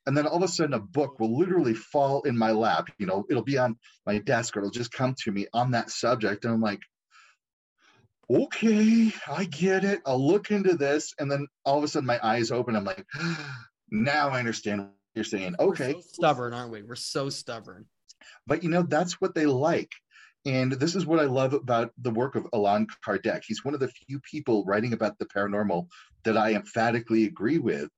and 0.07 0.17
then 0.17 0.27
all 0.27 0.37
of 0.37 0.43
a 0.43 0.49
sudden 0.49 0.75
a 0.75 0.79
book 0.79 1.19
will 1.19 1.37
literally 1.37 1.75
fall 1.75 2.23
in 2.23 2.37
my 2.37 2.53
lap. 2.53 2.89
You 2.99 3.07
know 3.07 3.25
it'll 3.31 3.43
be 3.43 3.59
on 3.59 3.77
my 4.07 4.19
desk 4.19 4.57
or 4.57 4.61
it'll 4.61 4.71
just 4.71 4.93
come 4.93 5.15
to 5.25 5.33
me 5.33 5.47
on 5.53 5.71
that 5.73 5.91
subject. 5.91 6.45
And 6.45 6.55
i'm 6.55 6.61
like 6.61 6.81
okay 8.31 9.13
i 9.29 9.45
get 9.45 9.85
it. 9.85 10.01
I'll 10.07 10.27
look 10.27 10.51
into 10.51 10.77
this. 10.77 11.15
And 11.19 11.31
then 11.31 11.47
all 11.65 11.79
of 11.79 11.85
a 11.85 11.89
sudden 11.89 12.07
my 12.07 12.21
eyes 12.23 12.51
open. 12.51 12.77
I'm 12.77 12.85
like 12.85 13.05
now 13.91 14.31
i 14.31 14.39
understand 14.39 14.81
what 14.81 14.91
you're 15.15 15.25
saying. 15.25 15.55
Okay. 15.59 15.93
so 15.93 16.01
stubborn 16.01 16.55
aren't 16.55 16.73
we? 16.73 16.83
We're 16.83 16.95
so 16.95 17.29
stubborn. 17.29 17.87
But 18.47 18.63
you 18.63 18.71
know 18.71 18.83
that's 18.83 19.21
what 19.21 19.35
they 19.35 19.47
like. 19.47 19.93
And 20.47 20.73
this 20.73 20.95
is 20.95 21.07
what 21.07 21.21
I 21.21 21.25
love 21.25 21.55
about 21.55 21.93
the 21.97 22.11
work 22.11 22.35
of 22.35 22.47
Allan 22.53 22.87
Kardec. 23.07 23.45
He's 23.47 23.65
one 23.65 23.73
of 23.73 23.81
the 23.81 23.89
few 23.89 24.21
people 24.21 24.63
writing 24.67 24.93
about 24.93 25.19
the 25.19 25.25
paranormal 25.25 25.89
that 26.25 26.37
I 26.37 26.53
emphatically 26.53 27.25
agree 27.25 27.57
with 27.57 27.89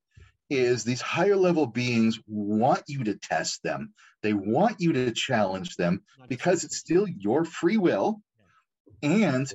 is 0.49 0.83
these 0.83 1.01
higher 1.01 1.35
level 1.35 1.65
beings 1.65 2.19
want 2.27 2.83
you 2.87 3.03
to 3.03 3.15
test 3.15 3.63
them. 3.63 3.93
They 4.23 4.33
want 4.33 4.79
you 4.79 4.93
to 4.93 5.11
challenge 5.11 5.75
them 5.75 6.03
because 6.29 6.63
it's 6.63 6.77
still 6.77 7.07
your 7.07 7.45
free 7.45 7.77
will 7.77 8.21
and 9.03 9.51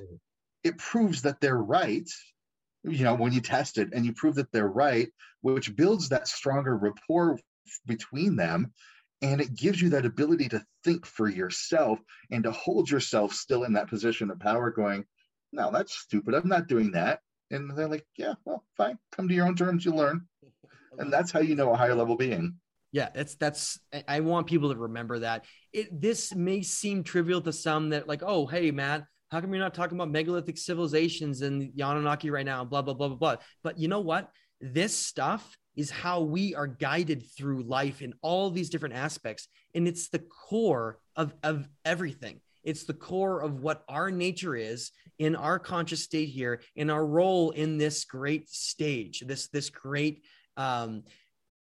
it 0.63 0.77
proves 0.77 1.23
that 1.23 1.41
they're 1.41 1.57
right. 1.57 2.09
You 2.83 3.03
know, 3.03 3.15
when 3.15 3.33
you 3.33 3.41
test 3.41 3.77
it 3.77 3.89
and 3.93 4.05
you 4.05 4.13
prove 4.13 4.35
that 4.35 4.51
they're 4.51 4.67
right, 4.67 5.09
which 5.41 5.75
builds 5.75 6.09
that 6.09 6.27
stronger 6.27 6.77
rapport 6.77 7.39
between 7.85 8.35
them. 8.35 8.73
and 9.21 9.39
it 9.39 9.55
gives 9.55 9.81
you 9.81 9.89
that 9.91 10.05
ability 10.05 10.49
to 10.49 10.63
think 10.83 11.05
for 11.05 11.29
yourself 11.29 11.97
and 12.29 12.43
to 12.43 12.51
hold 12.51 12.89
yourself 12.89 13.33
still 13.33 13.63
in 13.63 13.73
that 13.73 13.87
position 13.87 14.29
of 14.29 14.39
power 14.39 14.69
going 14.69 15.05
no 15.51 15.71
that's 15.71 15.95
stupid 15.95 16.33
i'm 16.35 16.47
not 16.47 16.67
doing 16.67 16.91
that 16.91 17.21
and 17.49 17.75
they're 17.75 17.87
like 17.87 18.05
yeah 18.17 18.33
well 18.45 18.63
fine 18.75 18.97
come 19.15 19.27
to 19.27 19.33
your 19.33 19.47
own 19.47 19.55
terms 19.55 19.85
you 19.85 19.93
learn 19.93 20.27
and 20.97 21.11
that's 21.11 21.31
how 21.31 21.39
you 21.39 21.55
know 21.55 21.71
a 21.71 21.75
higher 21.75 21.95
level 21.95 22.15
being 22.15 22.55
yeah 22.91 23.09
that's 23.13 23.35
that's 23.35 23.79
i 24.07 24.19
want 24.19 24.47
people 24.47 24.71
to 24.71 24.79
remember 24.79 25.19
that 25.19 25.45
it 25.71 26.01
this 26.01 26.33
may 26.35 26.61
seem 26.61 27.03
trivial 27.03 27.41
to 27.41 27.51
some 27.53 27.89
that 27.89 28.07
like 28.07 28.21
oh 28.23 28.45
hey 28.45 28.71
matt 28.71 29.03
how 29.31 29.41
come 29.41 29.51
you're 29.51 29.63
not 29.63 29.73
talking 29.73 29.97
about 29.97 30.11
megalithic 30.11 30.57
civilizations 30.57 31.41
and 31.41 31.71
Anunnaki 31.79 32.29
right 32.29 32.45
now 32.45 32.63
blah 32.63 32.81
blah 32.81 32.93
blah 32.93 33.07
blah 33.07 33.17
blah 33.17 33.35
but 33.63 33.77
you 33.79 33.87
know 33.87 34.01
what 34.01 34.29
this 34.61 34.95
stuff 34.95 35.57
is 35.75 35.89
how 35.89 36.21
we 36.21 36.53
are 36.55 36.67
guided 36.67 37.23
through 37.35 37.63
life 37.63 38.01
in 38.01 38.13
all 38.21 38.49
these 38.49 38.69
different 38.69 38.95
aspects. 38.95 39.47
And 39.73 39.87
it's 39.87 40.09
the 40.09 40.19
core 40.19 40.99
of, 41.15 41.33
of 41.43 41.67
everything. 41.83 42.41
It's 42.63 42.83
the 42.83 42.93
core 42.93 43.41
of 43.41 43.59
what 43.59 43.83
our 43.89 44.11
nature 44.11 44.55
is 44.55 44.91
in 45.19 45.35
our 45.35 45.59
conscious 45.59 46.03
state 46.03 46.29
here, 46.29 46.61
in 46.75 46.89
our 46.89 47.05
role 47.05 47.51
in 47.51 47.77
this 47.77 48.05
great 48.05 48.49
stage, 48.49 49.23
this 49.25 49.47
this 49.49 49.69
great 49.69 50.23
um, 50.57 51.03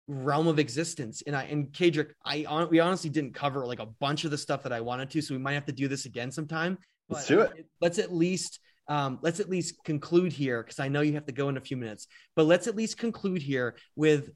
realm 0.07 0.47
of 0.47 0.60
existence. 0.60 1.23
And 1.26 1.35
I 1.35 1.43
and 1.43 1.72
Kaedrich, 1.72 2.11
I 2.26 2.68
we 2.69 2.80
honestly 2.80 3.10
didn't 3.10 3.34
cover 3.34 3.65
like 3.65 3.80
a 3.80 3.85
bunch 3.85 4.26
of 4.26 4.31
the 4.31 4.38
stuff 4.38 4.64
that 4.64 4.73
I 4.73 4.81
wanted 4.81 5.10
to, 5.11 5.22
so 5.22 5.34
we 5.34 5.39
might 5.39 5.53
have 5.53 5.65
to 5.65 5.73
do 5.73 5.88
this 5.88 6.05
again 6.05 6.31
sometime. 6.31 6.77
But 7.10 7.15
let's 7.15 7.27
do 7.27 7.41
it. 7.41 7.65
Let's 7.81 7.99
at 7.99 8.14
least 8.14 8.60
um, 8.88 9.19
let's 9.22 9.39
at 9.39 9.49
least 9.49 9.84
conclude 9.84 10.31
here 10.31 10.61
because 10.61 10.80
I 10.80 10.88
know 10.88 11.01
you 11.01 11.14
have 11.14 11.26
to 11.27 11.31
go 11.31 11.49
in 11.49 11.57
a 11.57 11.61
few 11.61 11.77
minutes, 11.77 12.07
but 12.35 12.45
let's 12.45 12.68
at 12.68 12.76
least 12.76 12.97
conclude 12.97 13.41
here 13.41 13.76
with, 13.95 14.31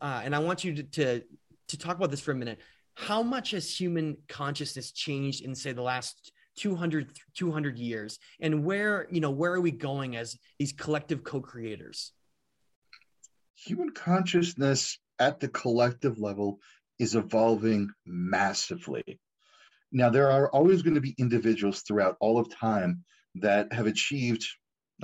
uh, 0.00 0.22
and 0.24 0.34
I 0.34 0.38
want 0.38 0.64
you 0.64 0.74
to, 0.76 0.82
to, 0.82 1.22
to 1.68 1.78
talk 1.78 1.96
about 1.96 2.10
this 2.10 2.20
for 2.20 2.32
a 2.32 2.34
minute. 2.34 2.60
How 2.94 3.22
much 3.22 3.50
has 3.50 3.78
human 3.78 4.16
consciousness 4.28 4.92
changed 4.92 5.44
in 5.44 5.54
say 5.54 5.72
the 5.72 5.82
last 5.82 6.32
200, 6.56 7.12
200 7.34 7.78
years 7.78 8.18
and 8.40 8.64
where, 8.64 9.06
you 9.10 9.20
know, 9.20 9.30
where 9.30 9.52
are 9.52 9.60
we 9.60 9.70
going 9.70 10.16
as 10.16 10.36
these 10.58 10.72
collective 10.72 11.22
co-creators? 11.22 12.12
Human 13.66 13.90
consciousness 13.90 14.98
at 15.18 15.38
the 15.38 15.48
collective 15.48 16.18
level 16.18 16.60
is 16.98 17.14
evolving 17.14 17.90
massively. 18.06 19.20
Now, 19.92 20.08
there 20.08 20.30
are 20.30 20.50
always 20.50 20.80
going 20.80 20.94
to 20.94 21.00
be 21.02 21.14
individuals 21.18 21.82
throughout 21.82 22.16
all 22.20 22.38
of 22.38 22.50
time 22.50 23.04
that 23.34 23.72
have 23.72 23.86
achieved, 23.86 24.46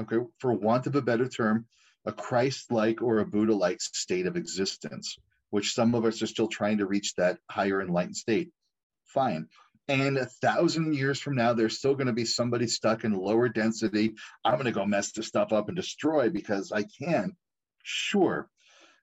okay, 0.00 0.18
for 0.38 0.54
want 0.54 0.86
of 0.86 0.96
a 0.96 1.02
better 1.02 1.28
term, 1.28 1.66
a 2.06 2.12
Christ 2.12 2.72
like 2.72 3.02
or 3.02 3.18
a 3.18 3.26
Buddha 3.26 3.54
like 3.54 3.80
state 3.82 4.26
of 4.26 4.36
existence, 4.36 5.18
which 5.50 5.74
some 5.74 5.94
of 5.94 6.06
us 6.06 6.22
are 6.22 6.26
still 6.26 6.48
trying 6.48 6.78
to 6.78 6.86
reach 6.86 7.14
that 7.16 7.38
higher 7.50 7.82
enlightened 7.82 8.16
state. 8.16 8.50
Fine. 9.04 9.48
And 9.88 10.16
a 10.16 10.26
thousand 10.26 10.94
years 10.94 11.20
from 11.20 11.34
now, 11.34 11.52
there's 11.52 11.78
still 11.78 11.94
going 11.94 12.06
to 12.06 12.12
be 12.12 12.24
somebody 12.24 12.68
stuck 12.68 13.04
in 13.04 13.12
lower 13.12 13.50
density. 13.50 14.14
I'm 14.44 14.54
going 14.54 14.64
to 14.64 14.72
go 14.72 14.86
mess 14.86 15.12
this 15.12 15.26
stuff 15.28 15.52
up 15.52 15.68
and 15.68 15.76
destroy 15.76 16.30
because 16.30 16.72
I 16.72 16.84
can. 16.84 17.36
Sure. 17.88 18.50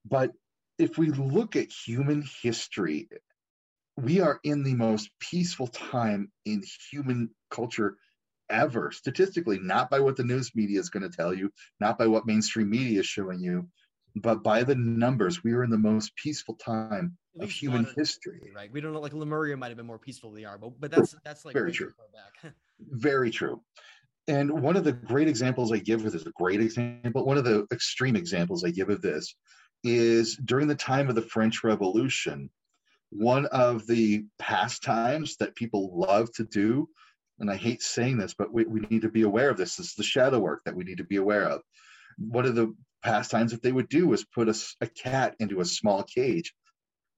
But 0.04 0.32
if 0.78 0.98
we 0.98 1.10
look 1.10 1.56
at 1.56 1.72
human 1.72 2.26
history, 2.42 3.08
we 3.96 4.20
are 4.20 4.42
in 4.44 4.64
the 4.64 4.74
most 4.74 5.10
peaceful 5.20 5.68
time 5.68 6.32
in 6.46 6.62
human 6.92 7.30
culture 7.50 7.96
ever 8.50 8.92
statistically, 8.92 9.58
not 9.60 9.90
by 9.90 10.02
what 10.02 10.18
the 10.18 10.26
news 10.26 10.52
media 10.54 10.82
is 10.82 10.90
going 10.90 11.10
to 11.10 11.16
tell 11.16 11.34
you, 11.34 11.50
not 11.80 11.98
by 11.98 12.08
what 12.08 12.26
mainstream 12.26 12.70
media 12.70 13.00
is 13.00 13.06
showing 13.06 13.40
you, 13.40 13.70
but 14.18 14.44
by 14.44 14.64
the 14.64 14.76
numbers. 14.76 15.46
We 15.46 15.54
are 15.54 15.64
in 15.64 15.70
the 15.70 15.78
most 15.78 16.14
peaceful 16.18 16.56
time 16.56 17.18
of 17.40 17.50
human 17.50 17.88
history. 17.96 18.52
Right. 18.54 18.70
We 18.70 18.82
don't 18.82 18.92
know, 18.92 19.00
like 19.00 19.14
Lemuria 19.14 19.56
might 19.56 19.70
have 19.70 19.78
been 19.78 19.88
more 19.88 19.98
peaceful 19.98 20.32
than 20.32 20.42
they 20.42 20.46
are, 20.46 20.58
but, 20.58 20.74
but 20.78 20.92
that's, 20.92 21.16
that's 21.24 21.46
like 21.46 21.54
very 21.54 21.72
true. 21.72 21.94
very 22.80 23.32
true. 23.32 23.62
And 24.28 24.62
one 24.62 24.78
of 24.78 24.84
the 24.84 24.94
great 24.94 25.28
examples 25.28 25.72
I 25.72 25.80
give 25.80 26.06
of 26.06 26.14
this, 26.14 26.26
a 26.26 26.32
great 26.32 26.62
example, 26.62 27.26
one 27.26 27.38
of 27.38 27.44
the 27.44 27.66
extreme 27.72 28.16
examples 28.16 28.64
I 28.64 28.70
give 28.70 28.90
of 28.90 29.02
this 29.02 29.36
is 29.84 30.38
during 30.46 30.68
the 30.68 30.76
time 30.76 31.10
of 31.10 31.16
the 31.16 31.22
French 31.22 31.64
Revolution, 31.64 32.50
one 33.10 33.46
of 33.48 33.86
the 33.86 34.26
pastimes 34.40 35.36
that 35.38 35.56
people 35.56 35.92
love 35.94 36.32
to 36.34 36.46
do 36.46 36.88
and 37.40 37.50
I 37.50 37.56
hate 37.56 37.82
saying 37.82 38.18
this, 38.18 38.34
but 38.34 38.54
we, 38.54 38.66
we 38.66 38.82
need 38.82 39.02
to 39.02 39.10
be 39.10 39.24
aware 39.24 39.50
of 39.50 39.58
this. 39.58 39.76
This 39.76 39.88
is 39.88 39.96
the 39.96 40.04
shadow 40.04 40.40
work 40.40 40.62
that 40.66 40.76
we 40.76 40.84
need 40.84 40.98
to 41.00 41.04
be 41.04 41.18
aware 41.18 41.44
of. 41.44 41.62
One 42.18 42.46
of 42.46 42.56
the 42.56 42.74
pastimes 43.04 43.52
that 43.52 43.62
they 43.62 43.72
would 43.72 43.90
do 43.90 44.08
was 44.08 44.24
put 44.24 44.50
a, 44.50 44.56
a 44.82 44.88
cat 44.88 45.36
into 45.40 45.60
a 45.60 45.66
small 45.66 46.04
cage 46.04 46.54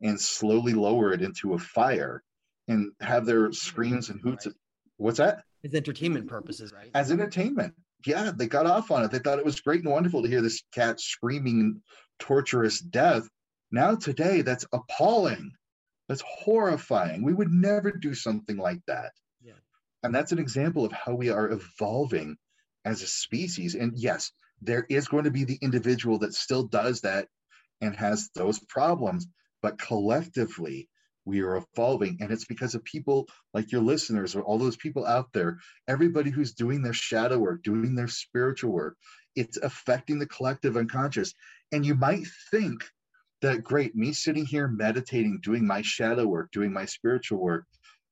and 0.02 0.19
slowly 0.19 0.73
lower 0.73 1.14
it 1.14 1.22
into 1.22 1.53
a 1.53 1.60
fire 1.60 2.23
and 2.68 2.91
have 3.02 3.26
their 3.26 3.52
screams 3.52 4.10
and 4.10 4.19
hoots. 4.22 4.48
What's 4.98 5.18
that? 5.18 5.44
As 5.65 5.73
entertainment 5.73 6.27
purposes, 6.27 6.71
right? 6.71 6.91
As 6.93 7.11
entertainment. 7.11 7.73
Yeah, 8.05 8.31
they 8.35 8.45
got 8.45 8.67
off 8.67 8.91
on 8.91 9.03
it. 9.03 9.09
They 9.09 9.17
thought 9.17 9.39
it 9.39 9.45
was 9.45 9.59
great 9.59 9.81
and 9.81 9.91
wonderful 9.91 10.21
to 10.21 10.29
hear 10.29 10.41
this 10.41 10.61
cat 10.71 10.99
screaming 10.99 11.81
torturous 12.19 12.79
death. 12.79 13.27
Now, 13.71 13.95
today, 13.95 14.41
that's 14.41 14.65
appalling. 14.71 15.51
That's 16.07 16.23
horrifying. 16.27 17.23
We 17.23 17.33
would 17.33 17.51
never 17.51 17.91
do 17.91 18.13
something 18.13 18.57
like 18.57 18.81
that. 18.85 19.11
Yeah. 19.41 19.53
And 20.03 20.13
that's 20.13 20.31
an 20.31 20.37
example 20.37 20.85
of 20.85 20.91
how 20.91 21.15
we 21.15 21.31
are 21.31 21.49
evolving 21.51 22.37
as 22.85 23.01
a 23.01 23.07
species. 23.07 23.73
And 23.73 23.97
yes, 23.97 24.31
there 24.61 24.85
is 24.87 25.07
going 25.07 25.23
to 25.23 25.31
be 25.31 25.45
the 25.45 25.57
individual 25.61 26.19
that 26.19 26.35
still 26.35 26.67
does 26.67 27.01
that 27.01 27.27
and 27.81 27.95
has 27.95 28.29
those 28.35 28.59
problems, 28.59 29.25
but 29.63 29.79
collectively, 29.79 30.89
we 31.26 31.41
are 31.41 31.57
evolving. 31.57 32.18
And 32.22 32.31
it's 32.31 32.45
because 32.45 32.76
of 32.76 32.84
people 32.84 33.27
like 33.53 33.72
your 33.72 33.81
listeners 33.81 34.35
or 34.35 34.43
all 34.43 34.57
those 34.57 34.77
people 34.77 35.06
out 35.06 35.34
there, 35.34 35.60
everybody 35.88 36.30
who's 36.30 36.53
doing 36.53 36.81
their 36.81 36.93
shadow 36.93 37.39
work, 37.39 37.64
doing 37.64 37.95
their 37.95 38.07
spiritual 38.07 38.72
work, 38.72 38.95
it's 39.35 39.57
affecting 39.57 40.19
the 40.19 40.27
collective 40.27 40.77
unconscious. 40.77 41.34
And 41.72 41.85
you 41.85 41.95
might 41.95 42.26
think 42.52 42.84
that, 43.41 43.64
great, 43.64 43.95
me 43.95 44.14
sitting 44.14 44.45
here 44.45 44.68
meditating, 44.68 45.39
doing 45.43 45.65
my 45.68 45.81
shadow 45.81 46.26
work, 46.26 46.52
doing 46.52 46.72
my 46.72 46.85
spiritual 46.85 47.39
work, 47.39 47.65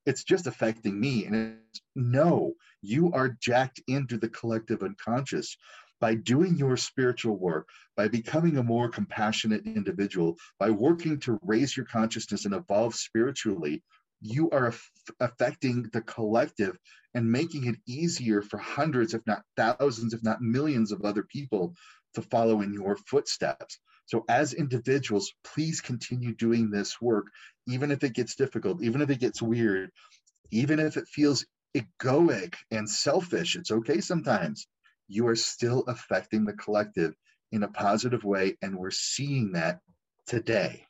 it's 0.06 0.24
just 0.24 0.46
affecting 0.46 1.00
me. 1.00 1.24
And 1.24 1.58
no, 1.96 2.52
you 2.82 3.12
are 3.12 3.36
jacked 3.40 3.80
into 3.88 4.18
the 4.18 4.28
collective 4.28 4.82
unconscious 4.82 5.56
by 6.04 6.14
doing 6.14 6.54
your 6.58 6.76
spiritual 6.76 7.38
work, 7.38 7.66
by 7.96 8.06
becoming 8.06 8.58
a 8.58 8.62
more 8.62 8.90
compassionate 8.90 9.64
individual, 9.64 10.36
by 10.58 10.68
working 10.68 11.18
to 11.18 11.38
raise 11.40 11.74
your 11.74 11.86
consciousness 11.86 12.44
and 12.44 12.52
evolve 12.52 12.94
spiritually. 12.94 13.82
You 14.20 14.50
are 14.50 14.74
affecting 15.20 15.88
the 15.94 16.02
collective 16.02 16.76
and 17.14 17.32
making 17.32 17.64
it 17.68 17.76
easier 17.86 18.42
for 18.42 18.58
hundreds, 18.58 19.14
if 19.14 19.22
not 19.26 19.44
thousands, 19.56 20.12
if 20.12 20.22
not 20.22 20.42
millions 20.42 20.92
of 20.92 21.06
other 21.06 21.22
people 21.22 21.74
to 22.12 22.20
follow 22.20 22.60
in 22.60 22.74
your 22.74 22.96
footsteps. 22.96 23.78
So, 24.04 24.26
as 24.28 24.52
individuals, 24.52 25.32
please 25.42 25.80
continue 25.80 26.34
doing 26.34 26.68
this 26.68 27.00
work, 27.00 27.28
even 27.66 27.90
if 27.90 28.04
it 28.04 28.12
gets 28.12 28.34
difficult, 28.34 28.82
even 28.82 29.00
if 29.00 29.08
it 29.08 29.20
gets 29.20 29.40
weird, 29.40 29.90
even 30.50 30.80
if 30.80 30.98
it 30.98 31.08
feels 31.08 31.46
egoic 31.74 32.56
and 32.70 32.86
selfish. 32.86 33.56
It's 33.56 33.70
okay 33.70 34.02
sometimes. 34.02 34.66
You 35.08 35.26
are 35.28 35.36
still 35.36 35.84
affecting 35.88 36.44
the 36.44 36.54
collective 36.54 37.14
in 37.52 37.62
a 37.62 37.68
positive 37.68 38.24
way. 38.24 38.56
And 38.62 38.76
we're 38.76 38.90
seeing 38.90 39.52
that 39.52 39.80
today. 40.26 40.84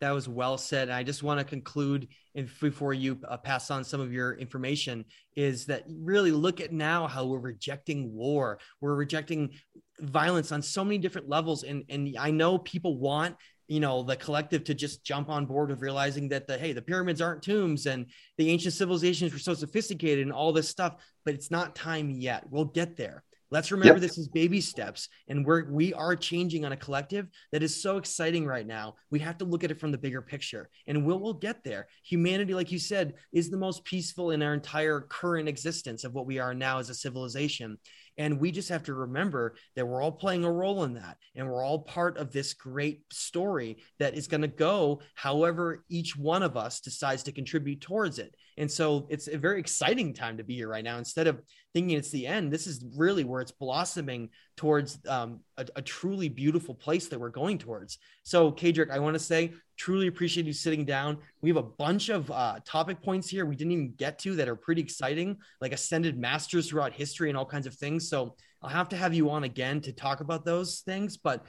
That 0.00 0.10
was 0.12 0.28
well 0.28 0.58
said. 0.58 0.88
And 0.88 0.96
I 0.96 1.02
just 1.02 1.24
want 1.24 1.40
to 1.40 1.44
conclude 1.44 2.08
if, 2.34 2.60
before 2.60 2.94
you 2.94 3.18
uh, 3.26 3.36
pass 3.36 3.70
on 3.70 3.82
some 3.82 4.00
of 4.00 4.12
your 4.12 4.34
information 4.34 5.04
is 5.34 5.66
that 5.66 5.84
really 5.88 6.30
look 6.30 6.60
at 6.60 6.72
now 6.72 7.08
how 7.08 7.26
we're 7.26 7.40
rejecting 7.40 8.14
war. 8.14 8.60
We're 8.80 8.94
rejecting 8.94 9.54
violence 10.00 10.52
on 10.52 10.62
so 10.62 10.84
many 10.84 10.98
different 10.98 11.28
levels. 11.28 11.64
And, 11.64 11.84
and 11.88 12.16
I 12.18 12.30
know 12.30 12.58
people 12.58 12.98
want 12.98 13.36
you 13.68 13.80
know 13.80 14.02
the 14.02 14.16
collective 14.16 14.64
to 14.64 14.74
just 14.74 15.04
jump 15.04 15.28
on 15.28 15.44
board 15.44 15.70
of 15.70 15.82
realizing 15.82 16.28
that 16.30 16.46
the 16.46 16.56
hey 16.56 16.72
the 16.72 16.82
pyramids 16.82 17.20
aren't 17.20 17.42
tombs 17.42 17.86
and 17.86 18.06
the 18.38 18.48
ancient 18.48 18.72
civilizations 18.72 19.32
were 19.32 19.38
so 19.38 19.54
sophisticated 19.54 20.24
and 20.24 20.32
all 20.32 20.52
this 20.52 20.68
stuff 20.68 20.96
but 21.24 21.34
it's 21.34 21.50
not 21.50 21.76
time 21.76 22.10
yet 22.10 22.44
we'll 22.50 22.64
get 22.64 22.96
there 22.96 23.22
Let's 23.50 23.72
remember 23.72 23.94
yep. 23.94 24.02
this 24.02 24.18
is 24.18 24.28
baby 24.28 24.60
steps, 24.60 25.08
and 25.28 25.44
we're 25.44 25.70
we 25.70 25.94
are 25.94 26.14
changing 26.14 26.64
on 26.64 26.72
a 26.72 26.76
collective 26.76 27.28
that 27.52 27.62
is 27.62 27.82
so 27.82 27.96
exciting 27.96 28.46
right 28.46 28.66
now. 28.66 28.96
We 29.10 29.20
have 29.20 29.38
to 29.38 29.46
look 29.46 29.64
at 29.64 29.70
it 29.70 29.80
from 29.80 29.90
the 29.90 29.98
bigger 29.98 30.20
picture, 30.20 30.68
and 30.86 31.06
we'll 31.06 31.18
we'll 31.18 31.32
get 31.34 31.64
there. 31.64 31.88
Humanity, 32.04 32.54
like 32.54 32.70
you 32.70 32.78
said, 32.78 33.14
is 33.32 33.48
the 33.48 33.56
most 33.56 33.84
peaceful 33.84 34.32
in 34.32 34.42
our 34.42 34.52
entire 34.52 35.00
current 35.00 35.48
existence 35.48 36.04
of 36.04 36.12
what 36.12 36.26
we 36.26 36.38
are 36.38 36.52
now 36.52 36.78
as 36.78 36.90
a 36.90 36.94
civilization. 36.94 37.78
And 38.18 38.40
we 38.40 38.50
just 38.50 38.68
have 38.68 38.82
to 38.84 38.94
remember 38.94 39.54
that 39.76 39.86
we're 39.86 40.02
all 40.02 40.12
playing 40.12 40.44
a 40.44 40.50
role 40.50 40.84
in 40.84 40.94
that. 40.94 41.16
And 41.36 41.48
we're 41.48 41.64
all 41.64 41.82
part 41.82 42.18
of 42.18 42.32
this 42.32 42.52
great 42.52 43.02
story 43.12 43.78
that 44.00 44.14
is 44.14 44.26
going 44.26 44.40
to 44.40 44.48
go 44.48 45.00
however 45.14 45.84
each 45.88 46.16
one 46.16 46.42
of 46.42 46.56
us 46.56 46.80
decides 46.80 47.22
to 47.24 47.32
contribute 47.32 47.80
towards 47.80 48.18
it. 48.18 48.34
And 48.58 48.70
so 48.70 49.06
it's 49.08 49.28
a 49.28 49.38
very 49.38 49.60
exciting 49.60 50.12
time 50.12 50.36
to 50.36 50.44
be 50.44 50.56
here 50.56 50.68
right 50.68 50.84
now. 50.84 50.98
Instead 50.98 51.26
of 51.26 51.40
thinking 51.72 51.96
it's 51.96 52.10
the 52.10 52.26
end, 52.26 52.52
this 52.52 52.66
is 52.66 52.84
really 52.96 53.24
where 53.24 53.40
it's 53.40 53.52
blossoming 53.52 54.30
towards 54.56 54.98
um, 55.08 55.40
a, 55.56 55.66
a, 55.76 55.82
truly 55.82 56.28
beautiful 56.28 56.74
place 56.74 57.08
that 57.08 57.18
we're 57.18 57.30
going 57.30 57.58
towards. 57.58 57.98
So, 58.24 58.50
Kaedrich, 58.50 58.90
I 58.90 58.98
want 58.98 59.14
to 59.14 59.20
say 59.20 59.52
Truly 59.78 60.08
appreciate 60.08 60.44
you 60.44 60.52
sitting 60.52 60.84
down. 60.84 61.18
We 61.40 61.50
have 61.50 61.56
a 61.56 61.62
bunch 61.62 62.08
of 62.08 62.28
uh, 62.32 62.58
topic 62.64 63.00
points 63.00 63.28
here 63.28 63.46
we 63.46 63.54
didn't 63.54 63.72
even 63.72 63.94
get 63.96 64.18
to 64.20 64.34
that 64.34 64.48
are 64.48 64.56
pretty 64.56 64.82
exciting, 64.82 65.36
like 65.60 65.72
ascended 65.72 66.18
masters 66.18 66.68
throughout 66.68 66.92
history 66.92 67.28
and 67.28 67.38
all 67.38 67.46
kinds 67.46 67.68
of 67.68 67.74
things. 67.74 68.10
So 68.10 68.34
I'll 68.62 68.70
have 68.70 68.88
to 68.88 68.96
have 68.96 69.14
you 69.14 69.30
on 69.30 69.44
again 69.44 69.80
to 69.82 69.92
talk 69.92 70.20
about 70.20 70.44
those 70.44 70.80
things. 70.80 71.16
But 71.16 71.46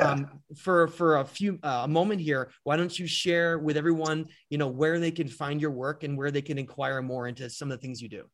um, 0.00 0.28
for 0.56 0.88
for 0.88 1.18
a 1.18 1.24
few 1.24 1.58
uh, 1.62 1.82
a 1.84 1.88
moment 1.88 2.20
here, 2.20 2.50
why 2.64 2.76
don't 2.76 2.96
you 2.96 3.06
share 3.06 3.58
with 3.58 3.76
everyone, 3.76 4.26
you 4.50 4.58
know, 4.58 4.68
where 4.68 4.98
they 4.98 5.10
can 5.10 5.28
find 5.28 5.60
your 5.60 5.70
work 5.70 6.04
and 6.04 6.18
where 6.18 6.30
they 6.30 6.42
can 6.42 6.58
inquire 6.58 7.00
more 7.00 7.26
into 7.26 7.48
some 7.48 7.70
of 7.70 7.78
the 7.78 7.82
things 7.82 8.02
you 8.02 8.08
do? 8.08 8.24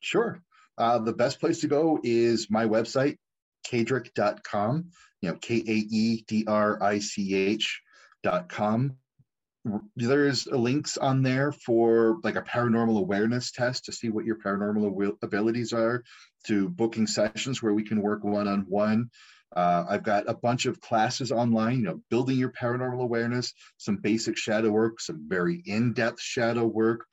Sure. 0.00 0.42
Uh, 0.78 0.98
the 0.98 1.12
best 1.12 1.40
place 1.40 1.60
to 1.60 1.66
go 1.66 1.98
is 2.02 2.50
my 2.50 2.64
website, 2.64 3.16
kaedrich.com, 3.66 4.90
you 5.20 5.30
know, 5.30 5.36
K 5.36 5.56
A 5.56 5.86
E 5.90 6.24
D 6.26 6.44
R 6.46 6.82
I 6.82 7.00
C 7.00 7.34
H.com. 7.34 8.96
There's 9.96 10.46
links 10.46 10.96
on 10.96 11.22
there 11.22 11.52
for 11.52 12.18
like 12.22 12.36
a 12.36 12.42
paranormal 12.42 12.98
awareness 12.98 13.50
test 13.50 13.84
to 13.84 13.92
see 13.92 14.08
what 14.08 14.24
your 14.24 14.36
paranormal 14.36 15.16
abilities 15.20 15.72
are, 15.72 16.04
to 16.46 16.68
booking 16.68 17.06
sessions 17.06 17.62
where 17.62 17.74
we 17.74 17.84
can 17.84 18.00
work 18.00 18.24
one 18.24 18.48
on 18.48 18.60
one. 18.68 19.10
I've 19.54 20.02
got 20.02 20.28
a 20.28 20.34
bunch 20.34 20.66
of 20.66 20.80
classes 20.80 21.32
online, 21.32 21.78
you 21.78 21.84
know, 21.84 22.00
building 22.10 22.38
your 22.38 22.52
paranormal 22.52 23.02
awareness, 23.02 23.52
some 23.76 23.96
basic 23.96 24.36
shadow 24.36 24.70
work, 24.70 25.00
some 25.00 25.26
very 25.28 25.62
in-depth 25.64 26.20
shadow 26.20 26.64
work, 26.64 27.06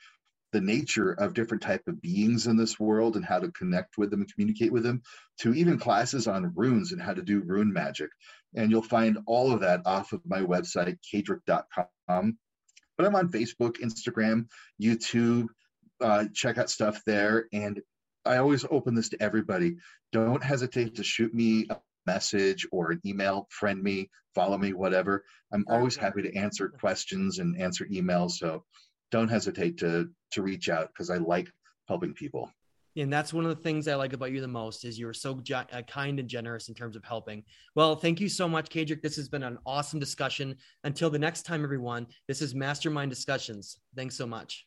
the 0.52 0.62
nature 0.62 1.12
of 1.12 1.34
different 1.34 1.64
type 1.64 1.82
of 1.88 2.02
beings 2.02 2.48
in 2.48 2.56
this 2.56 2.80
world 2.80 3.16
and 3.16 3.26
how 3.26 3.40
to 3.40 3.52
connect 3.52 3.98
with 3.98 4.10
them 4.10 4.22
and 4.22 4.34
communicate 4.34 4.72
with 4.72 4.84
them 4.84 5.02
to 5.40 5.54
even 5.54 5.78
classes 5.78 6.28
on 6.28 6.54
runes 6.56 6.92
and 6.92 7.02
how 7.02 7.14
to 7.14 7.22
do 7.22 7.42
rune 7.42 7.74
magic. 7.74 8.10
And 8.56 8.72
you'll 8.72 8.82
find 8.82 9.18
all 9.26 9.52
of 9.52 9.62
that 9.62 9.82
off 9.86 10.14
of 10.14 10.22
my 10.26 10.42
website 10.42 10.98
kaedrich.com 11.14 12.38
but 12.98 13.06
i'm 13.06 13.16
on 13.16 13.30
facebook 13.30 13.82
instagram 13.82 14.48
youtube. 14.82 15.48
Uh, 16.02 16.26
check 16.34 16.58
out 16.58 16.70
stuff 16.70 17.02
there. 17.06 17.48
And 17.54 17.82
i 18.26 18.38
always 18.38 18.66
open 18.72 18.96
this 18.96 19.10
to 19.10 19.22
everybody 19.22 19.76
don't 20.12 20.44
hesitate 20.44 20.96
to 20.96 21.04
shoot 21.04 21.34
me 21.34 21.66
a 21.70 21.78
message 22.06 22.68
or 22.72 22.92
an 22.92 23.02
email 23.06 23.48
friend 23.50 23.82
me 23.82 24.10
follow 24.34 24.58
me 24.58 24.74
whatever 24.74 25.24
i'm 25.54 25.66
always 25.70 25.96
happy 25.96 26.22
to 26.22 26.36
answer 26.36 26.70
questions 26.80 27.40
and 27.40 27.60
answer 27.60 27.86
emails 27.86 28.32
so 28.32 28.64
don't 29.12 29.30
hesitate 29.30 29.78
to 29.78 30.10
to 30.32 30.42
reach 30.42 30.70
out 30.70 30.90
because 30.90 31.10
I 31.10 31.18
like 31.18 31.48
helping 31.88 32.14
people. 32.14 32.52
And 32.98 33.12
that's 33.12 33.34
one 33.34 33.46
of 33.46 33.56
the 33.56 33.62
things 33.62 33.88
I 33.88 33.96
like 33.96 34.14
about 34.14 34.32
you 34.32 34.40
the 34.40 34.48
most 34.48 34.86
is 34.86 34.98
you're 34.98 35.14
so 35.14 35.42
uh, 35.54 35.82
kind 35.84 36.20
and 36.20 36.30
generous 36.30 36.70
in 36.70 36.76
terms 36.76 36.96
of 36.96 37.04
helping. 37.04 37.44
Well, 37.76 37.96
thank 37.96 38.22
you 38.22 38.30
so 38.30 38.48
much, 38.48 38.70
Kaedrich. 38.70 39.02
This 39.02 39.18
has 39.18 39.28
been 39.28 39.44
an 39.44 39.58
awesome 39.66 40.00
discussion. 40.00 40.56
Until 40.86 41.10
the 41.10 41.20
next 41.20 41.44
time, 41.44 41.64
everyone, 41.64 42.08
this 42.30 42.42
is 42.42 42.56
Mastermind 42.56 43.10
Discussions. 43.10 43.80
Thanks 43.98 44.16
so 44.16 44.26
much. 44.26 44.66